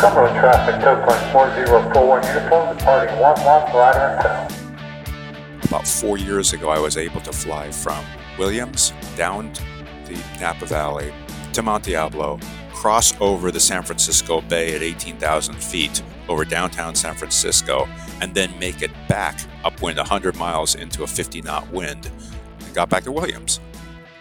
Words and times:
Cumberland 0.00 0.34
traffic, 0.40 0.80
tow 0.82 0.96
point 1.04 1.20
4041 1.30 2.26
uniform, 2.26 2.74
departing 2.74 3.14
11 3.18 3.44
glider 3.70 3.98
and. 3.98 5.64
About 5.64 5.86
four 5.86 6.16
years 6.16 6.54
ago, 6.54 6.70
I 6.70 6.78
was 6.78 6.96
able 6.96 7.20
to 7.20 7.32
fly 7.32 7.70
from 7.70 8.02
Williams 8.38 8.94
down 9.14 9.52
the 10.06 10.18
Napa 10.40 10.64
Valley 10.64 11.12
to 11.52 11.60
Mount 11.60 11.84
Diablo, 11.84 12.40
cross 12.72 13.12
over 13.20 13.50
the 13.50 13.60
San 13.60 13.82
Francisco 13.82 14.40
Bay 14.40 14.74
at 14.74 14.82
18,000 14.82 15.62
feet 15.62 16.02
over 16.30 16.46
downtown 16.46 16.94
San 16.94 17.14
Francisco, 17.14 17.86
and 18.22 18.34
then 18.34 18.58
make 18.58 18.80
it 18.80 18.90
back 19.06 19.38
upwind 19.64 19.98
100 19.98 20.34
miles 20.34 20.76
into 20.76 21.02
a 21.02 21.06
50 21.06 21.42
knot 21.42 21.70
wind 21.72 22.10
and 22.60 22.74
got 22.74 22.88
back 22.88 23.04
to 23.04 23.12
Williams. 23.12 23.60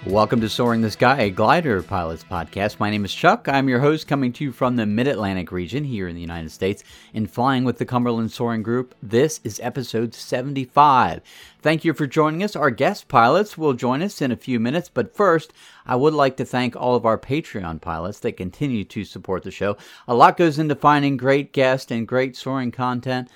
Welcome 0.06 0.40
to 0.42 0.50
Soaring 0.50 0.80
the 0.80 0.90
Sky, 0.90 1.24
a 1.24 1.30
glider 1.30 1.84
pilots 1.84 2.24
podcast. 2.24 2.80
My 2.80 2.90
name 2.90 3.04
is 3.04 3.14
Chuck. 3.14 3.50
I'm 3.50 3.68
your 3.68 3.82
host 3.82 4.08
coming 4.08 4.32
to 4.32 4.46
you 4.46 4.54
from 4.54 4.78
the 4.78 4.86
Mid 4.86 5.10
Atlantic 5.10 5.52
region 5.52 5.84
here 5.84 6.08
in 6.08 6.16
the 6.16 6.22
United 6.22 6.52
States 6.52 6.86
and 7.14 7.30
flying 7.30 7.66
with 7.66 7.80
the 7.80 7.86
Cumberland 7.86 8.32
Soaring 8.32 8.64
Group. 8.64 8.96
This 9.04 9.42
is 9.44 9.60
episode 9.62 10.16
75. 10.16 11.22
Thank 11.62 11.84
you 11.84 11.94
for 11.94 12.08
joining 12.08 12.44
us. 12.44 12.56
Our 12.56 12.72
guest 12.72 13.10
pilots 13.10 13.58
will 13.58 13.74
join 13.74 14.02
us 14.02 14.22
in 14.22 14.32
a 14.32 14.38
few 14.38 14.58
minutes, 14.58 14.88
but 14.88 15.14
first, 15.14 15.52
I 15.86 15.98
would 15.98 16.14
like 16.14 16.38
to 16.38 16.46
thank 16.46 16.78
all 16.78 16.96
of 16.96 17.06
our 17.06 17.18
Patreon 17.18 17.82
pilots 17.82 18.22
that 18.22 18.38
continue 18.38 18.86
to 18.86 19.04
support 19.04 19.44
the 19.44 19.52
show. 19.52 19.76
A 20.08 20.16
lot 20.16 20.38
goes 20.38 20.58
into 20.58 20.76
finding 20.76 21.18
great 21.18 21.52
guests 21.52 21.92
and 21.92 22.08
great 22.08 22.38
soaring 22.38 22.72
content. 22.72 23.28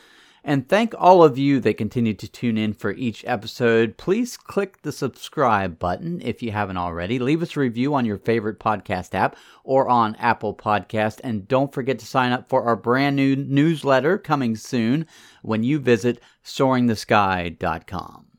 And 0.46 0.68
thank 0.68 0.94
all 0.98 1.24
of 1.24 1.38
you 1.38 1.62
that 1.62 1.78
continue 1.78 2.14
to 2.16 2.28
tune 2.28 2.58
in 2.58 2.74
for 2.74 2.92
each 2.92 3.24
episode. 3.26 3.96
Please 3.98 4.36
click 4.36 4.82
the 4.82 4.92
subscribe 4.92 5.80
button 5.80 6.22
if 6.22 6.44
you 6.44 6.52
haven't 6.52 6.76
already. 6.76 7.18
Leave 7.18 7.42
us 7.42 7.56
a 7.56 7.62
review 7.62 7.96
on 7.96 8.06
your 8.06 8.18
favorite 8.18 8.60
podcast 8.60 9.16
app 9.16 9.38
or 9.64 9.88
on 9.88 10.16
Apple 10.16 10.54
Podcast. 10.54 11.22
And 11.24 11.48
don't 11.48 11.74
forget 11.74 11.98
to 12.00 12.06
sign 12.06 12.34
up 12.34 12.50
for 12.50 12.64
our 12.64 12.76
brand 12.76 13.16
new 13.16 13.38
newsletter 13.38 14.18
coming 14.18 14.58
soon 14.58 15.08
when 15.44 15.64
you 15.64 15.80
visit 15.80 16.22
soaringthesky.com. 16.44 18.33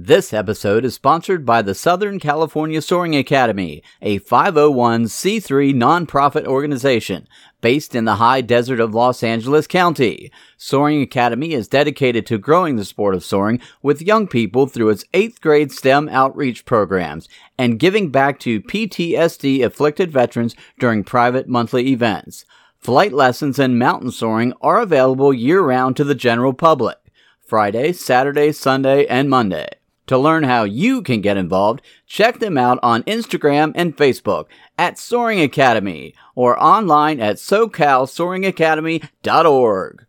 This 0.00 0.32
episode 0.32 0.84
is 0.84 0.94
sponsored 0.94 1.44
by 1.44 1.60
the 1.60 1.74
Southern 1.74 2.20
California 2.20 2.80
Soaring 2.80 3.16
Academy, 3.16 3.82
a 4.00 4.20
501c3 4.20 5.74
nonprofit 5.74 6.46
organization 6.46 7.26
based 7.60 7.96
in 7.96 8.04
the 8.04 8.14
high 8.14 8.40
desert 8.40 8.78
of 8.78 8.94
Los 8.94 9.24
Angeles 9.24 9.66
County. 9.66 10.30
Soaring 10.56 11.02
Academy 11.02 11.52
is 11.52 11.66
dedicated 11.66 12.26
to 12.26 12.38
growing 12.38 12.76
the 12.76 12.84
sport 12.84 13.16
of 13.16 13.24
soaring 13.24 13.60
with 13.82 14.00
young 14.00 14.28
people 14.28 14.68
through 14.68 14.90
its 14.90 15.04
8th 15.14 15.40
grade 15.40 15.72
STEM 15.72 16.08
outreach 16.10 16.64
programs 16.64 17.28
and 17.58 17.80
giving 17.80 18.08
back 18.12 18.38
to 18.38 18.62
PTSD 18.62 19.64
afflicted 19.64 20.12
veterans 20.12 20.54
during 20.78 21.02
private 21.02 21.48
monthly 21.48 21.88
events. 21.88 22.44
Flight 22.78 23.12
lessons 23.12 23.58
and 23.58 23.80
mountain 23.80 24.12
soaring 24.12 24.52
are 24.60 24.80
available 24.80 25.34
year 25.34 25.60
round 25.60 25.96
to 25.96 26.04
the 26.04 26.14
general 26.14 26.52
public. 26.52 26.98
Friday, 27.40 27.92
Saturday, 27.92 28.52
Sunday, 28.52 29.04
and 29.06 29.28
Monday. 29.28 29.68
To 30.08 30.18
learn 30.18 30.42
how 30.44 30.64
you 30.64 31.02
can 31.02 31.20
get 31.20 31.36
involved, 31.36 31.82
check 32.06 32.38
them 32.38 32.56
out 32.56 32.78
on 32.82 33.02
Instagram 33.02 33.72
and 33.74 33.94
Facebook 33.94 34.46
at 34.78 34.98
Soaring 34.98 35.42
Academy 35.42 36.14
or 36.34 36.58
online 36.62 37.20
at 37.20 37.36
SoCalSoaringAcademy.org. 37.36 40.06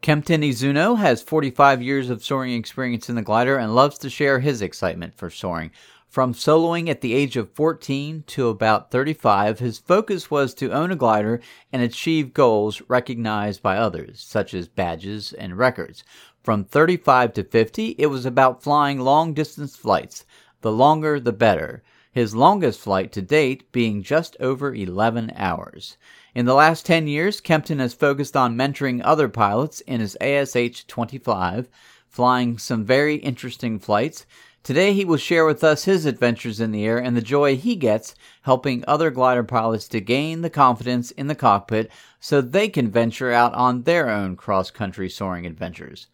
Kempton 0.00 0.40
Izuno 0.40 0.96
has 0.96 1.20
45 1.20 1.82
years 1.82 2.08
of 2.08 2.24
soaring 2.24 2.54
experience 2.54 3.10
in 3.10 3.16
the 3.16 3.22
glider 3.22 3.58
and 3.58 3.74
loves 3.74 3.98
to 3.98 4.08
share 4.08 4.40
his 4.40 4.62
excitement 4.62 5.14
for 5.14 5.28
soaring. 5.28 5.72
From 6.08 6.32
soloing 6.32 6.88
at 6.88 7.02
the 7.02 7.12
age 7.12 7.36
of 7.36 7.52
14 7.52 8.24
to 8.28 8.48
about 8.48 8.90
35, 8.90 9.58
his 9.58 9.78
focus 9.78 10.30
was 10.30 10.54
to 10.54 10.72
own 10.72 10.90
a 10.90 10.96
glider 10.96 11.42
and 11.70 11.82
achieve 11.82 12.32
goals 12.32 12.80
recognized 12.88 13.62
by 13.62 13.76
others, 13.76 14.18
such 14.18 14.54
as 14.54 14.68
badges 14.68 15.34
and 15.34 15.58
records. 15.58 16.04
From 16.48 16.64
35 16.64 17.34
to 17.34 17.44
50, 17.44 17.96
it 17.98 18.06
was 18.06 18.24
about 18.24 18.62
flying 18.62 19.00
long 19.00 19.34
distance 19.34 19.76
flights. 19.76 20.24
The 20.62 20.72
longer, 20.72 21.20
the 21.20 21.30
better. 21.30 21.82
His 22.10 22.34
longest 22.34 22.80
flight 22.80 23.12
to 23.12 23.20
date 23.20 23.70
being 23.70 24.02
just 24.02 24.34
over 24.40 24.74
11 24.74 25.34
hours. 25.36 25.98
In 26.34 26.46
the 26.46 26.54
last 26.54 26.86
10 26.86 27.06
years, 27.06 27.42
Kempton 27.42 27.80
has 27.80 27.92
focused 27.92 28.34
on 28.34 28.56
mentoring 28.56 29.02
other 29.04 29.28
pilots 29.28 29.82
in 29.82 30.00
his 30.00 30.16
ASH 30.22 30.86
25, 30.86 31.68
flying 32.08 32.56
some 32.56 32.82
very 32.82 33.16
interesting 33.16 33.78
flights. 33.78 34.24
Today, 34.62 34.94
he 34.94 35.04
will 35.04 35.18
share 35.18 35.44
with 35.44 35.62
us 35.62 35.84
his 35.84 36.06
adventures 36.06 36.60
in 36.60 36.72
the 36.72 36.86
air 36.86 36.96
and 36.96 37.14
the 37.14 37.20
joy 37.20 37.58
he 37.58 37.76
gets 37.76 38.14
helping 38.40 38.82
other 38.88 39.10
glider 39.10 39.44
pilots 39.44 39.86
to 39.88 40.00
gain 40.00 40.40
the 40.40 40.48
confidence 40.48 41.10
in 41.10 41.26
the 41.26 41.34
cockpit 41.34 41.90
so 42.20 42.40
they 42.40 42.70
can 42.70 42.90
venture 42.90 43.32
out 43.32 43.52
on 43.52 43.82
their 43.82 44.08
own 44.08 44.34
cross 44.34 44.70
country 44.70 45.10
soaring 45.10 45.44
adventures. 45.44 46.06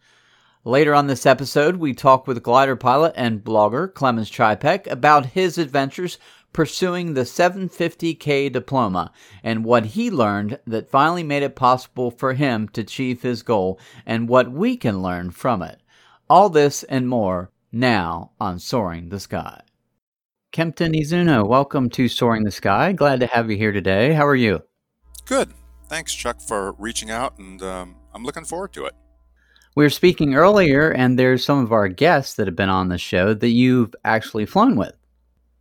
Later 0.67 0.95
on 0.95 1.05
this 1.05 1.27
episode, 1.27 1.75
we 1.75 1.93
talk 1.93 2.25
with 2.25 2.41
glider 2.41 2.75
pilot 2.75 3.13
and 3.15 3.43
blogger 3.43 3.93
Clemens 3.93 4.31
Ceipek 4.31 4.89
about 4.89 5.27
his 5.27 5.59
adventures 5.59 6.17
pursuing 6.53 7.13
the 7.13 7.21
750K 7.21 8.51
diploma 8.51 9.11
and 9.43 9.63
what 9.63 9.85
he 9.85 10.09
learned 10.09 10.57
that 10.65 10.89
finally 10.89 11.21
made 11.21 11.43
it 11.43 11.55
possible 11.55 12.09
for 12.09 12.33
him 12.33 12.67
to 12.69 12.81
achieve 12.81 13.21
his 13.21 13.43
goal 13.43 13.79
and 14.07 14.27
what 14.27 14.51
we 14.51 14.75
can 14.75 15.03
learn 15.03 15.29
from 15.29 15.61
it. 15.61 15.81
All 16.31 16.49
this 16.49 16.81
and 16.81 17.07
more 17.07 17.51
now 17.71 18.31
on 18.41 18.57
Soaring 18.57 19.09
the 19.09 19.19
Sky. 19.19 19.61
Kempton 20.51 20.93
Izuno, 20.93 21.47
welcome 21.47 21.91
to 21.91 22.07
Soaring 22.07 22.43
the 22.43 22.49
Sky. 22.49 22.91
Glad 22.91 23.19
to 23.19 23.27
have 23.27 23.51
you 23.51 23.57
here 23.57 23.71
today. 23.71 24.13
How 24.13 24.25
are 24.25 24.33
you? 24.33 24.63
Good. 25.25 25.53
Thanks, 25.89 26.11
Chuck, 26.15 26.41
for 26.41 26.71
reaching 26.79 27.11
out, 27.11 27.37
and 27.37 27.61
um, 27.61 27.97
I'm 28.15 28.23
looking 28.23 28.45
forward 28.45 28.73
to 28.73 28.85
it. 28.85 28.95
We 29.75 29.83
were 29.83 29.89
speaking 29.89 30.35
earlier, 30.35 30.89
and 30.89 31.19
there's 31.19 31.43
some 31.43 31.61
of 31.61 31.73
our 31.73 31.89
guests 31.89 32.35
that 32.35 32.47
have 32.47 32.55
been 32.55 32.69
on 32.69 32.87
the 32.87 32.97
show 32.97 33.33
that 33.33 33.49
you've 33.49 33.93
actually 34.05 34.45
flown 34.45 34.77
with. 34.77 34.93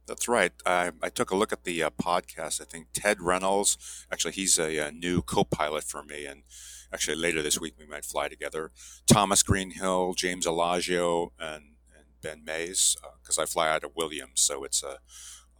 That's 0.06 0.28
right. 0.28 0.52
I, 0.64 0.92
I 1.02 1.08
took 1.08 1.32
a 1.32 1.36
look 1.36 1.52
at 1.52 1.64
the 1.64 1.82
uh, 1.82 1.90
podcast. 1.90 2.60
I 2.60 2.64
think 2.64 2.88
Ted 2.92 3.20
Reynolds, 3.20 4.06
actually, 4.12 4.34
he's 4.34 4.56
a, 4.56 4.78
a 4.78 4.92
new 4.92 5.20
co 5.20 5.42
pilot 5.42 5.82
for 5.82 6.04
me. 6.04 6.26
And 6.26 6.44
actually, 6.92 7.16
later 7.16 7.42
this 7.42 7.60
week, 7.60 7.74
we 7.76 7.86
might 7.86 8.04
fly 8.04 8.28
together. 8.28 8.70
Thomas 9.06 9.42
Greenhill, 9.42 10.14
James 10.14 10.46
Elagio, 10.46 11.30
and, 11.40 11.74
and 11.92 12.04
Ben 12.22 12.44
Mays, 12.44 12.96
because 13.20 13.36
uh, 13.36 13.42
I 13.42 13.46
fly 13.46 13.68
out 13.68 13.82
of 13.82 13.96
Williams. 13.96 14.40
So 14.40 14.62
it's 14.62 14.84
a, 14.84 14.98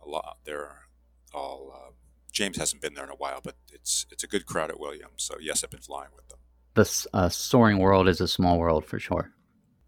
a 0.01 0.09
lot. 0.09 0.39
They're 0.45 0.83
all. 1.33 1.73
Uh, 1.75 1.91
James 2.31 2.57
hasn't 2.57 2.83
been 2.83 2.95
there 2.95 3.05
in 3.05 3.11
a 3.11 3.17
while, 3.17 3.41
but 3.43 3.57
it's 3.73 4.07
it's 4.13 4.23
a 4.23 4.29
good 4.29 4.47
crowd 4.47 4.71
at 4.71 4.79
Williams. 4.79 5.25
So 5.25 5.39
yes, 5.41 5.65
I've 5.65 5.71
been 5.71 5.81
flying 5.81 6.11
with 6.15 6.24
the 6.75 7.07
uh, 7.13 7.29
soaring 7.29 7.79
world 7.79 8.09
is 8.09 8.21
a 8.21 8.29
small 8.29 8.59
world 8.59 8.85
for 8.85 8.99
sure. 8.99 9.33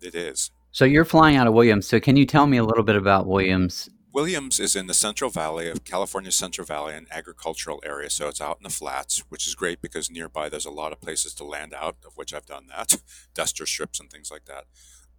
It 0.01 0.15
is. 0.15 0.51
So 0.73 0.85
you're 0.85 1.05
flying 1.05 1.37
out 1.37 1.47
of 1.47 1.55
Williams. 1.55 1.87
So 1.87 2.01
can 2.01 2.17
you 2.17 2.27
tell 2.27 2.47
me 2.47 2.59
a 2.59 2.65
little 2.65 2.85
bit 2.85 2.97
about 2.97 3.27
Williams? 3.27 3.89
Williams 4.13 4.59
is 4.59 4.75
in 4.75 4.87
the 4.87 4.95
Central 4.95 5.29
Valley 5.31 5.69
of 5.69 5.85
California 5.85 6.33
Central 6.33 6.67
Valley, 6.67 6.95
an 6.95 7.07
agricultural 7.11 7.83
area. 7.85 8.09
So 8.09 8.29
it's 8.29 8.41
out 8.41 8.59
in 8.59 8.63
the 8.63 8.71
flats, 8.71 9.23
which 9.29 9.47
is 9.47 9.55
great 9.55 9.83
because 9.83 10.11
nearby 10.11 10.49
there's 10.49 10.65
a 10.65 10.71
lot 10.71 10.93
of 10.93 11.01
places 11.01 11.35
to 11.35 11.45
land 11.45 11.75
out, 11.75 11.97
of 12.07 12.17
which 12.17 12.33
I've 12.33 12.47
done 12.47 12.67
that, 12.69 12.97
duster 13.35 13.67
strips 13.67 14.01
and 14.01 14.11
things 14.11 14.31
like 14.31 14.47
that. 14.47 14.65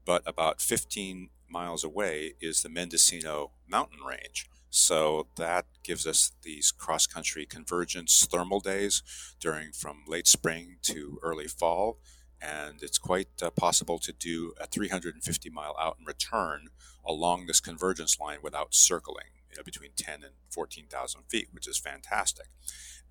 But 0.03 0.23
about 0.25 0.61
15 0.61 1.29
miles 1.49 1.83
away 1.83 2.33
is 2.41 2.61
the 2.61 2.69
Mendocino 2.69 3.51
mountain 3.67 3.99
range. 4.07 4.49
So 4.69 5.27
that 5.37 5.65
gives 5.83 6.05
us 6.05 6.31
these 6.43 6.71
cross 6.71 7.07
country 7.07 7.45
convergence 7.45 8.25
thermal 8.29 8.59
days 8.59 9.01
during 9.39 9.71
from 9.71 10.03
late 10.07 10.27
spring 10.27 10.77
to 10.83 11.19
early 11.23 11.47
fall. 11.47 11.99
And 12.41 12.83
it's 12.83 12.97
quite 12.99 13.29
uh, 13.41 13.49
possible 13.49 13.97
to 13.99 14.11
do 14.11 14.53
a 14.59 14.67
350 14.67 15.49
mile 15.49 15.75
out 15.79 15.97
and 15.97 16.07
return 16.07 16.67
along 17.05 17.47
this 17.47 17.59
convergence 17.59 18.19
line 18.19 18.39
without 18.43 18.75
circling, 18.75 19.27
you 19.49 19.57
know, 19.57 19.63
between 19.63 19.91
10 19.95 20.15
and 20.23 20.33
14,000 20.51 21.21
feet, 21.29 21.47
which 21.51 21.67
is 21.67 21.77
fantastic. 21.77 22.47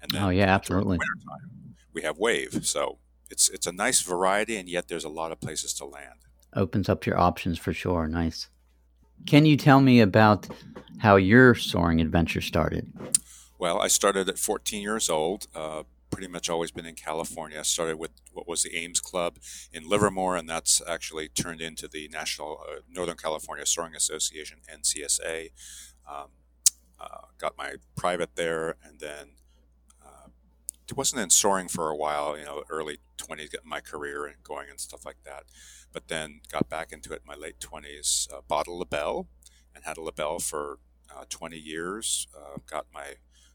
And 0.01 0.11
then 0.11 0.23
oh 0.23 0.29
yeah, 0.29 0.45
absolutely. 0.45 0.99
Wintertime, 0.99 1.75
we 1.93 2.03
have 2.03 2.19
wave, 2.19 2.67
so 2.67 2.99
it's 3.31 3.49
it's 3.49 3.67
a 3.67 3.73
nice 3.73 4.03
variety, 4.03 4.57
and 4.57 4.69
yet 4.69 4.89
there's 4.89 5.05
a 5.05 5.09
lot 5.09 5.33
of 5.33 5.41
places 5.41 5.73
to 5.75 5.85
land. 5.85 6.27
Opens 6.55 6.89
up 6.89 7.07
your 7.07 7.19
options 7.19 7.59
for 7.59 7.73
sure. 7.73 8.07
Nice. 8.07 8.49
Can 9.25 9.47
you 9.47 9.57
tell 9.57 9.81
me 9.81 10.01
about 10.01 10.47
how 10.99 11.17
your 11.17 11.55
soaring 11.55 12.01
adventure 12.01 12.41
started? 12.41 12.93
Well, 13.59 13.81
I 13.81 13.89
started 13.89 14.29
at 14.29 14.39
14 14.39 14.83
years 14.83 15.09
old. 15.09 15.47
Uh, 15.55 15.85
pretty 16.11 16.29
much 16.29 16.49
always 16.49 16.71
been 16.71 16.87
in 16.87 16.95
California. 16.95 17.59
I 17.59 17.63
started 17.63 17.99
with 17.99 18.11
what 18.33 18.49
was 18.49 18.63
the 18.63 18.75
Ames 18.77 19.01
Club 19.01 19.39
in 19.73 19.89
Livermore, 19.89 20.37
and 20.37 20.49
that's 20.49 20.81
actually 20.87 21.29
turned 21.29 21.61
into 21.61 21.89
the 21.89 22.09
National 22.09 22.61
uh, 22.67 22.81
Northern 22.89 23.17
California 23.17 23.67
Soaring 23.67 23.95
Association 23.95 24.59
(NCSA). 24.73 25.51
Um, 26.09 26.29
uh, 26.99 27.27
got 27.39 27.59
my 27.59 27.75
private 27.97 28.37
there, 28.37 28.77
and 28.83 29.01
then 29.01 29.33
uh, 30.03 30.29
wasn't 30.95 31.21
in 31.21 31.31
soaring 31.31 31.69
for 31.69 31.91
a 31.91 31.97
while. 31.97 32.39
You 32.39 32.45
know, 32.45 32.63
early 32.71 32.99
20s, 33.17 33.51
getting 33.51 33.69
my 33.69 33.81
career 33.81 34.27
and 34.27 34.43
going 34.43 34.69
and 34.71 34.81
stuff 34.81 35.05
like 35.05 35.23
that. 35.25 35.45
But 35.93 36.09
then 36.09 36.41
got 36.51 36.69
back 36.69 36.93
into 36.93 37.13
it 37.13 37.23
in 37.25 37.27
my 37.27 37.35
late 37.35 37.59
20s. 37.61 38.29
bought 38.49 38.67
a 38.67 38.71
Libelle 38.71 39.27
and 39.75 39.85
had 39.85 39.97
a 39.97 40.01
Libelle 40.01 40.41
for 40.41 40.79
uh, 41.15 41.25
20 41.29 41.57
years. 41.57 42.27
Uh, 42.37 42.59
got 42.69 42.87
my 42.93 43.15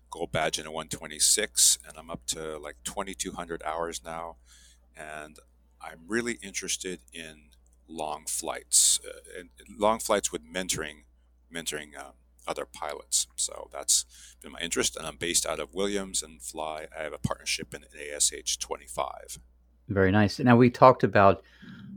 gold 0.09 0.31
badge 0.31 0.59
in 0.59 0.65
a 0.65 0.71
126, 0.71 1.79
and 1.87 1.97
I'm 1.97 2.09
up 2.09 2.25
to 2.27 2.57
like 2.57 2.75
2,200 2.83 3.63
hours 3.63 4.01
now. 4.03 4.35
And 4.95 5.37
I'm 5.81 6.01
really 6.07 6.33
interested 6.43 6.99
in 7.13 7.49
long 7.87 8.25
flights, 8.27 8.99
uh, 9.05 9.39
and 9.39 9.49
long 9.77 9.99
flights 9.99 10.31
with 10.31 10.41
mentoring, 10.45 11.03
mentoring 11.53 11.97
um, 11.97 12.13
other 12.47 12.65
pilots. 12.65 13.27
So 13.35 13.69
that's 13.71 14.05
been 14.41 14.51
my 14.51 14.59
interest, 14.59 14.95
and 14.95 15.05
I'm 15.05 15.17
based 15.17 15.45
out 15.45 15.59
of 15.59 15.73
Williams 15.73 16.21
and 16.21 16.41
fly. 16.41 16.87
I 16.97 17.03
have 17.03 17.13
a 17.13 17.17
partnership 17.17 17.73
in 17.73 17.83
ASH 17.83 18.57
25. 18.57 19.39
Very 19.93 20.11
nice. 20.11 20.39
Now 20.39 20.55
we 20.55 20.69
talked 20.69 21.03
about 21.03 21.43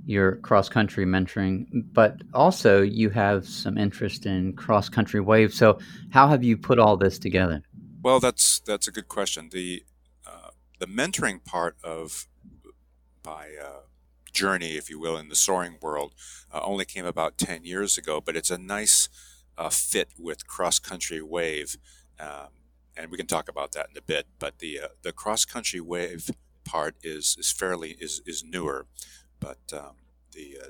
your 0.06 0.36
cross 0.36 0.68
country 0.68 1.06
mentoring, 1.06 1.66
but 1.92 2.20
also 2.34 2.82
you 2.82 3.10
have 3.10 3.46
some 3.46 3.78
interest 3.78 4.26
in 4.26 4.52
cross 4.54 4.88
country 4.88 5.20
wave. 5.20 5.52
So 5.52 5.78
how 6.10 6.28
have 6.28 6.44
you 6.44 6.56
put 6.56 6.78
all 6.78 6.96
this 6.96 7.18
together? 7.18 7.62
Well, 8.02 8.20
that's 8.20 8.60
that's 8.60 8.86
a 8.86 8.92
good 8.92 9.08
question. 9.08 9.48
The 9.50 9.84
uh, 10.26 10.50
the 10.78 10.86
mentoring 10.86 11.44
part 11.44 11.76
of 11.82 12.26
my 13.24 13.48
uh, 13.62 13.80
journey, 14.30 14.76
if 14.76 14.90
you 14.90 14.98
will, 14.98 15.16
in 15.16 15.28
the 15.28 15.34
soaring 15.36 15.78
world, 15.80 16.14
uh, 16.52 16.60
only 16.62 16.84
came 16.84 17.06
about 17.06 17.38
ten 17.38 17.64
years 17.64 17.96
ago. 17.96 18.20
But 18.20 18.36
it's 18.36 18.50
a 18.50 18.58
nice 18.58 19.08
uh, 19.56 19.70
fit 19.70 20.10
with 20.18 20.46
cross 20.46 20.78
country 20.78 21.22
wave, 21.22 21.78
um, 22.20 22.48
and 22.94 23.10
we 23.10 23.16
can 23.16 23.26
talk 23.26 23.48
about 23.48 23.72
that 23.72 23.88
in 23.90 23.96
a 23.96 24.02
bit. 24.02 24.26
But 24.38 24.58
the 24.58 24.80
uh, 24.80 24.88
the 25.00 25.12
cross 25.12 25.46
country 25.46 25.80
wave 25.80 26.30
part 26.64 26.96
is 27.02 27.36
is 27.38 27.50
fairly 27.50 27.96
is 28.00 28.22
is 28.26 28.44
newer, 28.44 28.86
but 29.40 29.58
um, 29.72 29.96
the 30.32 30.58
uh, 30.62 30.68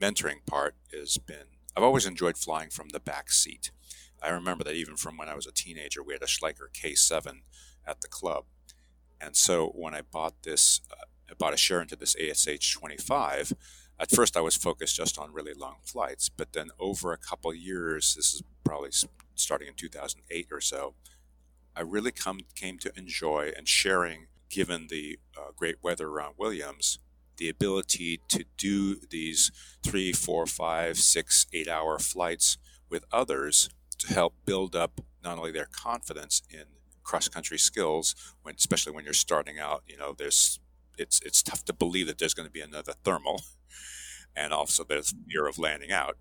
mentoring 0.00 0.44
part 0.46 0.74
has 0.92 1.18
been. 1.18 1.46
I've 1.76 1.82
always 1.82 2.06
enjoyed 2.06 2.36
flying 2.36 2.70
from 2.70 2.90
the 2.90 3.00
back 3.00 3.32
seat. 3.32 3.70
I 4.22 4.30
remember 4.30 4.64
that 4.64 4.74
even 4.74 4.96
from 4.96 5.16
when 5.16 5.28
I 5.28 5.34
was 5.34 5.46
a 5.46 5.52
teenager, 5.52 6.02
we 6.02 6.14
had 6.14 6.22
a 6.22 6.26
Schleicher 6.26 6.68
K7 6.72 7.40
at 7.86 8.00
the 8.00 8.08
club, 8.08 8.44
and 9.20 9.36
so 9.36 9.68
when 9.68 9.94
I 9.94 10.02
bought 10.02 10.42
this, 10.42 10.80
uh, 10.90 11.06
I 11.30 11.34
bought 11.34 11.54
a 11.54 11.58
share 11.58 11.82
into 11.82 11.96
this 11.96 12.16
ASH 12.16 12.72
25. 12.72 13.52
At 13.98 14.10
first, 14.10 14.36
I 14.36 14.40
was 14.40 14.56
focused 14.56 14.96
just 14.96 15.18
on 15.18 15.32
really 15.32 15.54
long 15.54 15.76
flights, 15.84 16.28
but 16.28 16.52
then 16.52 16.70
over 16.80 17.12
a 17.12 17.18
couple 17.18 17.54
years, 17.54 18.14
this 18.14 18.34
is 18.34 18.42
probably 18.64 18.90
starting 19.34 19.68
in 19.68 19.74
2008 19.74 20.48
or 20.50 20.60
so, 20.60 20.94
I 21.76 21.82
really 21.82 22.12
come 22.12 22.40
came 22.54 22.78
to 22.78 22.92
enjoy 22.96 23.52
and 23.56 23.68
sharing, 23.68 24.26
given 24.50 24.88
the 24.88 25.18
uh, 25.36 25.50
great 25.56 25.76
weather 25.82 26.08
around 26.08 26.34
Williams, 26.38 26.98
the 27.36 27.48
ability 27.48 28.20
to 28.28 28.44
do 28.56 28.96
these 29.10 29.50
three, 29.82 30.12
four, 30.12 30.46
five, 30.46 30.98
six, 30.98 31.46
eight 31.52 31.68
hour 31.68 31.98
flights 31.98 32.58
with 32.88 33.04
others 33.12 33.68
to 33.98 34.12
help 34.12 34.34
build 34.44 34.76
up 34.76 35.00
not 35.22 35.38
only 35.38 35.50
their 35.50 35.68
confidence 35.70 36.42
in 36.50 36.64
cross 37.02 37.28
country 37.28 37.58
skills, 37.58 38.14
when 38.42 38.54
especially 38.56 38.92
when 38.92 39.04
you're 39.04 39.12
starting 39.12 39.58
out, 39.58 39.82
you 39.86 39.96
know, 39.96 40.14
there's 40.16 40.60
it's 40.96 41.20
it's 41.24 41.42
tough 41.42 41.64
to 41.64 41.72
believe 41.72 42.06
that 42.06 42.18
there's 42.18 42.34
going 42.34 42.46
to 42.46 42.52
be 42.52 42.60
another 42.60 42.92
thermal, 43.04 43.42
and 44.36 44.52
also 44.52 44.84
there's 44.84 45.14
fear 45.28 45.46
of 45.46 45.58
landing 45.58 45.92
out. 45.92 46.16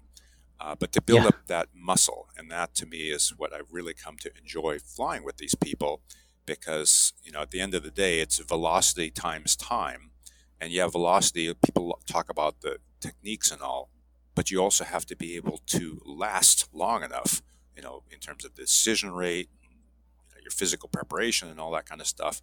Uh, 0.60 0.76
but 0.76 0.92
to 0.94 1.02
build 1.02 1.24
yeah. 1.24 1.28
up 1.28 1.48
that 1.48 1.68
muscle, 1.76 2.30
and 2.38 2.50
that 2.50 2.74
to 2.76 2.86
me 2.86 3.10
is 3.10 3.34
what 3.36 3.54
I've 3.54 3.72
really 3.72 3.94
come 3.94 4.18
to 4.20 4.32
enjoy 4.38 4.80
flying 4.80 5.24
with 5.24 5.38
these 5.38 5.56
people, 5.56 6.02
because 6.46 7.14
you 7.24 7.32
know 7.32 7.42
at 7.42 7.52
the 7.52 7.60
end 7.60 7.74
of 7.74 7.84
the 7.84 7.92
day, 7.92 8.20
it's 8.20 8.40
velocity 8.40 9.10
times 9.10 9.56
time, 9.56 10.12
and 10.60 10.72
yeah, 10.72 10.88
velocity. 10.88 11.54
People 11.54 12.00
talk 12.08 12.30
about 12.30 12.62
the 12.62 12.78
techniques 13.00 13.52
and 13.52 13.62
all, 13.62 13.90
but 14.36 14.52
you 14.52 14.62
also 14.62 14.84
have 14.84 15.06
to 15.08 15.16
be 15.16 15.36
able 15.36 15.60
to 15.68 16.02
last 16.06 16.70
long 16.74 17.04
enough, 17.04 17.42
you 17.76 17.82
know, 17.82 18.04
in 18.12 18.20
terms 18.20 18.46
of 18.46 18.56
decision 18.56 19.12
rate, 19.14 19.50
you 19.62 19.70
know, 19.70 20.42
your 20.42 20.52
physical 20.52 20.90
preparation, 20.90 21.50
and 21.50 21.60
all 21.60 21.72
that 21.72 21.86
kind 21.86 22.02
of 22.02 22.08
stuff. 22.08 22.42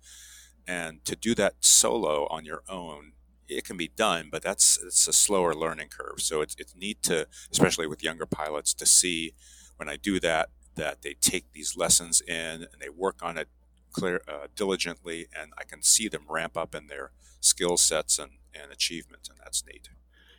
And 0.66 1.04
to 1.04 1.16
do 1.16 1.34
that 1.36 1.54
solo 1.60 2.26
on 2.28 2.44
your 2.44 2.62
own, 2.68 3.12
it 3.48 3.64
can 3.64 3.76
be 3.76 3.88
done, 3.88 4.28
but 4.30 4.42
that's 4.42 4.78
it's 4.82 5.08
a 5.08 5.12
slower 5.12 5.54
learning 5.54 5.88
curve. 5.88 6.20
So 6.20 6.40
it's 6.40 6.54
it's 6.58 6.74
neat 6.76 7.02
to, 7.04 7.26
especially 7.50 7.86
with 7.86 8.02
younger 8.02 8.26
pilots, 8.26 8.74
to 8.74 8.86
see 8.86 9.34
when 9.76 9.88
I 9.88 9.96
do 9.96 10.20
that 10.20 10.50
that 10.76 11.02
they 11.02 11.14
take 11.14 11.52
these 11.52 11.76
lessons 11.76 12.20
in 12.20 12.62
and 12.62 12.80
they 12.80 12.88
work 12.88 13.18
on 13.22 13.36
it 13.36 13.48
clear 13.92 14.22
uh, 14.28 14.46
diligently, 14.54 15.28
and 15.38 15.52
I 15.58 15.64
can 15.64 15.82
see 15.82 16.08
them 16.08 16.24
ramp 16.28 16.56
up 16.56 16.74
in 16.74 16.86
their 16.86 17.12
skill 17.40 17.76
sets 17.76 18.18
and 18.18 18.32
and 18.54 18.72
achievements, 18.72 19.28
and 19.28 19.38
that's 19.38 19.64
neat. 19.64 19.88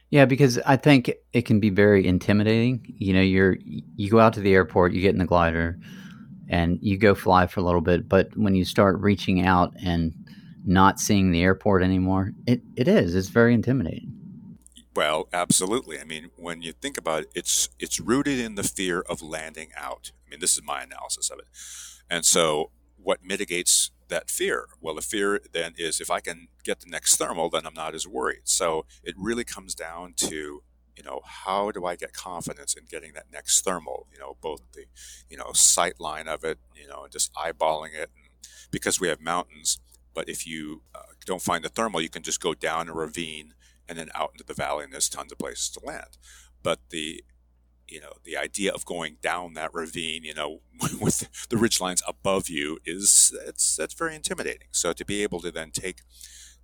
Yeah, 0.09 0.25
because 0.25 0.59
I 0.65 0.75
think 0.75 1.11
it 1.31 1.43
can 1.43 1.61
be 1.61 1.69
very 1.69 2.05
intimidating. 2.05 2.85
You 2.97 3.13
know, 3.13 3.21
you're 3.21 3.57
you 3.63 4.09
go 4.09 4.19
out 4.19 4.33
to 4.33 4.41
the 4.41 4.53
airport, 4.53 4.93
you 4.93 5.01
get 5.01 5.13
in 5.13 5.19
the 5.19 5.25
glider, 5.25 5.79
and 6.49 6.77
you 6.81 6.97
go 6.97 7.15
fly 7.15 7.47
for 7.47 7.61
a 7.61 7.63
little 7.63 7.81
bit, 7.81 8.09
but 8.09 8.35
when 8.35 8.55
you 8.55 8.65
start 8.65 8.99
reaching 8.99 9.45
out 9.45 9.73
and 9.83 10.13
not 10.65 10.99
seeing 10.99 11.31
the 11.31 11.41
airport 11.41 11.81
anymore, 11.81 12.33
it, 12.45 12.61
it 12.75 12.87
is. 12.87 13.15
It's 13.15 13.29
very 13.29 13.53
intimidating. 13.53 14.11
Well, 14.93 15.29
absolutely. 15.31 15.97
I 15.97 16.03
mean, 16.03 16.29
when 16.35 16.61
you 16.61 16.73
think 16.73 16.97
about 16.97 17.23
it, 17.23 17.31
it's 17.33 17.69
it's 17.79 17.99
rooted 17.99 18.39
in 18.39 18.55
the 18.55 18.63
fear 18.63 18.99
of 18.99 19.21
landing 19.21 19.69
out. 19.77 20.11
I 20.27 20.29
mean, 20.29 20.41
this 20.41 20.55
is 20.55 20.63
my 20.63 20.81
analysis 20.81 21.29
of 21.29 21.39
it. 21.39 21.45
And 22.09 22.25
so, 22.25 22.71
what 23.01 23.23
mitigates 23.23 23.91
that 24.09 24.29
fear? 24.29 24.67
Well, 24.81 24.95
the 24.95 25.01
fear 25.01 25.41
then 25.53 25.73
is 25.77 26.01
if 26.01 26.11
I 26.11 26.19
can 26.19 26.47
get 26.63 26.81
the 26.81 26.89
next 26.89 27.17
thermal, 27.17 27.49
then 27.49 27.65
I'm 27.65 27.73
not 27.73 27.95
as 27.95 28.07
worried. 28.07 28.41
So 28.45 28.85
it 29.03 29.15
really 29.17 29.43
comes 29.43 29.75
down 29.75 30.13
to 30.17 30.63
you 30.97 31.03
know 31.03 31.21
how 31.23 31.71
do 31.71 31.85
I 31.85 31.95
get 31.95 32.13
confidence 32.13 32.75
in 32.75 32.83
getting 32.85 33.13
that 33.13 33.31
next 33.31 33.61
thermal? 33.61 34.07
You 34.11 34.19
know, 34.19 34.37
both 34.41 34.61
the 34.73 34.85
you 35.29 35.37
know 35.37 35.51
sight 35.53 35.99
line 35.99 36.27
of 36.27 36.43
it, 36.43 36.59
you 36.75 36.87
know, 36.87 37.07
just 37.11 37.33
eyeballing 37.33 37.95
it, 37.95 38.09
because 38.71 38.99
we 38.99 39.07
have 39.07 39.21
mountains 39.21 39.79
but 40.13 40.29
if 40.29 40.45
you 40.45 40.81
uh, 40.93 41.13
don't 41.25 41.41
find 41.41 41.63
the 41.63 41.69
thermal, 41.69 42.01
you 42.01 42.09
can 42.09 42.23
just 42.23 42.41
go 42.41 42.53
down 42.53 42.89
a 42.89 42.93
ravine 42.93 43.53
and 43.87 43.97
then 43.97 44.09
out 44.15 44.31
into 44.33 44.43
the 44.43 44.53
valley, 44.53 44.83
and 44.83 44.93
there's 44.93 45.09
tons 45.09 45.31
of 45.31 45.37
places 45.37 45.69
to 45.71 45.85
land. 45.85 46.17
But 46.63 46.79
the 46.89 47.23
you 47.91 48.01
know 48.01 48.13
the 48.23 48.37
idea 48.37 48.71
of 48.71 48.85
going 48.85 49.17
down 49.21 49.53
that 49.53 49.73
ravine, 49.73 50.23
you 50.23 50.33
know, 50.33 50.61
with 51.01 51.47
the 51.49 51.57
ridge 51.57 51.79
lines 51.79 52.01
above 52.07 52.49
you 52.49 52.79
is 52.85 53.33
that's 53.45 53.75
that's 53.75 53.93
very 53.93 54.15
intimidating. 54.15 54.67
So 54.71 54.93
to 54.93 55.05
be 55.05 55.23
able 55.23 55.39
to 55.41 55.51
then 55.51 55.71
take 55.71 56.01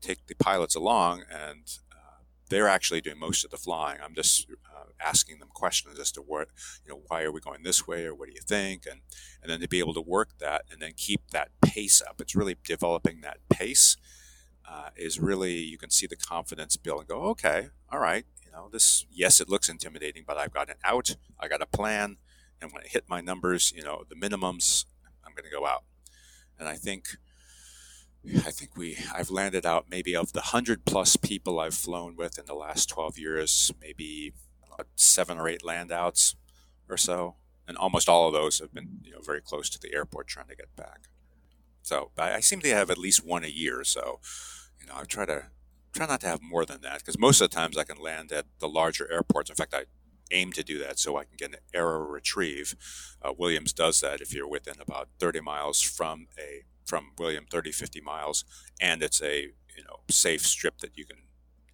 take 0.01 0.25
the 0.27 0.35
pilots 0.35 0.75
along 0.75 1.23
and 1.31 1.79
they're 2.49 2.67
actually 2.67 3.01
doing 3.01 3.19
most 3.19 3.43
of 3.43 3.51
the 3.51 3.57
flying. 3.57 3.99
I'm 4.03 4.15
just 4.15 4.47
uh, 4.49 4.85
asking 5.03 5.39
them 5.39 5.49
questions 5.53 5.99
as 5.99 6.11
to 6.13 6.21
what, 6.21 6.49
you 6.85 6.91
know, 6.91 7.01
why 7.07 7.23
are 7.23 7.31
we 7.31 7.41
going 7.41 7.63
this 7.63 7.87
way 7.87 8.05
or 8.05 8.15
what 8.15 8.27
do 8.27 8.33
you 8.33 8.41
think? 8.41 8.85
And, 8.89 9.01
and 9.41 9.51
then 9.51 9.59
to 9.59 9.67
be 9.67 9.79
able 9.79 9.93
to 9.95 10.01
work 10.01 10.29
that 10.39 10.63
and 10.71 10.81
then 10.81 10.93
keep 10.95 11.31
that 11.31 11.49
pace 11.61 12.01
up. 12.01 12.21
It's 12.21 12.35
really 12.35 12.55
developing 12.63 13.21
that 13.21 13.37
pace 13.49 13.97
uh, 14.69 14.89
is 14.95 15.19
really, 15.19 15.55
you 15.55 15.77
can 15.77 15.89
see 15.89 16.07
the 16.07 16.15
confidence 16.15 16.77
build 16.77 17.01
and 17.01 17.09
go, 17.09 17.21
okay, 17.23 17.69
all 17.91 17.99
right, 17.99 18.25
know, 18.57 18.69
this, 18.71 19.05
yes, 19.11 19.39
it 19.39 19.49
looks 19.49 19.69
intimidating, 19.69 20.23
but 20.25 20.37
I've 20.37 20.53
got 20.53 20.69
an 20.69 20.77
out, 20.83 21.15
I 21.39 21.47
got 21.47 21.61
a 21.61 21.65
plan. 21.65 22.17
And 22.59 22.71
when 22.71 22.81
I 22.83 22.87
hit 22.87 23.05
my 23.07 23.21
numbers, 23.21 23.71
you 23.75 23.83
know, 23.83 24.03
the 24.09 24.15
minimums, 24.15 24.85
I'm 25.23 25.33
going 25.33 25.45
to 25.45 25.55
go 25.55 25.65
out. 25.65 25.83
And 26.59 26.67
I 26.67 26.75
think, 26.75 27.17
I 28.25 28.51
think 28.51 28.75
we 28.75 28.97
I've 29.13 29.29
landed 29.29 29.65
out 29.65 29.85
maybe 29.89 30.15
of 30.15 30.33
the 30.33 30.41
hundred 30.41 30.85
plus 30.85 31.15
people 31.15 31.59
I've 31.59 31.75
flown 31.75 32.15
with 32.17 32.37
in 32.37 32.45
the 32.45 32.55
last 32.55 32.89
twelve 32.89 33.17
years, 33.17 33.71
maybe 33.79 34.33
uh, 34.77 34.83
seven 34.95 35.37
or 35.37 35.47
eight 35.47 35.63
land 35.63 35.91
outs 35.91 36.35
or 36.89 36.97
so, 36.97 37.35
and 37.67 37.77
almost 37.77 38.09
all 38.09 38.27
of 38.27 38.33
those 38.33 38.59
have 38.59 38.73
been 38.73 38.99
you 39.03 39.11
know 39.11 39.21
very 39.21 39.39
close 39.39 39.69
to 39.69 39.79
the 39.79 39.93
airport 39.93 40.27
trying 40.27 40.47
to 40.47 40.55
get 40.55 40.75
back. 40.75 41.07
So 41.83 42.11
I, 42.17 42.33
I 42.33 42.39
seem 42.41 42.59
to 42.61 42.73
have 42.73 42.89
at 42.89 42.97
least 42.97 43.25
one 43.25 43.45
a 43.45 43.49
year. 43.49 43.83
So 43.85 44.19
you 44.81 44.87
know 44.87 44.95
I 44.97 45.03
try 45.03 45.25
to 45.25 45.45
try 45.93 46.05
not 46.05 46.21
to 46.21 46.27
have 46.27 46.41
more 46.41 46.65
than 46.65 46.81
that 46.81 46.99
because 46.99 47.17
most 47.17 47.41
of 47.41 47.49
the 47.49 47.55
times 47.55 47.77
I 47.77 47.83
can 47.83 47.97
land 47.97 48.31
at 48.31 48.45
the 48.59 48.67
larger 48.67 49.11
airports. 49.11 49.49
In 49.49 49.55
fact, 49.55 49.73
I 49.73 49.85
aim 50.31 50.51
to 50.53 50.63
do 50.63 50.77
that 50.79 50.99
so 50.99 51.17
I 51.17 51.23
can 51.23 51.37
get 51.37 51.51
an 51.51 51.59
aero 51.73 51.99
retrieve. 51.99 52.75
Uh, 53.21 53.33
Williams 53.37 53.73
does 53.73 54.01
that 54.01 54.21
if 54.21 54.33
you're 54.33 54.47
within 54.47 54.75
about 54.79 55.09
30 55.19 55.41
miles 55.41 55.81
from 55.81 56.27
a 56.37 56.63
from 56.85 57.11
William 57.17 57.45
30, 57.49 57.71
50 57.73 57.99
miles, 58.01 58.45
and 58.79 59.03
it's 59.03 59.21
a 59.21 59.49
you 59.75 59.83
know 59.87 59.99
safe 60.09 60.45
strip 60.45 60.79
that 60.79 60.97
you 60.97 61.05
can 61.05 61.17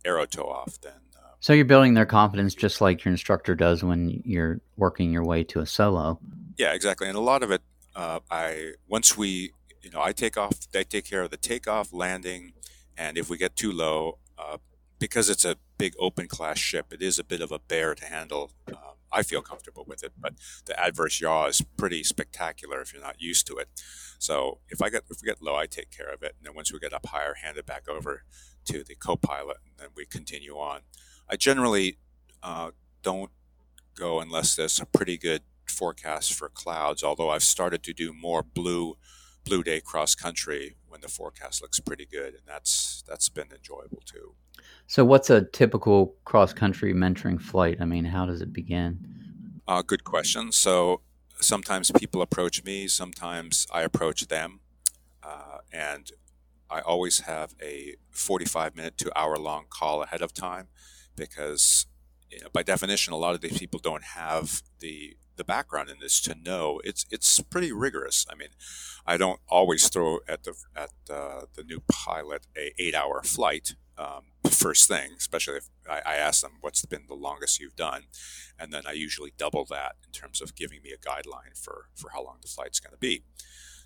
aero 0.03 0.25
tow 0.25 0.43
off, 0.43 0.79
then. 0.81 0.93
Uh, 1.15 1.33
so 1.39 1.53
you're 1.53 1.65
building 1.65 1.93
their 1.93 2.05
confidence 2.05 2.55
just 2.55 2.81
like 2.81 3.05
your 3.05 3.11
instructor 3.11 3.55
does 3.55 3.83
when 3.83 4.21
you're 4.25 4.59
working 4.75 5.11
your 5.11 5.23
way 5.23 5.43
to 5.45 5.59
a 5.59 5.65
solo. 5.65 6.19
Yeah, 6.57 6.73
exactly, 6.73 7.07
and 7.07 7.17
a 7.17 7.21
lot 7.21 7.43
of 7.43 7.51
it, 7.51 7.61
uh, 7.95 8.19
I 8.29 8.73
once 8.87 9.17
we, 9.17 9.53
you 9.81 9.91
know, 9.91 10.01
I 10.01 10.11
take 10.11 10.35
off, 10.35 10.71
they 10.71 10.83
take 10.83 11.05
care 11.05 11.21
of 11.21 11.29
the 11.29 11.37
takeoff, 11.37 11.93
landing, 11.93 12.53
and 12.97 13.17
if 13.17 13.29
we 13.29 13.37
get 13.37 13.55
too 13.55 13.71
low, 13.71 14.19
uh, 14.37 14.57
because 14.99 15.29
it's 15.29 15.45
a 15.45 15.57
big 15.77 15.93
open 15.99 16.27
class 16.27 16.57
ship, 16.57 16.93
it 16.93 17.01
is 17.01 17.19
a 17.19 17.23
bit 17.23 17.41
of 17.41 17.51
a 17.51 17.59
bear 17.59 17.93
to 17.95 18.05
handle. 18.05 18.51
Um, 18.69 18.95
I 19.11 19.21
feel 19.21 19.41
comfortable 19.41 19.85
with 19.87 20.03
it, 20.03 20.13
but 20.19 20.33
the 20.65 20.79
adverse 20.79 21.21
yaw 21.21 21.45
is 21.45 21.61
pretty 21.77 22.03
spectacular 22.03 22.81
if 22.81 22.93
you're 22.93 23.01
not 23.01 23.21
used 23.21 23.45
to 23.47 23.55
it. 23.57 23.69
So 24.17 24.59
if 24.69 24.81
I 24.81 24.89
get 24.89 25.03
if 25.09 25.17
we 25.21 25.27
get 25.27 25.41
low, 25.41 25.55
I 25.55 25.65
take 25.65 25.91
care 25.91 26.11
of 26.11 26.23
it, 26.23 26.35
and 26.37 26.47
then 26.47 26.55
once 26.55 26.71
we 26.71 26.79
get 26.79 26.93
up 26.93 27.05
higher, 27.07 27.35
hand 27.35 27.57
it 27.57 27.65
back 27.65 27.87
over 27.87 28.23
to 28.65 28.83
the 28.83 28.95
co-pilot, 28.95 29.57
and 29.65 29.77
then 29.77 29.89
we 29.95 30.05
continue 30.05 30.55
on. 30.55 30.81
I 31.29 31.35
generally 31.35 31.97
uh, 32.41 32.71
don't 33.01 33.31
go 33.95 34.19
unless 34.19 34.55
there's 34.55 34.79
a 34.79 34.85
pretty 34.85 35.17
good 35.17 35.43
forecast 35.67 36.33
for 36.33 36.49
clouds. 36.49 37.03
Although 37.03 37.29
I've 37.29 37.43
started 37.43 37.83
to 37.83 37.93
do 37.93 38.13
more 38.13 38.41
blue 38.41 38.97
blue 39.43 39.63
day 39.63 39.81
cross 39.81 40.15
country 40.15 40.75
when 40.93 41.01
the 41.01 41.07
forecast 41.07 41.59
looks 41.63 41.79
pretty 41.79 42.05
good, 42.05 42.35
and 42.35 42.43
that's 42.45 43.03
that's 43.07 43.27
been 43.27 43.51
enjoyable 43.51 44.03
too. 44.05 44.35
So, 44.85 45.03
what's 45.03 45.31
a 45.31 45.41
typical 45.41 46.15
cross 46.23 46.53
country 46.53 46.93
mentoring 46.93 47.41
flight? 47.41 47.77
I 47.81 47.85
mean, 47.85 48.05
how 48.05 48.27
does 48.27 48.41
it 48.41 48.53
begin? 48.53 48.99
Uh, 49.67 49.81
good 49.81 50.03
question. 50.03 50.51
So, 50.51 51.01
sometimes 51.41 51.89
people 51.91 52.21
approach 52.21 52.63
me, 52.63 52.87
sometimes 52.87 53.65
I 53.73 53.81
approach 53.81 54.27
them, 54.27 54.59
uh, 55.23 55.57
and 55.73 56.11
I 56.69 56.81
always 56.81 57.21
have 57.21 57.55
a 57.59 57.95
45 58.11 58.75
minute 58.75 58.97
to 58.99 59.19
hour 59.19 59.37
long 59.37 59.65
call 59.69 60.03
ahead 60.03 60.21
of 60.21 60.31
time 60.31 60.67
because, 61.15 61.87
you 62.29 62.41
know, 62.41 62.49
by 62.53 62.61
definition, 62.61 63.13
a 63.13 63.17
lot 63.17 63.33
of 63.33 63.41
these 63.41 63.57
people 63.57 63.79
don't 63.79 64.03
have 64.03 64.61
the 64.79 65.17
the 65.35 65.43
background 65.43 65.89
in 65.89 65.99
this 65.99 66.21
to 66.21 66.35
know 66.35 66.81
it's 66.83 67.05
it's 67.11 67.39
pretty 67.41 67.71
rigorous. 67.71 68.25
I 68.29 68.35
mean, 68.35 68.49
I 69.05 69.17
don't 69.17 69.39
always 69.47 69.89
throw 69.89 70.19
at 70.27 70.43
the 70.43 70.53
at 70.75 70.91
uh, 71.09 71.41
the 71.55 71.63
new 71.63 71.81
pilot 71.91 72.47
a 72.57 72.73
eight 72.77 72.95
hour 72.95 73.21
flight 73.23 73.75
um, 73.97 74.23
first 74.49 74.87
thing, 74.87 75.11
especially 75.17 75.57
if 75.57 75.69
I, 75.89 76.01
I 76.05 76.15
ask 76.15 76.41
them 76.41 76.53
what's 76.61 76.85
been 76.85 77.05
the 77.07 77.15
longest 77.15 77.59
you've 77.59 77.75
done, 77.75 78.03
and 78.57 78.71
then 78.71 78.83
I 78.87 78.93
usually 78.93 79.33
double 79.37 79.65
that 79.69 79.95
in 80.05 80.11
terms 80.11 80.41
of 80.41 80.55
giving 80.55 80.81
me 80.81 80.91
a 80.91 80.97
guideline 80.97 81.57
for 81.57 81.89
for 81.95 82.11
how 82.11 82.23
long 82.23 82.37
the 82.41 82.47
flight's 82.47 82.79
going 82.79 82.93
to 82.93 82.97
be. 82.97 83.23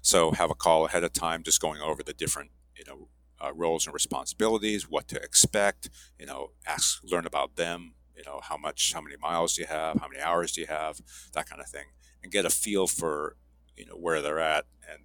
So 0.02 0.32
have 0.32 0.52
a 0.52 0.56
call 0.56 0.86
ahead 0.86 1.04
of 1.04 1.14
time, 1.14 1.44
just 1.44 1.62
going 1.62 1.82
over 1.82 2.04
the 2.04 2.14
different 2.14 2.52
you 2.76 2.84
know 2.88 3.08
uh, 3.44 3.54
roles 3.54 3.86
and 3.86 3.94
responsibilities, 3.94 4.90
what 4.90 5.08
to 5.10 5.22
expect, 5.22 5.90
you 6.20 6.26
know, 6.26 6.52
ask 6.66 7.02
learn 7.04 7.26
about 7.26 7.56
them, 7.56 7.94
you 8.18 8.24
know 8.26 8.40
how 8.44 8.58
much 8.58 8.94
how 8.94 9.02
many 9.02 9.16
miles 9.18 9.56
do 9.56 9.62
you 9.62 9.68
have 9.68 10.00
how 10.00 10.08
many 10.08 10.22
hours 10.22 10.52
do 10.52 10.62
you 10.62 10.68
have 10.68 11.00
that 11.34 11.50
kind 11.50 11.62
of 11.62 11.68
thing 11.68 11.86
and 12.24 12.32
get 12.32 12.46
a 12.46 12.50
feel 12.50 12.88
for 12.88 13.36
you 13.76 13.86
know 13.86 13.94
where 13.94 14.22
they're 14.22 14.40
at 14.40 14.66
and 14.90 15.04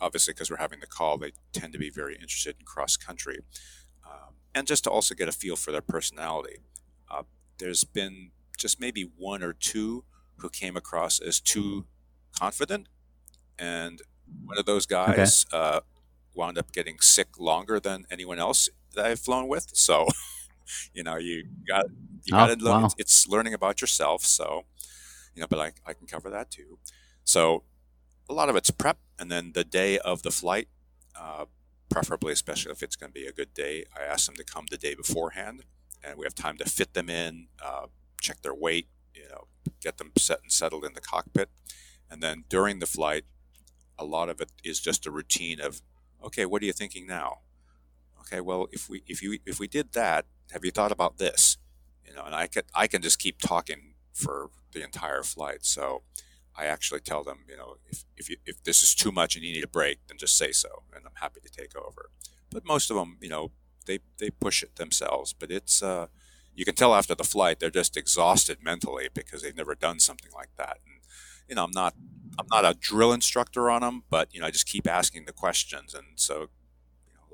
obviously 0.00 0.32
because 0.32 0.50
we're 0.50 0.56
having 0.56 0.80
the 0.80 0.86
call 0.86 1.18
they 1.18 1.32
tend 1.52 1.72
to 1.72 1.78
be 1.78 1.90
very 1.90 2.14
interested 2.14 2.56
in 2.58 2.64
cross 2.64 2.96
country 2.96 3.40
um, 4.06 4.34
and 4.54 4.66
just 4.66 4.84
to 4.84 4.90
also 4.90 5.14
get 5.14 5.28
a 5.28 5.32
feel 5.32 5.56
for 5.56 5.70
their 5.72 5.82
personality 5.82 6.58
uh, 7.10 7.22
there's 7.58 7.84
been 7.84 8.30
just 8.56 8.80
maybe 8.80 9.10
one 9.16 9.42
or 9.42 9.52
two 9.52 10.04
who 10.36 10.48
came 10.48 10.76
across 10.76 11.20
as 11.20 11.40
too 11.40 11.84
confident 12.38 12.88
and 13.58 14.00
one 14.44 14.58
of 14.58 14.66
those 14.66 14.86
guys 14.86 15.46
okay. 15.52 15.56
uh, 15.56 15.80
wound 16.34 16.58
up 16.58 16.72
getting 16.72 16.98
sick 17.00 17.38
longer 17.38 17.78
than 17.78 18.04
anyone 18.10 18.38
else 18.38 18.68
that 18.94 19.06
I've 19.06 19.20
flown 19.20 19.48
with. 19.48 19.68
So, 19.72 20.06
you 20.92 21.02
know, 21.02 21.16
you 21.16 21.44
got 21.68 21.86
you 22.24 22.32
got 22.32 22.46
to 22.46 22.52
oh, 22.52 22.64
learn. 22.64 22.80
Wow. 22.82 22.86
It's, 22.86 22.94
it's, 22.98 23.28
learning 23.28 23.54
about 23.54 23.80
yourself. 23.80 24.22
So, 24.22 24.64
you 25.34 25.40
know, 25.40 25.46
but 25.48 25.58
I, 25.58 25.72
I 25.86 25.92
can 25.92 26.06
cover 26.06 26.30
that 26.30 26.50
too. 26.50 26.78
So, 27.24 27.64
a 28.28 28.32
lot 28.34 28.48
of 28.48 28.56
it's 28.56 28.70
prep, 28.70 28.98
and 29.18 29.30
then 29.30 29.52
the 29.54 29.64
day 29.64 29.98
of 29.98 30.22
the 30.22 30.30
flight, 30.30 30.68
uh, 31.18 31.46
preferably, 31.90 32.32
especially 32.32 32.72
if 32.72 32.82
it's 32.82 32.96
going 32.96 33.12
to 33.12 33.14
be 33.14 33.26
a 33.26 33.32
good 33.32 33.52
day, 33.54 33.84
I 33.96 34.02
ask 34.02 34.26
them 34.26 34.36
to 34.36 34.44
come 34.44 34.66
the 34.70 34.78
day 34.78 34.94
beforehand, 34.94 35.64
and 36.02 36.18
we 36.18 36.24
have 36.24 36.34
time 36.34 36.56
to 36.58 36.64
fit 36.64 36.94
them 36.94 37.10
in, 37.10 37.48
uh, 37.62 37.86
check 38.20 38.42
their 38.42 38.54
weight, 38.54 38.88
you 39.14 39.28
know, 39.28 39.46
get 39.80 39.98
them 39.98 40.12
set 40.16 40.40
and 40.42 40.50
settled 40.50 40.84
in 40.84 40.94
the 40.94 41.00
cockpit, 41.00 41.50
and 42.10 42.22
then 42.22 42.44
during 42.48 42.78
the 42.78 42.86
flight, 42.86 43.24
a 43.98 44.04
lot 44.04 44.28
of 44.28 44.40
it 44.40 44.50
is 44.64 44.80
just 44.80 45.06
a 45.06 45.10
routine 45.10 45.60
of, 45.60 45.82
okay, 46.24 46.46
what 46.46 46.62
are 46.62 46.66
you 46.66 46.72
thinking 46.72 47.06
now? 47.06 47.38
Okay, 48.20 48.40
well, 48.40 48.68
if 48.72 48.88
we 48.88 49.02
if 49.06 49.22
you 49.22 49.38
if 49.44 49.60
we 49.60 49.68
did 49.68 49.92
that, 49.92 50.24
have 50.52 50.64
you 50.64 50.70
thought 50.70 50.92
about 50.92 51.18
this? 51.18 51.58
you 52.14 52.20
know, 52.20 52.26
and 52.26 52.34
I 52.34 52.46
can 52.46 52.62
I 52.74 52.86
can 52.86 53.02
just 53.02 53.18
keep 53.18 53.40
talking 53.40 53.94
for 54.12 54.50
the 54.72 54.82
entire 54.82 55.22
flight. 55.22 55.64
So 55.64 56.02
I 56.56 56.66
actually 56.66 57.00
tell 57.00 57.24
them, 57.24 57.38
you 57.48 57.56
know, 57.56 57.76
if 57.86 58.04
if 58.16 58.30
you, 58.30 58.36
if 58.46 58.62
this 58.62 58.82
is 58.82 58.94
too 58.94 59.10
much 59.10 59.34
and 59.34 59.44
you 59.44 59.52
need 59.52 59.64
a 59.64 59.68
break, 59.68 59.98
then 60.06 60.18
just 60.18 60.36
say 60.36 60.52
so, 60.52 60.84
and 60.94 61.04
I'm 61.04 61.20
happy 61.20 61.40
to 61.40 61.50
take 61.50 61.76
over. 61.76 62.10
But 62.50 62.64
most 62.64 62.90
of 62.90 62.96
them, 62.96 63.18
you 63.20 63.28
know, 63.28 63.50
they 63.86 63.98
they 64.18 64.30
push 64.30 64.62
it 64.62 64.76
themselves. 64.76 65.32
But 65.32 65.50
it's 65.50 65.82
uh, 65.82 66.06
you 66.54 66.64
can 66.64 66.74
tell 66.74 66.94
after 66.94 67.14
the 67.14 67.24
flight 67.24 67.58
they're 67.58 67.70
just 67.70 67.96
exhausted 67.96 68.58
mentally 68.62 69.08
because 69.12 69.42
they've 69.42 69.56
never 69.56 69.74
done 69.74 69.98
something 69.98 70.30
like 70.32 70.50
that. 70.56 70.78
And 70.86 71.00
you 71.48 71.56
know, 71.56 71.64
I'm 71.64 71.72
not 71.72 71.94
I'm 72.38 72.46
not 72.50 72.64
a 72.64 72.78
drill 72.78 73.12
instructor 73.12 73.70
on 73.70 73.80
them, 73.80 74.04
but 74.08 74.32
you 74.32 74.40
know, 74.40 74.46
I 74.46 74.50
just 74.50 74.68
keep 74.68 74.86
asking 74.86 75.24
the 75.24 75.32
questions, 75.32 75.94
and 75.94 76.06
so 76.14 76.48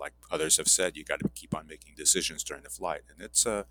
like 0.00 0.12
others 0.30 0.56
have 0.56 0.68
said, 0.68 0.96
you 0.96 1.04
got 1.04 1.20
to 1.20 1.28
keep 1.34 1.54
on 1.54 1.66
making 1.66 1.94
decisions 1.96 2.42
during 2.42 2.62
the 2.62 2.70
flight, 2.70 3.02
and 3.10 3.20
it's 3.20 3.46
uh 3.46 3.64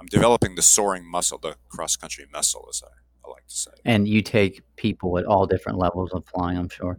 I'm 0.00 0.06
developing 0.06 0.56
the 0.56 0.62
soaring 0.62 1.08
muscle, 1.08 1.38
the 1.38 1.56
cross 1.68 1.94
country 1.96 2.26
muscle, 2.32 2.66
as 2.68 2.82
I, 2.84 3.26
I 3.26 3.30
like 3.30 3.46
to 3.46 3.54
say. 3.54 3.70
And 3.84 4.08
you 4.08 4.20
take 4.20 4.62
people 4.76 5.16
at 5.18 5.24
all 5.24 5.46
different 5.46 5.78
levels 5.78 6.10
of 6.12 6.24
flying, 6.26 6.58
I'm 6.58 6.68
sure. 6.68 6.98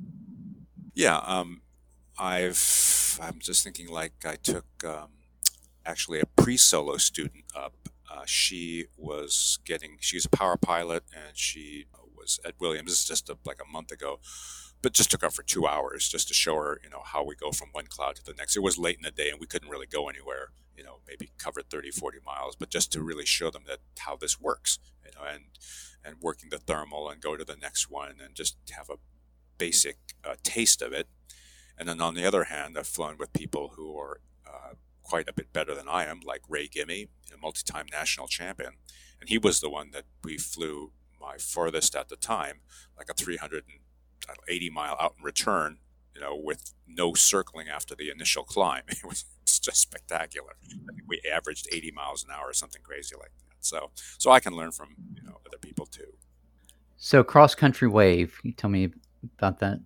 Yeah, 0.93 1.17
um, 1.17 1.61
I've. 2.17 3.19
I'm 3.21 3.39
just 3.39 3.63
thinking 3.63 3.89
like 3.89 4.13
I 4.25 4.35
took 4.37 4.65
um, 4.85 5.09
actually 5.85 6.19
a 6.19 6.25
pre-solo 6.25 6.97
student 6.97 7.43
up. 7.55 7.73
Uh, 8.09 8.23
she 8.25 8.85
was 8.97 9.59
getting. 9.65 9.97
She's 9.99 10.25
a 10.25 10.29
power 10.29 10.55
pilot, 10.55 11.03
and 11.13 11.35
she 11.35 11.85
was 12.15 12.39
at 12.45 12.53
Williams. 12.59 12.91
This 12.91 12.99
is 12.99 13.07
just 13.07 13.29
a, 13.29 13.37
like 13.45 13.59
a 13.61 13.71
month 13.71 13.91
ago 13.91 14.19
but 14.83 14.93
just 14.93 15.09
took 15.09 15.21
her 15.21 15.31
for 15.31 15.43
two 15.43 15.65
hours 15.65 16.09
just 16.09 16.27
to 16.27 16.33
show 16.33 16.55
her, 16.55 16.79
you 16.83 16.89
know, 16.89 17.01
how 17.03 17.23
we 17.23 17.35
go 17.35 17.51
from 17.51 17.69
one 17.71 17.87
cloud 17.87 18.17
to 18.17 18.23
the 18.23 18.33
next. 18.33 18.57
It 18.57 18.61
was 18.61 18.77
late 18.77 18.97
in 18.97 19.01
the 19.01 19.11
day 19.11 19.29
and 19.29 19.39
we 19.39 19.47
couldn't 19.47 19.69
really 19.69 19.87
go 19.87 20.09
anywhere, 20.09 20.49
you 20.77 20.83
know, 20.83 20.97
maybe 21.07 21.31
covered 21.37 21.69
30, 21.69 21.89
40 21.91 22.19
miles, 22.23 22.57
but 22.57 22.69
just 22.69 22.91
to 22.91 23.01
really 23.01 23.25
show 23.25 23.49
them 23.49 23.63
that 23.65 23.79
how 23.99 24.17
this 24.17 24.41
works, 24.41 24.79
you 25.05 25.11
know, 25.15 25.25
and, 25.25 25.45
and 26.03 26.17
working 26.21 26.49
the 26.49 26.57
thermal 26.57 27.09
and 27.09 27.21
go 27.21 27.37
to 27.37 27.45
the 27.45 27.55
next 27.55 27.89
one 27.89 28.15
and 28.21 28.35
just 28.35 28.57
have 28.71 28.89
a 28.89 28.97
basic 29.57 29.95
uh, 30.25 30.35
taste 30.43 30.81
of 30.81 30.91
it. 30.91 31.07
And 31.77 31.87
then 31.87 32.01
on 32.01 32.13
the 32.13 32.25
other 32.25 32.43
hand, 32.45 32.77
I've 32.77 32.85
flown 32.85 33.15
with 33.17 33.31
people 33.31 33.73
who 33.77 33.97
are 33.97 34.19
uh, 34.45 34.73
quite 35.01 35.29
a 35.29 35.33
bit 35.33 35.53
better 35.53 35.73
than 35.73 35.87
I 35.87 36.05
am, 36.05 36.19
like 36.25 36.41
Ray 36.49 36.67
Gimme, 36.67 37.07
a 37.33 37.37
multi-time 37.37 37.85
national 37.89 38.27
champion. 38.27 38.73
And 39.21 39.29
he 39.29 39.37
was 39.37 39.61
the 39.61 39.69
one 39.69 39.91
that 39.91 40.03
we 40.25 40.37
flew 40.37 40.91
my 41.21 41.37
furthest 41.37 41.95
at 41.95 42.09
the 42.09 42.17
time, 42.17 42.59
like 42.97 43.09
a 43.09 43.13
300 43.13 43.63
know, 44.27 44.35
80 44.47 44.69
mile 44.69 44.97
out 44.99 45.15
and 45.17 45.25
return, 45.25 45.77
you 46.15 46.21
know, 46.21 46.35
with 46.35 46.73
no 46.87 47.13
circling 47.13 47.67
after 47.67 47.95
the 47.95 48.09
initial 48.09 48.43
climb. 48.43 48.83
It 48.89 49.05
was, 49.05 49.25
just 49.63 49.79
spectacular. 49.79 50.55
I 50.65 50.67
think 50.67 51.07
we 51.07 51.21
averaged 51.31 51.69
80 51.71 51.91
miles 51.91 52.25
an 52.25 52.31
hour 52.31 52.49
or 52.49 52.53
something 52.53 52.81
crazy 52.83 53.15
like 53.15 53.31
that. 53.47 53.55
So, 53.61 53.91
so 54.17 54.29
I 54.29 54.41
can 54.41 54.53
learn 54.55 54.71
from 54.71 54.89
you 55.15 55.23
know 55.23 55.39
other 55.47 55.57
people 55.57 55.85
too. 55.85 56.13
So 56.97 57.23
cross 57.23 57.55
country 57.55 57.87
wave, 57.87 58.37
Can 58.41 58.49
you 58.49 58.55
tell 58.55 58.69
me 58.69 58.91
about 59.37 59.59
that? 59.59 59.79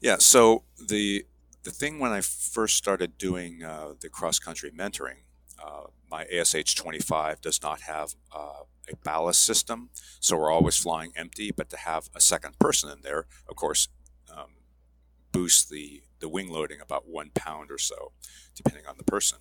Yeah. 0.00 0.16
So 0.18 0.64
the 0.88 1.26
the 1.64 1.70
thing 1.70 1.98
when 1.98 2.12
I 2.12 2.20
first 2.20 2.76
started 2.76 3.18
doing 3.18 3.62
uh, 3.62 3.94
the 4.00 4.08
cross 4.08 4.38
country 4.38 4.70
mentoring, 4.70 5.24
uh, 5.62 5.84
my 6.10 6.24
ASH 6.24 6.74
25 6.74 7.40
does 7.40 7.62
not 7.62 7.82
have 7.82 8.14
uh, 8.34 8.64
a 8.90 8.96
ballast 9.04 9.44
system, 9.44 9.90
so 10.20 10.36
we're 10.36 10.50
always 10.50 10.76
flying 10.76 11.12
empty. 11.16 11.50
But 11.50 11.70
to 11.70 11.76
have 11.76 12.08
a 12.14 12.20
second 12.20 12.58
person 12.58 12.90
in 12.90 13.02
there, 13.02 13.26
of 13.48 13.56
course, 13.56 13.88
um, 14.34 14.56
boosts 15.32 15.68
the 15.68 16.02
the 16.20 16.28
wing 16.28 16.48
loading 16.48 16.80
about 16.80 17.08
one 17.08 17.30
pound 17.34 17.70
or 17.70 17.78
so, 17.78 18.12
depending 18.54 18.86
on 18.86 18.96
the 18.96 19.04
person. 19.04 19.38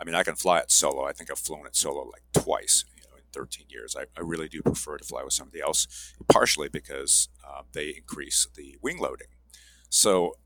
I 0.00 0.04
mean, 0.04 0.14
I 0.14 0.22
can 0.22 0.36
fly 0.36 0.58
it 0.58 0.70
solo. 0.70 1.04
I 1.04 1.12
think 1.12 1.30
I've 1.30 1.38
flown 1.38 1.66
it 1.66 1.74
solo 1.74 2.02
like 2.02 2.22
twice. 2.32 2.84
You 2.96 3.02
know, 3.02 3.16
in 3.16 3.24
13 3.32 3.66
years, 3.68 3.96
I, 3.98 4.02
I 4.16 4.22
really 4.22 4.48
do 4.48 4.62
prefer 4.62 4.96
to 4.96 5.04
fly 5.04 5.24
with 5.24 5.32
somebody 5.32 5.60
else, 5.60 6.14
partially 6.28 6.68
because 6.68 7.28
uh, 7.46 7.62
they 7.72 7.88
increase 7.88 8.46
the 8.54 8.76
wing 8.82 8.98
loading. 8.98 9.28
So 9.88 10.36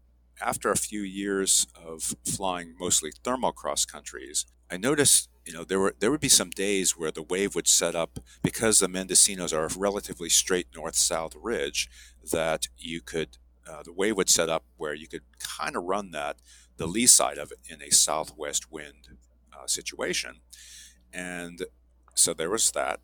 after 0.41 0.71
a 0.71 0.77
few 0.77 1.03
years 1.03 1.67
of 1.75 2.15
flying 2.25 2.75
mostly 2.79 3.13
thermal 3.25 3.53
cross 3.53 3.85
countries, 3.85 4.47
I 4.73 4.79
noticed 4.79 5.29
you 5.45 5.53
know, 5.53 5.65
there 5.65 5.81
were 5.81 5.95
there 5.99 6.11
would 6.11 6.21
be 6.21 6.29
some 6.29 6.51
days 6.51 6.97
where 6.97 7.11
the 7.11 7.23
wave 7.23 7.55
would 7.55 7.67
set 7.67 7.95
up 7.95 8.21
because 8.43 8.79
the 8.79 8.87
Mendocinos 8.87 9.53
are 9.53 9.67
a 9.67 9.79
relatively 9.79 10.29
straight 10.29 10.69
north-south 10.75 11.35
ridge 11.41 11.91
that 12.31 12.69
you 12.79 13.01
could 13.01 13.39
uh, 13.69 13.83
the 13.85 13.93
wave 13.93 14.17
would 14.17 14.29
set 14.31 14.49
up 14.49 14.65
where 14.77 14.95
you 14.95 15.07
could 15.09 15.23
kind 15.39 15.77
of 15.77 15.85
run 15.85 16.11
that 16.13 16.37
the 16.77 16.87
lee 16.87 17.07
side 17.07 17.39
of 17.39 17.53
it 17.53 17.59
in 17.69 17.83
a 17.83 17.91
southwest 17.91 18.71
wind 18.73 19.17
uh, 19.53 19.67
situation, 19.67 20.37
and 21.13 21.65
so 22.15 22.33
there 22.33 22.51
was 22.51 22.71
that, 22.71 23.01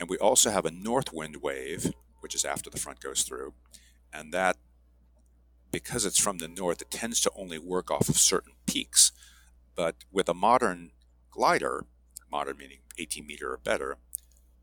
and 0.00 0.08
we 0.08 0.16
also 0.18 0.50
have 0.50 0.66
a 0.66 0.70
north 0.70 1.12
wind 1.12 1.36
wave 1.42 1.92
which 2.20 2.34
is 2.34 2.44
after 2.44 2.70
the 2.70 2.78
front 2.78 3.00
goes 3.00 3.22
through, 3.22 3.52
and 4.12 4.32
that 4.32 4.56
because 5.70 6.06
it's 6.06 6.20
from 6.20 6.38
the 6.38 6.48
north, 6.48 6.80
it 6.80 6.90
tends 6.90 7.20
to 7.20 7.30
only 7.36 7.58
work 7.58 7.90
off 7.90 8.08
of 8.08 8.16
certain 8.16 8.54
peaks. 8.66 9.12
But 9.74 9.96
with 10.10 10.28
a 10.28 10.34
modern 10.34 10.90
glider, 11.30 11.86
modern 12.30 12.58
meaning 12.58 12.78
18 12.98 13.26
meter 13.26 13.52
or 13.52 13.58
better, 13.58 13.98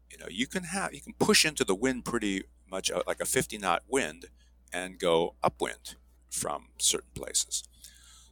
you 0.10 0.18
know, 0.18 0.27
you 0.30 0.48
can 0.48 0.63
have 0.65 0.94
you 0.94 1.01
can 1.01 1.13
push 1.13 1.46
into 1.46 1.63
the 1.63 1.75
wind 1.75 2.06
pretty 2.06 2.44
much 2.70 2.91
uh, 2.91 3.03
like 3.08 3.20
a 3.20 3.25
50 3.25 3.58
knot 3.58 3.84
wind 3.88 4.27
and 4.74 5.00
go 5.00 5.36
upwind 5.44 5.96
from 6.30 6.70
certain 6.77 7.12
places. 7.13 7.63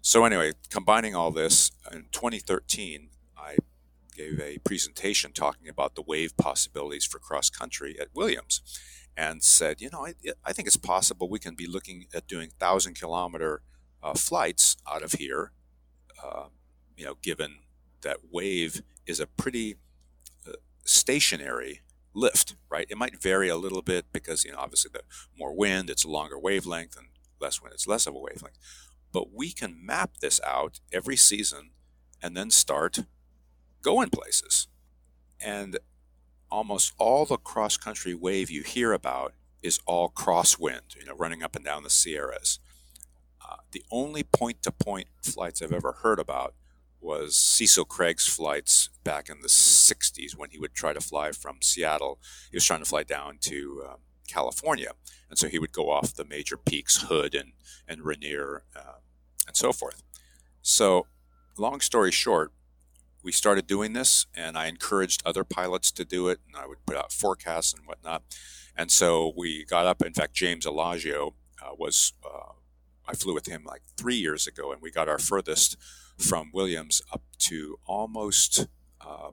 So 0.02 0.24
anyway, 0.24 0.54
combining 0.70 1.16
all 1.16 1.32
this 1.32 1.72
in 1.92 2.06
2013, 2.12 3.10
I 3.38 3.58
gave 4.16 4.40
a 4.40 4.58
presentation 4.60 5.34
talking 5.34 5.68
about 5.68 5.96
the 5.96 6.02
wave 6.02 6.36
possibilities 6.38 7.06
for 7.06 7.20
cross 7.20 7.50
country 7.50 7.98
at 8.00 8.08
Williams, 8.14 8.62
and 9.16 9.44
said, 9.44 9.82
you 9.82 9.90
know, 9.92 10.06
I, 10.06 10.14
I 10.46 10.54
think 10.54 10.68
it's 10.68 10.78
possible 10.78 11.30
we 11.30 11.40
can 11.40 11.56
be 11.56 11.68
looking 11.68 12.08
at 12.14 12.28
doing 12.28 12.52
thousand 12.60 12.96
kilometer 12.96 13.62
uh, 14.02 14.14
flights 14.14 14.78
out 14.90 15.04
of 15.04 15.14
here. 15.14 15.52
Uh, 16.24 16.46
you 17.00 17.06
know, 17.06 17.16
given 17.22 17.60
that 18.02 18.18
wave 18.30 18.82
is 19.08 19.20
a 19.22 19.26
pretty 19.26 19.78
uh, 20.46 20.52
stationary 20.84 21.82
lift, 22.14 22.56
right? 22.70 22.88
It 22.90 22.98
might 22.98 23.22
vary 23.22 23.48
a 23.48 23.56
little 23.56 23.82
bit 23.82 24.08
because 24.12 24.44
you 24.44 24.52
know, 24.52 24.58
obviously, 24.60 24.92
the 24.94 25.04
more 25.38 25.56
wind, 25.56 25.90
it's 25.90 26.04
a 26.04 26.10
longer 26.10 26.38
wavelength, 26.38 26.98
and 26.98 27.08
less 27.40 27.62
wind, 27.62 27.74
it's 27.74 27.88
less 27.88 28.06
of 28.06 28.16
a 28.16 28.20
wavelength. 28.20 28.58
But 29.14 29.34
we 29.34 29.52
can 29.52 29.84
map 29.84 30.18
this 30.22 30.42
out 30.46 30.82
every 30.92 31.16
season, 31.16 31.72
and 32.22 32.36
then 32.36 32.52
start 32.52 33.00
going 33.82 34.10
places. 34.10 34.68
And 35.40 35.80
almost 36.52 36.94
all 36.98 37.26
the 37.26 37.38
cross 37.38 37.78
country 37.78 38.14
wave 38.14 38.52
you 38.52 38.64
hear 38.64 38.92
about 38.92 39.34
is 39.62 39.80
all 39.86 40.10
crosswind, 40.10 40.98
you 40.98 41.06
know, 41.06 41.16
running 41.16 41.44
up 41.44 41.56
and 41.56 41.64
down 41.64 41.84
the 41.84 41.90
Sierras. 41.90 42.60
Uh, 43.42 43.58
the 43.72 43.84
only 43.90 44.24
point 44.24 44.62
to 44.64 44.72
point 44.72 45.08
flights 45.24 45.62
I've 45.62 45.72
ever 45.72 45.94
heard 46.04 46.20
about 46.20 46.54
was 47.02 47.36
Cecil 47.36 47.86
Craig's 47.86 48.28
flights 48.28 48.90
back 49.04 49.30
in 49.30 49.42
the 49.42 49.48
60s 49.48 50.38
when 50.38 50.50
he 50.50 50.60
would 50.60 50.74
try 50.74 50.94
to 50.94 51.02
fly 51.02 51.32
from 51.32 51.58
Seattle. 51.62 52.20
He 52.52 52.58
was 52.58 52.66
trying 52.66 52.80
to 52.80 52.90
fly 52.90 53.04
down 53.04 53.38
to 53.42 53.86
um, 53.90 53.98
California. 54.28 54.92
And 55.30 55.38
so 55.38 55.48
he 55.48 55.60
would 55.60 55.72
go 55.72 55.90
off 55.90 56.14
the 56.14 56.26
major 56.26 56.58
peaks, 56.58 57.04
Hood 57.04 57.36
and, 57.36 57.54
and 57.88 58.02
Rainier, 58.04 58.64
uh, 58.76 59.00
and 59.48 59.56
so 59.56 59.72
forth. 59.72 60.04
So, 60.62 61.08
long 61.58 61.80
story 61.82 62.12
short, 62.12 62.52
we 63.24 63.32
started 63.32 63.68
doing 63.68 63.94
this, 63.94 64.26
and 64.34 64.58
I 64.58 64.68
encouraged 64.68 65.22
other 65.26 65.44
pilots 65.44 65.92
to 65.92 66.06
do 66.06 66.30
it, 66.30 66.40
and 66.48 66.56
I 66.56 66.66
would 66.68 66.86
put 66.86 66.96
out 66.96 67.12
forecasts 67.12 67.74
and 67.74 67.86
whatnot. 67.86 68.24
And 68.76 68.92
so 68.92 69.34
we 69.36 69.66
got 69.66 69.86
up. 69.86 70.02
In 70.02 70.14
fact, 70.14 70.34
James 70.34 70.66
Elagio 70.66 71.34
uh, 71.62 71.72
was, 71.78 72.14
uh, 72.26 72.54
I 73.08 73.14
flew 73.14 73.34
with 73.34 73.48
him 73.48 73.64
like 73.66 73.82
three 73.98 74.16
years 74.16 74.48
ago, 74.48 74.72
and 74.72 74.82
we 74.82 74.90
got 74.90 75.10
our 75.10 75.20
furthest 75.20 75.76
from 76.20 76.52
Williams 76.54 77.02
up 77.12 77.24
to 77.40 77.80
almost 77.86 78.68
uh, 79.02 79.32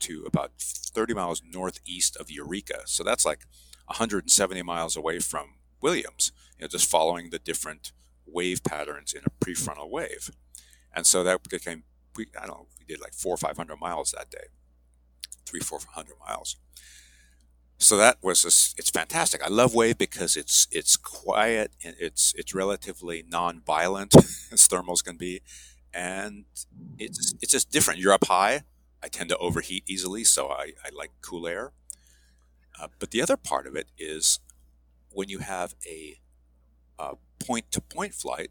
to 0.00 0.24
about 0.26 0.52
30 0.58 1.14
miles 1.14 1.42
northeast 1.48 2.16
of 2.16 2.30
Eureka. 2.30 2.82
So 2.86 3.04
that's 3.04 3.24
like 3.24 3.40
170 3.86 4.62
miles 4.62 4.96
away 4.96 5.20
from 5.20 5.54
Williams, 5.80 6.32
you 6.58 6.64
know, 6.64 6.68
just 6.68 6.90
following 6.90 7.30
the 7.30 7.38
different 7.38 7.92
wave 8.26 8.64
patterns 8.64 9.12
in 9.12 9.22
a 9.26 9.44
prefrontal 9.44 9.90
wave. 9.90 10.30
And 10.94 11.06
so 11.06 11.22
that 11.24 11.48
became 11.48 11.84
we 12.16 12.26
I 12.40 12.46
don't 12.46 12.58
know 12.58 12.66
we 12.78 12.84
did 12.86 13.00
like 13.00 13.12
four 13.12 13.34
or 13.34 13.36
five 13.36 13.56
hundred 13.56 13.80
miles 13.80 14.12
that 14.12 14.30
day, 14.30 14.46
three 15.44 15.60
four 15.60 15.80
hundred 15.94 16.16
miles. 16.26 16.56
So 17.76 17.96
that 17.96 18.18
was 18.22 18.42
just, 18.42 18.78
it's 18.78 18.90
fantastic. 18.90 19.42
I 19.42 19.48
love 19.48 19.74
wave 19.74 19.98
because 19.98 20.36
it's 20.36 20.68
it's 20.70 20.96
quiet 20.96 21.72
and 21.84 21.94
it's 21.98 22.32
it's 22.36 22.54
relatively 22.54 23.24
non-violent 23.28 24.14
as 24.52 24.68
thermals 24.68 25.04
can 25.04 25.16
be, 25.16 25.42
and 25.94 26.44
it's 26.98 27.34
it's 27.40 27.52
just 27.52 27.70
different. 27.70 28.00
You're 28.00 28.12
up 28.12 28.26
high. 28.26 28.62
I 29.02 29.08
tend 29.08 29.28
to 29.30 29.36
overheat 29.36 29.84
easily, 29.86 30.24
so 30.24 30.48
I, 30.48 30.72
I 30.84 30.88
like 30.96 31.10
cool 31.20 31.46
air. 31.46 31.72
Uh, 32.80 32.88
but 32.98 33.10
the 33.10 33.22
other 33.22 33.36
part 33.36 33.66
of 33.66 33.76
it 33.76 33.88
is 33.98 34.40
when 35.10 35.28
you 35.28 35.38
have 35.38 35.74
a 35.86 36.18
point 37.44 37.70
to 37.72 37.80
point 37.80 38.14
flight, 38.14 38.50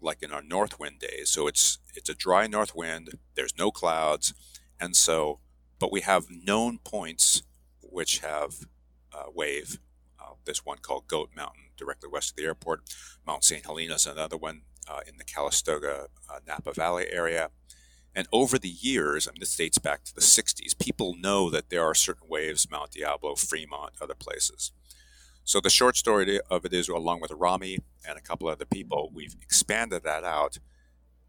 like 0.00 0.22
in 0.22 0.32
our 0.32 0.42
north 0.42 0.78
wind 0.78 0.98
days. 1.00 1.30
So 1.30 1.46
it's 1.46 1.78
it's 1.94 2.08
a 2.08 2.14
dry 2.14 2.46
north 2.46 2.74
wind. 2.74 3.18
There's 3.34 3.56
no 3.56 3.70
clouds, 3.70 4.34
and 4.80 4.94
so 4.94 5.40
but 5.78 5.92
we 5.92 6.02
have 6.02 6.26
known 6.30 6.78
points 6.78 7.42
which 7.80 8.18
have 8.18 8.66
uh, 9.12 9.30
wave. 9.34 9.78
Uh, 10.20 10.34
there's 10.44 10.64
one 10.64 10.78
called 10.78 11.08
Goat 11.08 11.30
Mountain, 11.34 11.70
directly 11.76 12.08
west 12.10 12.32
of 12.32 12.36
the 12.36 12.44
airport. 12.44 12.82
Mount 13.26 13.44
St. 13.44 13.64
Helena 13.64 13.94
is 13.94 14.06
another 14.06 14.36
one 14.36 14.62
uh, 14.88 15.00
in 15.06 15.16
the 15.16 15.24
Calistoga 15.24 16.06
uh, 16.30 16.38
Napa 16.46 16.72
Valley 16.72 17.06
area. 17.10 17.50
And 18.14 18.28
over 18.32 18.58
the 18.58 18.68
years, 18.68 19.26
I 19.26 19.32
mean, 19.32 19.40
this 19.40 19.56
dates 19.56 19.78
back 19.78 20.04
to 20.04 20.14
the 20.14 20.20
60s, 20.20 20.78
people 20.78 21.16
know 21.18 21.50
that 21.50 21.70
there 21.70 21.82
are 21.82 21.94
certain 21.94 22.28
waves, 22.28 22.70
Mount 22.70 22.92
Diablo, 22.92 23.34
Fremont, 23.34 23.94
other 24.00 24.14
places. 24.14 24.70
So 25.42 25.60
the 25.60 25.70
short 25.70 25.96
story 25.96 26.40
of 26.48 26.64
it 26.64 26.72
is, 26.72 26.88
along 26.88 27.20
with 27.20 27.32
Rami 27.32 27.80
and 28.06 28.16
a 28.16 28.22
couple 28.22 28.48
other 28.48 28.64
people, 28.64 29.10
we've 29.12 29.36
expanded 29.42 30.04
that 30.04 30.24
out. 30.24 30.58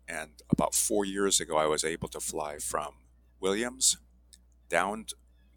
And 0.08 0.44
about 0.50 0.76
four 0.76 1.04
years 1.04 1.40
ago, 1.40 1.58
I 1.58 1.66
was 1.66 1.84
able 1.84 2.08
to 2.10 2.20
fly 2.20 2.60
from 2.60 2.94
Williams 3.40 3.98
down 4.70 5.08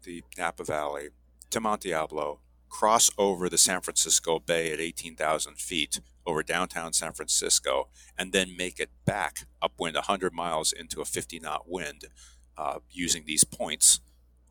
the 0.03 0.23
Napa 0.37 0.63
Valley 0.63 1.09
to 1.51 1.61
Mount 1.61 1.81
Diablo, 1.81 2.39
cross 2.69 3.09
over 3.17 3.49
the 3.49 3.57
San 3.57 3.81
Francisco 3.81 4.39
Bay 4.39 4.71
at 4.71 4.79
18,000 4.79 5.57
feet 5.57 6.01
over 6.29 6.43
downtown 6.43 6.93
San 6.93 7.13
Francisco, 7.13 7.89
and 8.17 8.31
then 8.31 8.55
make 8.57 8.79
it 8.79 8.89
back 9.05 9.45
upwind 9.61 9.95
100 9.95 10.33
miles 10.33 10.71
into 10.71 11.01
a 11.01 11.05
50 11.05 11.39
knot 11.39 11.63
wind 11.67 12.05
uh, 12.57 12.79
using 12.89 13.23
these 13.25 13.43
points 13.43 13.99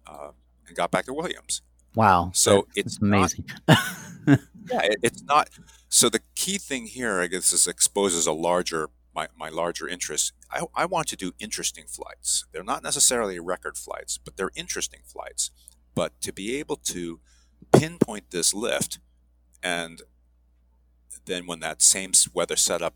uh, 0.06 0.30
and 0.66 0.76
got 0.76 0.90
back 0.90 1.04
to 1.06 1.12
Williams. 1.12 1.62
Wow. 1.94 2.30
So 2.34 2.68
it's 2.76 2.98
amazing. 3.00 3.46
Not, 3.66 3.78
yeah, 4.26 4.82
it, 4.82 4.98
it's 5.02 5.22
not. 5.22 5.48
So 5.88 6.08
the 6.08 6.20
key 6.34 6.58
thing 6.58 6.86
here, 6.86 7.20
I 7.20 7.26
guess, 7.26 7.52
is 7.52 7.66
exposes 7.66 8.26
a 8.26 8.32
larger 8.32 8.90
my, 9.14 9.26
my 9.36 9.48
larger 9.48 9.88
interest. 9.88 10.32
I, 10.48 10.62
I 10.76 10.84
want 10.84 11.08
to 11.08 11.16
do 11.16 11.32
interesting 11.40 11.86
flights. 11.88 12.44
They're 12.52 12.62
not 12.62 12.84
necessarily 12.84 13.40
record 13.40 13.76
flights, 13.76 14.16
but 14.16 14.36
they're 14.36 14.52
interesting 14.54 15.00
flights. 15.04 15.50
But 15.92 16.20
to 16.20 16.32
be 16.32 16.56
able 16.56 16.76
to 16.76 17.18
pinpoint 17.72 18.30
this 18.30 18.54
lift, 18.54 19.00
and 19.60 20.02
then 21.26 21.46
when 21.46 21.60
that 21.60 21.82
same 21.82 22.12
weather 22.32 22.56
setup 22.56 22.94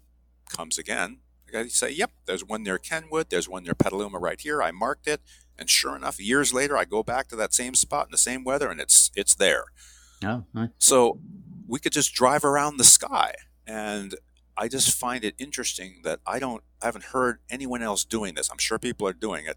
comes 0.48 0.78
again, 0.78 1.18
I 1.54 1.68
say, 1.68 1.90
yep, 1.90 2.12
there's 2.26 2.44
one 2.44 2.62
near 2.62 2.78
Kenwood, 2.78 3.30
there's 3.30 3.48
one 3.48 3.64
near 3.64 3.74
Petaluma 3.74 4.18
right 4.18 4.40
here. 4.40 4.62
I 4.62 4.70
marked 4.70 5.06
it, 5.06 5.20
and 5.58 5.68
sure 5.68 5.94
enough, 5.94 6.20
years 6.20 6.54
later, 6.54 6.76
I 6.76 6.84
go 6.84 7.02
back 7.02 7.28
to 7.28 7.36
that 7.36 7.52
same 7.52 7.74
spot 7.74 8.06
in 8.06 8.10
the 8.10 8.18
same 8.18 8.44
weather, 8.44 8.70
and 8.70 8.80
it's 8.80 9.10
it's 9.14 9.34
there. 9.34 9.64
Oh, 10.24 10.44
nice. 10.54 10.70
So 10.78 11.20
we 11.66 11.78
could 11.78 11.92
just 11.92 12.14
drive 12.14 12.44
around 12.44 12.76
the 12.76 12.84
sky, 12.84 13.34
and 13.66 14.14
I 14.56 14.68
just 14.68 14.94
find 14.94 15.24
it 15.24 15.34
interesting 15.38 16.00
that 16.04 16.20
I 16.26 16.38
don't, 16.38 16.62
I 16.80 16.86
haven't 16.86 17.06
heard 17.06 17.40
anyone 17.50 17.82
else 17.82 18.04
doing 18.04 18.34
this. 18.34 18.50
I'm 18.50 18.58
sure 18.58 18.78
people 18.78 19.06
are 19.06 19.12
doing 19.12 19.46
it, 19.46 19.56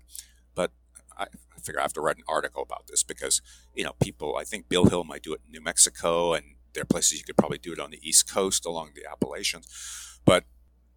but 0.54 0.72
I, 1.18 1.24
I 1.24 1.60
figure 1.62 1.80
I 1.80 1.84
have 1.84 1.94
to 1.94 2.02
write 2.02 2.18
an 2.18 2.24
article 2.28 2.62
about 2.62 2.88
this 2.88 3.04
because 3.04 3.42
you 3.74 3.84
know 3.84 3.94
people. 4.02 4.36
I 4.38 4.44
think 4.44 4.68
Bill 4.68 4.86
Hill 4.86 5.04
might 5.04 5.24
do 5.24 5.34
it 5.34 5.42
in 5.46 5.52
New 5.52 5.62
Mexico, 5.62 6.34
and 6.34 6.55
there 6.76 6.84
are 6.84 6.86
places 6.86 7.18
you 7.18 7.24
could 7.24 7.38
probably 7.38 7.58
do 7.58 7.74
it 7.74 7.80
on 7.80 7.92
the 7.92 8.00
East 8.08 8.32
Coast 8.32 8.66
along 8.66 8.92
the 8.96 9.10
Appalachians, 9.10 10.20
but 10.26 10.44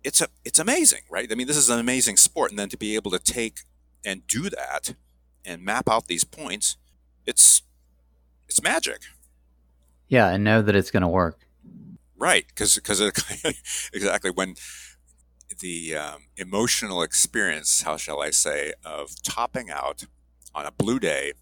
it's 0.05 0.21
a 0.21 0.29
it's 0.45 0.59
amazing, 0.59 1.03
right? 1.11 1.31
I 1.31 1.35
mean, 1.35 1.47
this 1.47 1.57
is 1.57 1.71
an 1.71 1.79
amazing 1.79 2.17
sport, 2.17 2.51
and 2.51 2.59
then 2.59 2.69
to 2.69 2.77
be 2.77 2.95
able 2.95 3.11
to 3.13 3.19
take 3.19 3.61
and 4.05 4.27
do 4.27 4.51
that 4.51 4.95
and 5.45 5.63
map 5.63 5.89
out 5.89 6.07
these 6.07 6.25
points, 6.25 6.77
it's 7.27 7.63
it's 8.47 8.63
magic. 8.63 9.03
Yeah, 10.09 10.29
and 10.31 10.45
know 10.45 10.63
that 10.63 10.75
it's 10.75 10.91
going 10.91 11.03
to 11.03 11.09
work. 11.09 11.41
Right, 12.17 12.47
because 12.49 12.75
because 12.75 13.01
exactly 13.93 14.31
when 14.31 14.55
the 15.61 15.97
um, 15.97 16.25
emotional 16.37 17.03
experience, 17.03 17.83
how 17.83 17.97
shall 17.97 18.21
I 18.21 18.31
say, 18.31 18.73
of 18.85 19.23
topping 19.23 19.71
out 19.71 20.05
on 20.55 20.67
a 20.67 20.71
blue 20.71 20.99
day, 20.99 21.33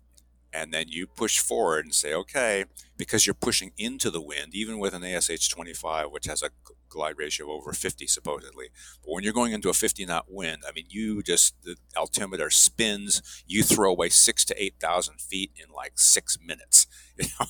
and 0.56 0.72
then 0.72 0.86
you 0.88 1.06
push 1.06 1.38
forward 1.38 1.84
and 1.84 1.94
say, 1.94 2.14
okay, 2.14 2.64
because 2.96 3.26
you're 3.26 3.34
pushing 3.34 3.72
into 3.76 4.10
the 4.10 4.22
wind, 4.22 4.54
even 4.54 4.78
with 4.78 4.94
an 4.94 5.04
ASH 5.04 5.48
25, 5.48 6.10
which 6.10 6.26
has 6.26 6.42
a 6.42 6.50
glide 6.88 7.18
ratio 7.18 7.46
of 7.46 7.60
over 7.60 7.72
50 7.72 8.06
supposedly. 8.06 8.68
But 9.04 9.12
when 9.12 9.22
you're 9.22 9.34
going 9.34 9.52
into 9.52 9.68
a 9.68 9.74
50 9.74 10.06
knot 10.06 10.26
wind, 10.28 10.62
I 10.66 10.72
mean, 10.72 10.86
you 10.88 11.22
just, 11.22 11.54
the 11.62 11.76
altimeter 11.94 12.48
spins, 12.48 13.20
you 13.46 13.62
throw 13.62 13.90
away 13.90 14.08
six 14.08 14.44
to 14.46 14.62
8,000 14.62 15.20
feet 15.20 15.50
in 15.56 15.72
like 15.74 15.92
six 15.96 16.38
minutes, 16.42 16.86
you 17.18 17.28
know, 17.38 17.46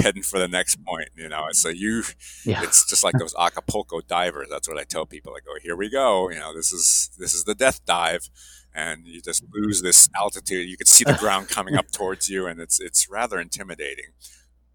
heading 0.00 0.22
for 0.22 0.38
the 0.38 0.48
next 0.48 0.82
point, 0.84 1.10
you 1.14 1.28
know. 1.28 1.48
So 1.52 1.68
you, 1.68 2.02
yeah. 2.44 2.62
it's 2.62 2.88
just 2.88 3.04
like 3.04 3.18
those 3.18 3.34
Acapulco 3.38 4.00
divers. 4.00 4.48
That's 4.50 4.68
what 4.68 4.78
I 4.78 4.84
tell 4.84 5.04
people. 5.04 5.34
I 5.36 5.40
go, 5.40 5.52
oh, 5.54 5.58
here 5.62 5.76
we 5.76 5.90
go. 5.90 6.30
You 6.30 6.38
know, 6.38 6.54
this 6.54 6.72
is, 6.72 7.10
this 7.18 7.34
is 7.34 7.44
the 7.44 7.54
death 7.54 7.84
dive. 7.84 8.30
And 8.74 9.06
you 9.06 9.20
just 9.20 9.44
lose 9.52 9.82
this 9.82 10.08
altitude. 10.16 10.68
You 10.68 10.76
can 10.76 10.86
see 10.86 11.04
the 11.04 11.14
ground 11.14 11.48
coming 11.48 11.74
up 11.74 11.90
towards 11.90 12.28
you, 12.28 12.46
and 12.46 12.60
it's 12.60 12.78
it's 12.78 13.08
rather 13.08 13.40
intimidating. 13.40 14.12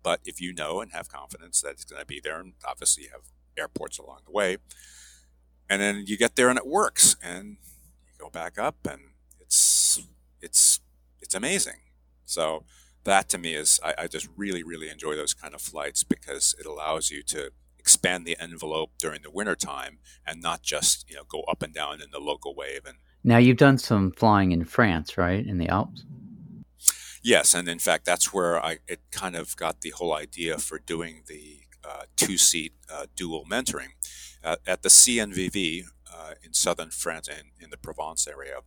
But 0.01 0.19
if 0.25 0.41
you 0.41 0.53
know 0.53 0.81
and 0.81 0.91
have 0.91 1.07
confidence 1.07 1.61
that 1.61 1.71
it's 1.71 1.85
going 1.85 2.01
to 2.01 2.05
be 2.05 2.19
there, 2.21 2.39
and 2.39 2.53
obviously 2.67 3.03
you 3.03 3.09
have 3.11 3.21
airports 3.57 3.97
along 3.97 4.19
the 4.25 4.31
way. 4.31 4.57
And 5.69 5.81
then 5.81 6.03
you 6.05 6.17
get 6.17 6.35
there 6.35 6.49
and 6.49 6.57
it 6.57 6.67
works, 6.67 7.15
and 7.23 7.57
you 8.05 8.13
go 8.19 8.29
back 8.29 8.59
up, 8.59 8.75
and 8.89 9.01
it's 9.39 10.01
it's 10.41 10.81
it's 11.21 11.33
amazing. 11.33 11.79
So 12.25 12.65
that 13.05 13.29
to 13.29 13.37
me 13.37 13.53
is 13.55 13.79
I, 13.83 13.93
I 13.99 14.07
just 14.07 14.27
really 14.35 14.63
really 14.63 14.89
enjoy 14.89 15.15
those 15.15 15.33
kind 15.33 15.53
of 15.53 15.61
flights 15.61 16.03
because 16.03 16.55
it 16.59 16.65
allows 16.65 17.09
you 17.09 17.23
to 17.23 17.51
expand 17.79 18.25
the 18.25 18.37
envelope 18.39 18.91
during 18.97 19.21
the 19.23 19.31
winter 19.31 19.55
time 19.55 19.99
and 20.25 20.41
not 20.41 20.63
just 20.63 21.09
you 21.09 21.15
know 21.15 21.23
go 21.27 21.41
up 21.43 21.61
and 21.61 21.73
down 21.73 22.01
in 22.01 22.11
the 22.11 22.19
local 22.19 22.55
wave 22.55 22.85
and 22.85 22.97
now 23.23 23.37
you've 23.37 23.57
done 23.57 23.77
some 23.77 24.11
flying 24.11 24.51
in 24.51 24.65
france 24.65 25.17
right? 25.17 25.45
In 25.45 25.57
the 25.57 25.69
alps? 25.69 26.03
Yes, 27.25 27.53
and 27.53 27.69
in 27.69 27.79
fact, 27.79 28.03
that's 28.03 28.33
where 28.33 28.63
I 28.63 28.79
it 28.85 28.99
kind 29.11 29.37
of 29.37 29.55
got 29.55 29.79
the 29.79 29.91
whole 29.91 30.13
idea 30.13 30.57
for 30.57 30.77
doing 30.77 31.23
the 31.27 31.61
uh, 31.81 32.03
two-seat 32.17 32.73
uh, 32.91 33.05
dual 33.15 33.45
mentoring 33.45 33.91
uh, 34.43 34.57
at 34.67 34.83
the 34.83 34.89
CNVV 34.89 35.85
uh, 36.13 36.33
in 36.43 36.53
southern 36.53 36.89
France 36.89 37.29
and 37.29 37.47
in 37.61 37.69
the 37.69 37.77
Provence 37.77 38.27
area. 38.27 38.59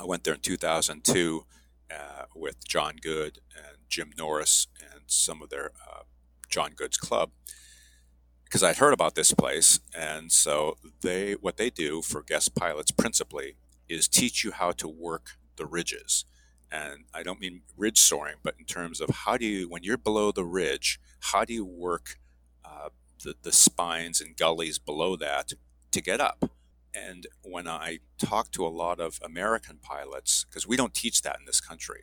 I 0.00 0.04
went 0.04 0.24
there 0.24 0.34
in 0.34 0.40
2002 0.40 1.46
uh, 1.88 1.94
with 2.34 2.66
John 2.66 2.96
Good 3.00 3.38
and 3.56 3.76
Jim 3.88 4.10
Norris 4.18 4.66
and 4.80 5.02
some 5.06 5.40
of 5.40 5.50
their 5.50 5.70
uh, 5.88 6.02
John 6.48 6.72
Good's 6.74 6.96
club 6.96 7.30
because 8.52 8.62
I'd 8.62 8.76
heard 8.76 8.92
about 8.92 9.14
this 9.14 9.32
place, 9.32 9.80
and 9.96 10.30
so 10.30 10.76
they 11.00 11.32
what 11.40 11.56
they 11.56 11.70
do 11.70 12.02
for 12.02 12.22
guest 12.22 12.54
pilots 12.54 12.90
principally 12.90 13.56
is 13.88 14.06
teach 14.06 14.44
you 14.44 14.52
how 14.52 14.72
to 14.72 14.86
work 14.86 15.38
the 15.56 15.64
ridges. 15.64 16.26
And 16.70 17.04
I 17.14 17.22
don't 17.22 17.40
mean 17.40 17.62
ridge 17.78 17.98
soaring, 17.98 18.36
but 18.42 18.56
in 18.58 18.66
terms 18.66 19.00
of 19.00 19.08
how 19.08 19.38
do 19.38 19.46
you, 19.46 19.70
when 19.70 19.84
you're 19.84 19.96
below 19.96 20.32
the 20.32 20.44
ridge, 20.44 21.00
how 21.20 21.46
do 21.46 21.54
you 21.54 21.64
work 21.64 22.18
uh, 22.62 22.90
the, 23.24 23.36
the 23.42 23.52
spines 23.52 24.20
and 24.20 24.36
gullies 24.36 24.78
below 24.78 25.16
that 25.16 25.54
to 25.90 26.00
get 26.02 26.20
up? 26.20 26.50
And 26.92 27.26
when 27.40 27.66
I 27.66 28.00
talk 28.18 28.50
to 28.52 28.66
a 28.66 28.68
lot 28.68 29.00
of 29.00 29.18
American 29.24 29.78
pilots, 29.80 30.44
because 30.44 30.68
we 30.68 30.76
don't 30.76 30.92
teach 30.92 31.22
that 31.22 31.38
in 31.40 31.46
this 31.46 31.62
country, 31.62 32.02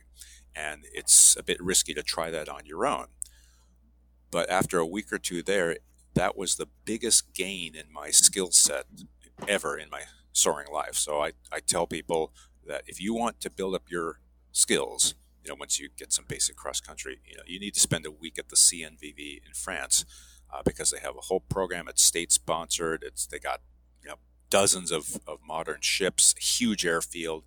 and 0.56 0.82
it's 0.92 1.36
a 1.36 1.44
bit 1.44 1.62
risky 1.62 1.94
to 1.94 2.02
try 2.02 2.28
that 2.32 2.48
on 2.48 2.66
your 2.66 2.84
own. 2.84 3.06
But 4.32 4.50
after 4.50 4.78
a 4.78 4.86
week 4.86 5.12
or 5.12 5.18
two 5.18 5.44
there, 5.44 5.76
that 6.14 6.36
was 6.36 6.56
the 6.56 6.68
biggest 6.84 7.32
gain 7.34 7.74
in 7.74 7.92
my 7.92 8.10
skill 8.10 8.50
set 8.50 8.84
ever 9.48 9.78
in 9.78 9.90
my 9.90 10.02
soaring 10.32 10.68
life. 10.72 10.94
So 10.94 11.22
I, 11.22 11.32
I 11.52 11.60
tell 11.60 11.86
people 11.86 12.32
that 12.66 12.82
if 12.86 13.00
you 13.00 13.14
want 13.14 13.40
to 13.40 13.50
build 13.50 13.74
up 13.74 13.90
your 13.90 14.20
skills, 14.52 15.14
you 15.44 15.50
know, 15.50 15.56
once 15.58 15.78
you 15.80 15.88
get 15.96 16.12
some 16.12 16.24
basic 16.28 16.56
cross 16.56 16.80
country, 16.80 17.18
you 17.26 17.36
know, 17.36 17.42
you 17.46 17.58
need 17.58 17.74
to 17.74 17.80
spend 17.80 18.06
a 18.06 18.10
week 18.10 18.38
at 18.38 18.48
the 18.48 18.56
CNVV 18.56 19.46
in 19.46 19.54
France 19.54 20.04
uh, 20.52 20.62
because 20.64 20.90
they 20.90 20.98
have 20.98 21.16
a 21.16 21.22
whole 21.22 21.40
program. 21.40 21.88
It's 21.88 22.02
state 22.02 22.32
sponsored. 22.32 23.02
It's 23.02 23.26
they 23.26 23.38
got 23.38 23.60
you 24.02 24.10
know 24.10 24.16
dozens 24.50 24.90
of, 24.90 25.20
of 25.26 25.38
modern 25.46 25.80
ships, 25.80 26.34
huge 26.38 26.84
airfield. 26.84 27.44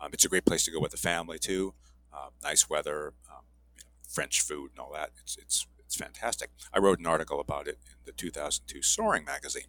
Um, 0.00 0.10
it's 0.12 0.24
a 0.24 0.28
great 0.28 0.44
place 0.44 0.64
to 0.64 0.70
go 0.70 0.80
with 0.80 0.92
the 0.92 0.96
family 0.96 1.38
too. 1.38 1.74
Uh, 2.12 2.28
nice 2.42 2.70
weather, 2.70 3.12
um, 3.30 3.44
you 3.76 3.82
know, 3.82 3.88
French 4.08 4.40
food, 4.40 4.70
and 4.70 4.80
all 4.80 4.92
that. 4.92 5.10
It's 5.20 5.36
it's 5.36 5.66
it's 5.94 6.02
fantastic. 6.02 6.50
I 6.72 6.78
wrote 6.78 6.98
an 6.98 7.06
article 7.06 7.40
about 7.40 7.68
it 7.68 7.78
in 7.88 8.04
the 8.04 8.12
2002 8.12 8.82
Soaring 8.82 9.24
magazine, 9.24 9.68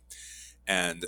and 0.68 1.06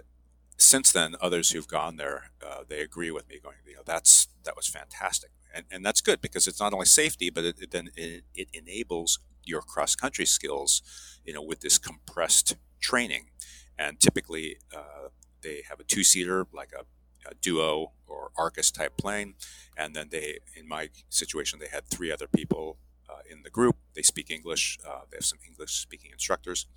since 0.58 0.92
then, 0.92 1.16
others 1.22 1.52
who've 1.52 1.68
gone 1.68 1.98
there, 1.98 2.32
uh, 2.46 2.64
they 2.68 2.82
agree 2.82 3.12
with 3.12 3.28
me. 3.30 3.40
Going, 3.42 3.56
you 3.66 3.76
know, 3.76 3.82
that's 3.86 4.28
that 4.44 4.56
was 4.56 4.68
fantastic, 4.68 5.32
and 5.54 5.66
and 5.72 5.86
that's 5.86 6.02
good 6.02 6.22
because 6.22 6.48
it's 6.48 6.60
not 6.60 6.74
only 6.74 6.86
safety, 6.86 7.30
but 7.30 7.44
it, 7.46 7.56
it 7.60 7.72
then 7.72 7.90
it, 7.96 8.24
it, 8.36 8.48
enables 8.54 9.20
your 9.44 9.62
cross 9.62 9.96
country 9.96 10.26
skills, 10.26 10.82
you 11.26 11.34
know, 11.34 11.42
with 11.42 11.62
this 11.62 11.78
compressed 11.78 12.56
training, 12.80 13.30
and 13.78 14.00
typically 14.00 14.58
uh, 14.76 15.10
they 15.42 15.64
have 15.70 15.80
a 15.80 15.84
two 15.84 16.04
seater 16.04 16.46
like 16.54 16.74
a, 16.74 16.84
a, 17.30 17.34
duo 17.36 17.92
or 18.08 18.30
Arcus 18.38 18.72
type 18.72 18.98
plane, 18.98 19.34
and 19.76 19.96
then 19.96 20.10
they, 20.12 20.40
in 20.56 20.68
my 20.68 20.90
situation, 21.10 21.60
they 21.60 21.70
had 21.72 21.86
three 21.86 22.12
other 22.12 22.28
people 22.28 22.78
uh, 23.10 23.20
in 23.30 23.44
the 23.44 23.50
group. 23.50 23.78
They 23.94 24.02
speak 24.02 24.30
English. 24.30 24.78
Uh, 24.86 25.02
they 25.10 25.18
have 25.18 25.26
some 25.26 25.40
English 25.48 25.74
speaking 25.74 26.12
instructors, 26.12 26.68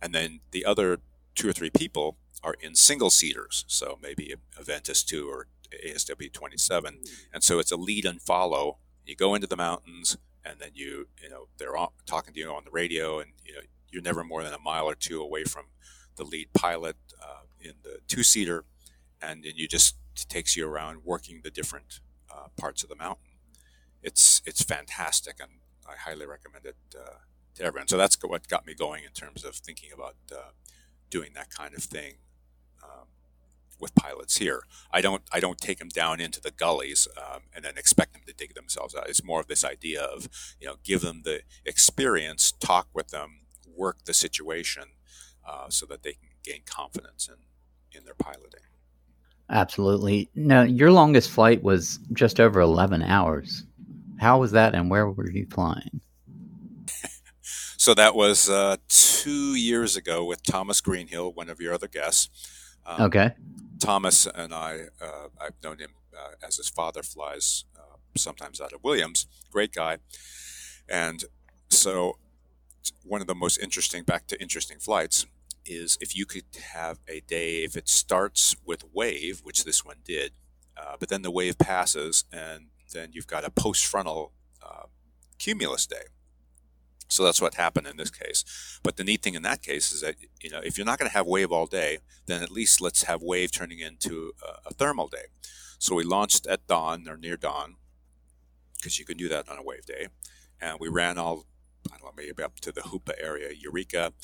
and 0.00 0.14
then 0.14 0.40
the 0.50 0.64
other 0.64 1.00
two 1.34 1.48
or 1.48 1.52
three 1.52 1.70
people 1.70 2.16
are 2.42 2.54
in 2.60 2.74
single 2.74 3.10
seaters, 3.10 3.64
so 3.66 3.98
maybe 4.02 4.34
a 4.58 4.62
Ventus 4.62 5.02
2 5.02 5.28
or 5.28 5.46
ASW 5.84 6.32
27. 6.32 6.98
And 7.32 7.42
so 7.42 7.58
it's 7.58 7.72
a 7.72 7.76
lead 7.76 8.04
and 8.04 8.20
follow. 8.20 8.78
You 9.06 9.16
go 9.16 9.34
into 9.34 9.46
the 9.46 9.56
mountains, 9.56 10.18
and 10.44 10.58
then 10.60 10.70
you, 10.74 11.08
you 11.22 11.30
know, 11.30 11.48
they're 11.58 11.76
all, 11.76 11.94
talking 12.06 12.34
to 12.34 12.40
you 12.40 12.50
on 12.50 12.64
the 12.64 12.70
radio, 12.70 13.18
and 13.18 13.32
you 13.44 13.54
know, 13.54 13.60
you're 13.90 14.02
never 14.02 14.24
more 14.24 14.42
than 14.42 14.52
a 14.52 14.58
mile 14.58 14.86
or 14.86 14.94
two 14.94 15.20
away 15.20 15.44
from 15.44 15.64
the 16.16 16.24
lead 16.24 16.52
pilot 16.52 16.96
uh, 17.22 17.42
in 17.60 17.74
the 17.82 17.98
two 18.08 18.22
seater, 18.22 18.64
and 19.20 19.44
then 19.44 19.52
you 19.56 19.66
just 19.66 19.96
takes 20.28 20.56
you 20.56 20.68
around 20.68 21.04
working 21.04 21.40
the 21.42 21.50
different 21.50 22.00
uh, 22.30 22.48
parts 22.56 22.82
of 22.82 22.88
the 22.88 22.96
mountain. 22.96 23.32
It's 24.02 24.42
it's 24.44 24.62
fantastic, 24.62 25.36
and 25.40 25.50
I 25.86 25.96
highly 25.96 26.26
recommend 26.26 26.66
it 26.66 26.76
uh, 26.98 27.18
to 27.56 27.64
everyone. 27.64 27.88
So 27.88 27.96
that's 27.96 28.16
what 28.22 28.48
got 28.48 28.66
me 28.66 28.74
going 28.74 29.04
in 29.04 29.10
terms 29.12 29.44
of 29.44 29.54
thinking 29.56 29.90
about 29.92 30.16
uh, 30.32 30.50
doing 31.10 31.30
that 31.34 31.50
kind 31.50 31.74
of 31.74 31.82
thing 31.82 32.14
um, 32.82 33.06
with 33.80 33.94
pilots 33.94 34.38
here. 34.38 34.62
I 34.90 35.00
don't 35.00 35.22
I 35.32 35.40
don't 35.40 35.58
take 35.58 35.78
them 35.78 35.88
down 35.88 36.20
into 36.20 36.40
the 36.40 36.50
gullies 36.50 37.06
um, 37.16 37.42
and 37.54 37.64
then 37.64 37.76
expect 37.76 38.12
them 38.14 38.22
to 38.26 38.32
dig 38.32 38.54
themselves 38.54 38.94
out. 38.94 39.08
It's 39.08 39.24
more 39.24 39.40
of 39.40 39.46
this 39.46 39.64
idea 39.64 40.02
of 40.02 40.28
you 40.60 40.66
know 40.66 40.76
give 40.82 41.02
them 41.02 41.22
the 41.24 41.42
experience, 41.64 42.52
talk 42.52 42.88
with 42.92 43.08
them, 43.08 43.40
work 43.76 44.04
the 44.04 44.14
situation, 44.14 44.84
uh, 45.46 45.68
so 45.68 45.86
that 45.86 46.02
they 46.02 46.12
can 46.12 46.30
gain 46.42 46.62
confidence 46.66 47.28
in 47.28 47.98
in 47.98 48.04
their 48.04 48.14
piloting. 48.14 48.60
Absolutely. 49.50 50.30
Now, 50.34 50.62
your 50.62 50.90
longest 50.90 51.30
flight 51.30 51.62
was 51.62 51.98
just 52.12 52.40
over 52.40 52.60
11 52.60 53.02
hours. 53.02 53.64
How 54.18 54.38
was 54.38 54.52
that, 54.52 54.74
and 54.74 54.90
where 54.90 55.08
were 55.08 55.30
you 55.30 55.46
flying? 55.50 56.00
so 57.40 57.94
that 57.94 58.14
was 58.14 58.48
uh, 58.48 58.76
two 58.88 59.54
years 59.54 59.96
ago 59.96 60.24
with 60.24 60.42
Thomas 60.42 60.80
Greenhill, 60.80 61.32
one 61.32 61.48
of 61.48 61.60
your 61.60 61.74
other 61.74 61.88
guests. 61.88 62.28
Um, 62.86 63.02
okay. 63.02 63.34
Thomas 63.80 64.26
and 64.26 64.54
I, 64.54 64.84
uh, 65.00 65.28
I've 65.40 65.54
known 65.62 65.78
him 65.78 65.90
uh, 66.16 66.32
as 66.46 66.56
his 66.56 66.68
father 66.68 67.02
flies 67.02 67.64
uh, 67.76 67.96
sometimes 68.16 68.60
out 68.60 68.72
of 68.72 68.82
Williams. 68.82 69.26
Great 69.50 69.72
guy. 69.72 69.98
And 70.88 71.24
so, 71.68 72.18
one 73.02 73.20
of 73.20 73.26
the 73.26 73.34
most 73.34 73.58
interesting, 73.58 74.04
back 74.04 74.26
to 74.28 74.40
interesting 74.40 74.78
flights, 74.78 75.26
is 75.64 75.96
if 76.00 76.14
you 76.14 76.26
could 76.26 76.44
have 76.74 76.98
a 77.08 77.20
day, 77.20 77.64
if 77.64 77.76
it 77.76 77.88
starts 77.88 78.54
with 78.64 78.84
wave, 78.92 79.40
which 79.42 79.64
this 79.64 79.84
one 79.84 79.96
did, 80.04 80.32
uh, 80.76 80.96
but 80.98 81.08
then 81.08 81.22
the 81.22 81.30
wave 81.30 81.58
passes, 81.58 82.24
and 82.32 82.66
then 82.94 83.10
you've 83.12 83.26
got 83.26 83.44
a 83.44 83.50
post 83.50 83.84
frontal 83.84 84.32
uh, 84.62 84.86
cumulus 85.38 85.86
day. 85.86 86.06
So 87.08 87.22
that's 87.22 87.40
what 87.40 87.54
happened 87.54 87.86
in 87.86 87.98
this 87.98 88.10
case. 88.10 88.80
But 88.82 88.96
the 88.96 89.04
neat 89.04 89.22
thing 89.22 89.34
in 89.34 89.42
that 89.42 89.62
case 89.62 89.92
is 89.92 90.00
that 90.00 90.16
you 90.42 90.50
know 90.50 90.60
if 90.64 90.78
you're 90.78 90.86
not 90.86 90.98
going 90.98 91.10
to 91.10 91.16
have 91.16 91.26
wave 91.26 91.52
all 91.52 91.66
day, 91.66 91.98
then 92.26 92.42
at 92.42 92.50
least 92.50 92.80
let's 92.80 93.02
have 93.02 93.22
wave 93.22 93.52
turning 93.52 93.78
into 93.78 94.32
a, 94.42 94.68
a 94.70 94.74
thermal 94.74 95.08
day. 95.08 95.26
So 95.78 95.94
we 95.94 96.04
launched 96.04 96.46
at 96.46 96.66
dawn 96.66 97.06
or 97.08 97.16
near 97.16 97.36
dawn 97.36 97.76
because 98.76 98.98
you 98.98 99.04
can 99.04 99.16
do 99.16 99.28
that 99.28 99.48
on 99.48 99.58
a 99.58 99.62
wave 99.62 99.84
day, 99.84 100.08
and 100.60 100.78
we 100.80 100.88
ran 100.88 101.18
all 101.18 101.44
I 101.92 101.98
don't 101.98 102.04
know 102.04 102.12
maybe 102.16 102.42
up 102.42 102.58
to 102.60 102.72
the 102.72 102.80
Hoopa 102.80 103.12
area, 103.22 103.50
Eureka, 103.52 104.14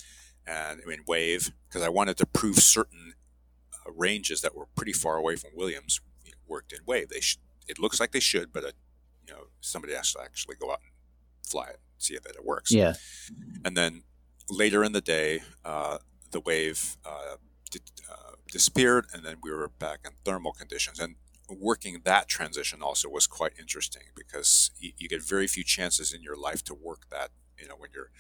and 0.47 0.81
I 0.83 0.89
mean 0.89 1.01
wave 1.07 1.53
because 1.69 1.83
I 1.83 1.91
wanted 1.91 2.17
to 2.17 2.27
prove 2.27 2.57
certain 2.57 3.15
uh, 3.87 3.93
ranges 3.93 4.41
that 4.41 4.57
were 4.57 4.67
pretty 4.75 4.95
far 4.95 5.17
away 5.17 5.37
from 5.37 5.51
Williams 5.55 6.01
worked 6.51 6.73
in 6.73 6.81
wave. 6.85 7.09
They 7.09 7.21
sh- 7.21 7.39
it 7.71 7.79
looks 7.79 8.01
like 8.01 8.13
they 8.13 8.21
should, 8.21 8.53
but 8.53 8.65
uh, 8.65 8.73
you 9.27 9.33
know 9.33 9.45
somebody 9.61 9.95
has 9.95 10.13
to 10.13 10.21
actually 10.21 10.57
go 10.57 10.71
out 10.73 10.81
and 10.83 10.93
fly 11.49 11.69
it 11.69 11.81
see 12.03 12.17
that 12.17 12.35
it 12.35 12.45
works. 12.45 12.73
Yeah. 12.73 12.95
And 13.65 13.77
then 13.77 14.03
later 14.49 14.83
in 14.83 14.93
the 14.93 15.01
day, 15.01 15.43
uh, 15.65 15.99
the 16.31 16.41
wave 16.41 16.97
uh, 17.05 17.37
did, 17.71 17.83
uh, 18.11 18.33
disappeared, 18.51 19.07
and 19.13 19.25
then 19.25 19.37
we 19.43 19.51
were 19.51 19.69
back 19.69 20.01
in 20.05 20.13
thermal 20.25 20.53
conditions. 20.53 20.99
And 20.99 21.17
working 21.49 22.03
that 22.05 22.29
transition 22.29 22.83
also 22.83 23.09
was 23.09 23.27
quite 23.27 23.53
interesting 23.59 24.03
because 24.15 24.71
you, 24.79 24.93
you 24.97 25.09
get 25.09 25.23
very 25.23 25.47
few 25.47 25.65
chances 25.65 26.13
in 26.13 26.23
your 26.23 26.37
life 26.37 26.65
to 26.65 26.75
work 26.75 27.09
that. 27.11 27.31
You 27.59 27.69
know, 27.69 27.75
when 27.77 27.91
you're 27.93 28.11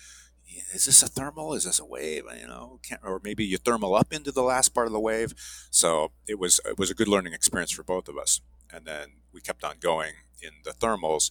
is 0.74 0.84
this 0.84 1.02
a 1.02 1.06
thermal? 1.06 1.54
Is 1.54 1.64
this 1.64 1.78
a 1.78 1.84
wave? 1.84 2.24
You 2.38 2.46
know, 2.46 2.80
or 3.02 3.20
maybe 3.24 3.44
you 3.44 3.56
thermal 3.56 3.94
up 3.94 4.12
into 4.12 4.32
the 4.32 4.42
last 4.42 4.70
part 4.70 4.86
of 4.86 4.92
the 4.92 5.00
wave. 5.00 5.32
So 5.70 6.12
it 6.28 6.38
was 6.38 6.60
it 6.66 6.78
was 6.78 6.90
a 6.90 6.94
good 6.94 7.08
learning 7.08 7.32
experience 7.32 7.70
for 7.70 7.82
both 7.82 8.08
of 8.08 8.18
us. 8.18 8.40
And 8.72 8.86
then 8.86 9.14
we 9.32 9.40
kept 9.40 9.64
on 9.64 9.76
going 9.80 10.12
in 10.42 10.50
the 10.64 10.70
thermals 10.70 11.30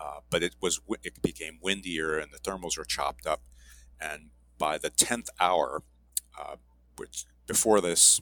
uh, 0.00 0.20
but 0.30 0.42
it 0.42 0.54
was 0.60 0.80
it 1.02 1.20
became 1.22 1.58
windier 1.60 2.18
and 2.18 2.32
the 2.32 2.38
thermals 2.38 2.78
were 2.78 2.84
chopped 2.84 3.26
up. 3.26 3.42
And 4.00 4.30
by 4.56 4.78
the 4.78 4.90
tenth 4.90 5.28
hour, 5.40 5.82
uh, 6.38 6.56
which 6.96 7.24
before 7.46 7.80
this, 7.80 8.20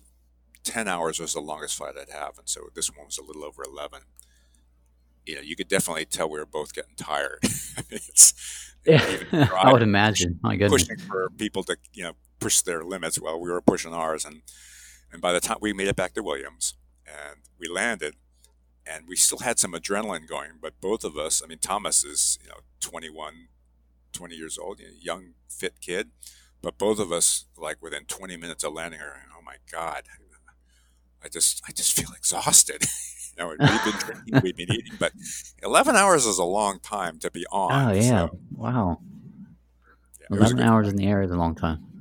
ten 0.65 0.89
hours 0.89 1.21
was 1.21 1.35
the 1.35 1.41
longest 1.41 1.77
flight 1.77 1.95
I'd 2.01 2.11
have, 2.11 2.39
and 2.39 2.49
so 2.49 2.69
this 2.75 2.89
one 2.89 3.07
was 3.07 3.19
a 3.19 3.23
little 3.23 3.45
over 3.45 3.63
eleven. 3.63 4.03
You 5.27 5.37
know, 5.37 5.41
you 5.43 5.57
could 5.57 5.69
definitely 5.69 6.07
tell 6.07 6.31
we 6.31 6.39
were 6.39 6.47
both 6.47 6.73
getting 6.73 6.95
tired. 6.97 7.41
it's, 7.91 8.75
yeah, 8.87 9.03
I 9.55 9.73
would 9.73 9.83
imagine. 9.83 10.39
My 10.43 10.57
goodness, 10.57 10.85
pushing 10.85 10.99
for 11.05 11.31
people 11.37 11.63
to 11.65 11.77
you 11.93 12.05
know 12.05 12.13
push 12.41 12.63
their 12.63 12.83
limits 12.83 13.17
while 13.21 13.39
we 13.39 13.51
were 13.51 13.61
pushing 13.61 13.93
ours, 13.93 14.25
and 14.25 14.41
and 15.13 15.21
by 15.21 15.33
the 15.33 15.41
time 15.41 15.59
we 15.61 15.75
made 15.75 15.89
it 15.89 15.97
back 15.97 16.15
to 16.15 16.23
Williams 16.23 16.75
and 17.07 17.41
we 17.59 17.69
landed, 17.69 18.15
and 18.87 19.07
we 19.09 19.17
still 19.17 19.39
had 19.39 19.59
some 19.59 19.73
adrenaline 19.73 20.27
going. 20.29 20.53
But 20.61 20.81
both 20.81 21.05
of 21.05 21.17
us, 21.17 21.43
I 21.43 21.47
mean, 21.47 21.59
Thomas 21.59 22.05
is 22.05 22.39
you 22.43 22.49
know 22.49 22.61
21, 22.81 23.49
20 24.13 24.35
years 24.35 24.59
old, 24.59 24.81
you 24.81 24.87
know, 24.87 24.93
young, 25.01 25.35
fit 25.49 25.81
kid. 25.81 26.11
But 26.63 26.79
both 26.79 26.99
of 26.99 27.13
us, 27.13 27.47
like 27.57 27.83
within 27.83 28.05
20 28.07 28.37
minutes 28.37 28.65
of 28.65 28.73
landing, 28.73 29.01
are 29.01 29.23
oh 29.37 29.43
my 29.43 29.57
god, 29.71 30.05
I 31.23 31.29
just 31.29 31.63
I 31.69 31.73
just 31.73 31.93
feel 31.97 32.11
exhausted. 32.17 32.83
you 33.37 33.43
know, 33.43 33.49
we've 33.49 33.59
been 33.59 33.99
drinking, 33.99 34.41
we've 34.43 34.57
been 34.57 34.73
eating, 34.73 34.93
but 34.99 35.13
11 35.63 35.97
hours 35.97 36.25
is 36.25 36.39
a 36.39 36.45
long 36.45 36.79
time 36.81 37.19
to 37.19 37.31
be 37.31 37.45
on. 37.51 37.91
Oh 37.91 37.93
yeah, 37.93 38.29
so, 38.29 38.39
wow. 38.53 39.01
yeah, 40.21 40.27
it 40.27 40.31
was 40.31 40.39
a 40.39 40.43
Eleven 40.43 40.57
good 40.57 40.67
hours 40.67 40.89
in 40.89 40.97
the 40.97 41.07
air 41.07 41.23
is 41.23 41.31
a 41.31 41.37
long 41.37 41.55
time. 41.55 41.96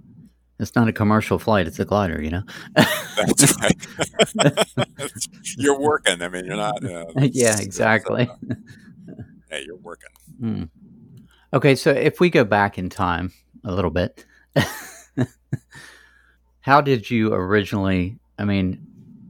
It's 0.60 0.76
not 0.76 0.88
a 0.88 0.94
commercial 0.94 1.38
flight; 1.38 1.68
it's 1.68 1.80
a 1.80 1.86
glider. 1.86 2.22
You 2.22 2.30
know. 2.32 2.44
That's 2.76 3.58
right. 3.62 4.68
you're 5.58 5.80
working. 5.80 6.22
I 6.22 6.30
mean, 6.30 6.46
you're 6.46 6.56
not. 6.56 6.76
Uh, 6.86 7.28
yeah, 7.32 7.60
exactly. 7.60 8.30
hey, 9.50 9.64
you're 9.66 9.78
working. 9.78 10.10
Hmm. 10.40 10.64
Okay, 11.54 11.76
so 11.76 11.92
if 11.92 12.20
we 12.20 12.30
go 12.30 12.44
back 12.44 12.78
in 12.78 12.90
time 12.90 13.32
a 13.64 13.72
little 13.74 13.92
bit, 13.92 14.26
how 16.62 16.82
did 16.82 17.10
you 17.10 17.34
originally? 17.34 18.18
I 18.38 18.46
mean, 18.46 18.86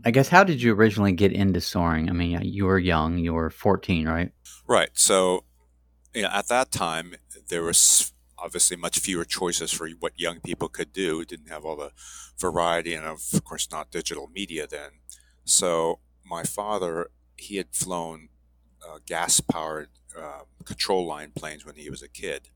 I 0.05 0.11
guess 0.11 0.29
how 0.29 0.43
did 0.43 0.61
you 0.61 0.73
originally 0.73 1.11
get 1.11 1.31
into 1.31 1.61
soaring? 1.61 2.09
I 2.09 2.13
mean, 2.13 2.39
you 2.43 2.65
were 2.65 2.79
young; 2.79 3.17
you 3.17 3.33
were 3.33 3.49
fourteen, 3.49 4.07
right? 4.07 4.31
Right. 4.67 4.89
So, 4.93 5.43
you 6.13 6.23
know, 6.23 6.29
at 6.29 6.47
that 6.47 6.71
time, 6.71 7.15
there 7.49 7.63
was 7.63 8.13
obviously 8.45 8.77
much 8.77 8.99
fewer 8.99 9.25
choices 9.25 9.71
for 9.71 9.89
what 9.99 10.19
young 10.19 10.39
people 10.39 10.69
could 10.69 10.93
do. 10.93 11.17
We 11.17 11.25
didn't 11.25 11.49
have 11.49 11.65
all 11.65 11.75
the 11.75 11.91
variety, 12.38 12.93
and 12.93 13.05
of 13.05 13.43
course, 13.43 13.71
not 13.71 13.89
digital 13.89 14.29
media 14.34 14.67
then. 14.67 14.91
So, 15.43 15.99
my 16.23 16.43
father, 16.43 17.10
he 17.36 17.58
had 17.58 17.69
flown 17.71 18.29
uh, 18.88 18.99
gas-powered 19.05 19.89
uh, 20.17 20.41
control 20.63 21.08
line 21.08 21.31
planes 21.36 21.65
when 21.65 21.75
he 21.75 21.89
was 21.89 22.03
a 22.03 22.08
kid, 22.08 22.49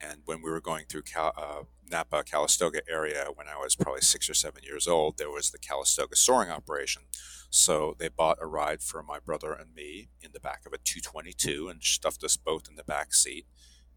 and 0.00 0.20
when 0.24 0.42
we 0.42 0.50
were 0.50 0.60
going 0.60 0.86
through 0.88 1.02
Cal- 1.02 1.34
uh, 1.36 1.64
Napa, 1.90 2.24
Calistoga 2.24 2.80
area, 2.88 3.26
when 3.34 3.46
I 3.46 3.56
was 3.56 3.76
probably 3.76 4.00
six 4.00 4.28
or 4.28 4.34
seven 4.34 4.62
years 4.62 4.88
old, 4.88 5.18
there 5.18 5.30
was 5.30 5.50
the 5.50 5.58
Calistoga 5.58 6.16
soaring 6.16 6.50
operation. 6.50 7.02
So 7.50 7.94
they 7.98 8.08
bought 8.08 8.38
a 8.40 8.46
ride 8.46 8.82
for 8.82 9.02
my 9.02 9.18
brother 9.18 9.52
and 9.52 9.74
me 9.74 10.08
in 10.20 10.32
the 10.32 10.40
back 10.40 10.66
of 10.66 10.72
a 10.72 10.78
222 10.78 11.68
and 11.68 11.82
stuffed 11.82 12.24
us 12.24 12.36
both 12.36 12.68
in 12.68 12.74
the 12.74 12.84
back 12.84 13.14
seat. 13.14 13.46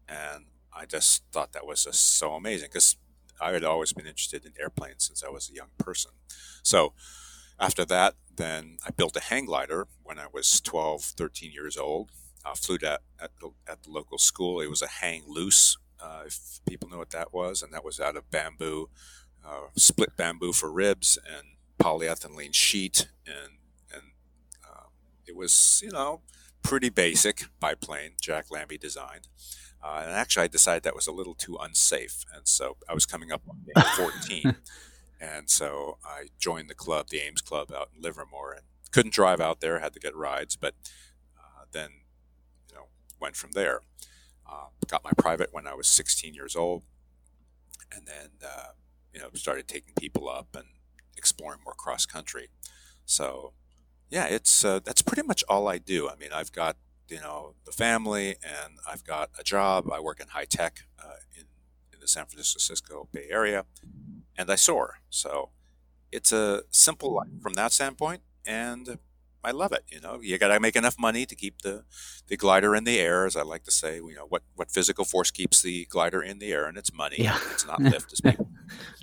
And 0.08 0.46
I 0.72 0.86
just 0.86 1.22
thought 1.32 1.52
that 1.52 1.66
was 1.66 1.84
just 1.84 2.16
so 2.18 2.32
amazing 2.32 2.68
because 2.72 2.96
I 3.40 3.52
had 3.52 3.64
always 3.64 3.92
been 3.92 4.06
interested 4.06 4.44
in 4.44 4.52
airplanes 4.60 5.06
since 5.06 5.24
I 5.24 5.30
was 5.30 5.48
a 5.48 5.54
young 5.54 5.70
person. 5.78 6.12
So 6.62 6.92
after 7.58 7.84
that, 7.86 8.14
then 8.36 8.78
I 8.86 8.90
built 8.90 9.16
a 9.16 9.20
hang 9.20 9.46
glider 9.46 9.86
when 10.02 10.18
I 10.18 10.26
was 10.32 10.60
12, 10.60 11.02
13 11.02 11.52
years 11.52 11.76
old. 11.76 12.10
I 12.44 12.54
flew 12.54 12.78
that 12.78 13.02
at 13.20 13.30
the, 13.40 13.50
at 13.68 13.82
the 13.82 13.90
local 13.90 14.18
school. 14.18 14.60
It 14.60 14.70
was 14.70 14.82
a 14.82 14.88
hang 14.88 15.24
loose, 15.26 15.76
uh, 16.02 16.22
if 16.26 16.60
people 16.66 16.88
know 16.88 16.98
what 16.98 17.10
that 17.10 17.32
was, 17.32 17.62
and 17.62 17.72
that 17.72 17.84
was 17.84 18.00
out 18.00 18.16
of 18.16 18.30
bamboo, 18.30 18.88
uh, 19.44 19.68
split 19.76 20.16
bamboo 20.16 20.52
for 20.52 20.70
ribs 20.72 21.18
and 21.26 21.48
polyethylene 21.78 22.54
sheet, 22.54 23.08
and 23.26 23.58
and 23.92 24.02
uh, 24.64 24.88
it 25.26 25.36
was 25.36 25.80
you 25.84 25.90
know 25.90 26.20
pretty 26.62 26.88
basic 26.88 27.44
biplane 27.60 28.12
Jack 28.20 28.46
Lambie 28.50 28.78
designed. 28.78 29.28
Uh, 29.82 30.02
and 30.04 30.12
actually, 30.12 30.44
I 30.44 30.48
decided 30.48 30.82
that 30.82 30.94
was 30.94 31.06
a 31.06 31.12
little 31.12 31.34
too 31.34 31.56
unsafe, 31.60 32.24
and 32.34 32.46
so 32.46 32.76
I 32.88 32.92
was 32.92 33.06
coming 33.06 33.32
up 33.32 33.42
on 33.48 33.60
age 33.76 33.84
14, 33.96 34.56
and 35.20 35.48
so 35.48 35.96
I 36.04 36.26
joined 36.38 36.68
the 36.68 36.74
club, 36.74 37.08
the 37.08 37.20
Ames 37.20 37.40
Club, 37.40 37.72
out 37.72 37.88
in 37.96 38.02
Livermore, 38.02 38.52
and 38.52 38.64
couldn't 38.90 39.14
drive 39.14 39.40
out 39.40 39.60
there, 39.60 39.80
had 39.80 39.94
to 39.94 40.00
get 40.00 40.14
rides, 40.14 40.54
but 40.54 40.74
uh, 41.38 41.64
then 41.72 41.90
you 42.68 42.74
know 42.74 42.88
went 43.18 43.36
from 43.36 43.52
there. 43.52 43.80
Uh, 44.50 44.66
got 44.86 45.04
my 45.04 45.12
private 45.16 45.48
when 45.52 45.66
I 45.66 45.74
was 45.74 45.86
16 45.86 46.34
years 46.34 46.56
old, 46.56 46.82
and 47.90 48.06
then 48.06 48.30
uh, 48.44 48.72
you 49.14 49.20
know 49.20 49.28
started 49.32 49.66
taking 49.66 49.94
people 49.94 50.28
up 50.28 50.48
and 50.54 50.66
exploring 51.16 51.60
more 51.64 51.74
cross 51.74 52.04
country. 52.04 52.48
So 53.06 53.54
yeah, 54.10 54.26
it's 54.26 54.64
uh, 54.64 54.80
that's 54.84 55.02
pretty 55.02 55.26
much 55.26 55.44
all 55.48 55.68
I 55.68 55.78
do. 55.78 56.08
I 56.08 56.16
mean, 56.16 56.30
I've 56.32 56.52
got 56.52 56.76
you 57.08 57.20
know 57.20 57.54
the 57.64 57.72
family, 57.72 58.36
and 58.42 58.78
I've 58.88 59.04
got 59.04 59.30
a 59.38 59.42
job. 59.42 59.90
I 59.92 60.00
work 60.00 60.20
in 60.20 60.28
high 60.28 60.44
tech 60.44 60.80
uh, 60.98 61.20
in 61.34 61.44
in 61.92 62.00
the 62.00 62.08
San 62.08 62.26
Francisco 62.26 63.08
Bay 63.12 63.26
Area, 63.30 63.64
and 64.36 64.50
I 64.50 64.56
soar. 64.56 64.98
So 65.10 65.50
it's 66.12 66.32
a 66.32 66.62
simple 66.70 67.14
life 67.14 67.28
from 67.40 67.54
that 67.54 67.72
standpoint, 67.72 68.22
and 68.46 68.98
I 69.42 69.52
love 69.52 69.72
it. 69.72 69.84
You 69.88 70.00
know, 70.00 70.20
you 70.20 70.36
got 70.38 70.48
to 70.48 70.60
make 70.60 70.76
enough 70.76 70.98
money 70.98 71.24
to 71.24 71.34
keep 71.34 71.62
the, 71.62 71.84
the 72.26 72.36
glider 72.36 72.74
in 72.74 72.84
the 72.84 72.98
air, 72.98 73.26
as 73.26 73.36
I 73.36 73.42
like 73.42 73.64
to 73.64 73.70
say. 73.70 73.96
You 73.96 74.14
know, 74.14 74.26
what, 74.28 74.42
what 74.54 74.70
physical 74.70 75.04
force 75.04 75.30
keeps 75.30 75.62
the 75.62 75.86
glider 75.86 76.22
in 76.22 76.38
the 76.38 76.52
air, 76.52 76.66
and 76.66 76.76
it's 76.76 76.92
money. 76.92 77.16
Yeah. 77.18 77.38
It's 77.52 77.66
not 77.66 77.80
lift, 77.82 78.12
as 78.12 78.20
people. 78.20 78.48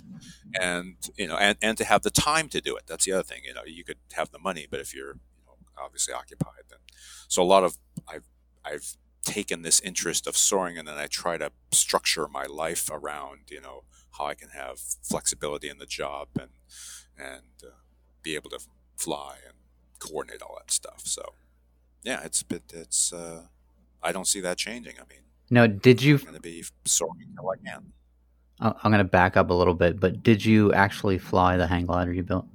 and 0.60 0.96
you 1.16 1.28
know, 1.28 1.38
and, 1.38 1.58
and 1.62 1.78
to 1.78 1.86
have 1.86 2.04
the 2.04 2.10
time 2.10 2.50
to 2.50 2.62
do 2.62 2.76
it. 2.76 2.84
That's 2.88 3.06
the 3.06 3.14
other 3.14 3.24
thing. 3.24 3.42
You 3.46 3.54
know, 3.54 3.62
you 3.66 3.84
could 3.84 3.98
have 4.14 4.32
the 4.32 4.40
money, 4.40 4.68
but 4.70 4.80
if 4.80 4.94
you're 4.94 5.14
you 5.14 5.44
know, 5.46 5.54
obviously 5.78 6.14
occupied, 6.14 6.64
then 6.70 6.80
so 7.28 7.42
a 7.42 7.46
lot 7.46 7.64
of 7.64 7.78
I've 8.08 8.28
I've 8.66 8.98
taken 9.24 9.62
this 9.62 9.80
interest 9.82 10.28
of 10.28 10.38
soaring, 10.38 10.78
and 10.78 10.88
then 10.88 10.98
I 10.98 11.08
try 11.08 11.38
to 11.38 11.52
structure 11.72 12.28
my 12.28 12.46
life 12.46 12.90
around 12.92 13.50
you 13.50 13.62
know 13.62 13.84
how 14.18 14.26
I 14.26 14.36
can 14.36 14.50
have 14.50 14.80
flexibility 14.80 15.70
in 15.70 15.78
the 15.78 15.86
job 15.86 16.30
and 16.40 16.50
and 17.18 17.64
uh, 17.64 17.76
be 18.22 18.36
able 18.36 18.50
to 18.52 18.60
fly 18.96 19.38
and 19.46 19.56
coordinate 20.00 20.42
all 20.42 20.58
that 20.60 20.72
stuff. 20.72 21.02
So, 21.06 21.34
yeah, 22.04 22.22
it's 22.24 22.44
bit 22.44 22.64
it's. 22.74 23.14
Uh, 23.14 23.44
I 24.02 24.12
don't 24.12 24.28
see 24.28 24.42
that 24.42 24.58
changing. 24.58 24.94
I 24.98 25.06
mean, 25.10 25.24
No, 25.50 25.68
did 25.68 26.02
you? 26.02 26.16
I'm 26.16 26.22
going 26.22 26.36
to 26.36 26.40
be 26.40 26.64
soaring 26.86 27.28
until 27.30 27.50
I 27.50 27.58
can. 27.58 27.94
I- 28.60 28.74
I'm 28.84 28.92
going 28.92 28.98
to 29.00 29.04
back 29.04 29.38
up 29.38 29.50
a 29.50 29.54
little 29.54 29.74
bit, 29.74 30.00
but 30.00 30.24
did 30.24 30.44
you 30.44 30.74
actually 30.74 31.18
fly 31.18 31.58
the 31.58 31.68
hang 31.68 31.86
glider 31.86 32.12
you 32.14 32.24
built? 32.24 32.48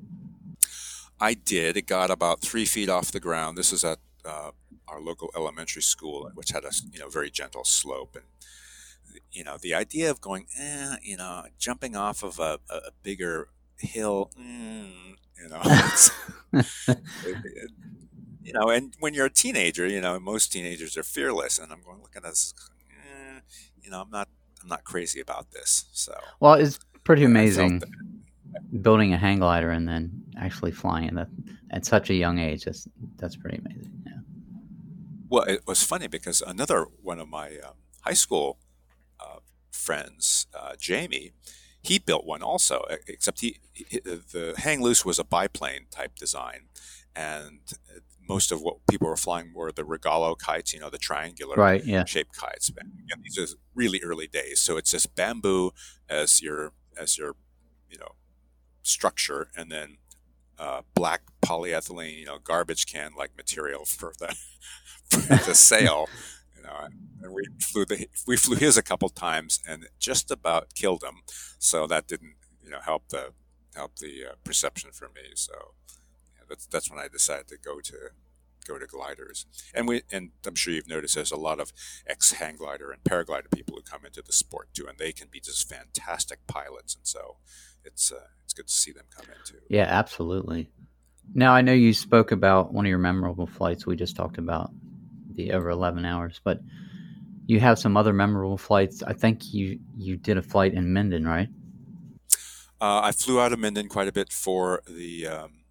I 1.21 1.35
did. 1.35 1.77
It 1.77 1.87
got 1.87 2.11
about 2.11 2.41
three 2.41 2.65
feet 2.65 2.89
off 2.89 3.13
the 3.13 3.21
ground. 3.21 3.57
This 3.57 3.73
is 3.73 3.85
at 3.85 3.99
uh, 4.25 4.51
our 4.89 5.01
local 5.01 5.31
elementary 5.37 5.83
school, 5.83 6.31
which 6.35 6.51
had 6.51 6.65
a 6.65 6.71
you 6.93 6.99
know 6.99 7.09
very 7.09 7.31
gentle 7.31 7.65
slope, 7.65 8.17
and 8.17 8.25
you 9.31 9.45
know 9.45 9.57
the 9.61 9.75
idea 9.75 10.11
of 10.11 10.21
going, 10.21 10.47
eh, 10.59 10.97
you 11.03 11.17
know, 11.17 11.45
jumping 11.59 11.95
off 11.95 12.23
of 12.25 12.39
a, 12.41 12.59
a 12.69 12.91
bigger 13.03 13.49
hill, 13.79 14.31
mm, 14.39 15.15
you 15.41 15.49
know, 15.49 15.61
it- 16.53 16.67
it- 17.45 17.71
you 18.45 18.53
know, 18.53 18.71
and 18.71 18.95
when 18.99 19.15
you're 19.15 19.27
a 19.27 19.31
teenager, 19.31 19.87
you 19.87 20.01
know, 20.01 20.19
most 20.19 20.51
teenagers 20.51 20.97
are 20.97 21.05
fearless, 21.05 21.61
and 21.61 21.71
I'm 21.73 21.81
going, 21.85 22.01
look 22.03 22.17
at 22.17 22.25
this, 22.25 22.53
eh, 22.91 23.39
you 23.81 23.89
know, 23.89 24.01
I'm 24.01 24.11
not, 24.11 24.29
I'm 24.63 24.69
not 24.69 24.85
crazy 24.85 25.21
about 25.21 25.51
this, 25.51 25.87
so 25.93 26.15
Well, 26.41 26.55
it's 26.55 26.79
pretty 27.05 27.25
amazing 27.25 27.83
building 28.81 29.13
a 29.13 29.19
hang 29.19 29.39
glider 29.39 29.71
and 29.71 29.87
then 29.89 30.23
actually 30.39 30.73
flying 30.73 31.05
it 31.05 31.17
at, 31.17 31.29
at 31.71 31.87
such 31.87 32.11
a 32.11 32.15
young 32.15 32.39
age. 32.39 32.65
That's 32.65 32.89
that's 33.17 33.37
pretty 33.37 33.59
amazing. 33.59 34.03
Yeah. 34.07 34.13
Well, 35.29 35.45
it 35.45 35.67
was 35.67 35.83
funny 35.83 36.07
because 36.07 36.41
another 36.41 36.87
one 37.03 37.19
of 37.19 37.29
my 37.29 37.59
um, 37.59 37.75
high 38.01 38.15
school 38.15 38.59
uh, 39.21 39.41
friends, 39.71 40.47
uh, 40.59 40.75
Jamie, 40.79 41.33
he 41.83 41.99
built 41.99 42.25
one 42.25 42.43
also. 42.43 42.85
Except 43.07 43.41
he, 43.41 43.59
he 43.73 44.01
the 44.01 44.55
hang 44.57 44.83
loose 44.83 45.05
was 45.05 45.19
a 45.19 45.25
biplane 45.25 45.87
type 45.91 46.17
design, 46.17 46.69
and 47.15 47.61
most 48.29 48.53
of 48.53 48.61
what 48.61 48.77
people 48.89 49.09
were 49.09 49.17
flying 49.17 49.53
were 49.55 49.73
the 49.73 49.83
Rogallo 49.83 50.37
kites, 50.39 50.73
you 50.73 50.81
know, 50.81 50.91
the 50.91 50.99
triangular 50.99 51.57
Right. 51.57 51.85
Yeah. 51.85 52.05
shaped 52.05 52.37
kites. 52.37 52.71
But 52.71 52.85
again, 52.85 53.23
these 53.23 53.39
are 53.39 53.47
really 53.75 54.01
early 54.03 54.27
days, 54.27 54.61
so 54.61 54.77
it's 54.77 54.91
just 54.91 55.15
bamboo 55.15 55.73
as 56.09 56.41
your 56.41 56.73
as 56.99 57.19
your 57.19 57.35
you 57.91 57.99
know 57.99 58.13
structure, 58.83 59.49
and 59.57 59.71
then 59.71 59.99
uh, 60.59 60.83
black 60.95 61.23
polyethylene, 61.45 62.19
you 62.19 62.27
know, 62.27 62.39
garbage 62.39 62.87
can 62.87 63.13
like 63.17 63.37
material 63.37 63.85
for 63.85 64.13
the 64.19 64.35
for 65.11 65.37
the 65.47 65.55
sail. 65.71 66.09
You 66.57 66.63
know, 66.63 66.89
and 67.23 67.33
we 67.35 67.43
flew 67.61 67.85
the 67.85 68.07
we 68.27 68.37
flew 68.37 68.57
his 68.57 68.77
a 68.77 68.83
couple 68.83 69.09
times, 69.09 69.61
and 69.67 69.89
just 69.99 70.31
about 70.31 70.75
killed 70.75 71.03
him. 71.03 71.23
So 71.59 71.87
that 71.89 72.07
didn't 72.07 72.35
you 72.63 72.71
know 72.71 72.81
help 72.85 73.09
the 73.09 73.33
help 73.75 73.97
the 73.97 74.27
uh, 74.31 74.35
perception 74.45 74.91
for 74.93 75.07
me. 75.09 75.23
So 75.35 75.53
that's 76.53 76.67
that's 76.67 76.91
when 76.91 76.99
I 76.99 77.09
decided 77.09 77.49
to 77.49 77.57
go 77.57 77.81
to 77.81 78.11
go 78.67 78.79
to 78.79 78.87
gliders. 78.87 79.47
And 79.75 79.89
we 79.89 80.03
and 80.13 80.31
I'm 80.47 80.55
sure 80.55 80.75
you've 80.75 80.89
noticed 80.89 81.15
there's 81.15 81.33
a 81.33 81.37
lot 81.37 81.61
of 81.61 81.73
ex 82.07 82.33
hang 82.33 82.57
glider 82.57 82.91
and 82.91 83.03
paraglider 83.03 83.51
people 83.51 83.77
who 83.77 83.83
come 83.83 84.05
into 84.05 84.23
the 84.23 84.33
sport 84.33 84.69
too, 84.75 84.87
and 84.87 84.99
they 84.99 85.13
can 85.13 85.29
be 85.31 85.41
just 85.41 85.69
fantastic 85.69 86.47
pilots. 86.47 86.95
And 86.95 87.07
so 87.07 87.37
it's 87.85 88.13
uh, 88.13 88.29
it's 88.45 88.53
good 88.53 88.69
to 88.69 88.75
see 88.75 88.93
them 88.93 89.05
come 89.15 89.27
in 89.27 89.45
too. 89.45 89.61
Yeah. 89.69 89.87
Absolutely. 89.89 90.71
Now 91.35 91.55
I 91.55 91.63
know 91.63 91.73
you 91.73 91.95
spoke 91.95 92.33
about 92.33 92.73
one 92.73 92.85
of 92.85 92.91
your 92.91 92.99
memorable 92.99 93.47
flights. 93.47 93.87
We 93.87 93.97
just 93.97 94.17
talked 94.17 94.39
about 94.39 94.71
the 95.35 95.53
over 95.53 95.71
11 95.71 96.05
hours, 96.05 96.41
but 96.45 96.61
you 97.47 97.59
have 97.61 97.79
some 97.79 97.97
other 97.97 98.13
memorable 98.13 98.59
flights. 98.59 99.03
I 99.03 99.15
think 99.15 99.53
you 99.55 99.79
you 99.97 100.17
did 100.17 100.37
a 100.37 100.43
flight 100.43 100.75
in 100.75 100.93
Minden, 100.93 101.27
right? 101.27 101.49
Uh, 102.81 103.01
I 103.05 103.13
flew 103.13 103.41
out 103.41 103.53
of 103.53 103.61
Minden 103.61 103.89
quite 103.89 104.09
a 104.09 104.13
bit 104.13 104.33
for 104.33 104.83
the 104.89 105.27
um, 105.29 105.62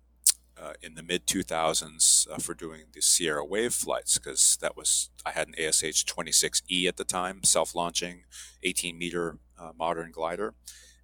uh, 0.62 0.74
in 0.82 0.96
the 0.96 1.04
mid 1.04 1.26
2000s 1.26 2.30
uh, 2.30 2.38
for 2.38 2.54
doing 2.54 2.84
the 2.94 3.02
Sierra 3.02 3.44
Wave 3.44 3.74
flights 3.74 4.18
because 4.18 4.58
that 4.62 4.78
was 4.78 5.10
I 5.26 5.32
had 5.32 5.48
an 5.48 5.56
ASH 5.56 6.06
26E 6.06 6.88
at 6.88 6.98
the 6.98 7.04
time, 7.04 7.44
self-launching, 7.44 8.24
18 8.64 8.98
meter 8.98 9.40
uh, 9.60 9.72
modern 9.78 10.12
glider, 10.12 10.54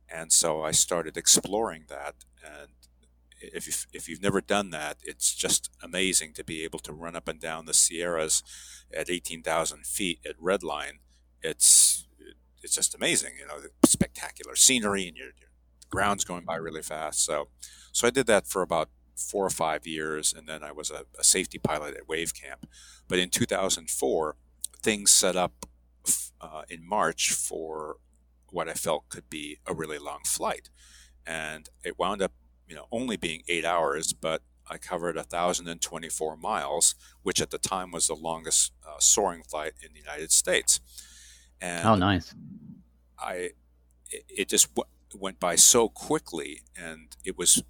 and 0.10 0.32
so 0.32 0.62
I 0.62 0.72
started 0.72 1.17
exploring 1.17 1.86
that. 1.89 2.15
And 2.43 2.70
if 3.39 3.67
you've, 3.67 3.88
if 3.93 4.08
you've 4.08 4.22
never 4.22 4.41
done 4.41 4.70
that, 4.72 4.98
it's 5.04 5.34
just 5.34 5.70
amazing 5.82 6.34
to 6.34 6.43
be 6.43 6.63
able 6.63 6.80
to 6.80 6.93
run 6.93 7.15
up 7.15 7.28
and 7.28 7.39
down 7.39 7.65
the 7.65 7.74
Sierras 7.74 8.43
at 8.93 9.10
18,000 9.10 9.86
feet 9.86 10.20
at 10.28 10.39
redline. 10.39 11.00
It's 11.41 12.06
it's 12.63 12.76
just 12.76 12.96
amazing, 12.96 13.34
you 13.39 13.48
know, 13.48 13.62
the 13.62 13.88
spectacular 13.88 14.56
scenery 14.56 15.08
and 15.08 15.15
your, 15.15 15.28
your 15.39 15.50
ground's 15.89 16.26
going 16.26 16.43
by 16.43 16.56
really 16.56 16.82
fast. 16.82 17.24
So 17.24 17.50
so 17.91 18.08
I 18.08 18.12
did 18.12 18.28
that 18.28 18.48
for 18.48 18.62
about 18.62 18.89
four 19.18 19.46
or 19.46 19.50
five 19.50 19.86
years, 19.88 20.34
and 20.34 20.48
then 20.48 20.64
I 20.64 20.72
was 20.72 20.92
a, 20.92 21.06
a 21.20 21.24
safety 21.24 21.58
pilot 21.58 21.96
at 21.96 22.08
Wave 22.08 22.34
Camp. 22.34 22.68
But 23.08 23.20
in 23.20 23.30
2004, 23.30 24.36
things 24.82 25.12
set 25.12 25.36
up 25.36 25.66
uh, 26.40 26.64
in 26.70 26.88
March 26.88 27.32
for 27.32 27.98
what 28.52 28.70
I 28.70 28.74
felt 28.74 29.10
could 29.10 29.30
be 29.30 29.58
a 29.66 29.74
really 29.74 29.98
long 29.98 30.20
flight, 30.26 30.70
and 31.26 31.70
it 31.84 32.00
wound 32.00 32.22
up, 32.22 32.32
you 32.68 32.76
know, 32.76 32.88
only 32.92 33.18
being 33.18 33.44
eight 33.48 33.66
hours, 33.66 34.14
but 34.14 34.42
I 34.70 34.78
covered 34.78 35.16
1,024 35.16 36.38
miles, 36.38 36.96
which 37.24 37.42
at 37.42 37.52
the 37.52 37.58
time 37.58 37.92
was 37.92 38.08
the 38.08 38.16
longest 38.16 38.74
uh, 38.88 39.00
soaring 39.00 39.44
flight 39.44 39.74
in 39.82 39.94
the 39.94 40.00
United 40.00 40.32
States. 40.32 40.80
And 41.62 41.88
oh, 41.88 41.96
nice! 41.96 42.34
I 43.20 43.52
it, 44.10 44.26
it 44.30 44.50
just 44.50 44.74
w- 44.76 44.90
went 45.16 45.40
by 45.40 45.56
so 45.56 45.90
quickly, 45.90 46.62
and 46.76 47.16
it 47.24 47.38
was 47.38 47.64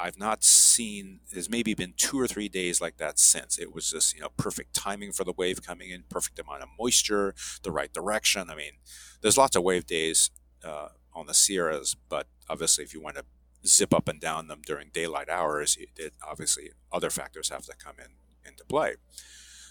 I've 0.00 0.18
not 0.18 0.42
seen. 0.44 1.20
There's 1.32 1.50
maybe 1.50 1.74
been 1.74 1.94
two 1.96 2.18
or 2.18 2.26
three 2.26 2.48
days 2.48 2.80
like 2.80 2.96
that 2.96 3.18
since. 3.18 3.58
It 3.58 3.74
was 3.74 3.90
just 3.90 4.14
you 4.14 4.20
know 4.20 4.30
perfect 4.36 4.74
timing 4.74 5.12
for 5.12 5.24
the 5.24 5.32
wave 5.32 5.62
coming 5.62 5.90
in, 5.90 6.04
perfect 6.08 6.38
amount 6.38 6.62
of 6.62 6.68
moisture, 6.78 7.34
the 7.62 7.70
right 7.70 7.92
direction. 7.92 8.50
I 8.50 8.54
mean, 8.54 8.72
there's 9.20 9.38
lots 9.38 9.56
of 9.56 9.62
wave 9.62 9.86
days 9.86 10.30
uh, 10.64 10.88
on 11.14 11.26
the 11.26 11.34
Sierras, 11.34 11.96
but 12.08 12.26
obviously 12.48 12.84
if 12.84 12.94
you 12.94 13.00
want 13.00 13.16
to 13.16 13.24
zip 13.66 13.92
up 13.92 14.08
and 14.08 14.20
down 14.20 14.48
them 14.48 14.62
during 14.64 14.90
daylight 14.92 15.28
hours, 15.28 15.76
it, 15.78 16.14
obviously 16.26 16.70
other 16.92 17.10
factors 17.10 17.50
have 17.50 17.66
to 17.66 17.74
come 17.76 17.96
in 17.98 18.12
into 18.48 18.64
play. 18.64 18.94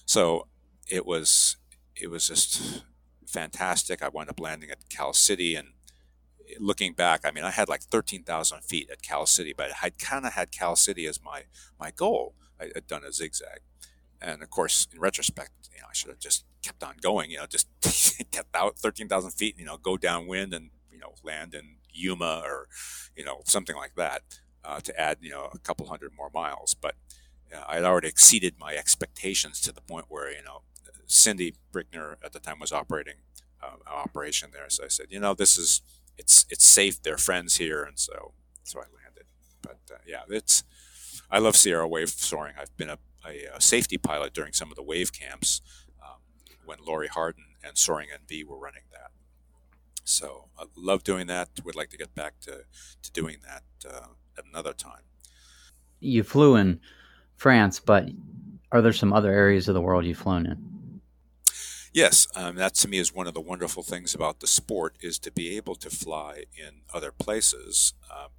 So 0.06 0.48
it 0.88 1.06
was 1.06 1.58
it 1.96 2.10
was 2.10 2.28
just 2.28 2.84
fantastic. 3.28 4.02
I 4.02 4.10
wound 4.10 4.30
up 4.30 4.40
landing 4.40 4.70
at 4.70 4.90
Cal 4.90 5.14
City 5.14 5.56
and 5.56 5.70
looking 6.60 6.94
back, 6.94 7.22
I 7.24 7.32
mean, 7.32 7.44
I 7.44 7.52
had 7.52 7.70
like 7.70 7.82
13,000 7.82 8.64
feet 8.64 8.90
at 8.90 9.02
Cal 9.02 9.26
City, 9.26 9.54
but 9.56 9.72
I 9.82 9.90
kind 9.92 10.26
of 10.26 10.34
had 10.34 10.52
Cal 10.52 10.76
City 10.76 11.06
as 11.06 11.24
my, 11.24 11.44
my 11.80 11.92
goal. 11.92 12.36
I 12.60 12.70
had 12.74 12.88
done 12.88 13.04
a 13.04 13.12
zigzag. 13.12 13.60
And 14.22 14.44
of 14.44 14.50
course, 14.50 14.88
in 14.94 15.00
retrospect, 15.00 15.70
you 15.74 15.82
know, 15.82 15.88
I 15.90 15.94
should 15.94 16.10
have 16.10 16.20
just 16.20 16.46
kept 16.62 16.84
on 16.84 16.96
going, 17.02 17.32
you 17.32 17.38
know, 17.38 17.46
just 17.46 17.68
kept 18.32 18.56
out 18.56 18.78
13,000 18.78 19.32
feet, 19.32 19.58
you 19.58 19.66
know, 19.66 19.78
go 19.78 19.98
downwind 19.98 20.54
and, 20.54 20.72
you 20.92 21.00
know, 21.00 21.14
land 21.24 21.54
in 21.54 21.78
Yuma 21.92 22.42
or, 22.46 22.68
you 23.16 23.24
know, 23.24 23.42
something 23.46 23.76
like 23.76 23.96
that 23.96 24.24
uh, 24.64 24.80
to 24.82 25.00
add, 25.00 25.18
you 25.22 25.30
know, 25.30 25.50
a 25.54 25.60
couple 25.60 25.88
hundred 25.88 26.12
more 26.16 26.30
miles. 26.34 26.74
But 26.74 26.96
uh, 27.54 27.64
I 27.68 27.76
had 27.76 27.86
already 27.86 28.10
exceeded 28.10 28.56
my 28.60 28.76
expectations 28.76 29.62
to 29.62 29.72
the 29.72 29.82
point 29.82 30.06
where, 30.10 30.30
you 30.32 30.44
know, 30.44 30.64
Cindy 31.06 31.56
Brickner 31.74 32.16
at 32.24 32.34
the 32.34 32.40
time 32.40 32.60
was 32.60 32.72
operating 32.72 33.16
uh, 33.64 33.78
operation 33.90 34.52
there. 34.54 34.70
So 34.70 34.86
I 34.86 34.88
said, 34.90 35.08
you 35.10 35.20
know, 35.20 35.34
this 35.34 35.58
is, 35.58 35.82
it's 36.20 36.46
it's 36.50 36.66
safe. 36.66 37.02
They're 37.02 37.18
friends 37.18 37.56
here, 37.56 37.84
and 37.84 37.98
so 37.98 38.34
so 38.64 38.80
I 38.80 38.84
landed. 39.04 39.26
But 39.62 39.80
uh, 39.92 39.98
yeah, 40.06 40.24
it's 40.30 40.64
I 41.32 41.40
love 41.40 41.56
Sierra 41.56 41.88
wave 41.88 42.10
soaring. 42.10 42.54
I've 42.60 42.76
been 42.78 42.90
a, 42.90 43.00
a, 43.26 43.46
a 43.56 43.62
safety 43.62 43.98
pilot 43.98 44.34
during 44.34 44.54
some 44.54 44.70
of 44.70 44.76
the 44.76 44.84
wave 44.84 45.14
camps 45.14 45.62
um, 46.04 46.20
when 46.66 46.78
Lori 46.86 47.08
Harden 47.08 47.46
and 47.64 47.78
Soaring 47.78 48.08
NV 48.14 48.46
were 48.46 48.60
running 48.60 48.84
that. 48.92 49.12
So 50.04 50.50
I 50.58 50.66
love 50.76 51.04
doing 51.04 51.28
that. 51.28 51.50
Would 51.64 51.76
like 51.76 51.90
to 51.90 51.98
get 51.98 52.14
back 52.16 52.40
to, 52.42 52.64
to 53.02 53.12
doing 53.12 53.38
that 53.46 53.64
uh, 53.90 54.08
another 54.50 54.74
time. 54.74 55.04
You 56.00 56.24
flew 56.24 56.56
in 56.56 56.80
France, 57.36 57.80
but 57.80 58.10
are 58.72 58.82
there 58.82 58.94
some 58.94 59.14
other 59.14 59.32
areas 59.32 59.68
of 59.68 59.74
the 59.76 59.82
world 59.82 60.06
you've 60.06 60.18
flown 60.18 60.46
in? 60.46 60.79
Yes, 61.92 62.28
um, 62.36 62.56
that 62.56 62.76
to 62.76 62.88
me 62.88 63.00
is 63.00 63.14
one 63.14 63.26
of 63.26 63.34
the 63.34 63.42
wonderful 63.42 63.82
things 63.82 64.14
about 64.14 64.40
the 64.40 64.48
sport 64.48 64.96
is 65.02 65.18
to 65.20 65.32
be 65.32 65.58
able 65.58 65.76
to 65.76 65.90
fly 65.90 66.44
in 66.56 66.82
other 66.94 67.12
places. 67.12 67.94
Um, 68.12 68.30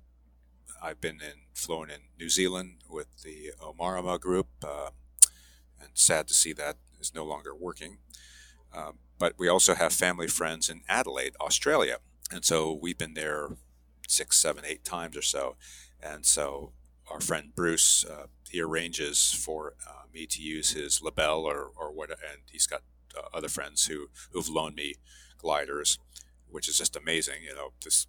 I've 0.80 1.00
been 1.00 1.16
in 1.16 1.42
flown 1.52 1.90
in 1.90 2.02
New 2.18 2.28
Zealand 2.28 2.78
with 2.88 3.22
the 3.22 3.50
Omarama 3.60 4.20
group, 4.20 4.46
uh, 4.64 4.90
and 5.80 5.90
sad 5.94 6.28
to 6.28 6.34
see 6.34 6.52
that 6.54 6.76
is 7.00 7.14
no 7.14 7.24
longer 7.24 7.54
working. 7.54 7.98
Um, 8.72 8.98
but 9.18 9.34
we 9.36 9.48
also 9.48 9.74
have 9.74 9.92
family 9.92 10.28
friends 10.28 10.70
in 10.70 10.82
Adelaide, 10.88 11.34
Australia, 11.40 11.98
and 12.32 12.44
so 12.44 12.72
we've 12.72 12.98
been 12.98 13.14
there 13.14 13.48
six, 14.06 14.36
seven, 14.36 14.64
eight 14.64 14.84
times 14.84 15.16
or 15.16 15.22
so. 15.22 15.56
And 16.00 16.24
so 16.24 16.72
our 17.10 17.20
friend 17.20 17.52
Bruce, 17.54 18.04
uh, 18.04 18.26
he 18.48 18.60
arranges 18.60 19.32
for 19.32 19.74
uh, 19.88 20.04
me 20.14 20.26
to 20.26 20.40
use 20.40 20.70
his 20.70 21.00
Libelle 21.00 21.42
or, 21.42 21.70
or 21.76 21.92
what, 21.92 22.10
and 22.10 22.42
he's 22.50 22.66
got 22.68 22.82
uh, 23.16 23.36
other 23.36 23.48
friends 23.48 23.86
who 23.86 24.08
who've 24.32 24.48
loaned 24.48 24.76
me 24.76 24.94
gliders, 25.38 25.98
which 26.48 26.68
is 26.68 26.78
just 26.78 26.96
amazing. 26.96 27.42
You 27.44 27.54
know, 27.54 27.72
this 27.84 28.06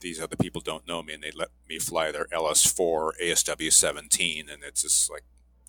these 0.00 0.20
other 0.20 0.36
people 0.36 0.60
don't 0.60 0.86
know 0.86 1.02
me, 1.02 1.14
and 1.14 1.22
they 1.22 1.30
let 1.30 1.48
me 1.68 1.78
fly 1.78 2.12
their 2.12 2.26
LS4 2.26 3.12
ASW 3.22 3.72
17, 3.72 4.48
and 4.48 4.62
it's 4.62 4.82
just 4.82 5.10
like 5.10 5.24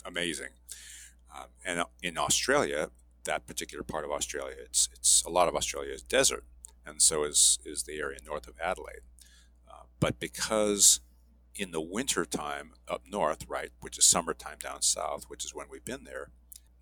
amazing. 0.06 0.50
Um, 1.36 1.48
and 1.66 1.80
uh, 1.80 1.86
in 2.02 2.18
Australia, 2.18 2.90
that 3.24 3.48
particular 3.48 3.84
part 3.84 4.06
of 4.06 4.12
Australia, 4.12 4.56
it's 4.60 4.90
it's 4.94 5.24
a 5.24 5.30
lot 5.30 5.48
of 5.48 5.56
Australia 5.56 5.94
is 5.94 6.02
desert, 6.02 6.44
and 6.86 7.02
so 7.02 7.24
is 7.24 7.60
is 7.66 7.84
the 7.84 8.00
area 8.00 8.20
north 8.26 8.48
of 8.48 8.56
Adelaide. 8.62 9.02
Uh, 9.70 9.84
but 10.00 10.20
because 10.20 11.02
in 11.56 11.72
the 11.72 11.82
winter 11.82 12.26
time 12.26 12.74
up 12.88 13.02
north, 13.10 13.46
right, 13.48 13.72
which 13.82 13.98
is 13.98 14.06
summertime 14.06 14.58
down 14.62 14.82
south, 14.82 15.26
which 15.28 15.44
is 15.44 15.54
when 15.54 15.68
we've 15.70 15.86
been 15.86 16.04
there, 16.04 16.30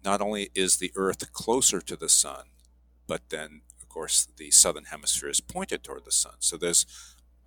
not 0.05 0.21
only 0.21 0.49
is 0.55 0.77
the 0.77 0.91
Earth 0.95 1.33
closer 1.33 1.81
to 1.81 1.95
the 1.95 2.09
sun, 2.09 2.45
but 3.07 3.29
then, 3.29 3.61
of 3.81 3.89
course, 3.89 4.27
the 4.37 4.51
southern 4.51 4.85
hemisphere 4.85 5.29
is 5.29 5.41
pointed 5.41 5.83
toward 5.83 6.05
the 6.05 6.11
sun. 6.11 6.35
So 6.39 6.57
there's, 6.57 6.85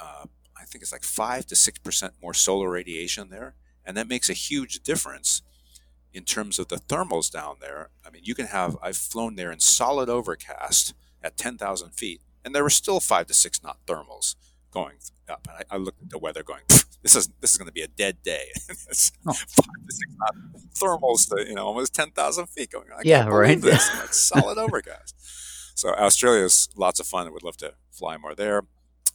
uh, 0.00 0.24
I 0.56 0.64
think 0.64 0.82
it's 0.82 0.92
like 0.92 1.04
5 1.04 1.46
to 1.46 1.54
6% 1.54 2.10
more 2.20 2.34
solar 2.34 2.70
radiation 2.70 3.30
there. 3.30 3.54
And 3.84 3.96
that 3.96 4.08
makes 4.08 4.28
a 4.28 4.34
huge 4.34 4.80
difference 4.80 5.42
in 6.12 6.24
terms 6.24 6.58
of 6.58 6.68
the 6.68 6.76
thermals 6.76 7.30
down 7.30 7.56
there. 7.60 7.90
I 8.06 8.10
mean, 8.10 8.22
you 8.24 8.34
can 8.34 8.46
have, 8.46 8.76
I've 8.82 8.96
flown 8.96 9.36
there 9.36 9.52
in 9.52 9.60
solid 9.60 10.08
overcast 10.08 10.94
at 11.22 11.36
10,000 11.36 11.90
feet, 11.90 12.20
and 12.44 12.54
there 12.54 12.62
were 12.62 12.70
still 12.70 13.00
5 13.00 13.26
to 13.26 13.34
6 13.34 13.62
knot 13.62 13.78
thermals 13.86 14.34
going 14.70 14.96
up. 15.28 15.48
And 15.48 15.64
I, 15.70 15.74
I 15.74 15.78
looked 15.78 16.02
at 16.02 16.10
the 16.10 16.18
weather 16.18 16.42
going, 16.42 16.62
this 17.02 17.14
is 17.14 17.28
this 17.40 17.52
is 17.52 17.58
going 17.58 17.66
to 17.66 17.72
be 17.72 17.82
a 17.82 17.88
dead 17.88 18.22
day. 18.22 18.46
it's 18.68 19.12
oh. 19.26 19.32
five 19.32 19.66
to 19.88 19.94
six 19.94 20.12
thermals 20.80 21.28
to 21.28 21.48
you 21.48 21.54
know 21.54 21.66
almost 21.66 21.94
ten 21.94 22.10
thousand 22.10 22.46
feet 22.46 22.70
going. 22.70 22.86
I 22.96 23.02
yeah, 23.04 23.26
right. 23.28 23.60
This. 23.60 23.88
solid 24.10 24.58
overcast. 24.58 25.14
So 25.78 25.94
Australia 25.94 26.44
is 26.44 26.68
lots 26.76 26.98
of 26.98 27.06
fun. 27.06 27.26
I 27.26 27.30
would 27.30 27.44
love 27.44 27.56
to 27.58 27.74
fly 27.90 28.16
more 28.16 28.34
there. 28.34 28.64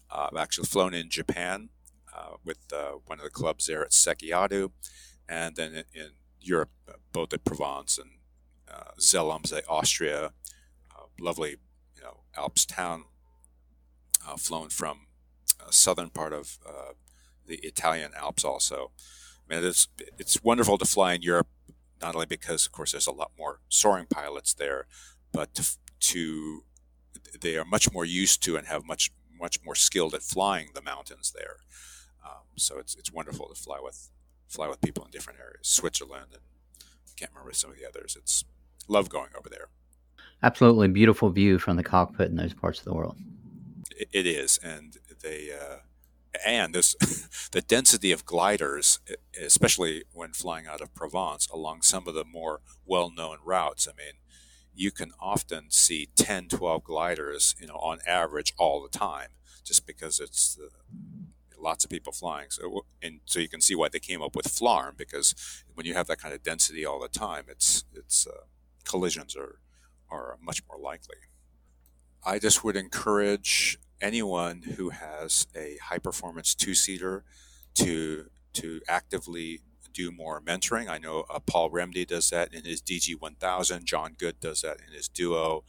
Uh, 0.09 0.29
I've 0.31 0.37
actually 0.37 0.67
flown 0.67 0.93
in 0.93 1.09
Japan 1.09 1.69
uh, 2.15 2.37
with 2.45 2.59
uh, 2.73 2.93
one 3.05 3.19
of 3.19 3.25
the 3.25 3.29
clubs 3.29 3.65
there 3.65 3.81
at 3.81 3.91
Sekiyado, 3.91 4.71
and 5.27 5.55
then 5.55 5.73
in, 5.73 5.83
in 5.93 6.09
Europe, 6.39 6.71
uh, 6.87 6.93
both 7.11 7.33
at 7.33 7.43
Provence 7.43 7.97
and 7.97 8.11
uh, 8.71 8.91
Austria, 9.67 10.31
uh, 10.95 11.05
lovely, 11.19 11.57
you 11.95 12.01
know, 12.01 12.21
Alps 12.37 12.65
town. 12.65 13.05
flown 14.37 14.69
from 14.69 15.07
southern 15.69 16.09
part 16.09 16.33
of 16.33 16.59
the 17.47 17.57
Italian 17.57 18.11
Alps 18.15 18.43
also. 18.43 18.91
I 19.49 19.55
mean, 19.55 19.65
it's 19.65 19.87
it's 20.17 20.43
wonderful 20.43 20.77
to 20.77 20.85
fly 20.85 21.13
in 21.13 21.21
Europe, 21.21 21.47
not 22.01 22.15
only 22.15 22.25
because, 22.25 22.65
of 22.65 22.71
course, 22.71 22.91
there's 22.91 23.07
a 23.07 23.11
lot 23.11 23.31
more 23.37 23.59
soaring 23.69 24.05
pilots 24.09 24.53
there, 24.53 24.87
but 25.31 25.53
to, 25.55 25.77
to 25.99 26.63
they 27.41 27.57
are 27.57 27.65
much 27.65 27.91
more 27.91 28.05
used 28.05 28.43
to 28.43 28.55
and 28.55 28.67
have 28.67 28.85
much 28.85 29.11
much 29.39 29.59
more 29.65 29.75
skilled 29.75 30.13
at 30.13 30.21
flying 30.21 30.69
the 30.73 30.81
mountains 30.81 31.33
there. 31.35 31.57
Um, 32.25 32.43
so 32.55 32.77
it's 32.77 32.95
it's 32.95 33.11
wonderful 33.11 33.47
to 33.49 33.55
fly 33.55 33.79
with 33.81 34.09
fly 34.47 34.67
with 34.67 34.81
people 34.81 35.03
in 35.05 35.11
different 35.11 35.39
areas, 35.39 35.67
Switzerland, 35.67 36.27
and 36.31 36.41
I 36.81 37.13
can't 37.17 37.31
remember 37.31 37.53
some 37.53 37.71
of 37.71 37.77
the 37.77 37.87
others. 37.87 38.15
It's 38.17 38.45
love 38.87 39.09
going 39.09 39.29
over 39.37 39.49
there. 39.49 39.67
Absolutely 40.41 40.89
beautiful 40.89 41.29
view 41.29 41.57
from 41.57 41.77
the 41.77 41.83
cockpit 41.83 42.29
in 42.29 42.35
those 42.35 42.53
parts 42.53 42.79
of 42.79 42.85
the 42.85 42.93
world. 42.93 43.17
it, 43.97 44.09
it 44.11 44.25
is, 44.25 44.59
and 44.63 44.97
they. 45.21 45.51
Uh, 45.51 45.77
and 46.45 46.73
this 46.73 46.95
the 47.51 47.61
density 47.61 48.11
of 48.11 48.25
gliders, 48.25 48.99
especially 49.39 50.03
when 50.11 50.33
flying 50.33 50.67
out 50.67 50.81
of 50.81 50.93
Provence 50.93 51.47
along 51.47 51.81
some 51.81 52.07
of 52.07 52.13
the 52.13 52.25
more 52.25 52.61
well-known 52.85 53.37
routes. 53.43 53.87
I 53.87 53.91
mean, 53.97 54.13
you 54.75 54.91
can 54.91 55.11
often 55.19 55.65
see 55.69 56.09
10, 56.15 56.47
12 56.49 56.83
gliders, 56.83 57.55
you 57.59 57.67
know, 57.67 57.75
on 57.75 57.99
average 58.07 58.53
all 58.57 58.81
the 58.81 58.97
time, 58.97 59.29
just 59.63 59.85
because 59.85 60.19
it's 60.19 60.57
uh, 60.59 60.69
lots 61.59 61.83
of 61.83 61.89
people 61.89 62.11
flying. 62.11 62.47
So, 62.49 62.85
and 63.01 63.21
so 63.25 63.39
you 63.39 63.47
can 63.47 63.61
see 63.61 63.75
why 63.75 63.89
they 63.89 63.99
came 63.99 64.21
up 64.21 64.35
with 64.35 64.47
FLARM 64.47 64.95
because 64.97 65.63
when 65.73 65.85
you 65.85 65.93
have 65.93 66.07
that 66.07 66.19
kind 66.19 66.33
of 66.33 66.43
density 66.43 66.85
all 66.85 66.99
the 66.99 67.07
time, 67.07 67.45
it's 67.47 67.85
it's 67.93 68.27
uh, 68.27 68.45
collisions 68.83 69.35
are 69.35 69.59
are 70.09 70.37
much 70.41 70.61
more 70.67 70.79
likely. 70.79 71.17
I 72.25 72.39
just 72.39 72.63
would 72.63 72.75
encourage 72.75 73.79
anyone 74.03 74.61
who 74.75 74.89
has 74.89 75.47
a 75.55 75.77
high 75.81 75.97
performance 75.97 76.53
two 76.53 76.75
seater 76.75 77.23
to 77.75 78.29
to 78.53 78.81
actively 78.87 79.61
do 79.93 80.11
more 80.11 80.41
mentoring. 80.41 80.87
I 80.89 80.97
know 80.97 81.25
uh, 81.29 81.39
Paul 81.39 81.71
Remde 81.71 82.05
does 82.07 82.29
that 82.29 82.53
in 82.53 82.65
his 82.65 82.81
DG 82.81 83.19
1000. 83.19 83.85
John 83.85 84.15
Good 84.17 84.39
does 84.39 84.61
that 84.61 84.77
in 84.85 84.93
his 84.93 85.07
duo. 85.07 85.63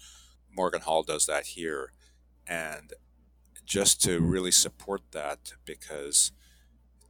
Morgan 0.54 0.82
Hall 0.82 1.02
does 1.02 1.26
that 1.26 1.46
here. 1.46 1.92
And 2.46 2.92
just 3.64 4.02
to 4.02 4.20
really 4.20 4.50
support 4.50 5.00
that 5.12 5.54
because 5.64 6.32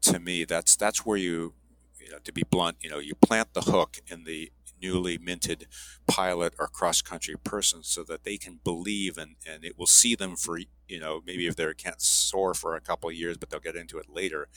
to 0.01 0.21
me 0.21 0.45
that's 0.45 0.77
that's 0.77 1.05
where 1.05 1.17
you 1.17 1.55
you 1.99 2.11
know 2.11 2.19
to 2.23 2.33
be 2.33 2.45
blunt 2.49 2.77
you 2.81 2.89
know 2.89 2.99
you 2.99 3.15
plant 3.17 3.53
the 3.55 3.63
hook 3.63 3.99
in 4.07 4.23
the 4.23 4.53
newly 4.85 5.17
minted 5.19 5.67
pilot 6.07 6.53
or 6.59 6.67
cross 6.67 7.01
country 7.01 7.37
person 7.43 7.83
so 7.83 8.03
that 8.05 8.25
they 8.25 8.37
can 8.37 8.61
believe 8.63 9.17
and, 9.17 9.37
and 9.51 9.65
it 9.65 9.79
will 9.79 9.87
see 9.87 10.15
them 10.15 10.37
for 10.37 10.59
you 10.93 11.01
know 11.01 11.21
maybe 11.25 11.47
if 11.47 11.57
they 11.57 11.67
can't 11.75 12.03
soar 12.03 12.53
for 12.55 12.77
a 12.77 12.81
couple 12.81 13.09
of 13.09 13.15
years 13.15 13.37
but 13.39 13.49
they'll 13.49 13.69
get 13.69 13.77
into 13.77 13.99
it 13.99 14.07
later. 14.09 14.49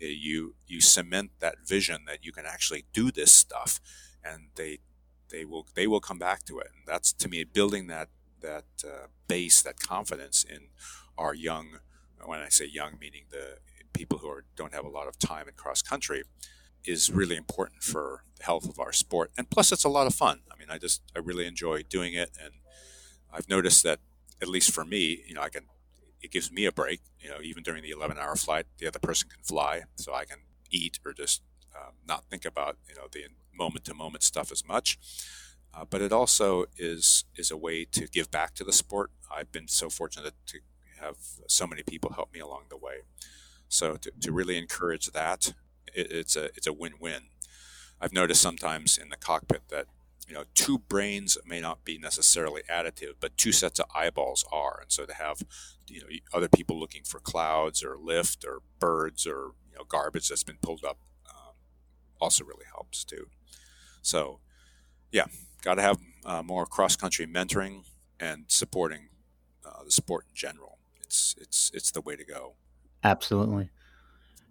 Eh, 0.00 0.06
you 0.06 0.54
you 0.66 0.80
cement 0.80 1.30
that 1.40 1.56
vision 1.66 1.98
that 2.06 2.24
you 2.24 2.32
can 2.32 2.46
actually 2.46 2.84
do 2.92 3.10
this 3.10 3.32
stuff 3.32 3.80
and 4.24 4.48
they 4.56 4.78
they 5.30 5.44
will 5.44 5.66
they 5.74 5.86
will 5.86 6.00
come 6.00 6.18
back 6.18 6.44
to 6.44 6.58
it. 6.58 6.68
And 6.74 6.84
that's 6.86 7.12
to 7.12 7.28
me 7.28 7.44
building 7.44 7.86
that 7.88 8.08
that 8.40 8.64
uh, 8.84 9.06
base 9.28 9.62
that 9.62 9.78
confidence 9.80 10.44
in 10.44 10.68
our 11.16 11.34
young 11.34 11.66
when 12.24 12.40
i 12.40 12.48
say 12.48 12.66
young 12.66 12.92
meaning 13.00 13.24
the 13.30 13.58
people 13.92 14.18
who 14.18 14.28
are, 14.28 14.44
don't 14.56 14.74
have 14.74 14.84
a 14.84 14.88
lot 14.88 15.08
of 15.08 15.18
time 15.18 15.46
in 15.48 15.54
cross 15.54 15.80
country 15.80 16.22
is 16.84 17.10
really 17.10 17.36
important 17.36 17.82
for 17.82 18.24
the 18.36 18.44
health 18.44 18.68
of 18.68 18.78
our 18.78 18.92
sport. 18.92 19.30
And 19.36 19.48
plus, 19.50 19.72
it's 19.72 19.84
a 19.84 19.88
lot 19.88 20.06
of 20.06 20.14
fun. 20.14 20.40
I 20.52 20.58
mean, 20.58 20.68
I 20.70 20.78
just 20.78 21.02
I 21.14 21.18
really 21.18 21.46
enjoy 21.46 21.82
doing 21.82 22.14
it, 22.14 22.30
and 22.42 22.54
I've 23.32 23.48
noticed 23.48 23.82
that 23.84 24.00
at 24.40 24.48
least 24.48 24.72
for 24.72 24.84
me, 24.84 25.22
you 25.26 25.34
know, 25.34 25.42
I 25.42 25.48
can 25.48 25.64
it 26.20 26.30
gives 26.30 26.50
me 26.50 26.64
a 26.64 26.72
break. 26.72 27.00
You 27.20 27.30
know, 27.30 27.38
even 27.42 27.62
during 27.62 27.82
the 27.82 27.90
11 27.90 28.18
hour 28.18 28.36
flight, 28.36 28.66
the 28.78 28.86
other 28.86 28.98
person 28.98 29.28
can 29.28 29.42
fly, 29.42 29.82
so 29.96 30.14
I 30.14 30.24
can 30.24 30.38
eat 30.70 30.98
or 31.04 31.12
just 31.12 31.42
um, 31.76 31.94
not 32.06 32.24
think 32.24 32.44
about 32.44 32.76
you 32.88 32.94
know 32.94 33.08
the 33.10 33.26
moment 33.52 33.84
to 33.86 33.94
moment 33.94 34.22
stuff 34.22 34.50
as 34.50 34.66
much. 34.66 34.98
Uh, 35.72 35.84
but 35.84 36.00
it 36.00 36.12
also 36.12 36.66
is 36.76 37.24
is 37.36 37.50
a 37.50 37.56
way 37.56 37.84
to 37.84 38.06
give 38.06 38.30
back 38.30 38.54
to 38.54 38.64
the 38.64 38.72
sport. 38.72 39.10
I've 39.30 39.52
been 39.52 39.68
so 39.68 39.90
fortunate 39.90 40.34
to 40.46 40.58
have 41.00 41.16
so 41.48 41.66
many 41.66 41.82
people 41.82 42.12
help 42.12 42.32
me 42.32 42.40
along 42.40 42.64
the 42.70 42.76
way. 42.76 43.02
So 43.68 43.96
to, 43.96 44.12
to 44.20 44.32
really 44.32 44.56
encourage 44.56 45.06
that 45.06 45.52
it, 45.94 46.10
it's 46.10 46.36
a 46.36 46.46
it's 46.56 46.66
a 46.66 46.72
win-win. 46.72 47.28
I've 48.00 48.12
noticed 48.12 48.42
sometimes 48.42 48.98
in 48.98 49.08
the 49.08 49.16
cockpit 49.16 49.62
that 49.68 49.86
you 50.28 50.34
know 50.34 50.44
two 50.54 50.78
brains 50.78 51.38
may 51.46 51.60
not 51.60 51.84
be 51.84 51.98
necessarily 51.98 52.62
additive, 52.70 53.14
but 53.20 53.36
two 53.36 53.52
sets 53.52 53.78
of 53.78 53.86
eyeballs 53.94 54.44
are, 54.52 54.78
and 54.80 54.90
so 54.90 55.06
to 55.06 55.14
have 55.14 55.42
you 55.88 56.00
know 56.00 56.06
other 56.32 56.48
people 56.48 56.78
looking 56.78 57.02
for 57.04 57.20
clouds 57.20 57.82
or 57.82 57.96
lift 57.96 58.44
or 58.44 58.60
birds 58.78 59.26
or 59.26 59.52
you 59.70 59.76
know 59.76 59.84
garbage 59.88 60.28
that's 60.28 60.44
been 60.44 60.58
pulled 60.60 60.84
up 60.84 60.98
um, 61.30 61.54
also 62.20 62.44
really 62.44 62.66
helps 62.72 63.04
too. 63.04 63.28
So 64.02 64.40
yeah, 65.10 65.26
got 65.62 65.74
to 65.76 65.82
have 65.82 65.98
uh, 66.24 66.42
more 66.42 66.66
cross-country 66.66 67.26
mentoring 67.26 67.84
and 68.18 68.44
supporting 68.48 69.08
uh, 69.64 69.84
the 69.84 69.90
sport 69.90 70.24
in 70.28 70.34
general. 70.34 70.78
It's 71.00 71.34
it's 71.40 71.70
it's 71.74 71.90
the 71.90 72.00
way 72.00 72.16
to 72.16 72.24
go. 72.24 72.54
Absolutely. 73.02 73.70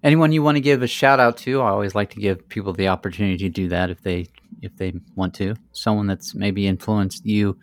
Anyone 0.03 0.31
you 0.31 0.43
want 0.43 0.57
to 0.57 0.61
give 0.61 0.81
a 0.81 0.87
shout 0.87 1.19
out 1.19 1.37
to? 1.37 1.61
I 1.61 1.69
always 1.69 1.95
like 1.95 2.09
to 2.11 2.19
give 2.19 2.49
people 2.49 2.73
the 2.73 2.89
opportunity 2.89 3.37
to 3.37 3.49
do 3.49 3.69
that 3.69 3.89
if 3.89 4.01
they 4.01 4.27
if 4.61 4.75
they 4.77 4.93
want 5.15 5.33
to. 5.35 5.55
Someone 5.71 6.07
that's 6.07 6.35
maybe 6.35 6.67
influenced 6.67 7.25
you 7.25 7.57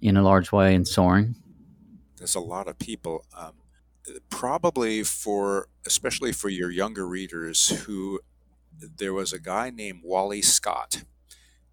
in 0.00 0.16
a 0.16 0.22
large 0.22 0.52
way 0.52 0.74
in 0.74 0.84
soaring. 0.84 1.36
There's 2.18 2.34
a 2.34 2.40
lot 2.40 2.68
of 2.68 2.78
people. 2.78 3.24
Um, 3.36 3.52
probably 4.30 5.02
for 5.02 5.68
especially 5.86 6.32
for 6.32 6.48
your 6.48 6.70
younger 6.70 7.06
readers 7.06 7.84
who 7.86 8.20
there 8.78 9.12
was 9.12 9.32
a 9.32 9.40
guy 9.40 9.70
named 9.70 10.00
Wally 10.04 10.42
Scott 10.42 11.02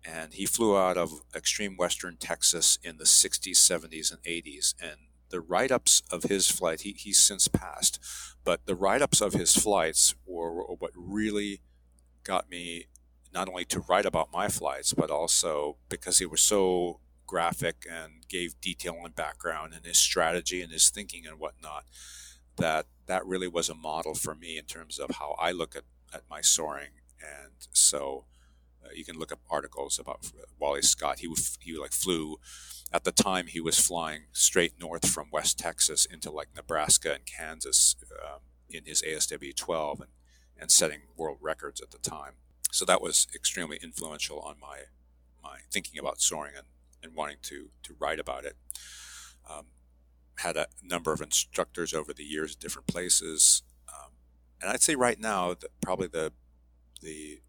and 0.05 0.33
he 0.33 0.45
flew 0.45 0.77
out 0.77 0.97
of 0.97 1.21
extreme 1.35 1.77
western 1.77 2.17
Texas 2.17 2.77
in 2.83 2.97
the 2.97 3.05
60s, 3.05 3.55
70s, 3.55 4.11
and 4.11 4.21
80s. 4.23 4.73
And 4.81 4.97
the 5.29 5.39
write 5.39 5.71
ups 5.71 6.03
of 6.11 6.23
his 6.23 6.49
flight, 6.49 6.81
he, 6.81 6.91
he's 6.91 7.19
since 7.19 7.47
passed, 7.47 7.99
but 8.43 8.65
the 8.65 8.75
write 8.75 9.01
ups 9.01 9.21
of 9.21 9.33
his 9.33 9.55
flights 9.55 10.15
were, 10.25 10.51
what 10.51 10.91
really 10.95 11.61
got 12.23 12.49
me 12.49 12.85
not 13.33 13.49
only 13.49 13.65
to 13.65 13.79
write 13.81 14.05
about 14.05 14.31
my 14.31 14.47
flights, 14.47 14.93
but 14.93 15.09
also 15.09 15.77
because 15.89 16.19
he 16.19 16.25
was 16.25 16.41
so 16.41 16.99
graphic 17.25 17.85
and 17.89 18.27
gave 18.27 18.59
detail 18.61 18.97
and 19.03 19.15
background 19.15 19.73
and 19.73 19.85
his 19.85 19.97
strategy 19.97 20.61
and 20.61 20.71
his 20.71 20.89
thinking 20.89 21.25
and 21.25 21.39
whatnot, 21.39 21.85
that 22.57 22.85
that 23.07 23.25
really 23.25 23.47
was 23.47 23.69
a 23.69 23.75
model 23.75 24.13
for 24.13 24.35
me 24.35 24.57
in 24.57 24.65
terms 24.65 24.99
of 24.99 25.15
how 25.15 25.35
I 25.39 25.51
look 25.51 25.75
at, 25.75 25.83
at 26.13 26.21
my 26.29 26.41
soaring. 26.41 26.91
And 27.19 27.53
so 27.71 28.25
uh, 28.83 28.89
you 28.93 29.03
can 29.03 29.17
look 29.17 29.31
up 29.31 29.39
articles 29.49 29.97
about 29.97 30.31
Wally 30.59 30.81
Scott. 30.81 31.19
He, 31.19 31.33
he 31.59 31.77
like 31.77 31.91
flew 31.91 32.37
at 32.93 33.03
the 33.03 33.11
time 33.11 33.47
he 33.47 33.59
was 33.59 33.79
flying 33.79 34.25
straight 34.31 34.79
north 34.79 35.09
from 35.09 35.29
West 35.31 35.57
Texas 35.57 36.05
into 36.05 36.29
like 36.29 36.49
Nebraska 36.55 37.13
and 37.13 37.25
Kansas 37.25 37.95
um, 38.23 38.41
in 38.69 38.85
his 38.85 39.01
ASW 39.01 39.55
12 39.55 40.01
and, 40.01 40.09
and 40.57 40.71
setting 40.71 41.01
world 41.17 41.39
records 41.41 41.81
at 41.81 41.89
the 41.89 41.97
time. 41.97 42.33
So 42.71 42.85
that 42.85 43.01
was 43.01 43.27
extremely 43.33 43.79
influential 43.81 44.39
on 44.39 44.55
my 44.61 44.77
my 45.43 45.57
thinking 45.71 45.99
about 45.99 46.21
soaring 46.21 46.53
and, 46.55 46.67
and 47.01 47.15
wanting 47.15 47.37
to 47.43 47.69
to 47.83 47.95
write 47.99 48.19
about 48.19 48.45
it. 48.45 48.55
Um, 49.49 49.65
had 50.37 50.55
a 50.55 50.67
number 50.81 51.11
of 51.11 51.21
instructors 51.21 51.93
over 51.93 52.13
the 52.13 52.23
years 52.23 52.53
at 52.53 52.59
different 52.59 52.87
places, 52.87 53.63
um, 53.89 54.11
and 54.61 54.71
I'd 54.71 54.81
say 54.81 54.95
right 54.95 55.19
now 55.19 55.49
that 55.49 55.69
probably 55.81 56.07
the 56.07 56.31
the 57.01 57.41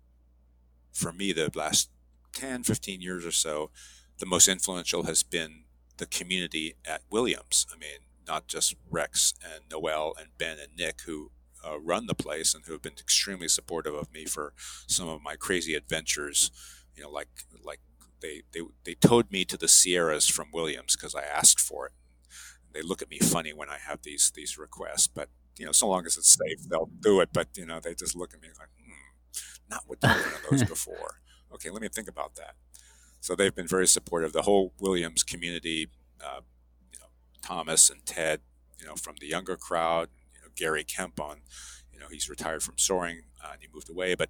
for 0.93 1.13
me 1.13 1.33
the 1.33 1.51
last 1.55 1.91
10, 2.35 2.65
15 2.65 3.01
years 3.01 3.25
or 3.25 3.31
so, 3.31 3.71
the 4.19 4.27
most 4.27 4.49
influential 4.49 5.05
has 5.05 5.23
been 5.23 5.65
the 5.97 6.07
community 6.07 6.75
at 6.87 7.03
Williams. 7.11 7.67
I 7.73 7.79
mean, 7.79 8.01
not 8.27 8.47
just 8.47 8.75
Rex 8.91 9.35
and 9.45 9.65
Noel 9.71 10.15
and 10.19 10.29
Ben 10.39 10.59
and 10.59 10.77
Nick 10.77 11.03
who 11.03 11.31
uh, 11.67 11.79
run 11.79 12.07
the 12.07 12.15
place 12.15 12.55
and 12.55 12.65
who 12.65 12.73
have 12.73 12.83
been 12.83 12.93
extremely 12.99 13.49
supportive 13.49 13.95
of 13.95 14.13
me 14.13 14.25
for 14.25 14.53
some 14.87 15.09
of 15.09 15.23
my 15.23 15.37
crazy 15.37 15.75
adventures. 15.75 16.51
You 16.95 17.03
know, 17.05 17.11
like 17.11 17.29
like 17.63 17.81
they 18.21 18.43
they 18.53 18.61
they 18.85 18.95
towed 18.95 19.31
me 19.31 19.45
to 19.47 19.57
the 19.57 19.69
Sierras 19.69 20.29
from 20.29 20.51
Williams 20.53 20.97
because 20.97 21.15
I 21.15 21.23
asked 21.23 21.61
for 21.61 21.87
it. 21.87 21.93
They 22.73 22.83
look 22.83 23.03
at 23.03 23.11
me 23.11 23.19
funny 23.19 23.53
when 23.53 23.69
I 23.69 23.79
have 23.79 24.03
these 24.03 24.31
these 24.35 24.59
requests, 24.59 25.07
but 25.07 25.29
you 25.59 25.65
know, 25.67 25.73
so 25.73 25.89
long 25.89 26.07
as 26.07 26.17
it's 26.17 26.31
safe, 26.37 26.69
they'll 26.69 26.91
do 27.01 27.21
it. 27.21 27.31
But 27.33 27.49
you 27.57 27.67
know, 27.67 27.81
they 27.81 27.95
just 27.95 28.17
look 28.17 28.35
at 28.35 28.43
me 28.43 28.49
like, 28.59 28.69
hmm, 28.85 28.93
not 29.71 29.89
with 29.89 30.03
one 30.03 30.13
of 30.19 30.47
those 30.51 30.65
before. 30.69 31.21
Okay, 31.53 31.71
let 31.71 31.83
me 31.83 31.89
think 31.89 32.09
about 32.09 32.35
that. 32.37 32.55
So 33.25 33.35
they've 33.35 33.55
been 33.55 33.67
very 33.67 33.87
supportive. 33.87 34.35
The 34.35 34.43
whole 34.43 34.75
Williams 34.79 35.23
community, 35.23 35.89
uh, 36.23 36.41
you 36.93 36.99
know, 37.01 37.07
Thomas 37.41 37.89
and 37.89 38.05
Ted, 38.05 38.43
you 38.79 38.85
know, 38.85 38.97
from 38.97 39.15
the 39.19 39.27
younger 39.27 39.57
crowd, 39.57 40.11
you 40.35 40.43
know, 40.43 40.49
Gary 40.55 40.85
Kemp 40.85 41.19
on, 41.19 41.39
you 41.91 41.99
know, 41.99 42.09
he's 42.11 42.29
retired 42.29 42.63
from 42.63 42.75
soaring 42.77 43.23
uh, 43.43 43.53
and 43.55 43.63
he 43.63 43.69
moved 43.73 43.89
away, 43.89 44.15
but 44.15 44.29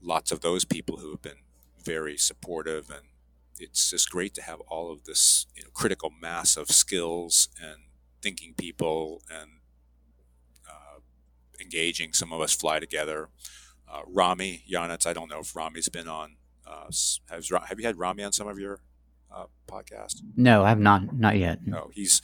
lots 0.00 0.30
of 0.30 0.40
those 0.40 0.64
people 0.64 0.98
who 0.98 1.10
have 1.10 1.20
been 1.20 1.42
very 1.84 2.16
supportive 2.16 2.90
and 2.90 3.06
it's 3.58 3.90
just 3.90 4.08
great 4.08 4.34
to 4.34 4.42
have 4.42 4.60
all 4.68 4.92
of 4.92 5.02
this 5.02 5.46
you 5.56 5.64
know, 5.64 5.70
critical 5.74 6.10
mass 6.10 6.56
of 6.56 6.70
skills 6.70 7.48
and 7.60 7.86
thinking 8.22 8.54
people 8.56 9.20
and 9.28 9.50
uh, 10.70 11.00
engaging. 11.60 12.12
Some 12.12 12.32
of 12.32 12.40
us 12.40 12.54
fly 12.54 12.78
together. 12.78 13.30
Uh, 13.92 14.02
Ramy 14.06 14.62
Yanetz, 14.72 15.08
I 15.08 15.12
don't 15.12 15.28
know 15.28 15.40
if 15.40 15.56
Ramy's 15.56 15.88
been 15.88 16.06
on 16.06 16.36
uh, 16.72 16.86
has 16.86 17.20
have 17.30 17.78
you 17.78 17.86
had 17.86 17.98
Ramy 17.98 18.22
on 18.22 18.32
some 18.32 18.48
of 18.48 18.58
your 18.58 18.80
uh, 19.34 19.46
podcasts? 19.66 20.20
No, 20.36 20.64
I 20.64 20.68
have 20.68 20.80
not. 20.80 21.14
Not 21.14 21.36
yet. 21.36 21.66
No, 21.66 21.90
he's 21.92 22.20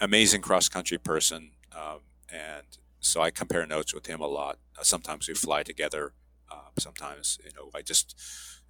amazing 0.00 0.42
cross 0.42 0.68
country 0.68 0.98
person, 0.98 1.52
um, 1.76 2.00
and 2.32 2.66
so 3.00 3.20
I 3.20 3.30
compare 3.30 3.66
notes 3.66 3.94
with 3.94 4.06
him 4.06 4.20
a 4.20 4.26
lot. 4.26 4.58
Uh, 4.78 4.82
sometimes 4.82 5.28
we 5.28 5.34
fly 5.34 5.62
together. 5.62 6.12
Uh, 6.50 6.70
sometimes 6.78 7.38
you 7.44 7.50
know 7.56 7.70
I 7.74 7.82
just 7.82 8.14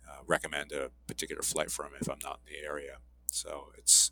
uh, 0.09 0.22
recommend 0.26 0.72
a 0.72 0.90
particular 1.06 1.42
flight 1.42 1.70
for 1.70 1.84
him 1.84 1.92
if 2.00 2.09
I'm 2.09 2.18
not 2.22 2.40
in 2.46 2.52
the 2.52 2.66
area. 2.66 2.98
So 3.30 3.72
it's 3.76 4.11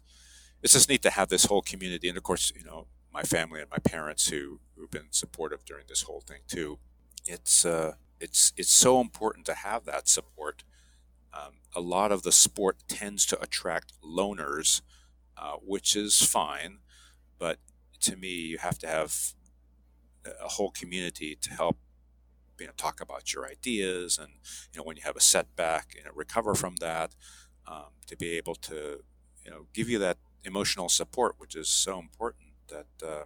it's 0.62 0.72
just 0.72 0.88
neat 0.88 1.03
to 1.03 1.11
have 1.11 1.28
this 1.28 1.47
whole 1.47 1.62
community, 1.62 2.09
and 2.09 2.16
of 2.16 2.24
course 2.24 2.53
you 2.57 2.64
know 2.64 2.86
my 3.12 3.22
family 3.22 3.61
and 3.61 3.70
my 3.70 3.78
parents 3.78 4.28
who 4.28 4.61
who've 4.74 4.90
been 4.90 5.09
supportive 5.11 5.64
during 5.64 5.84
this 5.88 6.03
whole 6.03 6.20
thing 6.20 6.40
too. 6.49 6.78
It's 7.26 7.64
uh, 7.64 7.94
it's 8.20 8.53
it's 8.57 8.70
so 8.70 9.01
important 9.01 9.47
to 9.47 9.55
have 9.55 9.84
that 9.84 10.09
support 10.09 10.62
um, 11.37 11.55
a 11.74 11.80
lot 11.80 12.12
of 12.12 12.22
the 12.22 12.32
sport 12.32 12.78
tends 12.89 13.26
to 13.26 13.41
attract 13.41 13.93
loners, 14.03 14.80
uh, 15.37 15.57
which 15.62 15.95
is 15.95 16.22
fine, 16.22 16.78
but 17.39 17.59
to 18.01 18.16
me, 18.16 18.28
you 18.28 18.59
have 18.59 18.78
to 18.78 18.87
have 18.87 19.34
a 20.24 20.49
whole 20.49 20.70
community 20.70 21.37
to 21.41 21.51
help 21.51 21.78
you 22.59 22.66
know 22.66 22.72
talk 22.76 23.01
about 23.01 23.32
your 23.32 23.47
ideas 23.47 24.18
and 24.18 24.30
you 24.72 24.78
know 24.78 24.82
when 24.82 24.97
you 24.97 25.03
have 25.05 25.14
a 25.14 25.20
setback 25.20 25.95
you 25.95 26.03
know 26.03 26.11
recover 26.14 26.55
from 26.55 26.76
that 26.76 27.14
um, 27.68 27.91
to 28.07 28.16
be 28.16 28.30
able 28.30 28.55
to 28.55 29.05
you 29.45 29.51
know 29.51 29.66
give 29.72 29.89
you 29.89 29.99
that 29.99 30.16
emotional 30.43 30.89
support 30.89 31.34
which 31.39 31.55
is 31.55 31.68
so 31.68 31.99
important 31.99 32.49
that 32.68 32.87
uh, 33.07 33.24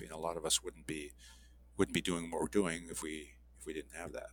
you 0.00 0.08
know 0.08 0.16
a 0.16 0.18
lot 0.18 0.36
of 0.36 0.46
us 0.46 0.62
wouldn't 0.62 0.86
be 0.86 1.12
wouldn't 1.76 1.94
be 1.94 2.00
doing 2.00 2.30
what 2.30 2.40
we're 2.40 2.48
doing 2.48 2.86
if 2.90 3.02
we 3.02 3.32
if 3.58 3.66
we 3.66 3.72
didn't 3.72 3.94
have 3.96 4.12
that. 4.12 4.30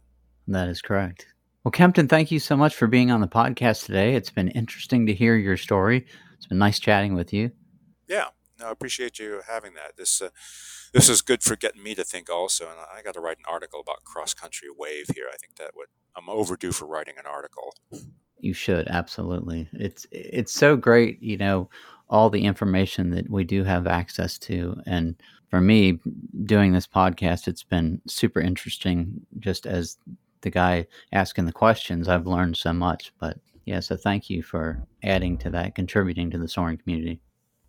That 0.48 0.68
is 0.68 0.82
correct. 0.82 1.28
Well, 1.64 1.72
Kempton, 1.72 2.08
thank 2.08 2.32
you 2.32 2.40
so 2.40 2.56
much 2.56 2.74
for 2.74 2.88
being 2.88 3.12
on 3.12 3.20
the 3.20 3.28
podcast 3.28 3.86
today. 3.86 4.16
It's 4.16 4.30
been 4.30 4.48
interesting 4.48 5.06
to 5.08 5.14
hear 5.14 5.36
your 5.36 5.58
story. 5.58 6.06
It's 6.38 6.46
been 6.46 6.58
nice 6.58 6.80
chatting 6.80 7.16
with 7.16 7.34
you. 7.34 7.52
Yeah, 8.08 8.28
no, 8.60 8.68
I 8.68 8.72
appreciate 8.72 9.20
you 9.20 9.42
having 9.46 9.74
that. 9.74 9.98
This 9.98 10.22
uh, 10.22 10.30
this 10.94 11.10
is 11.10 11.22
good 11.22 11.44
for 11.44 11.58
getting 11.58 11.84
me 11.84 11.96
to 11.96 12.06
think 12.06 12.30
also. 12.30 12.70
And 12.70 12.80
I 12.80 13.02
got 13.02 13.14
to 13.16 13.20
write 13.20 13.40
an 13.40 13.44
article 13.46 13.82
about 13.82 14.06
cross 14.06 14.34
country 14.34 14.70
wave 14.76 15.08
here. 15.14 15.26
I 15.32 15.36
think 15.36 15.56
that 15.58 15.72
would 15.76 15.88
I'm 16.16 16.30
overdue 16.30 16.72
for 16.72 16.86
writing 16.86 17.16
an 17.18 17.26
article. 17.26 17.76
You 18.40 18.54
should 18.54 18.88
absolutely. 18.88 19.68
It's 19.74 20.08
it's 20.12 20.54
so 20.54 20.78
great, 20.78 21.22
you 21.22 21.36
know, 21.36 21.70
all 22.10 22.30
the 22.30 22.46
information 22.46 23.10
that 23.12 23.30
we 23.30 23.44
do 23.44 23.66
have 23.66 23.86
access 23.86 24.38
to, 24.40 24.80
and 24.86 25.16
for 25.50 25.60
me, 25.60 26.00
doing 26.46 26.72
this 26.72 26.88
podcast, 26.88 27.50
it's 27.50 27.64
been 27.64 28.02
super 28.08 28.40
interesting. 28.40 29.26
Just 29.40 29.66
as 29.66 29.98
the 30.42 30.50
guy 30.50 30.88
asking 31.12 31.46
the 31.46 31.52
questions, 31.52 32.08
I've 32.08 32.28
learned 32.28 32.58
so 32.58 32.74
much. 32.74 33.14
But 33.20 33.38
yeah, 33.66 33.80
so 33.80 33.96
thank 33.96 34.30
you 34.30 34.42
for 34.42 34.86
adding 35.04 35.38
to 35.40 35.50
that, 35.52 35.76
contributing 35.76 36.32
to 36.32 36.38
the 36.38 36.48
soaring 36.48 36.78
community. 36.78 37.22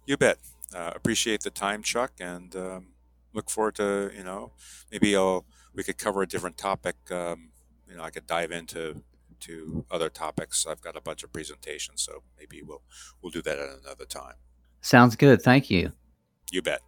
You 0.07 0.17
bet. 0.17 0.39
Uh, 0.75 0.93
appreciate 0.95 1.43
the 1.43 1.51
time, 1.51 1.83
Chuck, 1.83 2.13
and 2.21 2.55
um, 2.55 2.87
look 3.33 3.51
forward 3.51 3.75
to 3.77 4.11
you 4.17 4.23
know 4.23 4.53
maybe 4.91 5.17
I'll 5.17 5.45
we 5.75 5.83
could 5.83 5.99
cover 5.99 6.23
a 6.23 6.29
different 6.29 6.57
topic. 6.57 6.97
Um, 7.11 7.51
you 7.89 7.97
know, 7.97 8.03
I 8.03 8.11
could 8.11 8.27
dive 8.27 8.53
into 8.53 9.03
to 9.41 9.85
other 9.91 10.09
topics. 10.09 10.67
I've 10.67 10.81
got 10.81 10.97
a 10.97 11.01
bunch 11.01 11.23
of 11.25 11.33
presentations, 11.33 12.03
so 12.03 12.23
maybe 12.39 12.63
we'll 12.63 12.83
we'll 13.21 13.33
do 13.33 13.43
that 13.43 13.59
at 13.59 13.69
another 13.83 14.05
time. 14.05 14.35
Sounds 14.81 15.17
good. 15.17 15.43
Thank 15.43 15.71
you. 15.71 15.93
You 16.51 16.63
bet. 16.63 16.81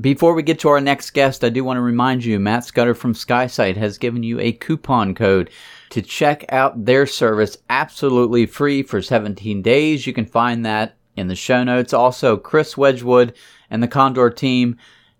Before 0.00 0.34
we 0.34 0.42
get 0.42 0.58
to 0.58 0.68
our 0.70 0.80
next 0.80 1.12
guest, 1.12 1.44
I 1.44 1.50
do 1.50 1.62
want 1.62 1.76
to 1.76 1.80
remind 1.80 2.24
you 2.24 2.40
Matt 2.40 2.64
Scutter 2.64 2.96
from 2.96 3.14
SkySight 3.14 3.76
has 3.76 3.96
given 3.96 4.24
you 4.24 4.40
a 4.40 4.50
coupon 4.50 5.14
code 5.14 5.50
to 5.90 6.02
check 6.02 6.44
out 6.48 6.84
their 6.84 7.06
service 7.06 7.58
absolutely 7.70 8.44
free 8.44 8.82
for 8.82 9.00
17 9.00 9.62
days. 9.62 10.04
You 10.04 10.12
can 10.12 10.26
find 10.26 10.66
that 10.66 10.96
in 11.14 11.28
the 11.28 11.36
show 11.36 11.62
notes. 11.62 11.92
Also, 11.92 12.36
Chris 12.36 12.76
Wedgwood 12.76 13.34
and 13.70 13.80
the 13.80 13.88
Condor 13.88 14.30
team 14.30 14.78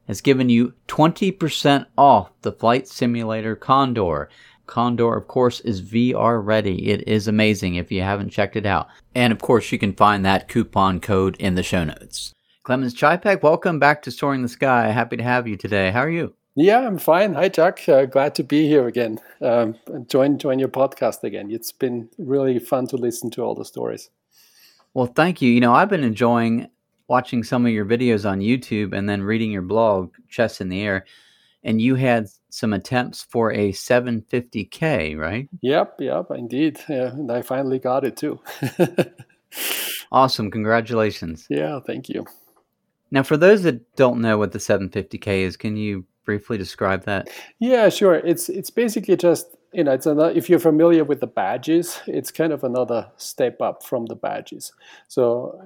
has 0.09 0.21
given 0.21 0.49
you 0.49 0.75
20% 0.89 1.87
off 1.97 2.33
the 2.43 2.51
Flight 2.51 2.89
Simulator 2.89 3.55
Condor. 3.55 4.29
Condor, 4.67 5.15
of 5.15 5.29
course, 5.29 5.61
is 5.61 5.83
VR 5.83 6.45
ready. 6.45 6.91
It 6.91 7.07
is 7.07 7.29
amazing 7.29 7.77
if 7.77 7.93
you 7.93 8.03
haven't 8.03 8.31
checked 8.31 8.57
it 8.57 8.67
out. 8.67 8.89
And 9.15 9.33
of 9.33 9.39
course, 9.39 9.71
you 9.71 9.79
can 9.79 9.93
find 9.93 10.25
that 10.25 10.49
coupon 10.49 10.99
code 10.99 11.37
in 11.37 11.55
the 11.55 11.63
show 11.63 11.85
notes. 11.85 12.35
Clemens 12.65 12.95
Ceipek, 12.95 13.43
welcome 13.43 13.79
back 13.79 14.01
to 14.01 14.11
Soaring 14.11 14.41
the 14.41 14.49
Sky. 14.49 14.89
Happy 14.89 15.19
to 15.19 15.23
have 15.23 15.47
you 15.47 15.55
today. 15.55 15.91
How 15.91 16.01
are 16.01 16.11
you? 16.11 16.33
Yeah, 16.55 16.79
I'm 16.79 16.97
fine. 16.97 17.35
Hi, 17.35 17.51
Chuck. 17.51 17.87
Uh, 17.87 18.07
glad 18.07 18.35
to 18.37 18.43
be 18.43 18.67
here 18.67 18.87
again. 18.87 19.21
Um, 19.43 19.75
join 20.09 20.39
join 20.39 20.59
your 20.59 20.71
podcast 20.71 21.25
again. 21.25 21.51
It's 21.51 21.73
been 21.73 22.09
really 22.17 22.59
fun 22.59 22.87
to 22.87 22.97
listen 22.97 23.29
to 23.33 23.43
all 23.43 23.55
the 23.55 23.67
stories. 23.67 24.09
Well, 24.95 25.05
thank 25.05 25.43
you. 25.43 25.51
You 25.51 25.61
know, 25.61 25.75
I've 25.75 25.91
been 25.91 26.05
enjoying 26.05 26.71
watching 27.07 27.45
some 27.45 27.67
of 27.67 27.73
your 27.73 27.85
videos 27.85 28.27
on 28.27 28.41
YouTube 28.41 28.95
and 28.95 29.07
then 29.07 29.23
reading 29.23 29.53
your 29.53 29.61
blog, 29.61 30.15
Chess 30.31 30.63
in 30.63 30.71
the 30.71 30.81
Air, 30.81 31.05
and 31.65 31.83
you 31.83 31.97
had 31.97 32.29
some 32.49 32.73
attempts 32.73 33.25
for 33.25 33.53
a 33.53 33.73
750K, 33.73 35.19
right? 35.19 35.51
Yep, 35.61 35.97
yep, 35.99 36.31
indeed. 36.31 36.81
Yeah, 36.89 37.09
and 37.09 37.31
I 37.31 37.43
finally 37.43 37.79
got 37.79 38.07
it 38.07 38.17
too. 38.17 38.41
awesome. 40.13 40.51
Congratulations. 40.51 41.47
Yeah, 41.51 41.81
thank 41.87 42.09
you. 42.09 42.25
Now, 43.11 43.23
for 43.23 43.37
those 43.37 43.63
that 43.63 43.97
don't 43.97 44.21
know 44.21 44.39
what 44.39 44.53
the 44.53 44.59
750K 44.59 45.43
is, 45.43 45.57
can 45.57 45.77
you 45.77 46.05
briefly 46.25 46.59
describe 46.59 47.05
that? 47.05 47.29
Yeah, 47.59 47.89
sure. 47.89 48.15
It's 48.15 48.49
it's 48.49 48.71
basically 48.71 49.17
just 49.17 49.57
you 49.73 49.85
know 49.85 49.93
it's 49.93 50.07
another, 50.07 50.31
if 50.31 50.49
you're 50.49 50.59
familiar 50.59 51.05
with 51.05 51.21
the 51.21 51.27
badges, 51.27 52.01
it's 52.07 52.31
kind 52.31 52.53
of 52.53 52.65
another 52.65 53.11
step 53.17 53.61
up 53.61 53.83
from 53.85 54.07
the 54.07 54.17
badges. 54.17 54.73
So 55.09 55.61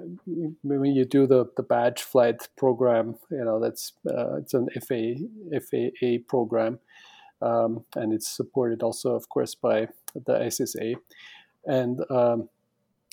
when 0.62 0.84
you 0.84 1.04
do 1.04 1.26
the, 1.26 1.46
the 1.56 1.62
badge 1.62 2.02
flight 2.02 2.48
program, 2.56 3.16
you 3.30 3.44
know 3.44 3.60
that's 3.60 3.92
uh, 4.06 4.36
it's 4.36 4.54
an 4.54 4.68
FA 4.80 5.14
FAA 5.52 6.24
program, 6.26 6.78
um, 7.40 7.84
and 7.94 8.12
it's 8.12 8.28
supported 8.28 8.82
also, 8.82 9.14
of 9.14 9.28
course, 9.28 9.54
by 9.54 9.88
the 10.14 10.34
SSA, 10.34 10.96
and 11.66 12.00
um, 12.10 12.48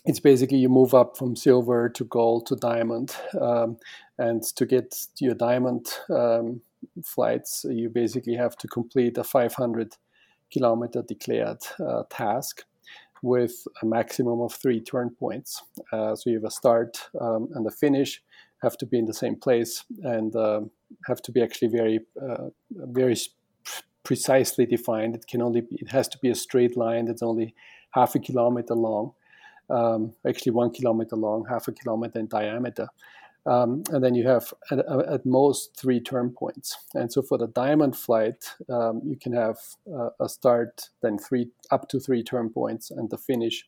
it's 0.05 0.19
basically 0.19 0.59
you 0.59 0.69
move 0.69 0.93
up 0.93 1.17
from 1.17 1.35
silver 1.35 1.89
to 1.89 2.03
gold 2.05 2.45
to 2.47 2.55
diamond, 2.55 3.15
um, 3.39 3.77
and 4.17 4.43
to 4.43 4.65
get 4.65 4.95
your 5.19 5.33
diamond 5.33 5.87
um, 6.09 6.61
flights, 7.03 7.65
you 7.67 7.89
basically 7.89 8.35
have 8.35 8.55
to 8.57 8.67
complete 8.67 9.17
a 9.17 9.23
500 9.23 9.95
kilometer 10.51 11.01
declared 11.01 11.57
uh, 11.79 12.03
task 12.09 12.63
with 13.23 13.67
a 13.81 13.85
maximum 13.85 14.41
of 14.41 14.53
three 14.53 14.79
turn 14.79 15.09
points. 15.09 15.63
Uh, 15.91 16.15
so 16.15 16.29
you 16.29 16.35
have 16.35 16.45
a 16.45 16.51
start 16.51 17.09
um, 17.19 17.49
and 17.55 17.65
a 17.65 17.71
finish, 17.71 18.21
have 18.61 18.77
to 18.77 18.85
be 18.85 18.99
in 18.99 19.05
the 19.05 19.13
same 19.13 19.35
place, 19.35 19.83
and 20.03 20.35
uh, 20.35 20.61
have 21.07 21.21
to 21.23 21.31
be 21.31 21.41
actually 21.41 21.69
very, 21.69 21.99
uh, 22.21 22.49
very 22.69 23.15
precisely 24.03 24.67
defined. 24.67 25.15
It 25.15 25.25
can 25.25 25.41
only 25.41 25.61
be, 25.61 25.77
it 25.81 25.89
has 25.89 26.07
to 26.09 26.19
be 26.19 26.29
a 26.29 26.35
straight 26.35 26.77
line 26.77 27.05
that's 27.05 27.23
only 27.23 27.55
half 27.91 28.13
a 28.13 28.19
kilometer 28.19 28.75
long 28.75 29.13
um, 29.69 30.13
actually 30.27 30.51
one 30.51 30.71
kilometer 30.71 31.15
long, 31.15 31.45
half 31.49 31.67
a 31.67 31.71
kilometer 31.71 32.19
in 32.19 32.27
diameter. 32.27 32.87
Um, 33.47 33.83
and 33.91 34.03
then 34.03 34.15
you 34.15 34.27
have 34.27 34.51
at, 34.71 34.79
at, 34.79 35.25
most 35.25 35.77
three 35.77 35.99
turn 35.99 36.31
points. 36.31 36.77
And 36.95 37.11
so 37.13 37.21
for 37.21 37.37
the 37.37 37.47
diamond 37.47 37.95
flight, 37.95 38.43
um, 38.69 39.01
you 39.05 39.17
can 39.17 39.33
have 39.33 39.57
uh, 39.93 40.09
a 40.19 40.27
start, 40.27 40.89
then 41.03 41.19
three 41.19 41.49
up 41.69 41.87
to 41.89 41.99
three 41.99 42.23
turn 42.23 42.49
points, 42.49 42.89
and 42.89 43.07
the 43.09 43.19
finish. 43.19 43.67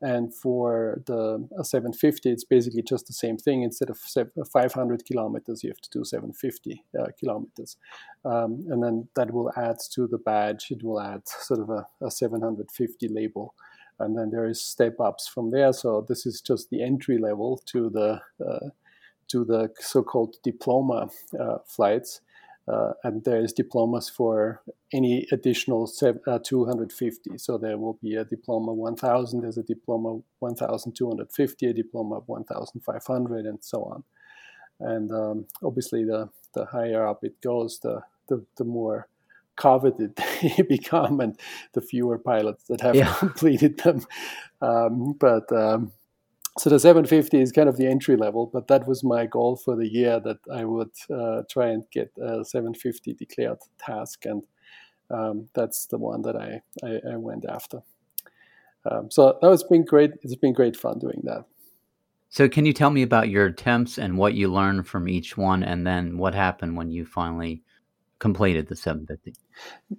And 0.00 0.32
for 0.32 1.02
the 1.06 1.44
750, 1.62 2.30
it's 2.30 2.44
basically 2.44 2.82
just 2.82 3.06
the 3.06 3.12
same 3.12 3.36
thing. 3.36 3.62
Instead 3.62 3.90
of 3.90 3.98
500 3.98 5.04
kilometers, 5.04 5.64
you 5.64 5.70
have 5.70 5.80
to 5.80 5.90
do 5.90 6.04
750 6.04 6.84
uh, 6.98 7.06
kilometers. 7.18 7.76
Um, 8.24 8.64
and 8.70 8.82
then 8.82 9.08
that 9.16 9.32
will 9.32 9.50
add 9.56 9.78
to 9.94 10.06
the 10.06 10.18
badge. 10.18 10.70
It 10.70 10.84
will 10.84 11.00
add 11.00 11.26
sort 11.26 11.60
of 11.60 11.70
a, 11.70 11.86
a 12.00 12.10
750 12.10 13.08
label 13.08 13.54
and 13.98 14.16
then 14.16 14.30
there 14.30 14.46
is 14.46 14.62
step 14.62 15.00
ups 15.00 15.26
from 15.26 15.50
there. 15.50 15.72
So 15.72 16.04
this 16.08 16.26
is 16.26 16.40
just 16.40 16.70
the 16.70 16.82
entry 16.82 17.18
level 17.18 17.60
to 17.66 17.90
the 17.90 18.20
uh, 18.44 18.70
to 19.28 19.44
the 19.44 19.70
so-called 19.78 20.36
diploma 20.42 21.08
uh, 21.38 21.58
flights, 21.66 22.22
uh, 22.66 22.92
and 23.04 23.24
there 23.24 23.44
is 23.44 23.52
diplomas 23.52 24.08
for 24.08 24.62
any 24.92 25.26
additional 25.32 25.90
uh, 26.26 26.38
250. 26.42 27.36
So 27.36 27.58
there 27.58 27.76
will 27.76 27.98
be 28.02 28.14
a 28.14 28.24
diploma 28.24 28.72
1,000, 28.72 29.42
there's 29.42 29.58
a 29.58 29.62
diploma 29.62 30.20
1,250, 30.38 31.66
a 31.66 31.72
diploma 31.74 32.20
1,500, 32.24 33.44
and 33.44 33.58
so 33.62 33.84
on. 33.84 34.04
And 34.80 35.12
um, 35.12 35.46
obviously, 35.62 36.04
the 36.04 36.30
the 36.54 36.64
higher 36.66 37.06
up 37.06 37.24
it 37.24 37.40
goes, 37.42 37.80
the 37.80 38.00
the, 38.28 38.44
the 38.56 38.64
more 38.64 39.08
coveted 39.58 40.16
they 40.42 40.62
become 40.62 41.20
and 41.20 41.38
the 41.74 41.80
fewer 41.80 42.18
pilots 42.18 42.64
that 42.68 42.80
have 42.80 42.94
yeah. 42.94 43.12
completed 43.18 43.78
them. 43.78 44.06
Um, 44.62 45.12
but 45.12 45.52
um, 45.52 45.92
so 46.58 46.70
the 46.70 46.80
750 46.80 47.40
is 47.40 47.52
kind 47.52 47.68
of 47.68 47.76
the 47.76 47.86
entry 47.86 48.16
level, 48.16 48.50
but 48.52 48.66
that 48.68 48.88
was 48.88 49.04
my 49.04 49.26
goal 49.26 49.56
for 49.56 49.76
the 49.76 49.88
year 49.88 50.18
that 50.20 50.38
I 50.52 50.64
would 50.64 50.90
uh, 51.08 51.42
try 51.48 51.68
and 51.68 51.84
get 51.92 52.10
a 52.20 52.44
750 52.44 53.14
declared 53.14 53.58
task, 53.78 54.24
and 54.24 54.42
um, 55.10 55.48
that's 55.54 55.86
the 55.86 55.98
one 55.98 56.22
that 56.22 56.36
I, 56.36 56.60
I, 56.84 57.12
I 57.12 57.16
went 57.16 57.44
after. 57.48 57.82
Um, 58.90 59.10
so 59.10 59.38
that 59.40 59.48
has 59.48 59.62
been 59.62 59.84
great. 59.84 60.12
It's 60.22 60.34
been 60.34 60.52
great 60.52 60.76
fun 60.76 60.98
doing 60.98 61.20
that. 61.24 61.44
So, 62.30 62.48
can 62.48 62.66
you 62.66 62.72
tell 62.72 62.90
me 62.90 63.02
about 63.02 63.28
your 63.28 63.46
attempts 63.46 63.96
and 63.98 64.18
what 64.18 64.34
you 64.34 64.52
learned 64.52 64.86
from 64.86 65.08
each 65.08 65.36
one, 65.36 65.62
and 65.62 65.86
then 65.86 66.18
what 66.18 66.34
happened 66.34 66.76
when 66.76 66.90
you 66.90 67.06
finally 67.06 67.62
completed 68.18 68.68
the 68.68 68.76
750? 68.76 69.34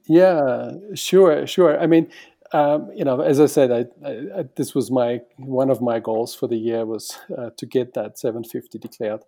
Yeah, 0.05 0.71
sure, 0.93 1.45
sure. 1.47 1.79
I 1.79 1.87
mean, 1.87 2.09
um, 2.51 2.91
you 2.95 3.05
know, 3.05 3.21
as 3.21 3.39
I 3.39 3.45
said, 3.45 3.71
I, 3.71 4.07
I, 4.07 4.45
this 4.55 4.73
was 4.73 4.89
my 4.89 5.21
one 5.37 5.69
of 5.69 5.81
my 5.81 5.99
goals 5.99 6.33
for 6.33 6.47
the 6.47 6.57
year 6.57 6.85
was 6.85 7.17
uh, 7.37 7.51
to 7.57 7.65
get 7.65 7.93
that 7.93 8.17
750 8.17 8.79
declared 8.79 9.21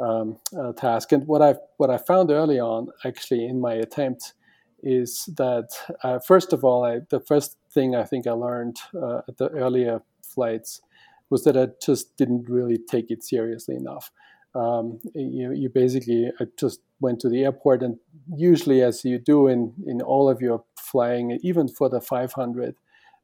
um, 0.00 0.38
uh, 0.58 0.72
task. 0.72 1.12
And 1.12 1.26
what 1.26 1.42
I 1.42 1.54
what 1.78 1.90
I 1.90 1.96
found 1.96 2.30
early 2.30 2.60
on, 2.60 2.88
actually, 3.04 3.46
in 3.46 3.60
my 3.60 3.74
attempt, 3.74 4.34
is 4.82 5.28
that 5.36 5.70
uh, 6.02 6.18
first 6.18 6.52
of 6.52 6.64
all, 6.64 6.84
I, 6.84 7.00
the 7.08 7.20
first 7.20 7.56
thing 7.70 7.94
I 7.94 8.04
think 8.04 8.26
I 8.26 8.32
learned 8.32 8.76
uh, 8.94 9.22
at 9.28 9.38
the 9.38 9.48
earlier 9.48 10.02
flights 10.22 10.82
was 11.30 11.44
that 11.44 11.56
I 11.56 11.68
just 11.84 12.16
didn't 12.16 12.48
really 12.48 12.78
take 12.78 13.10
it 13.10 13.22
seriously 13.22 13.76
enough. 13.76 14.10
Um, 14.54 14.98
you, 15.14 15.52
you 15.52 15.68
basically 15.68 16.30
just 16.58 16.80
went 17.00 17.20
to 17.20 17.28
the 17.28 17.44
airport 17.44 17.82
and 17.82 17.98
usually 18.34 18.82
as 18.82 19.04
you 19.04 19.18
do 19.18 19.46
in, 19.46 19.74
in 19.86 20.00
all 20.00 20.28
of 20.28 20.40
your 20.40 20.64
flying 20.76 21.38
even 21.42 21.68
for 21.68 21.88
the 21.88 22.00
500 22.00 22.74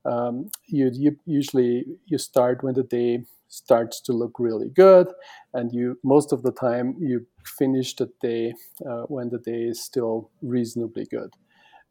um, 0.05 0.51
you, 0.66 0.91
you 0.93 1.16
usually 1.25 1.87
you 2.07 2.18
start 2.18 2.62
when 2.62 2.75
the 2.75 2.83
day 2.83 3.25
starts 3.49 4.01
to 4.03 4.12
look 4.12 4.39
really 4.39 4.68
good 4.68 5.09
and 5.55 5.72
you 5.72 5.99
most 6.05 6.33
of 6.33 6.43
the 6.43 6.53
time 6.53 6.95
you 7.01 7.27
finish 7.45 7.97
the 7.97 8.11
day 8.20 8.55
uh, 8.87 9.03
when 9.05 9.31
the 9.31 9.39
day 9.39 9.64
is 9.64 9.83
still 9.83 10.31
reasonably 10.43 11.07
good 11.07 11.33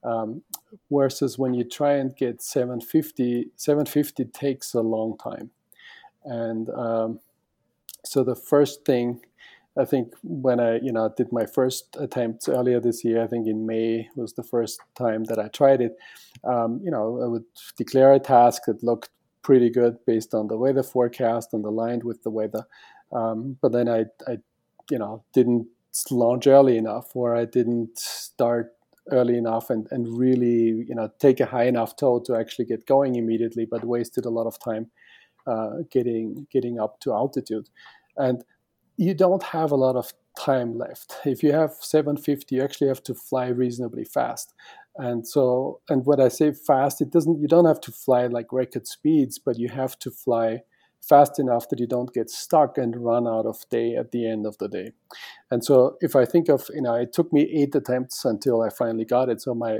Um, 0.03 0.43
versus 0.91 1.37
when 1.39 1.53
you 1.53 1.63
try 1.63 1.93
and 1.93 2.15
get 2.15 2.41
750, 2.41 3.51
750 3.55 4.25
takes 4.25 4.73
a 4.73 4.81
long 4.81 5.17
time. 5.17 5.51
And 6.25 6.69
um, 6.71 7.19
so 8.05 8.23
the 8.23 8.35
first 8.35 8.85
thing, 8.85 9.21
I 9.77 9.85
think 9.85 10.13
when 10.23 10.59
I 10.59 10.79
you 10.79 10.91
know 10.91 11.13
did 11.15 11.31
my 11.31 11.45
first 11.45 11.97
attempts 11.99 12.47
earlier 12.47 12.79
this 12.79 13.03
year, 13.03 13.23
I 13.23 13.27
think 13.27 13.47
in 13.47 13.65
May 13.65 14.09
was 14.15 14.33
the 14.33 14.43
first 14.43 14.79
time 14.95 15.23
that 15.25 15.39
I 15.39 15.47
tried 15.47 15.81
it. 15.81 15.95
Um, 16.43 16.81
you 16.83 16.91
know, 16.91 17.21
I 17.23 17.27
would 17.27 17.45
declare 17.77 18.13
a 18.13 18.19
task 18.19 18.63
that 18.67 18.83
looked 18.83 19.09
pretty 19.41 19.69
good 19.69 19.97
based 20.07 20.33
on 20.33 20.47
the 20.47 20.57
weather 20.57 20.83
forecast 20.83 21.53
and 21.53 21.63
aligned 21.65 22.03
with 22.03 22.23
the 22.23 22.31
weather. 22.31 22.65
Um, 23.11 23.57
but 23.61 23.71
then 23.71 23.87
I, 23.87 24.05
I, 24.27 24.37
you 24.89 24.97
know, 24.97 25.23
didn't 25.33 25.67
launch 26.09 26.47
early 26.47 26.77
enough, 26.77 27.15
or 27.15 27.35
I 27.35 27.45
didn't 27.45 27.99
start 27.99 28.73
early 29.11 29.37
enough 29.37 29.69
and, 29.69 29.87
and 29.91 30.17
really, 30.17 30.85
you 30.87 30.95
know, 30.95 31.11
take 31.19 31.39
a 31.39 31.45
high 31.45 31.65
enough 31.65 31.95
tow 31.95 32.19
to 32.21 32.35
actually 32.35 32.65
get 32.65 32.87
going 32.87 33.15
immediately, 33.15 33.65
but 33.65 33.83
wasted 33.83 34.25
a 34.25 34.29
lot 34.29 34.47
of 34.47 34.57
time 34.59 34.89
Uh, 35.45 35.79
getting 35.91 36.47
getting 36.51 36.79
up 36.79 36.99
to 37.01 37.13
altitude. 37.13 37.69
And 38.15 38.43
you 38.97 39.13
don't 39.13 39.43
have 39.43 39.71
a 39.71 39.75
lot 39.75 39.95
of 39.95 40.13
time 40.39 40.77
left. 40.77 41.15
If 41.25 41.43
you 41.43 41.51
have 41.51 41.71
750, 41.79 42.55
you 42.55 42.63
actually 42.63 42.87
have 42.87 43.03
to 43.03 43.13
fly 43.13 43.47
reasonably 43.47 44.05
fast. 44.05 44.53
And 44.97 45.27
so, 45.27 45.81
and 45.89 46.05
when 46.05 46.21
I 46.21 46.27
say 46.27 46.51
fast, 46.51 47.01
it 47.01 47.11
doesn't, 47.11 47.41
you 47.41 47.47
don't 47.47 47.65
have 47.65 47.81
to 47.81 47.91
fly 47.91 48.27
like 48.27 48.53
record 48.53 48.87
speeds, 48.87 49.39
but 49.39 49.57
you 49.57 49.69
have 49.69 49.97
to 49.99 50.11
fly 50.11 50.61
fast 51.01 51.39
enough 51.39 51.67
that 51.69 51.79
you 51.79 51.87
don't 51.87 52.13
get 52.13 52.29
stuck 52.29 52.77
and 52.77 52.95
run 52.95 53.27
out 53.27 53.45
of 53.45 53.67
day 53.69 53.95
at 53.95 54.11
the 54.11 54.25
end 54.25 54.45
of 54.45 54.57
the 54.59 54.69
day. 54.69 54.91
And 55.51 55.63
so, 55.63 55.97
if 55.99 56.15
I 56.15 56.25
think 56.25 56.47
of, 56.47 56.69
you 56.73 56.81
know, 56.81 56.95
it 56.95 57.11
took 57.11 57.33
me 57.33 57.41
eight 57.41 57.75
attempts 57.75 58.23
until 58.23 58.61
I 58.61 58.69
finally 58.69 59.05
got 59.05 59.29
it. 59.29 59.41
So, 59.41 59.53
my 59.53 59.79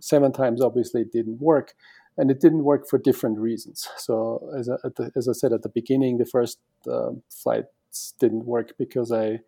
seven 0.00 0.32
times 0.32 0.62
obviously 0.62 1.04
didn't 1.04 1.40
work. 1.40 1.74
And 2.16 2.30
it 2.30 2.40
didn't 2.40 2.64
work 2.64 2.88
for 2.88 2.98
different 2.98 3.38
reasons. 3.38 3.88
So, 3.96 4.48
as 4.56 4.68
I, 4.68 4.76
the, 4.96 5.10
as 5.16 5.28
I 5.28 5.32
said 5.32 5.52
at 5.52 5.62
the 5.62 5.68
beginning, 5.68 6.18
the 6.18 6.24
first 6.24 6.58
uh, 6.88 7.10
flights 7.28 8.14
didn't 8.20 8.44
work 8.44 8.74
because 8.78 9.10
I, 9.10 9.40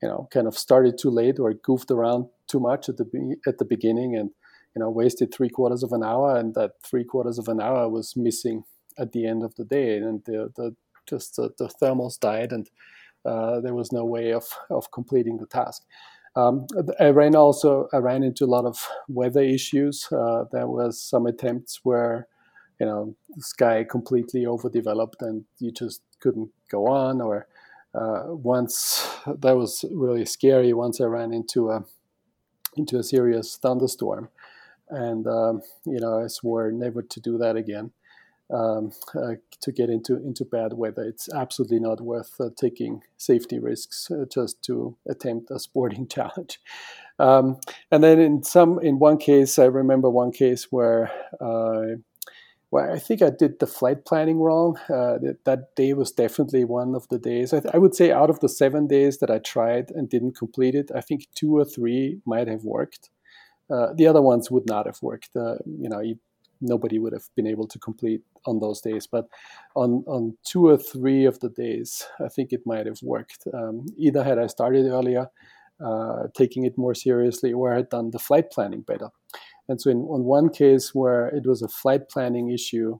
you 0.00 0.08
know, 0.08 0.28
kind 0.30 0.46
of 0.46 0.56
started 0.56 0.98
too 0.98 1.10
late 1.10 1.40
or 1.40 1.52
goofed 1.52 1.90
around 1.90 2.26
too 2.46 2.60
much 2.60 2.88
at 2.88 2.96
the 2.96 3.36
at 3.46 3.58
the 3.58 3.64
beginning 3.64 4.14
and 4.14 4.30
you 4.74 4.80
know 4.80 4.90
wasted 4.90 5.32
three 5.32 5.48
quarters 5.48 5.82
of 5.82 5.92
an 5.92 6.04
hour 6.04 6.36
and 6.36 6.54
that 6.54 6.72
three 6.82 7.04
quarters 7.04 7.38
of 7.38 7.48
an 7.48 7.60
hour 7.60 7.88
was 7.88 8.16
missing 8.16 8.64
at 8.98 9.12
the 9.12 9.26
end 9.26 9.42
of 9.42 9.54
the 9.56 9.64
day 9.64 9.96
and 9.96 10.22
the, 10.24 10.52
the 10.56 10.74
just 11.08 11.36
the, 11.36 11.50
the 11.58 11.68
thermals 11.80 12.18
died 12.20 12.52
and 12.52 12.70
uh, 13.24 13.60
there 13.60 13.74
was 13.74 13.92
no 13.92 14.04
way 14.04 14.32
of, 14.32 14.44
of 14.70 14.90
completing 14.90 15.38
the 15.38 15.46
task 15.46 15.82
um, 16.34 16.66
I 16.98 17.10
ran 17.10 17.34
also 17.36 17.88
I 17.92 17.98
ran 17.98 18.22
into 18.22 18.44
a 18.44 18.46
lot 18.54 18.64
of 18.64 18.88
weather 19.08 19.42
issues 19.42 20.08
uh, 20.12 20.44
there 20.52 20.66
was 20.66 21.00
some 21.00 21.26
attempts 21.26 21.80
where 21.82 22.26
you 22.80 22.86
know 22.86 23.14
the 23.36 23.42
sky 23.42 23.84
completely 23.84 24.46
overdeveloped 24.46 25.22
and 25.22 25.44
you 25.58 25.70
just 25.72 26.02
couldn't 26.20 26.50
go 26.70 26.86
on 26.86 27.20
or 27.20 27.46
uh, 27.94 28.24
once 28.28 29.06
that 29.26 29.56
was 29.56 29.84
really 29.92 30.24
scary 30.24 30.72
once 30.72 31.00
I 31.00 31.04
ran 31.04 31.32
into 31.32 31.70
a 31.70 31.84
into 32.76 32.98
a 32.98 33.02
serious 33.02 33.56
thunderstorm 33.56 34.28
and 34.90 35.26
um, 35.26 35.62
you 35.84 36.00
know 36.00 36.24
I 36.24 36.28
swore 36.28 36.72
never 36.72 37.02
to 37.02 37.20
do 37.20 37.38
that 37.38 37.56
again. 37.56 37.92
Um, 38.52 38.92
uh, 39.14 39.36
to 39.62 39.72
get 39.72 39.88
into 39.88 40.16
into 40.16 40.44
bad 40.44 40.74
weather, 40.74 41.02
it's 41.02 41.32
absolutely 41.32 41.80
not 41.80 42.00
worth 42.00 42.38
uh, 42.38 42.50
taking 42.54 43.02
safety 43.16 43.58
risks 43.58 44.10
uh, 44.10 44.26
just 44.30 44.62
to 44.64 44.96
attempt 45.08 45.50
a 45.50 45.58
sporting 45.58 46.06
challenge. 46.16 46.60
Um, 47.18 47.58
and 47.90 48.04
then 48.04 48.20
in 48.20 48.42
some 48.42 48.78
in 48.80 48.98
one 48.98 49.18
case, 49.18 49.58
I 49.58 49.64
remember 49.64 50.10
one 50.10 50.32
case 50.32 50.68
where. 50.70 51.10
Uh, 51.40 51.96
well, 52.72 52.90
I 52.90 52.98
think 52.98 53.20
I 53.20 53.28
did 53.28 53.58
the 53.58 53.66
flight 53.66 54.06
planning 54.06 54.38
wrong. 54.38 54.78
Uh, 54.88 55.18
that, 55.18 55.40
that, 55.44 55.76
day 55.76 55.92
was 55.92 56.10
definitely 56.10 56.64
one 56.64 56.94
of 56.94 57.06
the 57.08 57.18
days. 57.18 57.52
I, 57.52 57.60
th- 57.60 57.74
I, 57.74 57.76
would 57.76 57.94
say 57.94 58.10
out 58.10 58.30
of 58.30 58.40
the 58.40 58.48
seven 58.48 58.86
days 58.86 59.18
that 59.18 59.30
I 59.30 59.40
tried 59.40 59.90
and 59.90 60.08
didn't 60.08 60.38
complete 60.38 60.74
it, 60.74 60.90
I 60.94 61.02
think 61.02 61.26
two 61.34 61.54
or 61.54 61.66
three 61.66 62.22
might 62.24 62.48
have 62.48 62.64
worked. 62.64 63.10
Uh, 63.70 63.92
the 63.94 64.06
other 64.06 64.22
ones 64.22 64.50
would 64.50 64.66
not 64.66 64.86
have 64.86 65.02
worked. 65.02 65.36
Uh, 65.36 65.56
you 65.66 65.90
know, 65.90 66.00
you, 66.00 66.18
nobody 66.62 66.98
would 66.98 67.12
have 67.12 67.28
been 67.36 67.46
able 67.46 67.66
to 67.68 67.78
complete 67.78 68.22
on 68.46 68.60
those 68.60 68.80
days. 68.80 69.06
But 69.06 69.26
on 69.74 70.04
on 70.06 70.36
two 70.44 70.68
or 70.68 70.78
three 70.78 71.24
of 71.26 71.38
the 71.40 71.50
days, 71.50 72.06
I 72.24 72.28
think 72.28 72.52
it 72.52 72.62
might 72.64 72.86
have 72.86 73.02
worked. 73.02 73.46
Um, 73.52 73.86
either 73.98 74.24
had 74.24 74.38
I 74.38 74.46
started 74.46 74.86
earlier, 74.86 75.26
uh, 75.84 76.28
taking 76.36 76.64
it 76.64 76.78
more 76.78 76.94
seriously, 76.94 77.52
or 77.52 77.72
I 77.72 77.76
had 77.76 77.88
done 77.90 78.10
the 78.10 78.18
flight 78.18 78.50
planning 78.50 78.82
better. 78.82 79.10
And 79.68 79.80
so, 79.80 79.90
in 79.90 79.98
on 79.98 80.24
one 80.24 80.48
case 80.48 80.94
where 80.94 81.28
it 81.28 81.46
was 81.46 81.62
a 81.62 81.68
flight 81.68 82.08
planning 82.08 82.50
issue, 82.50 82.98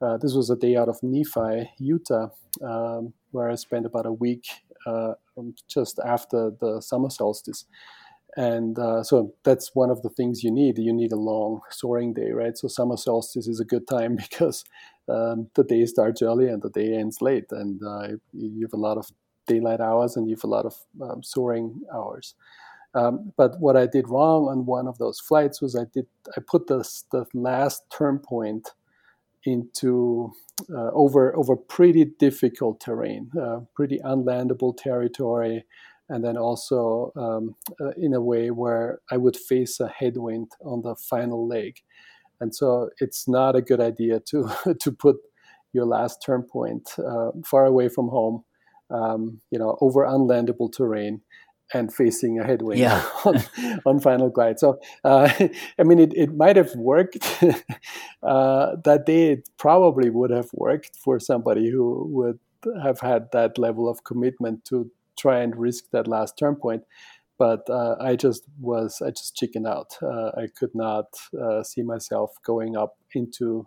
uh, 0.00 0.16
this 0.18 0.34
was 0.34 0.50
a 0.50 0.56
day 0.56 0.76
out 0.76 0.88
of 0.88 1.02
Nephi, 1.02 1.70
Utah, 1.78 2.28
um, 2.62 3.12
where 3.30 3.50
I 3.50 3.54
spent 3.56 3.86
about 3.86 4.06
a 4.06 4.12
week 4.12 4.46
uh, 4.86 5.14
just 5.68 5.98
after 6.04 6.52
the 6.60 6.80
summer 6.80 7.10
solstice 7.10 7.66
and 8.36 8.78
uh, 8.78 9.02
so 9.02 9.34
that's 9.44 9.74
one 9.74 9.90
of 9.90 10.02
the 10.02 10.10
things 10.10 10.44
you 10.44 10.50
need. 10.50 10.78
You 10.78 10.92
need 10.92 11.12
a 11.12 11.16
long 11.16 11.60
soaring 11.70 12.12
day 12.14 12.30
right? 12.30 12.56
So 12.56 12.68
summer 12.68 12.96
solstice 12.96 13.48
is 13.48 13.60
a 13.60 13.64
good 13.64 13.88
time 13.88 14.16
because 14.30 14.64
um, 15.08 15.48
the 15.54 15.64
day 15.64 15.84
starts 15.86 16.22
early 16.22 16.48
and 16.48 16.62
the 16.62 16.70
day 16.70 16.94
ends 16.94 17.20
late. 17.20 17.46
And 17.50 17.80
uh, 17.82 18.08
you 18.32 18.66
have 18.66 18.74
a 18.74 18.82
lot 18.82 18.98
of 18.98 19.08
daylight 19.46 19.80
hours 19.80 20.16
and 20.16 20.28
you 20.28 20.36
have 20.36 20.44
a 20.44 20.48
lot 20.48 20.66
of 20.66 20.76
um, 21.02 21.22
soaring 21.22 21.80
hours. 21.92 22.34
Um, 22.94 23.32
but 23.36 23.60
what 23.60 23.76
i 23.76 23.86
did 23.86 24.08
wrong 24.08 24.48
on 24.48 24.64
one 24.64 24.88
of 24.88 24.96
those 24.96 25.20
flights 25.20 25.60
was 25.60 25.76
i 25.76 25.84
did 25.92 26.06
i 26.36 26.40
put 26.40 26.68
the, 26.68 26.78
the 27.12 27.26
last 27.34 27.82
turn 27.90 28.18
point 28.18 28.70
into 29.44 30.32
uh, 30.70 30.90
over 30.92 31.36
over 31.36 31.56
pretty 31.56 32.04
difficult 32.04 32.80
terrain 32.80 33.30
uh, 33.40 33.60
pretty 33.74 33.98
unlandable 34.04 34.76
territory 34.76 35.64
and 36.08 36.24
then 36.24 36.36
also 36.36 37.12
um, 37.16 37.54
uh, 37.80 37.92
in 37.96 38.14
a 38.14 38.20
way 38.20 38.50
where 38.50 39.00
I 39.10 39.16
would 39.16 39.36
face 39.36 39.80
a 39.80 39.88
headwind 39.88 40.52
on 40.64 40.82
the 40.82 40.96
final 40.96 41.46
leg. 41.46 41.76
And 42.40 42.54
so 42.54 42.90
it's 42.98 43.28
not 43.28 43.56
a 43.56 43.62
good 43.62 43.80
idea 43.80 44.20
to 44.30 44.50
to 44.80 44.92
put 44.92 45.16
your 45.72 45.84
last 45.84 46.22
turn 46.24 46.42
point 46.42 46.90
uh, 46.98 47.30
far 47.44 47.66
away 47.66 47.88
from 47.88 48.08
home, 48.08 48.44
um, 48.90 49.40
you 49.50 49.58
know, 49.58 49.76
over 49.80 50.04
unlandable 50.04 50.72
terrain 50.72 51.20
and 51.74 51.92
facing 51.92 52.38
a 52.38 52.46
headwind 52.46 52.80
yeah. 52.80 53.06
on, 53.24 53.44
on, 53.84 54.00
final 54.00 54.30
glide. 54.30 54.58
So, 54.58 54.80
uh, 55.04 55.30
I 55.78 55.82
mean, 55.82 55.98
it, 55.98 56.12
it 56.16 56.34
might 56.34 56.56
have 56.56 56.74
worked 56.74 57.18
uh, 58.22 58.76
that 58.84 59.02
day. 59.04 59.32
It 59.32 59.48
probably 59.58 60.08
would 60.08 60.30
have 60.30 60.48
worked 60.54 60.96
for 60.96 61.20
somebody 61.20 61.70
who 61.70 62.06
would 62.10 62.38
have 62.82 63.00
had 63.00 63.28
that 63.32 63.58
level 63.58 63.88
of 63.88 64.04
commitment 64.04 64.64
to 64.66 64.90
try 65.18 65.40
and 65.40 65.56
risk 65.56 65.90
that 65.92 66.08
last 66.08 66.38
turn 66.38 66.56
point. 66.56 66.84
But 67.38 67.68
uh, 67.70 67.96
I 68.00 68.16
just 68.16 68.44
was, 68.60 69.00
I 69.00 69.10
just 69.10 69.36
chickened 69.36 69.66
out. 69.66 69.96
Uh, 70.02 70.30
I 70.36 70.48
could 70.58 70.74
not 70.74 71.06
uh, 71.40 71.62
see 71.62 71.82
myself 71.82 72.32
going 72.44 72.76
up 72.76 72.96
into, 73.14 73.66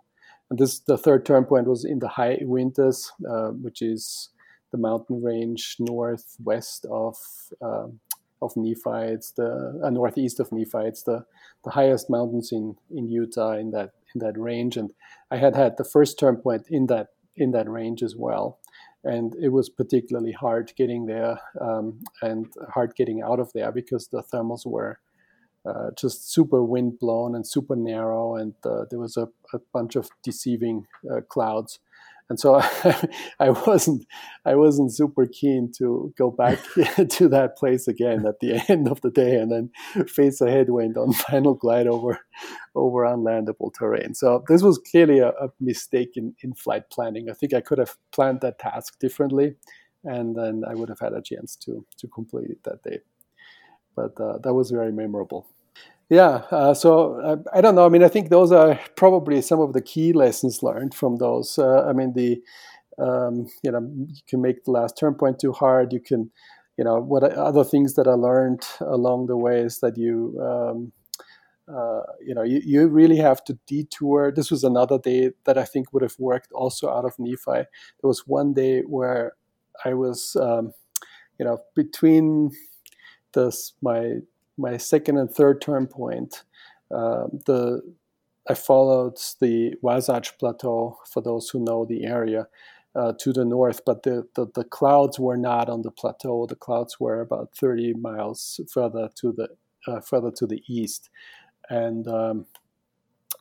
and 0.50 0.58
this 0.58 0.80
the 0.80 0.98
third 0.98 1.24
turn 1.24 1.44
point 1.44 1.66
was 1.66 1.84
in 1.84 1.98
the 1.98 2.08
High 2.08 2.36
Uintas, 2.42 3.10
uh, 3.28 3.52
which 3.52 3.80
is 3.80 4.28
the 4.72 4.78
mountain 4.78 5.22
range 5.22 5.76
northwest 5.78 6.84
of 6.90 7.16
um, 7.62 8.00
of 8.42 8.52
Nephi. 8.56 9.12
It's 9.14 9.32
the 9.32 9.80
uh, 9.82 9.90
northeast 9.90 10.40
of 10.40 10.52
Nephi. 10.52 10.86
It's 10.88 11.04
the 11.04 11.24
the 11.64 11.70
highest 11.70 12.10
mountains 12.10 12.52
in 12.52 12.76
in 12.90 13.08
Utah 13.08 13.52
in 13.52 13.70
that 13.70 13.92
in 14.14 14.18
that 14.20 14.38
range. 14.38 14.76
And 14.76 14.92
I 15.30 15.38
had 15.38 15.56
had 15.56 15.76
the 15.78 15.84
first 15.84 16.18
turn 16.18 16.36
point 16.36 16.66
in 16.68 16.88
that 16.88 17.08
in 17.36 17.52
that 17.52 17.70
range 17.70 18.02
as 18.02 18.14
well 18.16 18.58
and 19.04 19.34
it 19.36 19.48
was 19.48 19.68
particularly 19.68 20.32
hard 20.32 20.72
getting 20.76 21.06
there 21.06 21.38
um, 21.60 21.98
and 22.22 22.52
hard 22.70 22.94
getting 22.94 23.22
out 23.22 23.40
of 23.40 23.52
there 23.52 23.72
because 23.72 24.08
the 24.08 24.22
thermals 24.22 24.64
were 24.64 24.98
uh, 25.64 25.90
just 25.96 26.32
super 26.32 26.62
wind 26.62 26.98
blown 26.98 27.34
and 27.36 27.46
super 27.46 27.76
narrow, 27.76 28.36
and 28.36 28.54
uh, 28.64 28.84
there 28.90 28.98
was 28.98 29.16
a, 29.16 29.28
a, 29.52 29.60
bunch 29.72 29.94
of 29.94 30.10
deceiving 30.24 30.86
uh, 31.08 31.20
clouds 31.28 31.78
and 32.28 32.38
so 32.38 32.56
I, 32.60 33.08
I, 33.40 33.50
wasn't 33.50 34.06
I 34.44 34.54
wasn't 34.54 34.94
super 34.94 35.26
keen 35.26 35.70
to 35.78 36.12
go 36.16 36.30
back 36.30 36.58
to 37.08 37.28
that 37.28 37.56
place 37.56 37.88
again 37.88 38.26
at 38.26 38.40
the 38.40 38.62
end 38.70 38.88
of 38.88 39.00
the 39.00 39.10
day 39.10 39.36
and 39.36 39.50
then 39.50 40.06
face 40.06 40.40
a 40.40 40.50
headwind 40.50 40.96
on 40.96 41.12
final 41.12 41.54
glide 41.54 41.86
over 41.86 42.20
over 42.74 43.04
unlandable 43.04 43.72
terrain. 43.78 44.14
So 44.14 44.44
this 44.48 44.62
was 44.62 44.78
clearly 44.78 45.18
a, 45.18 45.28
a 45.28 45.50
mistake 45.60 46.12
in, 46.16 46.34
in 46.42 46.54
flight 46.54 46.90
planning. 46.90 47.28
I 47.28 47.34
think 47.34 47.52
I 47.52 47.60
could 47.60 47.78
have 47.78 47.96
planned 48.12 48.40
that 48.40 48.58
task 48.58 48.98
differently, 48.98 49.54
and 50.04 50.36
then 50.36 50.62
I 50.68 50.74
would 50.74 50.88
have 50.88 51.00
had 51.00 51.12
a 51.12 51.22
chance 51.22 51.56
to 51.56 51.84
to 51.98 52.08
complete 52.08 52.50
it 52.50 52.62
that 52.64 52.82
day. 52.82 53.00
But 53.94 54.18
uh, 54.18 54.38
that 54.38 54.54
was 54.54 54.70
very 54.70 54.92
memorable. 54.92 55.46
Yeah, 56.12 56.42
uh, 56.50 56.74
so 56.74 57.20
uh, 57.20 57.36
I 57.54 57.62
don't 57.62 57.74
know. 57.74 57.86
I 57.86 57.88
mean, 57.88 58.02
I 58.02 58.08
think 58.08 58.28
those 58.28 58.52
are 58.52 58.78
probably 58.96 59.40
some 59.40 59.60
of 59.60 59.72
the 59.72 59.80
key 59.80 60.12
lessons 60.12 60.62
learned 60.62 60.94
from 60.94 61.16
those. 61.16 61.58
Uh, 61.58 61.86
I 61.88 61.94
mean, 61.94 62.12
the 62.12 62.42
um, 62.98 63.46
you 63.62 63.72
know 63.72 63.80
you 64.08 64.22
can 64.28 64.42
make 64.42 64.64
the 64.64 64.72
last 64.72 64.98
turn 64.98 65.14
point 65.14 65.38
too 65.38 65.52
hard. 65.52 65.92
You 65.92 66.00
can, 66.00 66.30
you 66.78 66.84
know, 66.84 67.00
what 67.00 67.24
other 67.24 67.64
things 67.64 67.94
that 67.94 68.08
I 68.08 68.14
learned 68.14 68.62
along 68.80 69.26
the 69.28 69.36
way 69.38 69.60
is 69.60 69.80
that 69.80 69.98
you 69.98 70.38
um, 70.42 70.92
uh, 71.72 72.02
you 72.24 72.34
know, 72.34 72.42
you, 72.42 72.60
you 72.64 72.88
really 72.88 73.18
have 73.18 73.44
to 73.44 73.58
detour. 73.66 74.32
This 74.34 74.50
was 74.50 74.64
another 74.64 74.98
day 74.98 75.32
that 75.44 75.58
I 75.58 75.64
think 75.64 75.92
would 75.92 76.02
have 76.02 76.16
worked 76.18 76.52
also 76.52 76.90
out 76.90 77.06
of 77.06 77.14
Nephi. 77.18 77.46
There 77.46 77.66
was 78.08 78.26
one 78.26 78.54
day 78.54 78.82
where 78.82 79.34
I 79.84 79.94
was, 79.94 80.36
um, 80.40 80.72
you 81.38 81.46
know, 81.46 81.58
between 81.76 82.50
this 83.34 83.72
my 83.82 84.16
my 84.56 84.76
second 84.76 85.18
and 85.18 85.30
third 85.30 85.60
turn 85.60 85.86
point. 85.86 86.42
Uh, 86.90 87.26
the 87.46 87.82
I 88.48 88.54
followed 88.54 89.18
the 89.40 89.74
Wasatch 89.82 90.36
Plateau 90.38 90.98
for 91.08 91.22
those 91.22 91.48
who 91.48 91.64
know 91.64 91.84
the 91.84 92.04
area 92.04 92.48
uh, 92.94 93.12
to 93.20 93.32
the 93.32 93.44
north, 93.44 93.84
but 93.84 94.02
the, 94.02 94.26
the, 94.34 94.46
the 94.54 94.64
clouds 94.64 95.18
were 95.18 95.36
not 95.36 95.68
on 95.68 95.82
the 95.82 95.92
plateau. 95.92 96.46
The 96.46 96.56
clouds 96.56 96.98
were 96.98 97.20
about 97.20 97.54
30 97.56 97.94
miles 97.94 98.60
further 98.72 99.10
to 99.16 99.32
the 99.32 99.48
uh, 99.86 100.00
further 100.00 100.30
to 100.30 100.46
the 100.46 100.62
east, 100.68 101.10
and 101.68 102.06
um, 102.06 102.46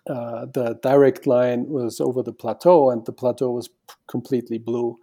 uh, 0.10 0.46
the 0.52 0.80
direct 0.82 1.28
line 1.28 1.68
was 1.68 2.02
over 2.02 2.24
the 2.24 2.34
plateau, 2.34 2.90
and 2.90 3.06
the 3.06 3.12
plateau 3.12 3.52
was 3.52 3.70
completely 4.08 4.58
blue. 4.58 4.98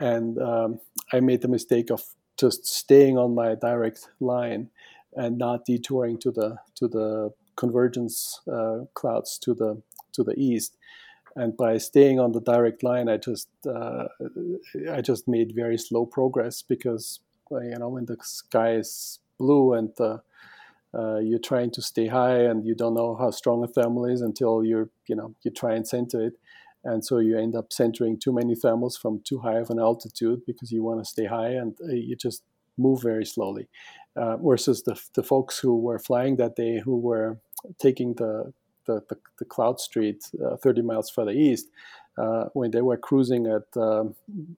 And 0.00 0.40
um, 0.40 0.80
I 1.12 1.20
made 1.20 1.42
the 1.42 1.48
mistake 1.48 1.90
of 1.90 2.02
just 2.36 2.66
staying 2.66 3.18
on 3.18 3.34
my 3.34 3.54
direct 3.54 4.08
line 4.18 4.70
and 5.14 5.38
not 5.38 5.64
detouring 5.64 6.18
to 6.18 6.30
the 6.30 6.56
to 6.76 6.88
the 6.88 7.30
convergence 7.56 8.40
uh, 8.50 8.80
clouds 8.94 9.38
to 9.38 9.54
the 9.54 9.82
to 10.12 10.24
the 10.24 10.34
east. 10.38 10.76
And 11.36 11.56
by 11.56 11.78
staying 11.78 12.18
on 12.18 12.32
the 12.32 12.40
direct 12.40 12.82
line, 12.82 13.08
I 13.08 13.16
just 13.16 13.48
uh, 13.66 14.08
I 14.90 15.00
just 15.00 15.28
made 15.28 15.54
very 15.54 15.78
slow 15.78 16.06
progress 16.06 16.62
because 16.62 17.20
you 17.50 17.78
know 17.78 17.88
when 17.88 18.06
the 18.06 18.16
sky 18.22 18.74
is 18.74 19.20
blue 19.38 19.74
and 19.74 19.90
the 19.96 20.22
uh, 20.92 21.18
you're 21.18 21.38
trying 21.38 21.70
to 21.70 21.82
stay 21.82 22.08
high 22.08 22.40
and 22.40 22.66
you 22.66 22.74
don't 22.74 22.94
know 22.94 23.14
how 23.14 23.30
strong 23.30 23.62
a 23.62 23.68
thermal 23.68 24.06
is 24.06 24.20
until 24.20 24.64
you're 24.64 24.88
you 25.06 25.14
know 25.14 25.34
you 25.42 25.50
try 25.50 25.74
and 25.74 25.86
center 25.86 26.20
it 26.26 26.34
and 26.84 27.04
so 27.04 27.18
you 27.18 27.38
end 27.38 27.54
up 27.54 27.72
centering 27.72 28.18
too 28.18 28.32
many 28.32 28.54
thermals 28.54 28.98
from 28.98 29.20
too 29.24 29.38
high 29.38 29.58
of 29.58 29.70
an 29.70 29.78
altitude 29.78 30.40
because 30.46 30.72
you 30.72 30.82
want 30.82 30.98
to 30.98 31.04
stay 31.04 31.26
high 31.26 31.50
and 31.50 31.76
uh, 31.82 31.92
you 31.92 32.16
just 32.16 32.42
move 32.76 33.02
very 33.02 33.24
slowly 33.24 33.68
uh, 34.16 34.36
versus 34.36 34.82
the, 34.82 35.00
the 35.14 35.22
folks 35.22 35.58
who 35.58 35.78
were 35.78 35.98
flying 35.98 36.36
that 36.36 36.56
day 36.56 36.80
who 36.80 36.98
were 36.98 37.38
taking 37.78 38.14
the 38.14 38.52
the, 38.86 39.02
the, 39.08 39.16
the 39.38 39.44
cloud 39.44 39.78
street 39.78 40.24
uh, 40.44 40.56
30 40.56 40.82
miles 40.82 41.10
further 41.10 41.30
east 41.30 41.68
uh, 42.18 42.44
when 42.54 42.70
they 42.70 42.80
were 42.80 42.96
cruising 42.96 43.46
at 43.46 43.80
um, 43.80 44.14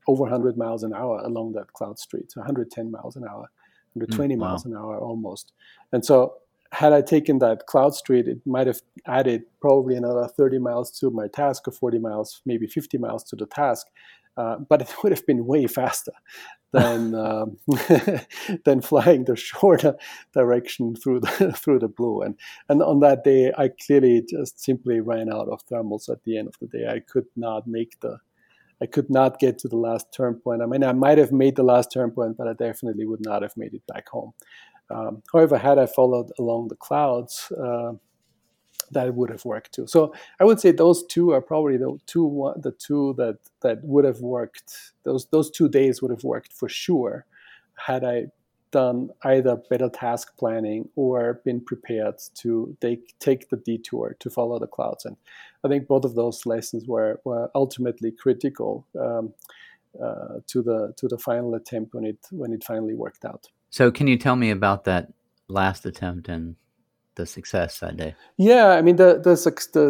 over 0.07 0.23
100 0.23 0.57
miles 0.57 0.85
an 0.85 0.95
hour 0.95 1.19
along 1.19 1.53
that 1.53 1.73
cloud 1.73 1.99
street 1.99 2.31
so 2.31 2.41
110 2.41 2.91
miles 2.91 3.17
an 3.17 3.25
hour 3.29 3.51
120 3.95 4.35
mm, 4.35 4.39
wow. 4.39 4.49
miles 4.49 4.65
an 4.65 4.77
hour 4.77 4.99
almost. 4.99 5.53
And 5.93 6.05
so, 6.05 6.35
had 6.73 6.95
I 6.95 7.03
taken 7.03 7.39
that 7.41 7.67
Cloud 7.67 7.95
Street, 7.95 8.27
it 8.27 8.39
might 8.47 8.67
have 8.67 8.81
added 9.07 9.43
probably 9.61 9.95
another 9.95 10.27
30 10.27 10.59
miles 10.59 10.91
to 11.01 11.11
my 11.11 11.29
task, 11.29 11.69
or 11.69 11.71
40 11.73 11.99
miles, 11.99 12.41
maybe 12.47 12.67
50 12.67 12.97
miles 12.97 13.23
to 13.25 13.37
the 13.37 13.45
task. 13.45 13.89
Uh, 14.37 14.57
but 14.69 14.83
it 14.83 14.95
would 15.03 15.13
have 15.13 15.27
been 15.27 15.47
way 15.47 15.67
faster 15.67 16.13
than 16.73 17.15
um, 17.27 17.57
than 18.65 18.81
flying 18.81 19.25
the 19.25 19.37
shorter 19.37 19.95
direction 20.33 20.95
through 20.97 21.21
the 21.21 21.53
through 21.57 21.79
the 21.79 21.89
blue. 21.89 22.23
And 22.23 22.39
and 22.69 22.83
on 22.83 23.01
that 23.01 23.25
day, 23.25 23.53
I 23.57 23.71
clearly 23.87 24.25
just 24.29 24.61
simply 24.61 25.01
ran 25.01 25.33
out 25.33 25.49
of 25.49 25.67
thermals. 25.67 26.09
At 26.09 26.25
the 26.25 26.39
end 26.39 26.49
of 26.49 26.55
the 26.61 26.67
day, 26.67 26.87
I 26.89 27.01
could 27.01 27.27
not 27.37 27.67
make 27.67 28.01
the 28.01 28.19
I 28.83 28.87
could 28.87 29.11
not 29.11 29.39
get 29.39 29.59
to 29.59 29.69
the 29.69 29.77
last 29.77 30.13
turn 30.13 30.41
point. 30.43 30.61
I 30.61 30.67
mean, 30.67 30.83
I 30.83 30.93
might 30.93 31.19
have 31.19 31.31
made 31.31 31.55
the 31.55 31.63
last 31.63 31.93
turn 31.93 32.11
point, 32.11 32.37
but 32.37 32.49
I 32.49 32.53
definitely 32.55 33.07
would 33.07 33.25
not 33.25 33.43
have 33.43 33.57
made 33.57 33.75
it 33.75 33.83
back 33.87 34.09
home. 34.09 34.33
Um, 34.91 35.23
however, 35.33 35.57
had 35.57 35.79
I 35.79 35.87
followed 35.87 36.31
along 36.39 36.69
the 36.69 36.77
clouds, 36.77 37.51
uh, 37.53 37.93
that 38.93 39.15
would 39.15 39.31
have 39.31 39.45
worked 39.45 39.73
too. 39.73 39.87
So 39.87 40.15
I 40.41 40.45
would 40.45 40.61
say 40.61 40.71
those 40.71 41.05
two 41.07 41.33
are 41.33 41.41
probably 41.41 41.77
the 41.77 41.99
two 42.07 42.53
the 42.57 42.73
two 42.73 43.15
that 43.19 43.39
that 43.61 43.83
would 43.83 44.05
have 44.05 44.21
worked. 44.21 44.93
Those 45.05 45.27
those 45.27 45.51
two 45.51 45.69
days 45.69 46.01
would 46.01 46.11
have 46.11 46.25
worked 46.25 46.53
for 46.53 46.69
sure, 46.69 47.27
had 47.75 48.05
I 48.05 48.27
done 48.73 49.11
either 49.23 49.57
better 49.71 49.89
task 49.89 50.37
planning 50.37 50.89
or 50.97 51.41
been 51.45 51.61
prepared 51.61 52.17
to 52.35 52.77
take, 52.81 53.17
take 53.21 53.49
the 53.51 53.57
detour 53.59 54.17
to 54.19 54.31
follow 54.31 54.59
the 54.59 54.67
clouds. 54.67 55.05
And 55.05 55.17
I 55.63 55.69
think 55.69 55.87
both 55.87 56.05
of 56.05 56.15
those 56.17 56.45
lessons 56.45 56.89
were, 56.89 57.21
were 57.25 57.51
ultimately 57.55 58.11
critical 58.11 58.87
um, 58.99 59.35
uh, 60.03 60.41
to 60.47 60.63
the 60.63 60.95
to 60.97 61.07
the 61.07 61.19
final 61.19 61.55
attempt 61.55 61.95
when 61.95 62.07
it 62.07 62.17
when 62.31 62.51
it 62.55 62.65
finally 62.65 62.95
worked 62.95 63.27
out. 63.27 63.49
So, 63.69 63.91
can 63.91 64.07
you 64.07 64.17
tell 64.17 64.37
me 64.37 64.51
about 64.51 64.85
that 64.85 65.13
last 65.49 65.85
attempt 65.85 66.29
and 66.29 66.57
the 67.15 67.27
success 67.27 67.81
that 67.81 67.97
day? 67.97 68.15
Yeah, 68.37 68.69
I 68.71 68.83
mean 68.83 68.97
the 68.97 69.21
the 69.23 69.35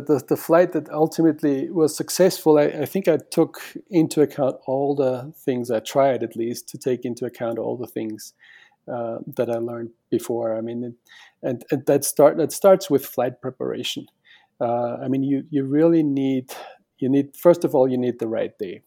the, 0.06 0.24
the, 0.28 0.36
flight 0.36 0.72
that 0.72 0.90
ultimately 0.90 1.70
was 1.70 1.96
successful. 1.96 2.58
I, 2.58 2.64
I, 2.64 2.84
think 2.84 3.08
I 3.08 3.18
took 3.30 3.60
into 3.90 4.22
account 4.22 4.56
all 4.66 4.94
the 4.94 5.32
things 5.36 5.70
I 5.70 5.80
tried 5.80 6.22
at 6.22 6.36
least 6.36 6.68
to 6.70 6.78
take 6.78 7.04
into 7.04 7.24
account 7.24 7.58
all 7.58 7.76
the 7.76 7.86
things 7.86 8.34
uh, 8.92 9.18
that 9.36 9.48
I 9.48 9.58
learned 9.58 9.90
before. 10.10 10.56
I 10.56 10.60
mean, 10.60 10.96
and, 11.42 11.64
and 11.70 11.86
that 11.86 12.04
start 12.04 12.36
that 12.38 12.52
starts 12.52 12.90
with 12.90 13.06
flight 13.06 13.40
preparation. 13.40 14.06
Uh, 14.60 14.96
I 15.02 15.08
mean, 15.08 15.22
you 15.22 15.44
you 15.50 15.64
really 15.64 16.02
need 16.02 16.52
you 16.98 17.08
need 17.08 17.36
first 17.36 17.64
of 17.64 17.74
all 17.74 17.88
you 17.88 17.98
need 17.98 18.18
the 18.18 18.28
right 18.28 18.56
day. 18.58 18.82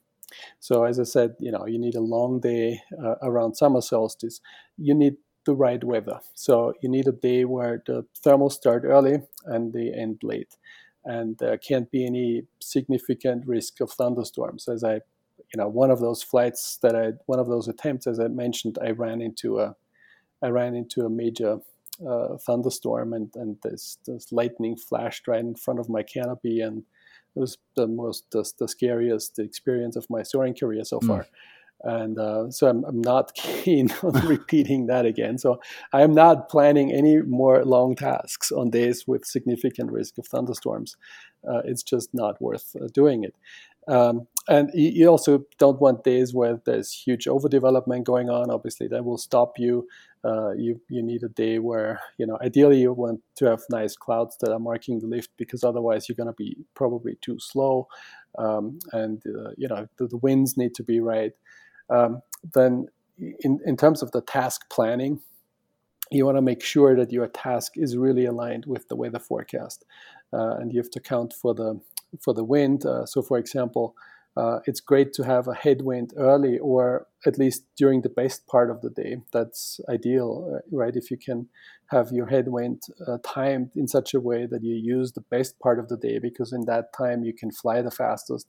So 0.60 0.84
as 0.84 1.00
I 1.00 1.04
said, 1.04 1.36
you 1.40 1.52
know, 1.52 1.66
you 1.66 1.80
need 1.80 1.96
a 1.96 2.02
long 2.02 2.40
day 2.40 2.82
uh, 3.02 3.16
around 3.22 3.56
summer 3.56 3.82
solstice. 3.82 4.42
You 4.78 4.94
need 4.94 5.16
the 5.46 5.56
right 5.56 5.84
weather. 5.84 6.20
So 6.34 6.74
you 6.82 6.90
need 6.90 7.08
a 7.08 7.12
day 7.12 7.46
where 7.46 7.84
the 7.86 8.06
thermals 8.26 8.54
start 8.54 8.84
early 8.86 9.20
and 9.46 9.74
they 9.74 9.92
end 9.92 10.20
late, 10.24 10.58
and 11.04 11.38
there 11.38 11.58
can't 11.58 11.90
be 11.92 12.06
any 12.06 12.44
significant 12.60 13.46
risk 13.48 13.80
of 13.82 13.92
thunderstorms. 13.92 14.68
As 14.68 14.84
I, 14.84 14.96
you 14.96 15.58
know, 15.58 15.68
one 15.68 15.92
of 15.92 16.00
those 16.00 16.24
flights 16.24 16.78
that 16.82 16.96
I, 16.96 17.14
one 17.26 17.40
of 17.40 17.48
those 17.48 17.68
attempts, 17.68 18.08
as 18.08 18.20
I 18.20 18.28
mentioned, 18.28 18.78
I 18.82 18.92
ran 18.92 19.22
into 19.22 19.60
a 19.60 19.76
I 20.42 20.50
ran 20.50 20.76
into 20.76 21.06
a 21.06 21.10
major 21.10 21.60
uh, 22.08 22.38
thunderstorm 22.38 23.14
and, 23.14 23.32
and 23.36 23.58
this, 23.64 23.98
this 24.06 24.32
lightning 24.32 24.76
flashed 24.76 25.28
right 25.28 25.40
in 25.40 25.56
front 25.56 25.80
of 25.80 25.90
my 25.90 26.04
canopy 26.04 26.62
and 26.62 26.84
it 27.36 27.40
was 27.40 27.58
the 27.76 27.88
most 27.88 28.26
the, 28.32 28.50
the 28.60 28.68
scariest 28.68 29.40
experience 29.40 29.96
of 29.96 30.06
my 30.10 30.24
soaring 30.24 30.56
career 30.56 30.84
so 30.84 31.00
hmm. 31.00 31.08
far. 31.08 31.28
And 31.84 32.18
uh, 32.18 32.50
so 32.50 32.68
I'm, 32.68 32.84
I'm 32.86 33.02
not 33.02 33.34
keen 33.36 33.92
on 34.02 34.14
repeating 34.28 34.88
that 34.88 35.06
again. 35.06 35.38
So 35.38 35.60
I 35.94 36.02
am 36.02 36.14
not 36.14 36.50
planning 36.50 36.92
any 36.92 37.22
more 37.22 37.64
long 37.64 37.96
tasks 37.96 38.52
on 38.52 38.70
days 38.70 39.06
with 39.08 39.26
significant 39.26 39.92
risk 39.92 40.18
of 40.18 40.28
thunderstorms. 40.28 40.96
Uh, 41.48 41.62
it's 41.66 41.84
just 41.84 42.10
not 42.14 42.42
worth 42.42 42.76
uh, 42.82 42.88
doing 42.94 43.24
it. 43.24 43.36
Um, 43.88 44.28
and 44.48 44.70
you 44.74 45.08
also 45.08 45.44
don't 45.58 45.82
want 45.82 46.04
days 46.04 46.34
where 46.34 46.60
there's 46.66 46.92
huge 46.92 47.26
overdevelopment 47.26 48.04
going 48.04 48.30
on. 48.30 48.52
Obviously, 48.52 48.88
that 48.88 49.06
will 49.06 49.18
stop 49.18 49.54
you. 49.58 49.88
Uh, 50.24 50.52
you 50.54 50.82
you 50.90 51.04
need 51.04 51.22
a 51.24 51.30
day 51.30 51.60
where 51.60 52.00
you 52.18 52.26
know 52.26 52.38
ideally 52.42 52.82
you 52.82 52.92
want 52.94 53.22
to 53.36 53.46
have 53.46 53.62
nice 53.70 53.96
clouds 53.96 54.38
that 54.42 54.52
are 54.52 54.60
marking 54.60 55.00
the 55.00 55.08
lift 55.08 55.30
because 55.38 55.64
otherwise 55.64 56.08
you're 56.08 56.16
going 56.16 56.28
to 56.28 56.34
be 56.34 56.58
probably 56.74 57.16
too 57.22 57.38
slow, 57.40 57.88
um, 58.38 58.80
and 58.92 59.24
uh, 59.28 59.52
you 59.58 59.68
know 59.68 59.88
the, 59.98 60.08
the, 60.08 60.18
winds 60.18 60.58
need 60.58 60.74
to 60.76 60.84
be 60.84 61.00
right. 61.00 61.34
Um, 61.90 62.22
then 62.54 62.88
in 63.18 63.60
in 63.66 63.78
terms 63.78 64.02
of 64.02 64.12
the 64.12 64.22
task 64.22 64.70
planning, 64.70 65.22
you 66.12 66.26
want 66.26 66.38
to 66.38 66.42
make 66.42 66.64
sure 66.64 66.96
that 66.96 67.12
your 67.12 67.28
task 67.28 67.74
is 67.76 67.98
really 67.98 68.26
aligned 68.26 68.66
with 68.66 68.88
the 68.88 68.96
weather 68.96 69.20
forecast, 69.20 69.86
uh, 70.34 70.58
and 70.58 70.72
you 70.72 70.80
have 70.80 70.92
to 70.92 71.00
account 71.00 71.34
for 71.34 71.54
the 71.54 71.80
for 72.20 72.34
the 72.34 72.44
wind. 72.44 72.86
Uh, 72.86 73.06
so, 73.06 73.22
for 73.22 73.38
example, 73.38 73.96
uh, 74.38 74.60
it's 74.66 74.82
great 74.82 75.14
to 75.14 75.24
have 75.24 75.48
a 75.48 75.54
headwind 75.54 76.14
early 76.18 76.58
or 76.60 77.08
at 77.26 77.38
least 77.38 77.64
during 77.78 78.02
the 78.02 78.10
best 78.10 78.46
part 78.48 78.70
of 78.70 78.82
the 78.82 78.90
day. 78.90 79.18
That's 79.32 79.80
ideal, 79.90 80.54
uh, 80.54 80.60
right? 80.76 80.96
If 80.96 81.10
you 81.10 81.18
can 81.18 81.48
have 81.88 82.12
your 82.12 82.28
headwind 82.28 82.84
uh, 83.08 83.18
timed 83.24 83.72
in 83.76 83.88
such 83.88 84.14
a 84.14 84.20
way 84.20 84.46
that 84.46 84.64
you 84.64 84.76
use 84.76 85.14
the 85.14 85.22
best 85.22 85.58
part 85.60 85.80
of 85.80 85.88
the 85.88 85.98
day, 85.98 86.20
because 86.20 86.52
in 86.52 86.66
that 86.66 86.92
time 86.94 87.24
you 87.24 87.34
can 87.34 87.52
fly 87.52 87.82
the 87.82 87.92
fastest 87.92 88.48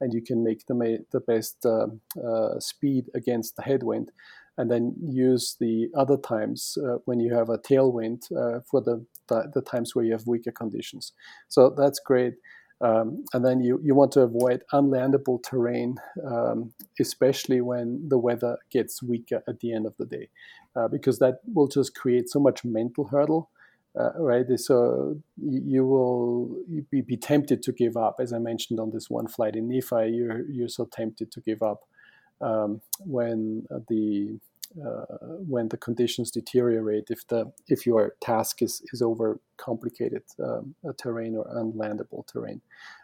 and 0.00 0.12
you 0.12 0.22
can 0.22 0.44
make 0.44 0.66
the, 0.66 1.04
the 1.12 1.20
best 1.20 1.64
uh, 1.66 1.86
uh, 2.24 2.60
speed 2.60 3.06
against 3.14 3.56
the 3.56 3.62
headwind. 3.62 4.10
And 4.56 4.68
then 4.68 4.96
use 5.00 5.56
the 5.60 5.88
other 5.96 6.16
times 6.16 6.76
uh, 6.84 6.96
when 7.04 7.20
you 7.20 7.32
have 7.32 7.48
a 7.48 7.58
tailwind 7.58 8.26
for 8.68 8.80
the, 8.80 9.06
the, 9.28 9.50
the 9.54 9.62
times 9.62 9.94
where 9.94 10.04
you 10.04 10.10
have 10.10 10.26
weaker 10.26 10.50
conditions. 10.50 11.12
So 11.46 11.72
that's 11.78 12.00
great. 12.00 12.34
Um, 12.80 13.24
and 13.32 13.44
then 13.44 13.60
you, 13.60 13.80
you 13.82 13.94
want 13.94 14.12
to 14.12 14.22
avoid 14.22 14.62
unlandable 14.72 15.42
terrain, 15.42 15.96
um, 16.24 16.72
especially 17.00 17.60
when 17.60 18.08
the 18.08 18.18
weather 18.18 18.56
gets 18.70 19.02
weaker 19.02 19.42
at 19.48 19.60
the 19.60 19.72
end 19.72 19.86
of 19.86 19.94
the 19.98 20.06
day, 20.06 20.28
uh, 20.76 20.86
because 20.88 21.18
that 21.18 21.38
will 21.54 21.66
just 21.66 21.94
create 21.96 22.28
so 22.28 22.38
much 22.38 22.64
mental 22.64 23.08
hurdle, 23.08 23.50
uh, 23.98 24.12
right? 24.16 24.46
So 24.56 25.20
you 25.36 25.84
will 25.84 26.56
be, 26.90 27.00
be, 27.00 27.16
tempted 27.16 27.62
to 27.62 27.72
give 27.72 27.96
up. 27.96 28.16
As 28.20 28.32
I 28.32 28.38
mentioned 28.38 28.78
on 28.78 28.90
this 28.90 29.10
one 29.10 29.26
flight 29.26 29.56
in 29.56 29.68
Nephi, 29.68 30.10
you're, 30.10 30.42
you're 30.48 30.68
so 30.68 30.84
tempted 30.84 31.32
to 31.32 31.40
give 31.40 31.62
up 31.62 31.84
um, 32.40 32.80
when 33.00 33.66
the 33.88 34.38
uh, 34.86 35.16
when 35.48 35.68
the 35.68 35.76
conditions 35.76 36.30
deteriorate, 36.30 37.06
if 37.08 37.26
the 37.28 37.50
if 37.68 37.86
your 37.86 38.14
task 38.20 38.62
is 38.62 38.82
is 38.92 39.00
over 39.00 39.40
complicated 39.56 40.22
um, 40.44 40.74
terrain 40.98 41.34
or 41.36 41.46
unlandable 41.56 42.26
terrain, 42.26 42.60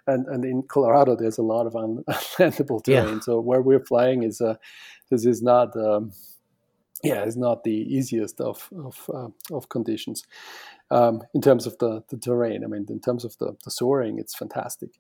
and 0.07 0.27
and 0.27 0.45
in 0.45 0.63
Colorado 0.63 1.17
there's 1.17 1.39
a 1.39 1.43
lot 1.43 1.67
of 1.67 1.75
un- 1.75 2.05
unlandable 2.09 2.85
terrain. 2.85 3.15
Yeah. 3.15 3.21
So 3.21 3.41
where 3.41 3.63
we're 3.63 3.85
flying 3.85 4.23
is 4.23 4.41
uh, 4.41 4.57
this 5.11 5.25
is 5.25 5.43
not. 5.43 5.77
Um, 5.77 6.13
yeah, 7.03 7.25
it's 7.25 7.37
not 7.37 7.65
the 7.65 7.71
easiest 7.71 8.41
of 8.41 8.71
of, 8.83 9.11
uh, 9.13 9.29
of 9.55 9.69
conditions 9.69 10.25
um, 10.91 11.23
in 11.35 11.41
terms 11.41 11.67
of 11.67 11.77
the, 11.79 12.03
the 12.11 12.17
terrain. 12.17 12.65
I 12.65 12.67
mean, 12.67 12.87
in 12.89 13.01
terms 13.01 13.25
of 13.25 13.37
the, 13.39 13.57
the 13.65 13.71
soaring, 13.71 14.19
it's 14.19 14.35
fantastic. 14.35 14.91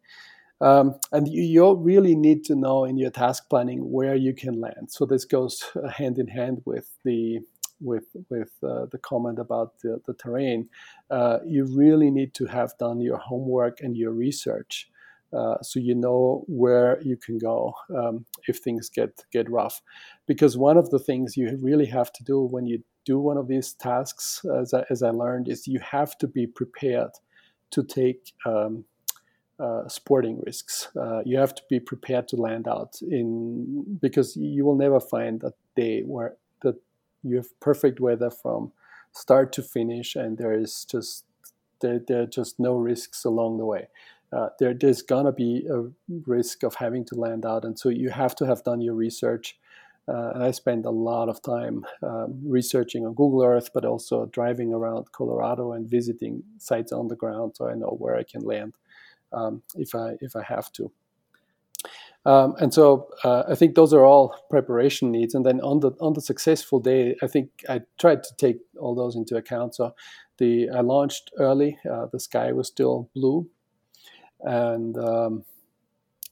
Um, 0.60 0.94
and 1.12 1.28
you, 1.28 1.42
you, 1.42 1.74
really 1.74 2.14
need 2.14 2.44
to 2.44 2.54
know 2.54 2.84
in 2.84 2.96
your 2.96 3.10
task 3.10 3.50
planning 3.50 3.90
where 3.90 4.14
you 4.14 4.32
can 4.32 4.60
land. 4.60 4.90
So 4.90 5.04
this 5.04 5.24
goes 5.24 5.64
uh, 5.76 5.88
hand 5.88 6.18
in 6.18 6.28
hand 6.28 6.62
with 6.64 6.88
the 7.04 7.40
with 7.80 8.04
with 8.30 8.52
uh, 8.62 8.86
the 8.90 8.98
comment 8.98 9.38
about 9.38 9.80
the, 9.82 10.00
the 10.06 10.14
terrain. 10.14 10.68
Uh, 11.10 11.38
you 11.44 11.64
really 11.64 12.10
need 12.10 12.34
to 12.34 12.46
have 12.46 12.72
done 12.78 13.00
your 13.00 13.18
homework 13.18 13.80
and 13.80 13.96
your 13.96 14.12
research. 14.12 14.88
Uh, 15.32 15.60
so 15.62 15.80
you 15.80 15.96
know 15.96 16.44
where 16.46 17.00
you 17.02 17.16
can 17.16 17.38
go 17.38 17.74
um, 17.96 18.24
if 18.46 18.58
things 18.58 18.88
get 18.88 19.24
get 19.32 19.50
rough, 19.50 19.82
because 20.26 20.56
one 20.56 20.76
of 20.76 20.90
the 20.90 20.98
things 20.98 21.36
you 21.36 21.58
really 21.60 21.86
have 21.86 22.12
to 22.12 22.22
do 22.22 22.40
when 22.40 22.66
you 22.66 22.82
do 23.04 23.18
one 23.18 23.36
of 23.36 23.48
these 23.48 23.74
tasks, 23.74 24.44
as 24.44 24.74
I, 24.74 24.84
as 24.90 25.02
I 25.02 25.10
learned, 25.10 25.48
is 25.48 25.66
you 25.66 25.80
have 25.80 26.16
to 26.18 26.26
be 26.26 26.46
prepared 26.46 27.10
to 27.70 27.82
take 27.82 28.32
um, 28.46 28.84
uh, 29.58 29.86
sporting 29.88 30.40
risks. 30.44 30.88
Uh, 30.96 31.20
you 31.24 31.38
have 31.38 31.54
to 31.54 31.62
be 31.68 31.80
prepared 31.80 32.28
to 32.28 32.36
land 32.36 32.66
out 32.66 33.00
in 33.02 33.98
because 34.00 34.36
you 34.36 34.64
will 34.64 34.76
never 34.76 35.00
find 35.00 35.42
a 35.44 35.52
day 35.76 36.02
where 36.02 36.36
that 36.62 36.76
you 37.22 37.36
have 37.36 37.60
perfect 37.60 38.00
weather 38.00 38.30
from 38.30 38.72
start 39.12 39.52
to 39.52 39.62
finish, 39.62 40.16
and 40.16 40.38
there 40.38 40.52
is 40.52 40.84
just 40.84 41.24
there, 41.80 42.00
there 42.06 42.22
are 42.22 42.26
just 42.26 42.58
no 42.58 42.74
risks 42.74 43.24
along 43.24 43.58
the 43.58 43.64
way. 43.64 43.88
Uh, 44.32 44.48
there, 44.58 44.74
there's 44.74 45.02
gonna 45.02 45.32
be 45.32 45.66
a 45.70 45.84
risk 46.26 46.64
of 46.64 46.74
having 46.74 47.04
to 47.04 47.14
land 47.14 47.46
out, 47.46 47.64
and 47.64 47.78
so 47.78 47.88
you 47.88 48.10
have 48.10 48.34
to 48.34 48.46
have 48.46 48.64
done 48.64 48.80
your 48.80 48.94
research. 48.94 49.56
Uh, 50.06 50.32
and 50.34 50.42
I 50.42 50.50
spend 50.50 50.84
a 50.84 50.90
lot 50.90 51.28
of 51.28 51.40
time 51.40 51.86
um, 52.02 52.40
researching 52.46 53.06
on 53.06 53.14
Google 53.14 53.42
Earth, 53.42 53.70
but 53.72 53.84
also 53.84 54.26
driving 54.26 54.72
around 54.72 55.12
Colorado 55.12 55.72
and 55.72 55.88
visiting 55.88 56.42
sites 56.58 56.92
on 56.92 57.08
the 57.08 57.16
ground, 57.16 57.52
so 57.56 57.68
I 57.68 57.74
know 57.74 57.96
where 57.98 58.16
I 58.16 58.22
can 58.22 58.42
land 58.42 58.74
um, 59.32 59.62
if 59.76 59.94
I 59.94 60.16
if 60.20 60.36
I 60.36 60.42
have 60.42 60.70
to. 60.72 60.92
Um, 62.26 62.54
and 62.58 62.72
so 62.72 63.08
uh, 63.22 63.44
I 63.48 63.54
think 63.54 63.74
those 63.74 63.92
are 63.92 64.04
all 64.04 64.34
preparation 64.48 65.10
needs. 65.10 65.34
And 65.34 65.44
then 65.44 65.60
on 65.60 65.80
the 65.80 65.92
on 66.00 66.14
the 66.14 66.20
successful 66.22 66.80
day, 66.80 67.16
I 67.22 67.26
think 67.26 67.50
I 67.68 67.82
tried 67.98 68.22
to 68.24 68.36
take 68.36 68.58
all 68.78 68.94
those 68.94 69.16
into 69.16 69.36
account. 69.36 69.74
So 69.74 69.94
the 70.38 70.70
I 70.70 70.80
launched 70.80 71.30
early. 71.38 71.78
Uh, 71.90 72.06
the 72.12 72.20
sky 72.20 72.52
was 72.52 72.66
still 72.68 73.10
blue, 73.14 73.48
and 74.40 74.96
um, 74.98 75.44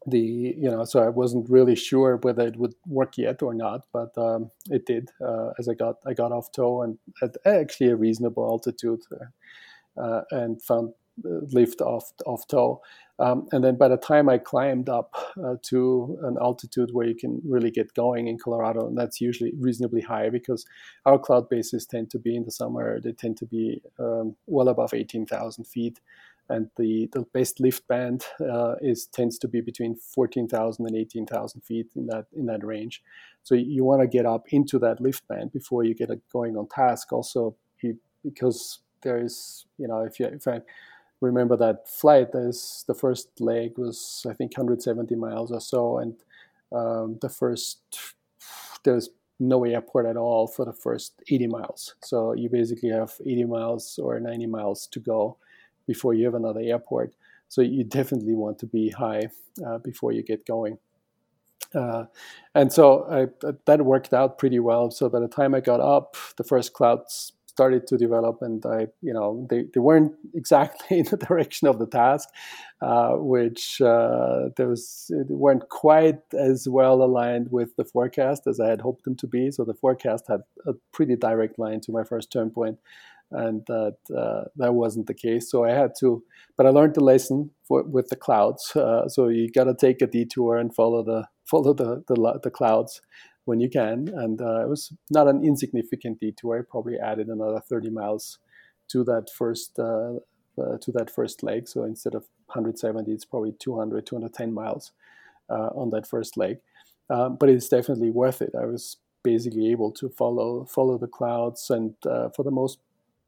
the 0.07 0.18
you 0.18 0.70
know 0.70 0.84
so 0.84 1.00
I 1.00 1.09
wasn't 1.09 1.48
really 1.48 1.76
sure 1.76 2.16
whether 2.16 2.46
it 2.46 2.57
would 2.57 2.74
work 2.86 3.18
yet 3.18 3.42
or 3.42 3.55
not, 3.55 3.86
but 3.92 4.16
um, 4.18 4.50
it 4.70 4.86
did. 4.86 5.11
Uh, 5.20 5.50
as 5.59 5.68
I 5.68 5.74
got 5.74 5.96
I 6.07 6.14
got 6.14 6.32
off 6.32 6.53
tow 6.53 6.82
and 6.82 6.98
at 7.22 7.36
actually 7.44 7.90
a 7.90 7.96
reasonable 7.96 8.44
altitude, 8.44 9.00
uh, 9.96 10.22
and 10.30 10.62
found 10.62 10.94
lift 11.24 11.80
off 11.80 12.12
off 12.26 12.46
tow. 12.46 12.80
Um, 13.18 13.46
and 13.53 13.62
then 13.62 13.76
by 13.76 13.88
the 13.88 13.96
time 13.96 14.28
I 14.28 14.38
climbed 14.38 14.88
up 14.88 15.14
uh, 15.44 15.57
to 15.64 16.18
an 16.22 16.36
altitude 16.40 16.90
where 16.92 17.07
you 17.07 17.14
can 17.14 17.40
really 17.44 17.70
get 17.70 17.94
going 17.94 18.26
in 18.26 18.38
Colorado, 18.38 18.86
and 18.86 18.96
that's 18.96 19.20
usually 19.20 19.53
reasonably 19.59 20.00
high 20.00 20.30
because 20.30 20.64
our 21.07 21.18
cloud 21.18 21.48
bases 21.48 21.86
tend 21.86 22.11
to 22.11 22.18
be 22.18 22.34
in 22.34 22.44
the 22.44 22.50
summer, 22.50 23.00
they 23.00 23.12
tend 23.12 23.36
to 23.36 23.46
be 23.46 23.82
um, 23.98 24.34
well 24.46 24.68
above 24.68 24.94
18,000 24.94 25.64
feet. 25.64 26.00
And 26.53 26.68
the, 26.76 27.09
the 27.12 27.22
best 27.32 27.61
lift 27.61 27.86
band 27.88 28.24
uh, 28.40 28.74
is 28.80 29.07
tends 29.07 29.38
to 29.38 29.48
be 29.48 29.61
between 29.61 29.96
14,000 29.96 30.86
and 30.86 30.96
18,000 30.96 31.61
feet 31.62 31.88
in 31.96 32.07
that 32.07 32.26
in 32.36 32.46
that 32.46 32.64
range. 32.64 33.03
So 33.42 33.55
you 33.55 33.84
want 33.84 34.03
to 34.03 34.07
get 34.07 34.26
up 34.26 34.53
into 34.53 34.78
that 34.80 35.00
lift 35.00 35.26
band 35.28 35.53
before 35.53 35.84
you 35.84 35.94
get 35.94 36.11
going 36.32 36.57
on 36.57 36.68
task. 36.68 37.12
Also, 37.12 37.57
because 38.22 38.80
there 39.03 39.18
is 39.18 39.66
you 39.78 39.88
know 39.88 40.00
if 40.00 40.20
you 40.20 40.26
if 40.26 40.46
I 40.46 40.61
remember 41.20 41.57
that 41.57 41.88
flight 41.88 42.28
is 42.34 42.84
the 42.86 42.94
first 42.94 43.28
leg 43.40 43.78
was 43.78 44.24
I 44.28 44.34
think 44.34 44.57
170 44.57 45.14
miles 45.16 45.50
or 45.50 45.61
so, 45.61 45.98
and 45.98 46.14
um, 46.72 47.18
the 47.20 47.28
first 47.28 47.80
there's 48.84 49.11
no 49.40 49.64
airport 49.64 50.07
at 50.07 50.16
all 50.16 50.46
for 50.46 50.64
the 50.64 50.72
first 50.72 51.14
80 51.28 51.48
miles. 51.48 51.94
So 52.03 52.32
you 52.32 52.48
basically 52.48 52.90
have 52.90 53.12
80 53.24 53.44
miles 53.44 53.98
or 54.00 54.20
90 54.20 54.46
miles 54.46 54.86
to 54.88 55.00
go 55.00 55.38
before 55.87 56.14
you 56.14 56.24
have 56.24 56.35
another 56.35 56.61
airport. 56.61 57.14
So 57.49 57.61
you 57.61 57.85
definitely 57.85 58.35
want 58.35 58.59
to 58.61 58.66
be 58.66 58.91
high 58.91 59.28
uh, 59.66 59.78
before 59.78 60.12
you 60.12 60.22
get 60.22 60.47
going. 60.47 60.78
Uh, 61.74 62.05
and 62.55 62.72
so 62.72 63.07
I, 63.11 63.49
that 63.66 63.83
worked 63.83 64.12
out 64.12 64.39
pretty 64.39 64.59
well. 64.59 64.91
So 64.91 65.09
by 65.09 65.20
the 65.20 65.28
time 65.28 65.55
I 65.55 65.61
got 65.61 65.80
up, 65.80 66.16
the 66.37 66.45
first 66.45 66.72
clouds 66.72 67.33
started 67.47 67.87
to 67.87 67.99
develop 67.99 68.39
and 68.41 68.64
I, 68.64 68.87
you 69.03 69.12
know, 69.12 69.47
they, 69.51 69.64
they 69.74 69.80
weren't 69.80 70.12
exactly 70.35 70.99
in 70.99 71.05
the 71.07 71.18
direction 71.18 71.68
of 71.68 71.78
the 71.78 71.87
task, 71.87 72.28
uh, 72.80 73.11
which 73.16 73.80
uh, 73.80 74.49
there 74.57 74.68
was, 74.68 75.11
they 75.11 75.35
weren't 75.35 75.68
quite 75.68 76.20
as 76.33 76.66
well 76.68 77.03
aligned 77.03 77.49
with 77.51 77.76
the 77.76 77.85
forecast 77.85 78.47
as 78.47 78.59
I 78.59 78.68
had 78.68 78.80
hoped 78.80 79.05
them 79.05 79.16
to 79.16 79.26
be. 79.26 79.51
So 79.51 79.64
the 79.64 79.74
forecast 79.74 80.24
had 80.28 80.41
a 80.66 80.72
pretty 80.93 81.16
direct 81.16 81.59
line 81.59 81.80
to 81.83 81.93
my 81.93 82.05
first 82.05 82.33
turn 82.33 82.51
point 82.51 82.78
and 83.35 83.62
that 83.66 83.97
uh, 84.16 84.45
that 84.57 84.74
wasn't 84.74 85.07
the 85.07 85.14
case. 85.14 85.51
So 85.51 85.64
I 85.64 85.70
had 85.70 85.93
to, 86.01 86.22
but 86.57 86.66
I 86.66 86.70
learned 86.70 86.95
the 86.95 87.05
lesson 87.05 87.51
for, 87.66 87.83
with 87.83 88.09
the 88.09 88.16
clouds. 88.16 88.74
Uh, 88.74 89.09
so 89.09 89.28
you 89.28 89.51
got 89.51 89.64
to 89.64 89.74
take 89.74 90.03
a 90.03 90.07
detour 90.07 90.57
and 90.57 90.74
follow 90.74 91.03
the 91.03 91.26
follow 91.45 91.74
the 91.74 92.03
the, 92.09 92.41
the 92.43 92.51
clouds 92.51 93.01
when 93.45 93.61
you 93.61 93.68
can. 93.68 94.09
And 94.09 94.41
uh, 94.41 94.62
it 94.62 94.68
was 94.68 94.93
not 95.11 95.28
an 95.28 95.45
insignificant 95.45 96.20
detour. 96.20 96.59
I 96.59 96.62
probably 96.70 96.99
added 96.99 97.28
another 97.28 97.61
30 97.61 97.91
miles 97.91 98.39
to 98.89 99.05
that 99.05 99.28
first 99.37 99.78
uh, 99.78 100.14
uh, 100.61 100.76
to 100.80 100.93
that 100.93 101.11
first 101.11 101.43
leg. 101.43 101.66
So 101.66 101.85
instead 101.85 102.14
of 102.14 102.22
170, 102.47 103.11
it's 103.11 103.24
probably 103.24 103.53
200, 103.59 104.07
210 104.07 104.53
miles 104.53 104.93
uh, 105.49 105.70
on 105.74 105.91
that 105.91 106.07
first 106.07 106.37
leg. 106.37 106.59
Um, 107.09 107.37
but 107.37 107.49
it's 107.49 107.68
definitely 107.68 108.11
worth 108.11 108.43
it. 108.43 108.53
I 108.59 108.66
was 108.66 108.99
basically 109.24 109.70
able 109.70 109.93
to 109.93 110.09
follow 110.09 110.64
follow 110.64 110.99
the 110.99 111.07
clouds, 111.07 111.70
and 111.70 111.95
for 112.03 112.43
the 112.45 112.51
most 112.51 112.78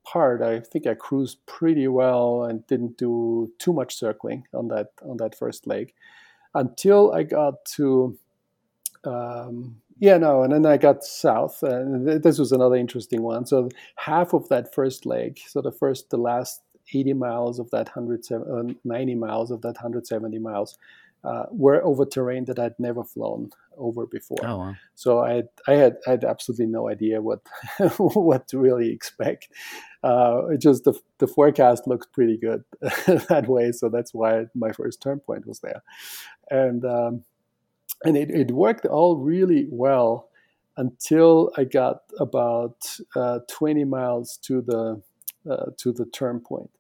part, 0.05 0.43
I 0.43 0.61
think 0.61 0.87
I 0.87 0.95
cruised 0.95 1.45
pretty 1.47 1.89
well 1.89 2.45
and 2.45 2.67
didn't 2.67 2.99
do 2.99 3.53
too 3.59 3.73
much 3.73 3.97
circling 3.97 4.47
on 4.55 4.69
that 4.69 4.93
on 5.03 5.17
that 5.19 5.37
first 5.37 5.67
leg 5.67 5.93
until 6.55 7.13
I 7.13 7.25
got 7.25 7.65
to 7.77 8.19
um, 9.05 9.77
yeah, 9.99 10.19
no, 10.19 10.43
and 10.43 10.53
then 10.53 10.67
I 10.67 10.77
got 10.77 11.05
south, 11.05 11.63
and 11.63 12.23
this 12.23 12.39
was 12.39 12.53
another 12.53 12.77
interesting 12.77 13.23
one. 13.23 13.47
So 13.47 13.69
half 13.97 14.35
of 14.35 14.49
that 14.49 14.75
first 14.75 15.07
leg, 15.07 15.39
so 15.47 15.61
the 15.61 15.71
first, 15.71 16.11
the 16.11 16.17
last 16.17 16.63
80 16.93 17.15
miles 17.15 17.59
of 17.59 17.71
that 17.71 17.95
190 17.95 18.35
uh, 18.35 18.75
90 18.85 19.15
miles 19.15 19.51
of 19.51 19.63
that 19.63 19.77
170 19.77 20.39
miles 20.39 20.79
uh, 21.25 21.47
were 21.51 21.83
over 21.85 22.05
terrain 22.05 22.45
that 22.45 22.59
I'd 22.59 22.79
never 22.79 23.03
flown 23.03 23.51
over 23.77 24.07
before. 24.07 24.39
Oh, 24.43 24.59
wow. 24.59 24.75
So 24.95 25.21
I 25.21 25.33
had, 25.35 25.49
I 25.67 25.73
had 25.73 25.97
I 26.07 26.11
had 26.11 26.25
absolutely 26.25 26.67
no 26.67 26.89
idea 26.89 27.23
what 27.23 27.41
what 27.99 28.49
to 28.49 28.59
really 28.59 28.91
expect. 28.91 29.49
Uh, 30.03 30.47
it 30.51 30.61
just 30.61 30.85
the 30.85 30.95
the 31.19 31.27
forecast 31.27 31.87
looked 31.87 32.13
pretty 32.13 32.37
good 32.37 32.63
that 32.81 33.47
way, 33.49 33.73
so 33.73 33.89
that's 33.89 34.13
why 34.13 34.45
my 34.55 34.73
first 34.73 35.01
turn 35.01 35.21
point 35.21 35.47
was 35.47 35.61
there, 35.61 35.83
and. 36.51 36.85
Um, 36.85 37.25
and 38.05 38.17
it, 38.17 38.31
it 38.31 38.51
worked 38.51 38.85
all 38.87 39.17
really 39.17 39.67
well 39.71 40.29
until 40.77 41.51
I 41.57 41.65
got 41.65 42.03
about 42.19 42.77
uh, 43.15 43.41
20 43.51 43.85
miles 43.85 44.39
to 44.43 44.61
the 44.61 45.03
uh, 45.49 45.67
to 45.77 45.93
the 45.93 46.07
turn 46.07 46.41
point, 46.41 46.71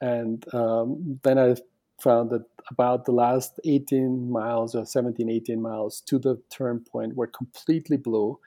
and 0.00 0.44
um, 0.54 1.18
then 1.22 1.38
I 1.38 1.56
found 2.00 2.30
that 2.30 2.44
about 2.72 3.04
the 3.04 3.12
last 3.12 3.60
18 3.64 4.30
miles 4.30 4.74
or 4.74 4.84
17, 4.84 5.28
18 5.28 5.60
miles 5.60 6.00
to 6.06 6.18
the 6.18 6.40
turn 6.50 6.80
point 6.80 7.14
were 7.14 7.26
completely 7.26 7.96
blue 7.96 8.38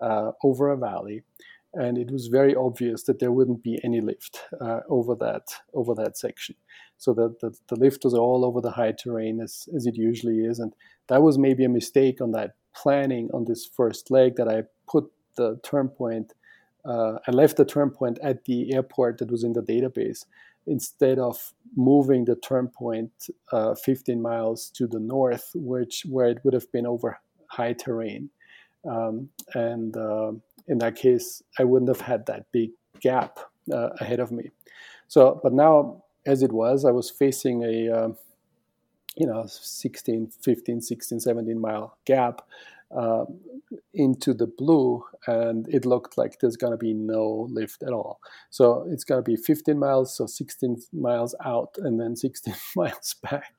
uh, 0.00 0.32
over 0.42 0.70
a 0.70 0.76
valley, 0.76 1.22
and 1.74 1.98
it 1.98 2.10
was 2.10 2.28
very 2.28 2.54
obvious 2.54 3.04
that 3.04 3.18
there 3.18 3.32
wouldn't 3.32 3.62
be 3.62 3.78
any 3.84 4.00
lift 4.00 4.40
uh, 4.60 4.80
over 4.88 5.14
that 5.16 5.46
over 5.74 5.94
that 5.94 6.16
section. 6.16 6.56
So 6.96 7.12
that 7.14 7.40
the, 7.40 7.54
the 7.68 7.76
lift 7.76 8.04
was 8.04 8.14
all 8.14 8.44
over 8.44 8.60
the 8.60 8.70
high 8.70 8.92
terrain 8.92 9.40
as, 9.40 9.68
as 9.76 9.84
it 9.86 9.96
usually 9.96 10.38
is, 10.38 10.58
and 10.58 10.72
that 11.08 11.22
was 11.22 11.38
maybe 11.38 11.64
a 11.64 11.68
mistake 11.80 12.20
on 12.20 12.32
that 12.32 12.54
planning 12.74 13.28
on 13.34 13.44
this 13.44 13.66
first 13.66 14.10
leg 14.10 14.36
that 14.36 14.48
I 14.48 14.64
put 14.88 15.04
the 15.36 15.60
turn 15.62 15.88
point. 15.88 16.32
Uh, 16.84 17.18
I 17.26 17.30
left 17.30 17.56
the 17.56 17.64
turn 17.64 17.90
point 17.90 18.18
at 18.22 18.44
the 18.44 18.74
airport 18.74 19.18
that 19.18 19.30
was 19.30 19.42
in 19.42 19.54
the 19.54 19.62
database 19.62 20.24
instead 20.66 21.18
of 21.18 21.52
moving 21.76 22.24
the 22.24 22.36
turn 22.36 22.68
point 22.68 23.10
uh, 23.52 23.74
15 23.74 24.20
miles 24.20 24.70
to 24.70 24.86
the 24.86 25.00
north, 25.00 25.50
which 25.54 26.04
where 26.08 26.28
it 26.28 26.38
would 26.44 26.54
have 26.54 26.70
been 26.72 26.86
over 26.86 27.18
high 27.48 27.72
terrain. 27.72 28.30
Um, 28.88 29.28
and 29.54 29.96
uh, 29.96 30.32
in 30.68 30.78
that 30.78 30.96
case, 30.96 31.42
I 31.58 31.64
wouldn't 31.64 31.88
have 31.88 32.00
had 32.00 32.26
that 32.26 32.46
big 32.52 32.70
gap 33.00 33.38
uh, 33.72 33.90
ahead 34.00 34.20
of 34.20 34.30
me. 34.30 34.50
So, 35.08 35.40
but 35.42 35.52
now, 35.52 36.02
as 36.26 36.42
it 36.42 36.52
was, 36.52 36.84
I 36.84 36.90
was 36.90 37.10
facing 37.10 37.62
a, 37.62 37.90
uh, 37.90 38.08
you 39.16 39.26
know, 39.26 39.44
16, 39.46 40.30
15, 40.42 40.80
16, 40.80 41.20
17 41.20 41.60
mile 41.60 41.96
gap 42.04 42.42
uh, 42.96 43.24
into 43.92 44.34
the 44.34 44.46
blue, 44.46 45.04
and 45.26 45.66
it 45.68 45.84
looked 45.84 46.16
like 46.16 46.38
there's 46.40 46.56
going 46.56 46.72
to 46.72 46.76
be 46.76 46.94
no 46.94 47.48
lift 47.50 47.82
at 47.82 47.92
all. 47.92 48.20
So 48.50 48.86
it's 48.90 49.04
going 49.04 49.18
to 49.18 49.28
be 49.28 49.36
15 49.36 49.78
miles, 49.78 50.16
so 50.16 50.26
16 50.26 50.76
miles 50.92 51.34
out, 51.44 51.76
and 51.78 52.00
then 52.00 52.16
16 52.16 52.54
miles 52.76 53.16
back 53.22 53.54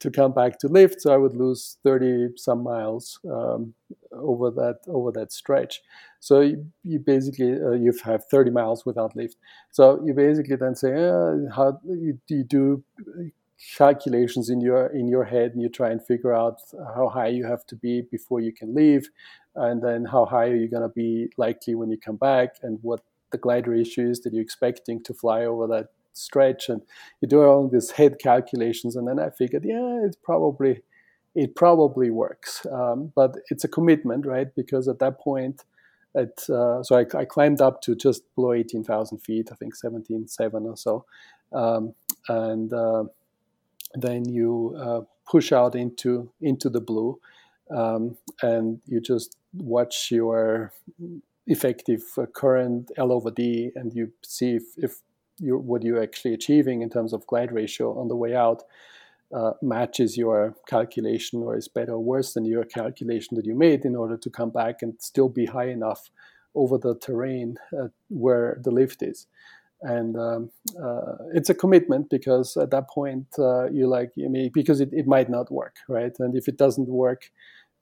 to 0.00 0.10
come 0.10 0.32
back 0.32 0.58
to 0.60 0.68
lift. 0.68 1.00
So 1.00 1.12
I 1.12 1.16
would 1.16 1.34
lose 1.34 1.78
30 1.84 2.30
some 2.36 2.62
miles 2.62 3.18
um, 3.30 3.74
over 4.12 4.50
that 4.50 4.80
over 4.88 5.12
that 5.12 5.32
stretch. 5.32 5.80
So 6.20 6.40
you, 6.40 6.66
you 6.82 6.98
basically 6.98 7.52
uh, 7.52 7.72
you 7.72 7.92
have 8.04 8.24
30 8.30 8.50
miles 8.50 8.84
without 8.84 9.16
lift. 9.16 9.36
So 9.70 10.02
you 10.04 10.14
basically 10.14 10.56
then 10.56 10.74
say, 10.74 10.90
how 11.54 11.80
you, 11.84 12.18
you 12.28 12.44
do 12.44 12.84
calculations 13.76 14.50
in 14.50 14.60
your 14.60 14.86
in 14.86 15.08
your 15.08 15.24
head 15.24 15.52
and 15.52 15.62
you 15.62 15.68
try 15.68 15.90
and 15.90 16.04
figure 16.04 16.32
out 16.32 16.60
how 16.94 17.08
high 17.08 17.26
you 17.26 17.44
have 17.44 17.66
to 17.66 17.74
be 17.74 18.02
before 18.02 18.40
you 18.40 18.52
can 18.52 18.74
leave 18.74 19.08
and 19.56 19.82
then 19.82 20.04
how 20.04 20.24
high 20.24 20.46
are 20.46 20.56
you 20.56 20.68
going 20.68 20.82
to 20.82 20.88
be 20.88 21.28
likely 21.36 21.74
when 21.74 21.90
you 21.90 21.98
come 21.98 22.16
back 22.16 22.56
and 22.62 22.78
what 22.82 23.00
the 23.32 23.38
glider 23.38 23.72
ratio 23.72 24.08
is 24.08 24.20
that 24.20 24.32
you're 24.32 24.42
expecting 24.42 25.02
to 25.02 25.12
fly 25.12 25.44
over 25.44 25.66
that 25.66 25.88
stretch. 26.12 26.68
And 26.68 26.82
you 27.20 27.28
do 27.28 27.42
all 27.42 27.68
these 27.68 27.90
head 27.90 28.18
calculations 28.20 28.96
and 28.96 29.06
then 29.06 29.18
i 29.20 29.30
figured 29.30 29.64
yeah 29.64 30.00
it's 30.04 30.16
probably 30.16 30.82
it 31.34 31.54
probably 31.54 32.10
works. 32.10 32.66
Um, 32.72 33.12
but 33.14 33.36
it's 33.50 33.64
a 33.64 33.68
commitment 33.68 34.26
right? 34.26 34.48
Because 34.54 34.88
at 34.88 34.98
that 35.00 35.20
point 35.20 35.64
at, 36.16 36.48
uh, 36.50 36.82
so 36.82 36.96
I, 36.96 37.04
I, 37.16 37.24
climbed 37.26 37.60
up 37.60 37.82
to 37.82 37.94
just 37.94 38.22
below 38.34 38.54
18,000 38.54 39.18
feet, 39.18 39.50
I 39.52 39.54
think 39.54 39.74
17.7 39.76 40.64
or 40.64 40.76
so. 40.76 41.04
Um, 41.52 41.94
and 42.28 42.72
uh, 42.72 43.04
then 43.94 44.28
you 44.28 44.76
uh, 44.78 45.00
push 45.30 45.52
out 45.52 45.74
into 45.74 46.30
into 46.40 46.68
the 46.68 46.80
blue, 46.80 47.18
um, 47.74 48.16
and 48.42 48.80
you 48.86 49.00
just 49.00 49.36
watch 49.54 50.10
your 50.10 50.72
effective 51.46 52.02
uh, 52.16 52.26
current 52.26 52.90
L 52.96 53.12
over 53.12 53.30
D, 53.30 53.70
and 53.74 53.94
you 53.94 54.12
see 54.22 54.56
if, 54.56 54.64
if 54.76 55.00
you 55.38 55.58
what 55.58 55.82
you're 55.82 56.02
actually 56.02 56.34
achieving 56.34 56.82
in 56.82 56.90
terms 56.90 57.12
of 57.12 57.26
glide 57.26 57.52
ratio 57.52 57.98
on 57.98 58.08
the 58.08 58.16
way 58.16 58.34
out 58.34 58.62
uh, 59.34 59.52
matches 59.60 60.16
your 60.16 60.54
calculation 60.66 61.42
or 61.42 61.56
is 61.56 61.68
better 61.68 61.92
or 61.92 62.02
worse 62.02 62.34
than 62.34 62.44
your 62.44 62.64
calculation 62.64 63.36
that 63.36 63.44
you 63.44 63.54
made 63.54 63.84
in 63.84 63.94
order 63.94 64.16
to 64.16 64.30
come 64.30 64.50
back 64.50 64.82
and 64.82 64.94
still 64.98 65.28
be 65.28 65.46
high 65.46 65.68
enough 65.68 66.10
over 66.54 66.78
the 66.78 66.94
terrain 66.96 67.56
uh, 67.78 67.88
where 68.08 68.58
the 68.64 68.70
lift 68.70 69.02
is 69.02 69.26
and 69.82 70.16
um, 70.16 70.50
uh, 70.82 71.16
it's 71.34 71.50
a 71.50 71.54
commitment 71.54 72.10
because 72.10 72.56
at 72.56 72.70
that 72.70 72.88
point 72.88 73.26
uh, 73.38 73.70
you're 73.70 73.88
like 73.88 74.10
I 74.18 74.28
mean, 74.28 74.50
because 74.52 74.80
it, 74.80 74.90
it 74.92 75.06
might 75.06 75.30
not 75.30 75.50
work 75.50 75.76
right? 75.88 76.12
And 76.18 76.36
if 76.36 76.48
it 76.48 76.56
doesn't 76.56 76.88
work 76.88 77.30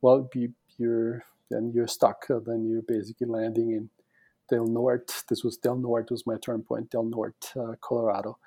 well 0.03 0.29
you, 0.35 0.53
you're 0.79 1.25
then 1.51 1.73
you're 1.75 1.89
stuck. 1.89 2.27
Uh, 2.29 2.41
then 2.45 2.67
you're 2.67 2.83
basically 2.83 3.29
landing 3.29 3.71
in 3.71 3.91
del 4.51 4.67
norte. 4.67 5.25
This 5.29 5.43
was 5.45 5.57
del 5.57 5.77
norte 5.77 6.11
was 6.11 6.27
my 6.27 6.37
turn 6.39 6.63
point 6.63 6.91
del 6.91 7.05
norte 7.05 7.53
uh, 7.57 7.75
colorado 7.81 8.39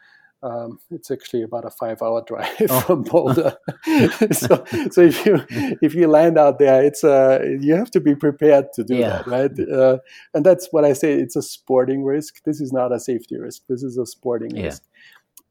um, 0.41 0.79
it's 0.89 1.11
actually 1.11 1.43
about 1.43 1.65
a 1.65 1.69
five-hour 1.69 2.23
drive 2.25 2.55
oh. 2.69 2.81
from 2.81 3.03
Boulder. 3.03 3.57
so, 4.31 4.63
so 4.91 5.01
if 5.01 5.25
you 5.25 5.45
if 5.81 5.93
you 5.93 6.07
land 6.07 6.37
out 6.37 6.59
there, 6.59 6.83
it's 6.83 7.03
uh, 7.03 7.39
you 7.59 7.75
have 7.75 7.91
to 7.91 7.99
be 7.99 8.15
prepared 8.15 8.71
to 8.73 8.83
do 8.83 8.95
yeah. 8.95 9.09
that, 9.09 9.27
right? 9.27 9.59
Uh, 9.59 9.97
and 10.33 10.45
that's 10.45 10.69
what 10.71 10.85
I 10.85 10.93
say. 10.93 11.13
It's 11.13 11.35
a 11.35 11.41
sporting 11.41 12.03
risk. 12.03 12.43
This 12.45 12.61
is 12.61 12.71
not 12.71 12.93
a 12.93 12.99
safety 12.99 13.37
risk. 13.37 13.63
This 13.67 13.83
is 13.83 13.97
a 13.97 14.05
sporting 14.05 14.55
yeah. 14.55 14.65
risk. 14.65 14.83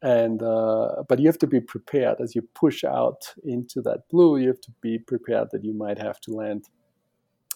And 0.01 0.43
uh, 0.43 1.03
but 1.09 1.19
you 1.19 1.27
have 1.27 1.39
to 1.39 1.47
be 1.47 1.61
prepared 1.61 2.21
as 2.21 2.35
you 2.35 2.43
push 2.55 2.85
out 2.85 3.35
into 3.45 3.83
that 3.83 4.09
blue. 4.11 4.39
You 4.39 4.49
have 4.49 4.61
to 4.63 4.73
be 4.81 4.99
prepared 4.99 5.49
that 5.53 5.65
you 5.65 5.75
might 5.75 5.99
have 5.99 6.21
to 6.21 6.33
land 6.33 6.67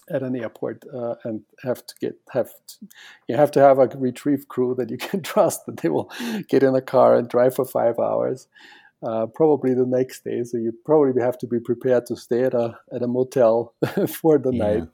at 0.09 0.23
an 0.23 0.35
airport 0.35 0.83
uh, 0.93 1.15
and 1.23 1.41
have 1.63 1.85
to 1.85 1.95
get 1.99 2.15
have 2.31 2.49
to, 2.67 2.87
you 3.27 3.35
have 3.35 3.51
to 3.51 3.59
have 3.59 3.79
a 3.79 3.87
retrieve 3.97 4.47
crew 4.47 4.75
that 4.75 4.89
you 4.89 4.97
can 5.09 5.21
trust 5.21 5.65
that 5.65 5.77
they 5.77 5.89
will 5.89 6.11
get 6.49 6.63
in 6.63 6.75
a 6.75 6.81
car 6.81 7.15
and 7.15 7.29
drive 7.29 7.55
for 7.55 7.65
five 7.65 7.99
hours 7.99 8.47
uh, 9.03 9.25
probably 9.27 9.73
the 9.73 9.85
next 9.85 10.23
day 10.23 10.43
so 10.43 10.57
you 10.57 10.73
probably 10.85 11.21
have 11.21 11.37
to 11.37 11.47
be 11.47 11.59
prepared 11.59 12.05
to 12.05 12.15
stay 12.15 12.43
at 12.43 12.53
a 12.53 12.77
at 12.93 13.01
a 13.01 13.07
motel 13.07 13.73
for 14.07 14.37
the 14.37 14.53
yeah. 14.53 14.65
night 14.65 14.87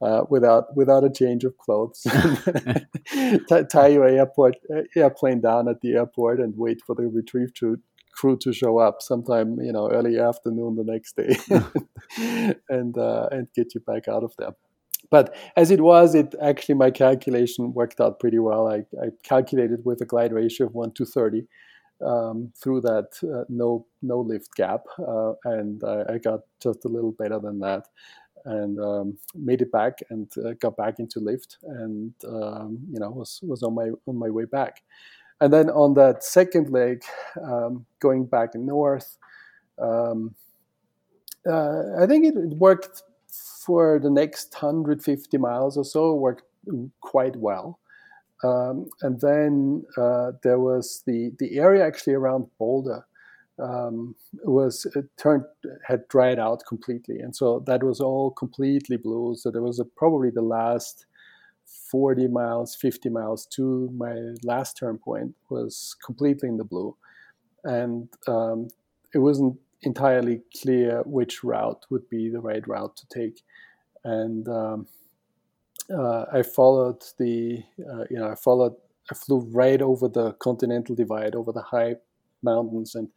uh, 0.00 0.24
without 0.30 0.74
without 0.76 1.04
a 1.04 1.10
change 1.10 1.44
of 1.44 1.56
clothes 1.58 2.06
tie 3.70 3.88
your 3.88 4.06
airport 4.06 4.56
uh, 4.74 4.82
airplane 4.96 5.40
down 5.40 5.68
at 5.68 5.80
the 5.82 5.92
airport 5.92 6.40
and 6.40 6.56
wait 6.56 6.80
for 6.86 6.94
the 6.94 7.06
retrieve 7.06 7.52
crew 7.58 7.78
crew 8.20 8.36
to 8.36 8.52
show 8.52 8.78
up 8.78 9.00
sometime 9.00 9.58
you 9.60 9.72
know 9.72 9.90
early 9.90 10.18
afternoon 10.18 10.76
the 10.76 10.84
next 10.84 11.16
day 11.16 11.32
and 12.68 12.98
uh, 12.98 13.28
and 13.32 13.48
get 13.54 13.74
you 13.74 13.80
back 13.80 14.08
out 14.08 14.22
of 14.22 14.34
there. 14.38 14.54
But 15.10 15.34
as 15.56 15.70
it 15.70 15.80
was 15.80 16.14
it 16.14 16.34
actually 16.42 16.74
my 16.74 16.90
calculation 16.90 17.72
worked 17.72 18.00
out 18.00 18.20
pretty 18.20 18.38
well. 18.38 18.68
I, 18.68 18.78
I 19.04 19.08
calculated 19.22 19.80
with 19.84 20.00
a 20.02 20.04
glide 20.04 20.32
ratio 20.32 20.66
of 20.66 20.74
1 20.74 20.92
to 20.92 21.04
30 21.04 21.46
um, 22.06 22.52
through 22.62 22.82
that 22.82 23.10
uh, 23.24 23.44
no 23.48 23.86
no 24.02 24.20
lift 24.20 24.54
gap 24.54 24.82
uh, 24.98 25.32
and 25.44 25.82
I, 25.84 26.14
I, 26.14 26.18
got 26.18 26.40
just 26.62 26.84
a 26.84 26.88
little 26.88 27.12
better 27.12 27.38
than 27.38 27.58
that 27.60 27.84
and 28.44 28.80
um, 28.80 29.18
made 29.34 29.60
it 29.60 29.70
back 29.70 29.94
and 30.10 30.30
uh, 30.44 30.52
got 30.60 30.76
back 30.76 30.98
into 30.98 31.20
lift 31.20 31.58
and 31.62 32.14
um, 32.26 32.78
you 32.92 33.00
know 33.00 33.10
was 33.10 33.40
was 33.42 33.62
on 33.62 33.74
my 33.74 33.88
on 34.06 34.16
my 34.16 34.30
way 34.30 34.46
back 34.46 34.82
and 35.40 35.52
then 35.52 35.70
on 35.70 35.94
that 35.94 36.22
second 36.22 36.70
leg, 36.70 37.02
um, 37.42 37.86
going 38.00 38.26
back 38.26 38.54
north, 38.54 39.16
um, 39.78 40.34
uh, 41.48 41.82
I 41.98 42.06
think 42.06 42.26
it, 42.26 42.36
it, 42.36 42.56
worked 42.58 43.02
for 43.64 43.98
the 43.98 44.10
next 44.10 44.52
150 44.52 45.38
miles 45.38 45.76
or 45.76 45.84
so, 45.84 46.14
worked 46.14 46.42
quite 47.00 47.36
well. 47.36 47.78
Um, 48.42 48.88
and 49.02 49.20
then 49.20 49.84
uh, 49.96 50.32
there 50.42 50.58
was 50.58 51.02
the, 51.06 51.32
the 51.38 51.58
area 51.58 51.86
actually 51.86 52.14
around 52.14 52.46
Boulder 52.58 53.04
um, 53.58 54.14
was 54.44 54.86
turned 55.18 55.44
had 55.86 56.08
dried 56.08 56.38
out 56.38 56.62
completely, 56.66 57.18
and 57.18 57.36
so 57.36 57.62
that 57.66 57.82
was 57.82 58.00
all 58.00 58.30
completely 58.30 58.96
blue. 58.96 59.36
So 59.36 59.50
there 59.50 59.62
was 59.62 59.78
a, 59.78 59.84
probably 59.84 60.30
the 60.30 60.42
last 60.42 61.04
40 61.90 62.28
miles, 62.28 62.74
50 62.76 63.08
miles 63.08 63.46
to 63.46 63.90
my 63.96 64.14
last 64.44 64.76
turn 64.76 64.98
point 64.98 65.34
was 65.48 65.96
completely 66.04 66.48
in 66.48 66.56
the 66.56 66.64
blue. 66.64 66.96
And 67.64 68.08
um, 68.26 68.68
it 69.14 69.18
wasn't 69.18 69.58
entirely 69.82 70.42
clear 70.60 71.02
which 71.04 71.42
route 71.42 71.86
would 71.90 72.08
be 72.08 72.28
the 72.28 72.40
right 72.40 72.66
route 72.66 72.96
to 72.96 73.06
take. 73.08 73.42
And 74.04 74.48
um, 74.48 74.86
uh, 75.92 76.26
I 76.32 76.42
followed 76.42 77.02
the, 77.18 77.62
uh, 77.78 78.04
you 78.10 78.18
know, 78.18 78.30
I 78.30 78.34
followed, 78.34 78.74
I 79.10 79.14
flew 79.14 79.40
right 79.50 79.80
over 79.82 80.08
the 80.08 80.32
continental 80.34 80.94
divide, 80.94 81.34
over 81.34 81.52
the 81.52 81.62
high 81.62 81.96
mountains, 82.42 82.94
and 82.94 83.08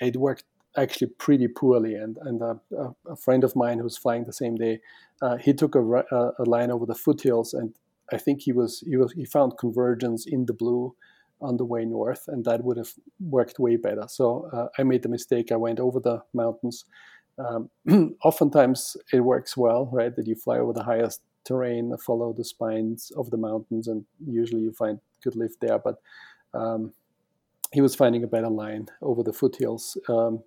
it 0.00 0.16
worked 0.16 0.44
actually 0.76 1.08
pretty 1.18 1.48
poorly. 1.48 1.94
And, 1.94 2.18
and 2.22 2.40
a, 2.40 2.60
a 3.08 3.16
friend 3.16 3.44
of 3.44 3.56
mine 3.56 3.78
who 3.78 3.84
was 3.84 3.98
flying 3.98 4.24
the 4.24 4.32
same 4.32 4.56
day, 4.56 4.80
uh, 5.20 5.36
he 5.36 5.52
took 5.52 5.74
a, 5.74 5.80
a, 5.80 6.44
line 6.44 6.70
over 6.70 6.86
the 6.86 6.94
foothills 6.94 7.54
and 7.54 7.74
I 8.12 8.18
think 8.18 8.42
he 8.42 8.52
was 8.52 8.82
he 8.86 8.96
was 8.96 9.12
he 9.12 9.24
found 9.24 9.58
convergence 9.58 10.26
in 10.26 10.46
the 10.46 10.52
blue 10.52 10.94
on 11.40 11.56
the 11.56 11.64
way 11.64 11.84
north, 11.84 12.24
and 12.28 12.44
that 12.44 12.64
would 12.64 12.76
have 12.76 12.92
worked 13.20 13.58
way 13.58 13.76
better. 13.76 14.04
So 14.08 14.48
uh, 14.52 14.68
I 14.78 14.84
made 14.84 15.02
the 15.02 15.08
mistake. 15.08 15.50
I 15.50 15.56
went 15.56 15.80
over 15.80 16.00
the 16.00 16.22
mountains. 16.32 16.84
Um, 17.38 17.70
oftentimes 18.24 18.96
it 19.12 19.20
works 19.20 19.56
well, 19.56 19.88
right? 19.92 20.14
That 20.14 20.26
you 20.26 20.34
fly 20.34 20.58
over 20.58 20.72
the 20.72 20.84
highest 20.84 21.20
terrain, 21.44 21.92
follow 21.98 22.32
the 22.32 22.44
spines 22.44 23.10
of 23.16 23.30
the 23.30 23.36
mountains, 23.36 23.88
and 23.88 24.04
usually 24.24 24.62
you 24.62 24.72
find 24.72 25.00
good 25.22 25.36
lift 25.36 25.60
there. 25.60 25.78
But 25.78 25.96
um, 26.54 26.92
he 27.72 27.80
was 27.80 27.94
finding 27.94 28.22
a 28.22 28.28
better 28.28 28.50
line 28.50 28.86
over 29.00 29.22
the 29.22 29.32
foothills 29.32 29.96
um, 30.08 30.42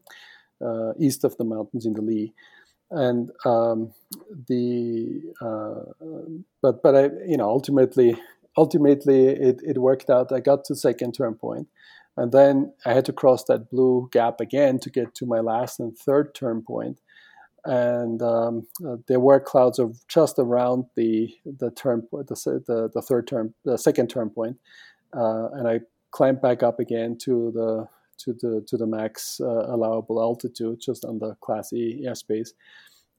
uh, 0.66 0.94
east 1.00 1.24
of 1.24 1.36
the 1.38 1.44
mountains 1.44 1.86
in 1.86 1.94
the 1.94 2.02
lee 2.02 2.34
and 2.92 3.32
um, 3.46 3.94
the 4.48 5.22
uh, 5.42 6.06
but 6.62 6.82
but 6.82 6.96
I 6.96 7.04
you 7.28 7.38
know 7.38 7.50
ultimately 7.50 8.18
ultimately 8.58 9.28
it, 9.28 9.62
it 9.64 9.78
worked 9.78 10.10
out. 10.10 10.32
I 10.32 10.40
got 10.40 10.66
to 10.66 10.76
second 10.76 11.14
turn 11.14 11.36
point, 11.36 11.68
and 12.18 12.32
then 12.32 12.74
I 12.86 12.94
had 12.94 13.06
to 13.06 13.14
cross 13.14 13.44
that 13.46 13.70
blue 13.70 14.10
gap 14.12 14.40
again 14.40 14.80
to 14.80 14.90
get 14.90 15.16
to 15.16 15.26
my 15.26 15.40
last 15.40 15.80
and 15.80 15.98
third 15.98 16.36
turn 16.36 16.62
point. 16.62 16.98
And 17.68 18.22
um, 18.22 18.68
uh, 18.88 18.98
there 19.08 19.20
were 19.20 19.40
clouds 19.40 19.80
of 19.80 20.08
just 20.08 20.38
around 20.38 20.86
the 20.96 21.34
the 21.46 21.72
turn 21.72 22.08
the 22.12 22.64
the, 22.68 22.90
the 22.94 23.02
third 23.02 23.28
turn 23.28 23.54
the 23.64 23.78
second 23.78 24.10
turn 24.10 24.30
point, 24.30 24.58
uh, 25.16 25.50
and 25.54 25.68
I 25.68 25.80
climbed 26.12 26.42
back 26.42 26.62
up 26.62 26.80
again 26.80 27.18
to 27.24 27.52
the 27.52 27.88
to 28.20 28.34
the 28.34 28.64
to 28.68 28.78
the 28.78 28.88
max 28.88 29.40
uh, 29.42 29.68
allowable 29.68 30.22
altitude, 30.22 30.80
just 30.82 31.06
on 31.06 31.20
the 31.20 31.36
Class 31.42 31.74
E 31.74 32.06
airspace, 32.08 32.50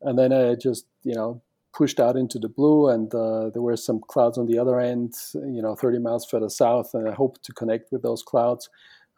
and 0.03 0.19
then 0.19 0.33
I 0.33 0.55
just 0.55 0.87
you 1.05 1.15
know 1.15 1.43
pushed 1.77 2.01
out 2.01 2.17
into 2.17 2.39
the 2.39 2.49
blue, 2.49 2.89
and 2.89 3.15
uh, 3.15 3.51
there 3.51 3.63
were 3.63 3.77
some 3.77 4.01
clouds 4.09 4.39
on 4.39 4.47
the 4.47 4.59
other 4.59 4.81
end, 4.81 5.13
you 5.35 5.61
know, 5.61 5.75
30 5.75 5.99
miles 5.99 6.25
further 6.25 6.49
south, 6.49 6.91
and 6.95 7.09
I 7.09 7.13
hoped 7.13 7.45
to 7.45 7.53
connect 7.53 7.93
with 7.93 8.03
those 8.03 8.23
clouds. 8.23 8.69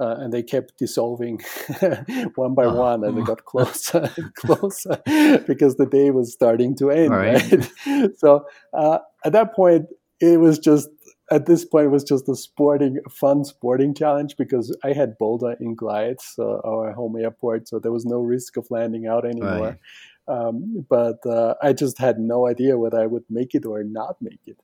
Uh, 0.00 0.14
and 0.18 0.32
they 0.32 0.44
kept 0.44 0.78
dissolving 0.78 1.40
one 2.36 2.54
by 2.54 2.64
oh. 2.64 2.74
one, 2.74 3.02
and 3.02 3.18
they 3.18 3.22
got 3.22 3.44
closer 3.46 4.08
and 4.16 4.32
closer 4.34 4.96
because 5.46 5.74
the 5.74 5.88
day 5.90 6.10
was 6.10 6.32
starting 6.32 6.76
to 6.76 6.90
end. 6.90 7.10
Right. 7.10 7.52
right? 7.86 8.10
so 8.16 8.46
uh, 8.72 8.98
at 9.24 9.32
that 9.32 9.54
point, 9.54 9.86
it 10.20 10.38
was 10.38 10.60
just 10.60 10.88
at 11.30 11.46
this 11.46 11.64
point 11.64 11.86
it 11.86 11.90
was 11.90 12.04
just 12.04 12.28
a 12.28 12.36
sporting, 12.36 12.98
fun 13.10 13.44
sporting 13.44 13.94
challenge 13.94 14.36
because 14.36 14.74
I 14.82 14.92
had 14.92 15.18
Boulder 15.18 15.56
in 15.60 15.74
Glide, 15.74 16.20
so 16.20 16.60
our 16.64 16.92
home 16.92 17.16
airport, 17.16 17.68
so 17.68 17.78
there 17.78 17.92
was 17.92 18.06
no 18.06 18.20
risk 18.20 18.56
of 18.56 18.70
landing 18.70 19.06
out 19.06 19.24
anymore. 19.24 19.78
Right. 20.28 20.36
Um, 20.36 20.86
but 20.88 21.24
uh, 21.26 21.54
I 21.62 21.72
just 21.72 21.98
had 21.98 22.18
no 22.18 22.46
idea 22.46 22.78
whether 22.78 23.00
I 23.00 23.06
would 23.06 23.24
make 23.30 23.54
it 23.54 23.64
or 23.64 23.82
not 23.82 24.20
make 24.20 24.40
it. 24.46 24.60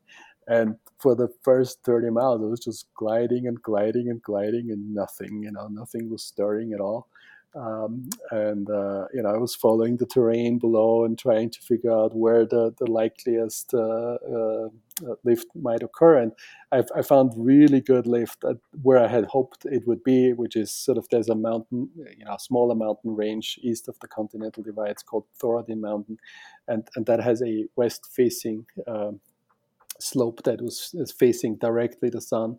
And 0.47 0.77
for 0.99 1.15
the 1.15 1.29
first 1.43 1.83
30 1.85 2.11
miles, 2.11 2.43
it 2.43 2.47
was 2.47 2.61
just 2.61 2.87
gliding 2.95 3.47
and 3.47 3.63
gliding 3.63 4.11
and 4.11 4.23
gliding, 4.23 4.71
and 4.71 4.95
nothing, 4.95 5.43
you 5.43 5.51
know, 5.51 5.69
nothing 5.69 6.11
was 6.11 6.23
stirring 6.23 6.73
at 6.75 6.81
all. 6.81 7.09
Um, 7.55 8.09
and 8.33 8.69
uh, 8.69 9.07
you 9.15 9.23
know 9.23 9.29
I 9.33 9.39
was 9.39 9.55
following 9.55 9.97
the 9.97 10.07
terrain 10.07 10.59
below 10.59 11.05
and 11.05 11.17
trying 11.17 11.51
to 11.51 11.61
figure 11.61 11.93
out 11.93 12.13
where 12.13 12.45
the 12.45 12.75
the 12.81 12.91
likeliest 12.91 13.73
uh, 13.73 14.15
uh, 14.15 14.69
lift 15.25 15.47
might 15.55 15.83
occur. 15.83 16.19
And 16.19 16.33
I've, 16.73 16.89
I 16.97 17.03
found 17.03 17.33
really 17.37 17.81
good 17.81 18.07
lift 18.07 18.45
where 18.83 18.99
I 18.99 19.09
had 19.09 19.27
hoped 19.27 19.65
it 19.65 19.87
would 19.87 20.03
be, 20.05 20.33
which 20.33 20.57
is 20.57 20.71
sort 20.71 20.99
of 20.99 21.09
there's 21.11 21.29
a 21.29 21.35
mountain, 21.35 21.91
you 21.97 22.25
know, 22.25 22.35
a 22.35 22.39
smaller 22.39 22.75
mountain 22.75 23.17
range 23.17 23.59
east 23.63 23.89
of 23.89 23.99
the 24.01 24.09
Continental 24.09 24.63
Divide. 24.63 24.91
It's 24.91 25.03
called 25.03 25.25
Thorodin 25.41 25.81
Mountain, 25.81 26.19
and 26.69 26.89
and 26.97 27.07
that 27.07 27.21
has 27.21 27.43
a 27.43 27.67
west 27.77 28.07
facing 28.13 28.67
um, 28.87 29.21
slope 29.99 30.43
that 30.45 30.61
was 30.61 30.91
is 30.95 31.13
facing 31.13 31.57
directly 31.57 32.11
the 32.11 32.21
sun. 32.21 32.59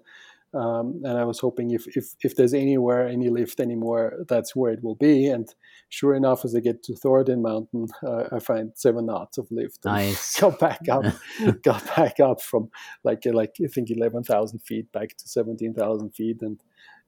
Um, 0.55 1.01
and 1.03 1.17
I 1.17 1.25
was 1.25 1.39
hoping 1.39 1.71
if, 1.71 1.85
if 1.97 2.15
if 2.21 2.35
there's 2.35 2.53
anywhere 2.53 3.07
any 3.07 3.29
lift 3.29 3.59
anymore, 3.59 4.13
that's 4.29 4.55
where 4.55 4.71
it 4.71 4.83
will 4.83 4.95
be. 4.95 5.27
And 5.27 5.47
sure 5.89 6.15
enough, 6.15 6.45
as 6.45 6.55
I 6.55 6.61
get 6.61 6.81
to 6.83 6.93
Thorodin 6.93 7.41
Mountain, 7.41 7.87
uh, 8.01 8.23
I 8.31 8.39
find 8.39 8.71
seven 8.75 9.05
knots 9.07 9.37
of 9.37 9.51
lift. 9.51 9.83
Nice. 9.83 10.39
got 10.39 10.59
back 10.59 10.87
up, 10.89 11.05
got 11.63 11.85
back 11.95 12.19
up 12.19 12.41
from 12.41 12.69
like 13.03 13.23
like 13.25 13.55
I 13.63 13.67
think 13.67 13.91
eleven 13.91 14.23
thousand 14.23 14.59
feet 14.59 14.91
back 14.93 15.17
to 15.17 15.27
seventeen 15.27 15.73
thousand 15.73 16.15
feet, 16.15 16.37
and 16.41 16.59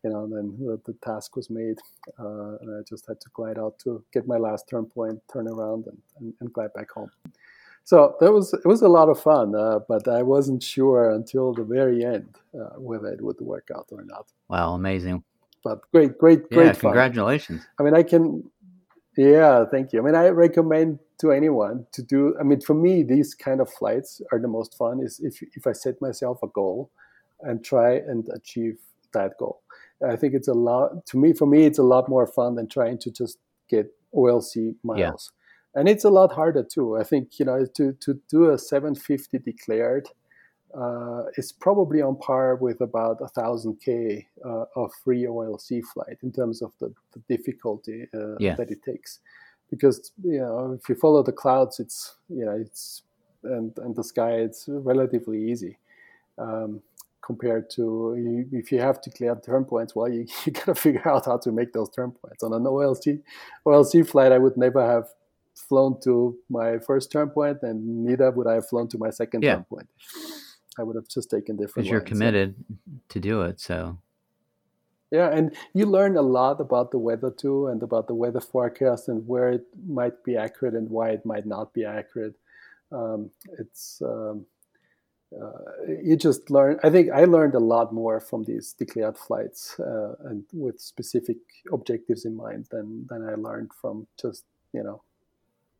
you 0.03 0.09
know, 0.11 0.27
then 0.27 0.57
the, 0.59 0.79
the 0.85 0.97
task 1.03 1.35
was 1.35 1.49
made. 1.49 1.77
Uh, 2.19 2.57
and 2.61 2.77
I 2.77 2.81
just 2.87 3.07
had 3.07 3.21
to 3.21 3.29
glide 3.33 3.57
out 3.57 3.79
to 3.79 4.03
get 4.13 4.27
my 4.27 4.37
last 4.37 4.67
turn 4.69 4.85
point, 4.85 5.19
turn 5.31 5.47
around, 5.47 5.85
and, 5.87 5.97
and, 6.19 6.33
and 6.41 6.53
glide 6.53 6.73
back 6.73 6.91
home 6.91 7.09
so 7.87 8.17
that 8.19 8.33
was 8.33 8.53
it 8.53 8.65
was 8.65 8.81
a 8.81 8.89
lot 8.89 9.07
of 9.07 9.17
fun, 9.17 9.55
uh, 9.55 9.79
but 9.87 10.09
I 10.09 10.21
wasn't 10.21 10.61
sure 10.61 11.09
until 11.09 11.53
the 11.53 11.63
very 11.63 12.03
end 12.03 12.35
uh, 12.53 12.75
whether 12.77 13.07
it 13.07 13.21
would 13.21 13.39
work 13.39 13.69
out 13.73 13.87
or 13.93 14.03
not. 14.03 14.25
Wow, 14.49 14.73
amazing! 14.73 15.23
But 15.63 15.89
great, 15.93 16.17
great, 16.17 16.49
great! 16.49 16.65
Yeah, 16.65 16.73
fun. 16.73 16.81
congratulations. 16.81 17.61
I 17.79 17.83
mean, 17.83 17.95
I 17.95 18.03
can. 18.03 18.43
Yeah, 19.15 19.63
thank 19.71 19.93
you. 19.93 20.01
I 20.01 20.03
mean, 20.03 20.15
I 20.15 20.27
recommend 20.27 20.99
to 21.19 21.31
anyone 21.31 21.87
to 21.93 22.03
do. 22.03 22.35
I 22.37 22.43
mean, 22.43 22.59
for 22.59 22.73
me, 22.73 23.03
these 23.03 23.33
kind 23.33 23.61
of 23.61 23.71
flights 23.71 24.21
are 24.33 24.39
the 24.39 24.49
most 24.49 24.77
fun. 24.77 24.99
Is 24.99 25.21
if 25.21 25.41
if 25.55 25.65
I 25.65 25.71
set 25.71 26.01
myself 26.01 26.43
a 26.43 26.47
goal 26.47 26.91
and 27.39 27.63
try 27.63 27.93
and 27.93 28.27
achieve 28.35 28.79
that 29.13 29.37
goal. 29.39 29.61
I 30.05 30.17
think 30.17 30.33
it's 30.33 30.49
a 30.49 30.53
lot. 30.53 31.05
To 31.05 31.17
me, 31.17 31.31
for 31.31 31.45
me, 31.45 31.63
it's 31.63 31.79
a 31.79 31.83
lot 31.83 32.09
more 32.09 32.27
fun 32.27 32.55
than 32.55 32.67
trying 32.67 32.97
to 32.97 33.11
just 33.11 33.37
get 33.69 33.87
OLC 34.13 34.75
miles. 34.83 35.31
Yeah 35.31 35.36
and 35.77 35.87
it's 35.87 36.03
a 36.03 36.09
lot 36.09 36.31
harder 36.31 36.63
too. 36.63 36.97
I 36.97 37.03
think 37.03 37.39
you 37.39 37.45
know 37.45 37.65
to 37.75 37.93
to 37.93 38.19
do 38.29 38.49
a 38.49 38.57
750 38.57 39.37
declared 39.39 40.07
uh, 40.75 41.23
is 41.37 41.51
probably 41.51 42.01
on 42.01 42.17
par 42.17 42.55
with 42.55 42.81
about 42.81 43.17
a 43.21 43.27
thousand 43.27 43.79
k 43.79 44.27
uh, 44.43 44.65
of 44.75 44.91
free 45.03 45.23
OLC 45.23 45.83
flight 45.93 46.17
in 46.23 46.31
terms 46.31 46.61
of 46.61 46.71
the, 46.79 46.93
the 47.13 47.37
difficulty 47.37 48.07
uh, 48.13 48.35
yeah. 48.39 48.55
that 48.55 48.71
it 48.71 48.83
takes. 48.83 49.19
Because 49.69 50.11
you 50.23 50.39
know 50.39 50.77
if 50.79 50.89
you 50.89 50.95
follow 50.95 51.21
the 51.21 51.31
clouds, 51.31 51.79
it's 51.79 52.15
you 52.27 52.43
know 52.43 52.57
it's 52.59 53.03
and 53.43 53.77
and 53.77 53.95
the 53.95 54.03
sky, 54.03 54.31
it's 54.31 54.65
relatively 54.67 55.51
easy. 55.51 55.77
Um, 56.39 56.81
compared 57.21 57.69
to 57.69 58.15
if 58.53 58.71
you 58.71 58.79
have 58.79 59.01
to 59.01 59.09
clear 59.09 59.35
turn 59.45 59.65
points, 59.65 59.93
well, 59.93 60.09
you, 60.09 60.25
you 60.45 60.53
got 60.53 60.65
to 60.65 60.75
figure 60.75 61.07
out 61.07 61.25
how 61.25 61.37
to 61.37 61.51
make 61.51 61.73
those 61.73 61.89
turn 61.89 62.11
points. 62.11 62.41
On 62.41 62.53
an 62.53 62.63
OLC 62.63 63.21
OLC 63.65 64.07
flight, 64.07 64.31
I 64.31 64.39
would 64.39 64.57
never 64.57 64.81
have 64.81 65.07
flown 65.57 65.99
to 66.01 66.37
my 66.49 66.79
first 66.79 67.11
turn 67.11 67.29
point, 67.29 67.59
and 67.63 68.05
neither 68.05 68.31
would 68.31 68.47
I 68.47 68.55
have 68.55 68.67
flown 68.67 68.87
to 68.89 68.97
my 68.97 69.09
second 69.09 69.43
yeah. 69.43 69.55
turn 69.55 69.63
point. 69.65 69.87
I 70.79 70.83
would 70.83 70.95
have 70.95 71.07
just 71.07 71.29
taken 71.29 71.55
different. 71.55 71.75
Because 71.75 71.89
you're 71.89 72.01
committed 72.01 72.55
to 73.09 73.19
do 73.19 73.41
it, 73.41 73.59
so. 73.59 73.97
Yeah, 75.11 75.29
and 75.29 75.55
you 75.73 75.85
learn 75.85 76.17
a 76.17 76.21
lot 76.21 76.59
about 76.59 76.91
the 76.91 76.99
weather 76.99 77.31
too, 77.31 77.67
and 77.67 77.81
about 77.81 78.07
the 78.07 78.13
weather 78.13 78.41
forecast, 78.41 79.07
and 79.07 79.25
where 79.27 79.49
it 79.49 79.65
might 79.87 80.23
be 80.23 80.35
accurate 80.35 80.73
and 80.73 80.89
why 80.89 81.09
it 81.09 81.25
might 81.25 81.45
not 81.45 81.73
be 81.73 81.85
accurate. 81.85 82.35
Um, 82.91 83.31
it's 83.57 84.01
um, 84.01 84.45
uh, 85.33 85.93
you 86.03 86.15
just 86.15 86.49
learn. 86.49 86.79
I 86.83 86.89
think 86.89 87.09
I 87.11 87.25
learned 87.25 87.55
a 87.55 87.59
lot 87.59 87.93
more 87.93 88.19
from 88.19 88.43
these 88.43 88.73
declared 88.73 89.17
flights 89.17 89.79
uh, 89.79 90.15
and 90.25 90.43
with 90.53 90.79
specific 90.79 91.37
objectives 91.71 92.25
in 92.25 92.35
mind 92.35 92.67
than 92.71 93.07
than 93.09 93.27
I 93.27 93.35
learned 93.35 93.71
from 93.81 94.07
just 94.21 94.43
you 94.73 94.83
know 94.83 95.03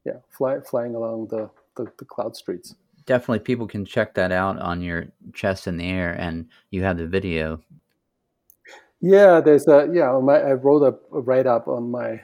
yeah, 0.08 0.20
fly, 0.30 0.60
flying 0.62 0.96
along 0.96 1.28
the, 1.28 1.50
the, 1.76 1.92
the 2.00 2.06
cloud 2.06 2.36
streets. 2.36 2.76
Definitely, 3.06 3.40
people 3.40 3.68
can 3.68 3.86
check 3.86 4.14
that 4.16 4.32
out 4.32 4.58
on 4.60 4.82
your 4.82 5.08
Chasing 5.34 5.78
the 5.78 5.90
Air, 5.90 6.14
and 6.14 6.48
you 6.72 6.84
have 6.84 6.98
the 6.98 7.08
video. 7.08 7.62
Yeah, 9.02 9.42
there's 9.42 9.68
a 9.68 9.90
yeah. 9.94 10.18
My, 10.22 10.40
I 10.40 10.54
wrote 10.54 10.84
a, 10.84 11.16
a 11.16 11.22
write 11.22 11.46
up 11.46 11.68
on 11.68 11.92
my 11.92 12.22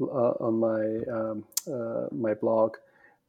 uh, 0.00 0.34
on 0.40 0.60
my 0.60 1.12
um, 1.12 1.44
uh, 1.66 2.06
my 2.12 2.34
blog 2.34 2.76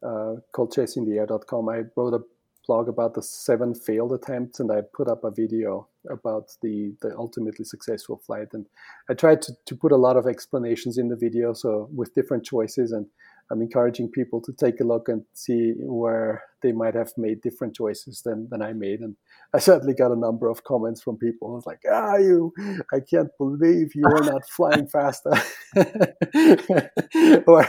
uh, 0.04 0.36
called 0.52 0.74
chasingtheair.com. 0.74 1.70
I 1.70 1.84
wrote 1.96 2.14
a 2.14 2.24
blog 2.68 2.90
about 2.90 3.14
the 3.14 3.22
seven 3.22 3.74
failed 3.74 4.14
attempts, 4.14 4.60
and 4.60 4.72
I 4.72 4.82
put 4.82 5.08
up 5.08 5.24
a 5.24 5.32
video 5.32 5.88
about 6.10 6.56
the 6.62 6.94
the 7.02 7.16
ultimately 7.18 7.66
successful 7.66 8.22
flight. 8.26 8.50
And 8.54 8.68
I 9.10 9.14
tried 9.14 9.42
to, 9.44 9.54
to 9.66 9.76
put 9.76 9.92
a 9.92 9.98
lot 9.98 10.18
of 10.18 10.28
explanations 10.28 10.98
in 10.98 11.10
the 11.10 11.16
video, 11.16 11.54
so 11.54 11.90
with 11.96 12.14
different 12.14 12.44
choices 12.44 12.92
and 12.92 13.08
I'm 13.52 13.62
encouraging 13.62 14.10
people 14.10 14.42
to 14.42 14.54
take 14.54 14.80
a 14.80 14.84
look 14.84 15.10
and 15.10 15.24
see 15.34 15.74
where 15.78 16.44
they 16.64 16.72
might 16.72 16.96
have 16.96 17.12
made 17.18 17.42
different 17.42 17.76
choices 17.76 18.22
than, 18.22 18.48
than 18.50 18.62
I 18.62 18.74
made. 18.74 19.02
And 19.02 19.16
I 19.54 19.60
certainly 19.60 19.94
got 19.94 20.12
a 20.12 20.16
number 20.16 20.50
of 20.50 20.64
comments 20.64 21.02
from 21.02 21.18
people 21.18 21.50
who 21.50 21.56
was 21.56 21.66
like, 21.66 21.82
ah, 21.92 22.16
you, 22.16 22.54
I 22.92 23.00
can't 23.02 23.30
believe 23.38 23.94
you 23.94 24.06
are 24.06 24.24
not 24.24 24.50
flying 24.50 24.88
faster. 24.88 25.32
or 27.46 27.68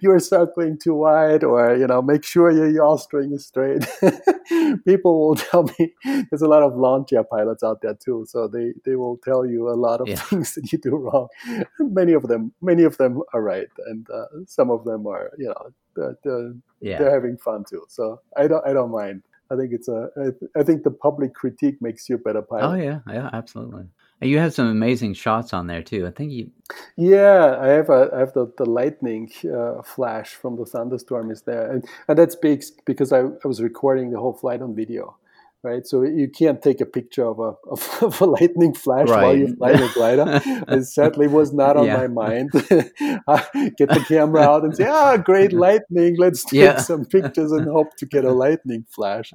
you're 0.00 0.20
circling 0.20 0.78
too 0.78 0.94
wide, 0.94 1.44
or, 1.44 1.76
you 1.76 1.86
know, 1.86 2.00
make 2.00 2.24
sure 2.24 2.50
your 2.50 2.70
yaw 2.70 2.96
string 2.96 3.32
is 3.32 3.46
straight. 3.46 3.86
people 4.86 5.28
will 5.28 5.36
tell 5.36 5.64
me 5.78 5.94
there's 6.30 6.42
a 6.42 6.48
lot 6.48 6.62
of 6.62 6.76
launch 6.76 7.12
air 7.12 7.24
pilots 7.24 7.62
out 7.62 7.82
there 7.82 7.94
too. 7.94 8.24
So 8.28 8.48
they, 8.48 8.72
they 8.84 8.96
will 8.96 9.18
tell 9.18 9.44
you 9.44 9.68
a 9.68 9.74
lot 9.74 10.00
of 10.00 10.08
yeah. 10.08 10.16
things 10.16 10.54
that 10.54 10.72
you 10.72 10.78
do 10.78 10.96
wrong. 10.96 11.28
many 11.80 12.12
of 12.12 12.28
them, 12.28 12.52
many 12.62 12.84
of 12.84 12.96
them 12.96 13.20
are 13.34 13.42
right. 13.42 13.68
And 13.86 14.08
uh, 14.08 14.26
some 14.46 14.70
of 14.70 14.84
them 14.84 15.06
are, 15.06 15.32
you 15.36 15.48
know, 15.48 15.72
they're, 15.98 16.18
they're, 16.24 16.54
yeah. 16.80 16.98
they're 16.98 17.14
having 17.14 17.36
fun 17.36 17.64
too. 17.68 17.84
So 17.88 18.20
I 18.36 18.46
don't 18.46 18.66
I 18.66 18.72
don't 18.72 18.90
mind. 18.90 19.22
I 19.50 19.56
think 19.56 19.72
it's 19.72 19.88
a. 19.88 20.10
I 20.56 20.62
think 20.62 20.82
the 20.82 20.90
public 20.90 21.34
critique 21.34 21.80
makes 21.80 22.08
you 22.08 22.16
a 22.16 22.18
better 22.18 22.42
pilot. 22.42 22.70
Oh 22.70 22.74
yeah, 22.74 23.00
yeah, 23.08 23.30
absolutely. 23.32 23.84
And 24.20 24.30
you 24.30 24.38
have 24.38 24.52
some 24.52 24.66
amazing 24.66 25.14
shots 25.14 25.52
on 25.52 25.68
there 25.68 25.82
too. 25.82 26.06
I 26.06 26.10
think 26.10 26.32
you. 26.32 26.50
Yeah, 26.96 27.56
I 27.58 27.68
have 27.68 27.88
a 27.88 28.10
I 28.14 28.18
have 28.18 28.34
the 28.34 28.52
the 28.58 28.66
lightning 28.66 29.30
uh, 29.44 29.82
flash 29.82 30.30
from 30.34 30.56
the 30.56 30.66
thunderstorm 30.66 31.30
is 31.30 31.42
there, 31.42 31.70
and 31.72 31.84
and 32.08 32.18
that's 32.18 32.36
big 32.36 32.62
because 32.84 33.12
I, 33.12 33.20
I 33.20 33.46
was 33.46 33.62
recording 33.62 34.10
the 34.10 34.18
whole 34.18 34.34
flight 34.34 34.60
on 34.60 34.74
video 34.74 35.16
right? 35.62 35.86
So 35.86 36.02
you 36.02 36.28
can't 36.28 36.62
take 36.62 36.80
a 36.80 36.86
picture 36.86 37.26
of 37.26 37.38
a 37.38 37.54
of, 37.70 38.20
a 38.20 38.24
lightning 38.24 38.74
flash 38.74 39.08
right. 39.08 39.22
while 39.22 39.36
you 39.36 39.54
fly 39.56 39.72
the 39.72 39.90
glider. 39.94 40.40
it 40.68 40.84
certainly 40.86 41.28
was 41.28 41.52
not 41.52 41.76
on 41.76 41.86
yeah. 41.86 41.96
my 41.96 42.06
mind. 42.08 42.50
get 42.52 43.88
the 43.88 44.04
camera 44.06 44.42
out 44.42 44.64
and 44.64 44.76
say, 44.76 44.86
"Ah, 44.86 45.16
great 45.16 45.52
lightning! 45.52 46.16
Let's 46.18 46.44
take 46.44 46.60
yeah. 46.60 46.78
some 46.78 47.04
pictures 47.04 47.52
and 47.52 47.66
hope 47.66 47.96
to 47.96 48.06
get 48.06 48.24
a 48.24 48.32
lightning 48.32 48.84
flash." 48.88 49.32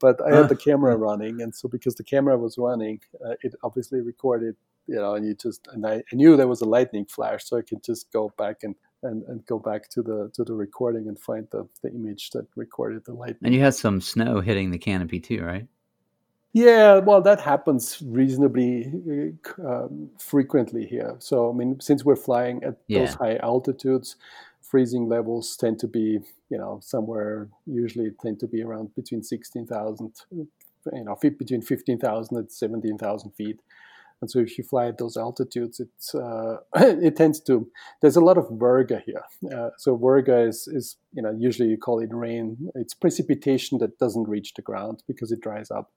But 0.00 0.20
I 0.20 0.36
had 0.36 0.48
the 0.48 0.56
camera 0.56 0.96
running, 0.96 1.40
and 1.40 1.54
so 1.54 1.68
because 1.68 1.94
the 1.94 2.04
camera 2.04 2.36
was 2.36 2.58
running, 2.58 3.00
uh, 3.24 3.34
it 3.42 3.54
obviously 3.62 4.00
recorded. 4.00 4.56
You 4.86 4.96
know, 4.96 5.14
and 5.14 5.24
you 5.24 5.34
just 5.34 5.66
and 5.72 5.86
I, 5.86 6.02
I 6.12 6.14
knew 6.14 6.36
there 6.36 6.46
was 6.46 6.60
a 6.60 6.66
lightning 6.66 7.06
flash, 7.06 7.46
so 7.46 7.56
I 7.56 7.62
could 7.62 7.82
just 7.82 8.12
go 8.12 8.30
back 8.36 8.58
and 8.62 8.74
and, 9.04 9.22
and 9.24 9.44
go 9.46 9.58
back 9.58 9.88
to 9.90 10.02
the 10.02 10.30
to 10.34 10.44
the 10.44 10.54
recording 10.54 11.08
and 11.08 11.18
find 11.18 11.46
the, 11.50 11.68
the 11.82 11.90
image 11.90 12.30
that 12.30 12.46
recorded 12.56 13.04
the 13.04 13.12
lightning. 13.12 13.38
And 13.44 13.54
you 13.54 13.60
had 13.60 13.74
some 13.74 14.00
snow 14.00 14.40
hitting 14.40 14.70
the 14.70 14.78
canopy 14.78 15.20
too, 15.20 15.42
right? 15.42 15.66
Yeah, 16.54 16.98
well, 16.98 17.20
that 17.22 17.40
happens 17.40 18.00
reasonably 18.00 19.34
uh, 19.58 19.66
um, 19.66 20.08
frequently 20.20 20.86
here. 20.86 21.16
So, 21.18 21.50
I 21.50 21.52
mean, 21.52 21.80
since 21.80 22.04
we're 22.04 22.14
flying 22.14 22.62
at 22.62 22.76
yeah. 22.86 23.00
those 23.00 23.14
high 23.14 23.36
altitudes, 23.42 24.14
freezing 24.62 25.08
levels 25.08 25.56
tend 25.56 25.80
to 25.80 25.88
be, 25.88 26.20
you 26.50 26.58
know, 26.58 26.78
somewhere 26.80 27.48
usually 27.66 28.12
tend 28.22 28.38
to 28.38 28.46
be 28.46 28.62
around 28.62 28.94
between 28.94 29.24
16,000, 29.24 30.12
you 30.30 30.48
know, 30.92 31.16
between 31.20 31.60
15,000 31.60 32.36
and 32.36 32.50
17,000 32.50 33.30
feet. 33.32 33.58
And 34.20 34.30
so 34.30 34.38
if 34.38 34.56
you 34.56 34.64
fly 34.64 34.86
at 34.86 34.98
those 34.98 35.16
altitudes, 35.16 35.80
it's, 35.80 36.14
uh, 36.14 36.56
it 36.76 37.16
tends 37.16 37.40
to, 37.40 37.68
there's 38.00 38.16
a 38.16 38.20
lot 38.20 38.38
of 38.38 38.46
virga 38.46 39.02
here. 39.04 39.24
Uh, 39.54 39.70
so 39.78 39.98
virga 39.98 40.48
is, 40.48 40.68
is, 40.68 40.96
you 41.12 41.22
know, 41.22 41.34
usually 41.38 41.68
you 41.68 41.76
call 41.76 42.00
it 42.00 42.10
rain. 42.12 42.70
It's 42.74 42.94
precipitation 42.94 43.78
that 43.78 43.98
doesn't 43.98 44.28
reach 44.28 44.54
the 44.54 44.62
ground 44.62 45.02
because 45.06 45.30
it 45.30 45.40
dries 45.40 45.70
up. 45.70 45.90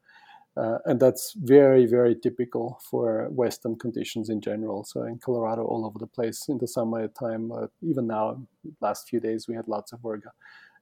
Uh, 0.57 0.79
and 0.85 0.99
that's 0.99 1.35
very, 1.37 1.85
very 1.85 2.15
typical 2.15 2.79
for 2.89 3.27
Western 3.29 3.77
conditions 3.77 4.27
in 4.27 4.41
general. 4.41 4.83
So 4.83 5.03
in 5.03 5.19
Colorado, 5.19 5.63
all 5.63 5.85
over 5.85 5.99
the 5.99 6.07
place 6.07 6.45
in 6.49 6.57
the 6.57 6.67
summer 6.67 7.07
time, 7.07 7.51
uh, 7.51 7.67
even 7.83 8.07
now, 8.07 8.41
last 8.81 9.07
few 9.07 9.19
days, 9.19 9.47
we 9.47 9.55
had 9.55 9.67
lots 9.67 9.93
of 9.93 9.99
virga 9.99 10.31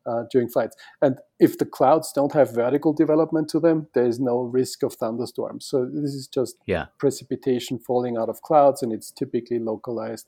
uh, 0.06 0.24
during 0.32 0.50
flights. 0.50 0.76
And 1.02 1.20
if 1.40 1.58
the 1.58 1.66
clouds 1.66 2.12
don't 2.14 2.34
have 2.34 2.54
vertical 2.54 2.94
development 2.94 3.50
to 3.50 3.60
them, 3.60 3.88
there 3.94 4.06
is 4.06 4.20
no 4.20 4.42
risk 4.42 4.84
of 4.84 4.94
thunderstorms. 4.94 5.66
So 5.66 5.86
this 5.86 6.14
is 6.14 6.28
just 6.28 6.58
yeah. 6.66 6.86
precipitation 6.98 7.80
falling 7.80 8.18
out 8.18 8.30
of 8.30 8.42
clouds, 8.42 8.84
and 8.84 8.92
it's 8.94 9.12
typically 9.12 9.60
localized. 9.60 10.28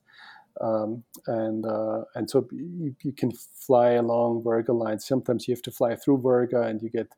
Um, 0.59 1.03
and 1.27 1.65
uh, 1.65 2.05
and 2.15 2.29
so 2.29 2.47
you, 2.51 2.95
you, 3.03 3.11
can 3.11 3.31
fly 3.31 3.91
along 3.91 4.41
virga 4.41 4.69
lines. 4.69 5.05
Sometimes 5.05 5.47
you 5.47 5.53
have 5.53 5.61
to 5.63 5.71
fly 5.71 5.95
through 5.95 6.17
virga, 6.17 6.65
and 6.65 6.81
you 6.81 6.89
get 6.89 7.09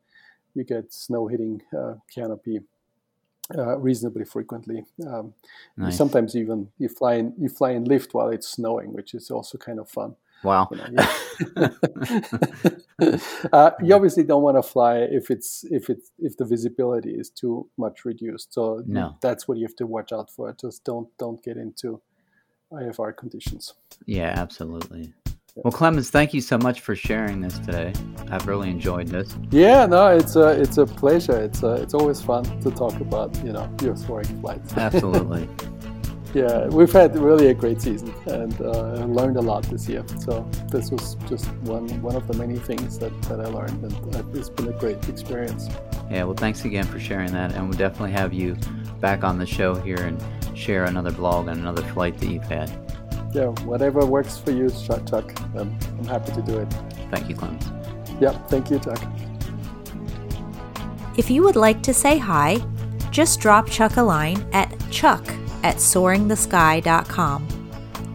you 0.56 0.66
get 0.66 0.92
snow 0.92 1.28
hitting 1.28 1.62
uh, 1.78 1.94
canopy 2.14 2.60
uh, 3.58 3.78
reasonably 3.78 4.26
frequently. 4.26 4.84
Um, 5.08 5.34
nice. 5.78 5.98
Sometimes 5.98 6.36
even 6.36 6.70
you 6.78 6.90
fly 6.90 7.16
in 7.16 7.34
you 7.38 7.50
fly 7.50 7.72
in 7.72 7.86
lift 7.86 8.14
while 8.14 8.30
it's 8.30 8.48
snowing, 8.48 8.94
which 8.94 9.14
is 9.14 9.32
also 9.32 9.58
kind 9.58 9.80
of 9.80 9.90
fun. 9.90 10.16
Wow. 10.44 10.70
You, 10.72 10.78
know, 10.78 11.70
uh, 13.54 13.72
you 13.82 13.94
obviously 13.94 14.24
don't 14.24 14.42
want 14.42 14.58
to 14.58 14.64
fly 14.64 15.00
if 15.00 15.30
it's 15.30 15.66
if 15.70 15.90
it's 15.90 16.12
if 16.20 16.38
the 16.38 16.46
visibility 16.46 17.12
is 17.12 17.30
too 17.30 17.68
much 17.78 18.06
reduced. 18.06 18.54
So 18.54 18.84
no. 18.86 19.18
that's 19.22 19.48
what 19.48 19.58
you 19.58 19.66
have 19.66 19.76
to 19.78 19.88
watch 19.88 20.12
out 20.14 20.30
for. 20.30 20.56
Just 20.60 20.84
don't 20.84 21.10
don't 21.18 21.44
get 21.44 21.58
into 21.58 22.02
IFR 22.72 23.16
conditions. 23.18 23.74
Yeah, 24.06 24.34
absolutely. 24.36 25.14
Well, 25.56 25.72
Clemens, 25.72 26.10
thank 26.10 26.34
you 26.34 26.42
so 26.42 26.58
much 26.58 26.82
for 26.82 26.96
sharing 26.96 27.42
this 27.42 27.58
today. 27.60 27.92
I've 28.30 28.48
really 28.48 28.70
enjoyed 28.70 29.08
this. 29.08 29.36
Yeah, 29.52 29.86
no, 29.88 30.08
it's 30.08 30.36
a 30.36 30.50
it's 30.50 30.78
a 30.78 30.86
pleasure. 30.86 31.38
It's 31.38 31.64
a, 31.64 31.74
it's 31.74 31.94
always 31.94 32.22
fun 32.22 32.44
to 32.62 32.72
talk 32.72 33.00
about 33.02 33.36
you 33.44 33.52
know 33.52 33.70
your 33.82 33.98
soaring 33.98 34.40
flights. 34.42 34.74
Absolutely. 34.78 35.50
Yeah, 36.34 36.68
we've 36.68 36.92
had 36.92 37.18
really 37.18 37.48
a 37.48 37.54
great 37.54 37.82
season 37.82 38.14
and 38.28 38.62
uh, 38.62 39.06
learned 39.06 39.38
a 39.38 39.42
lot 39.42 39.64
this 39.64 39.88
year. 39.90 40.04
So 40.20 40.48
this 40.72 40.92
was 40.92 41.16
just 41.28 41.48
one 41.64 41.88
one 42.02 42.16
of 42.16 42.28
the 42.28 42.34
many 42.36 42.58
things 42.58 43.00
that, 43.00 43.20
that 43.24 43.40
I 43.40 43.48
learned, 43.48 43.84
and 43.84 44.16
uh, 44.16 44.24
it's 44.34 44.50
been 44.50 44.68
a 44.68 44.78
great 44.80 45.10
experience. 45.10 45.68
Yeah, 46.12 46.24
well, 46.26 46.36
thanks 46.36 46.66
again 46.66 46.86
for 46.86 47.00
sharing 47.00 47.32
that, 47.34 47.54
and 47.54 47.68
we'll 47.68 47.78
definitely 47.78 48.12
have 48.12 48.34
you 48.34 48.56
back 49.00 49.24
on 49.24 49.40
the 49.40 49.46
show 49.46 49.76
here 49.76 49.98
and 49.98 50.22
share 50.58 50.86
another 50.86 51.12
blog 51.12 51.48
and 51.48 51.60
another 51.60 51.84
flight 51.94 52.18
that 52.20 52.28
you've 52.28 52.44
had. 52.44 52.70
Yeah, 53.34 53.48
whatever 53.66 54.06
works 54.06 54.38
for 54.38 54.52
you, 54.52 54.70
Chuck. 54.70 55.40
I'm, 55.56 55.78
I'm 55.98 56.06
happy 56.06 56.32
to 56.34 56.42
do 56.42 56.60
it. 56.60 56.72
Thank 57.12 57.30
you, 57.30 57.36
Clemens. 57.36 57.70
Yeah, 58.20 58.32
thank 58.48 58.70
you, 58.70 58.80
Chuck. 58.80 59.02
If 61.18 61.30
you 61.30 61.44
would 61.44 61.56
like 61.56 61.82
to 61.84 61.94
say 61.94 62.18
hi, 62.18 62.58
just 63.12 63.40
drop 63.40 63.68
Chuck 63.70 63.98
a 63.98 64.04
line 64.04 64.48
at 64.54 64.74
chuck 64.92 65.26
at 65.64 65.78
soaringthesky.com. 65.78 67.48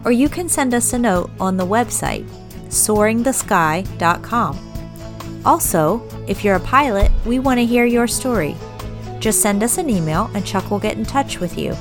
Or 0.03 0.11
you 0.11 0.29
can 0.29 0.47
send 0.47 0.73
us 0.73 0.93
a 0.93 0.99
note 0.99 1.31
on 1.39 1.57
the 1.57 1.65
website, 1.65 2.27
soaringthesky.com. 2.67 4.59
Also, 5.45 6.07
if 6.27 6.43
you're 6.43 6.55
a 6.55 6.59
pilot, 6.59 7.11
we 7.25 7.39
want 7.39 7.59
to 7.59 7.65
hear 7.65 7.85
your 7.85 8.07
story. 8.07 8.55
Just 9.19 9.41
send 9.41 9.63
us 9.63 9.77
an 9.77 9.89
email 9.89 10.29
and 10.33 10.45
Chuck 10.45 10.69
will 10.69 10.79
get 10.79 10.97
in 10.97 11.05
touch 11.05 11.39
with 11.39 11.57
you. 11.57 11.75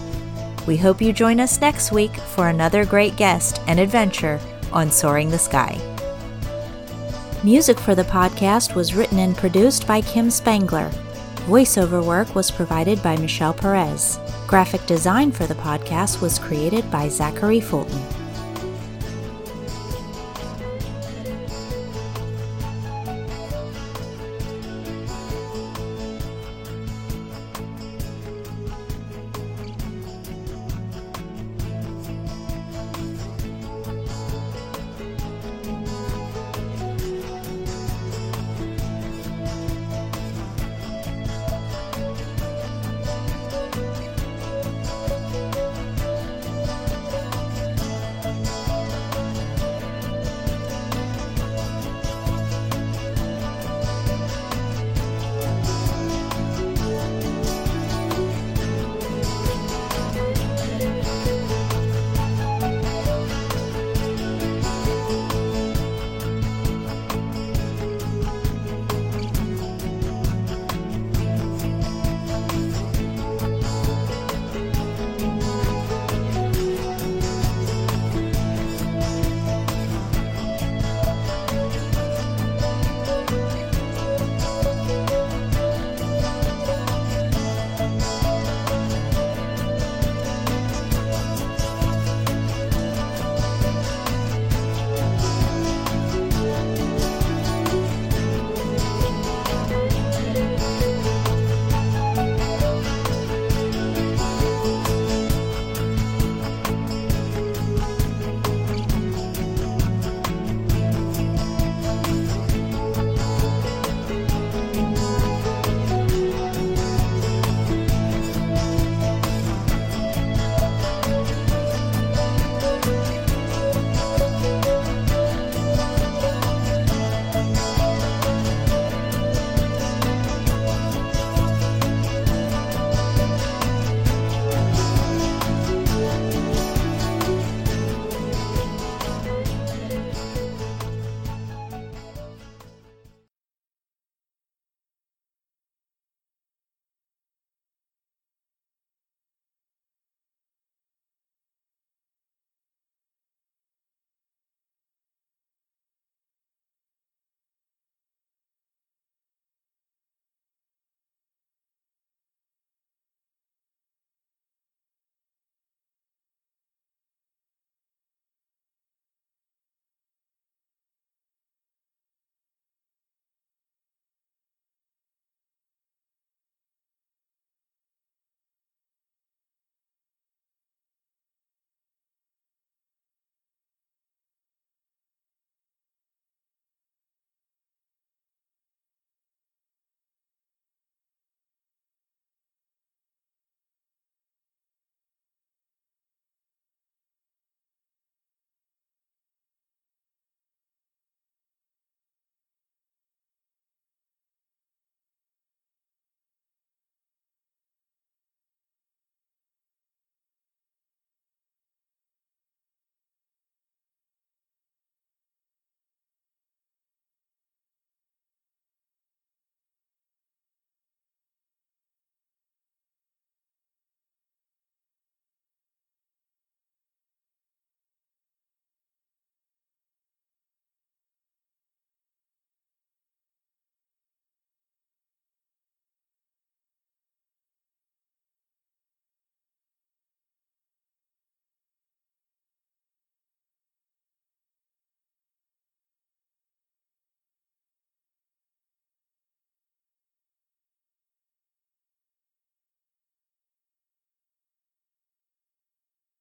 We 0.66 0.76
hope 0.76 1.02
you 1.02 1.12
join 1.12 1.40
us 1.40 1.60
next 1.60 1.92
week 1.92 2.14
for 2.16 2.48
another 2.48 2.84
great 2.84 3.16
guest 3.16 3.60
and 3.66 3.78
adventure 3.78 4.40
on 4.72 4.90
Soaring 4.90 5.30
the 5.30 5.38
Sky. 5.38 5.78
Music 7.42 7.78
for 7.78 7.94
the 7.94 8.04
podcast 8.04 8.74
was 8.74 8.94
written 8.94 9.18
and 9.18 9.36
produced 9.36 9.86
by 9.86 10.00
Kim 10.00 10.30
Spangler. 10.30 10.90
Voiceover 11.46 12.02
work 12.02 12.34
was 12.34 12.50
provided 12.50 13.02
by 13.02 13.18
Michelle 13.18 13.52
Perez. 13.52 14.18
Graphic 14.46 14.86
design 14.86 15.30
for 15.30 15.46
the 15.46 15.54
podcast 15.56 16.22
was 16.22 16.38
created 16.38 16.90
by 16.90 17.06
Zachary 17.06 17.60
Fulton. 17.60 18.23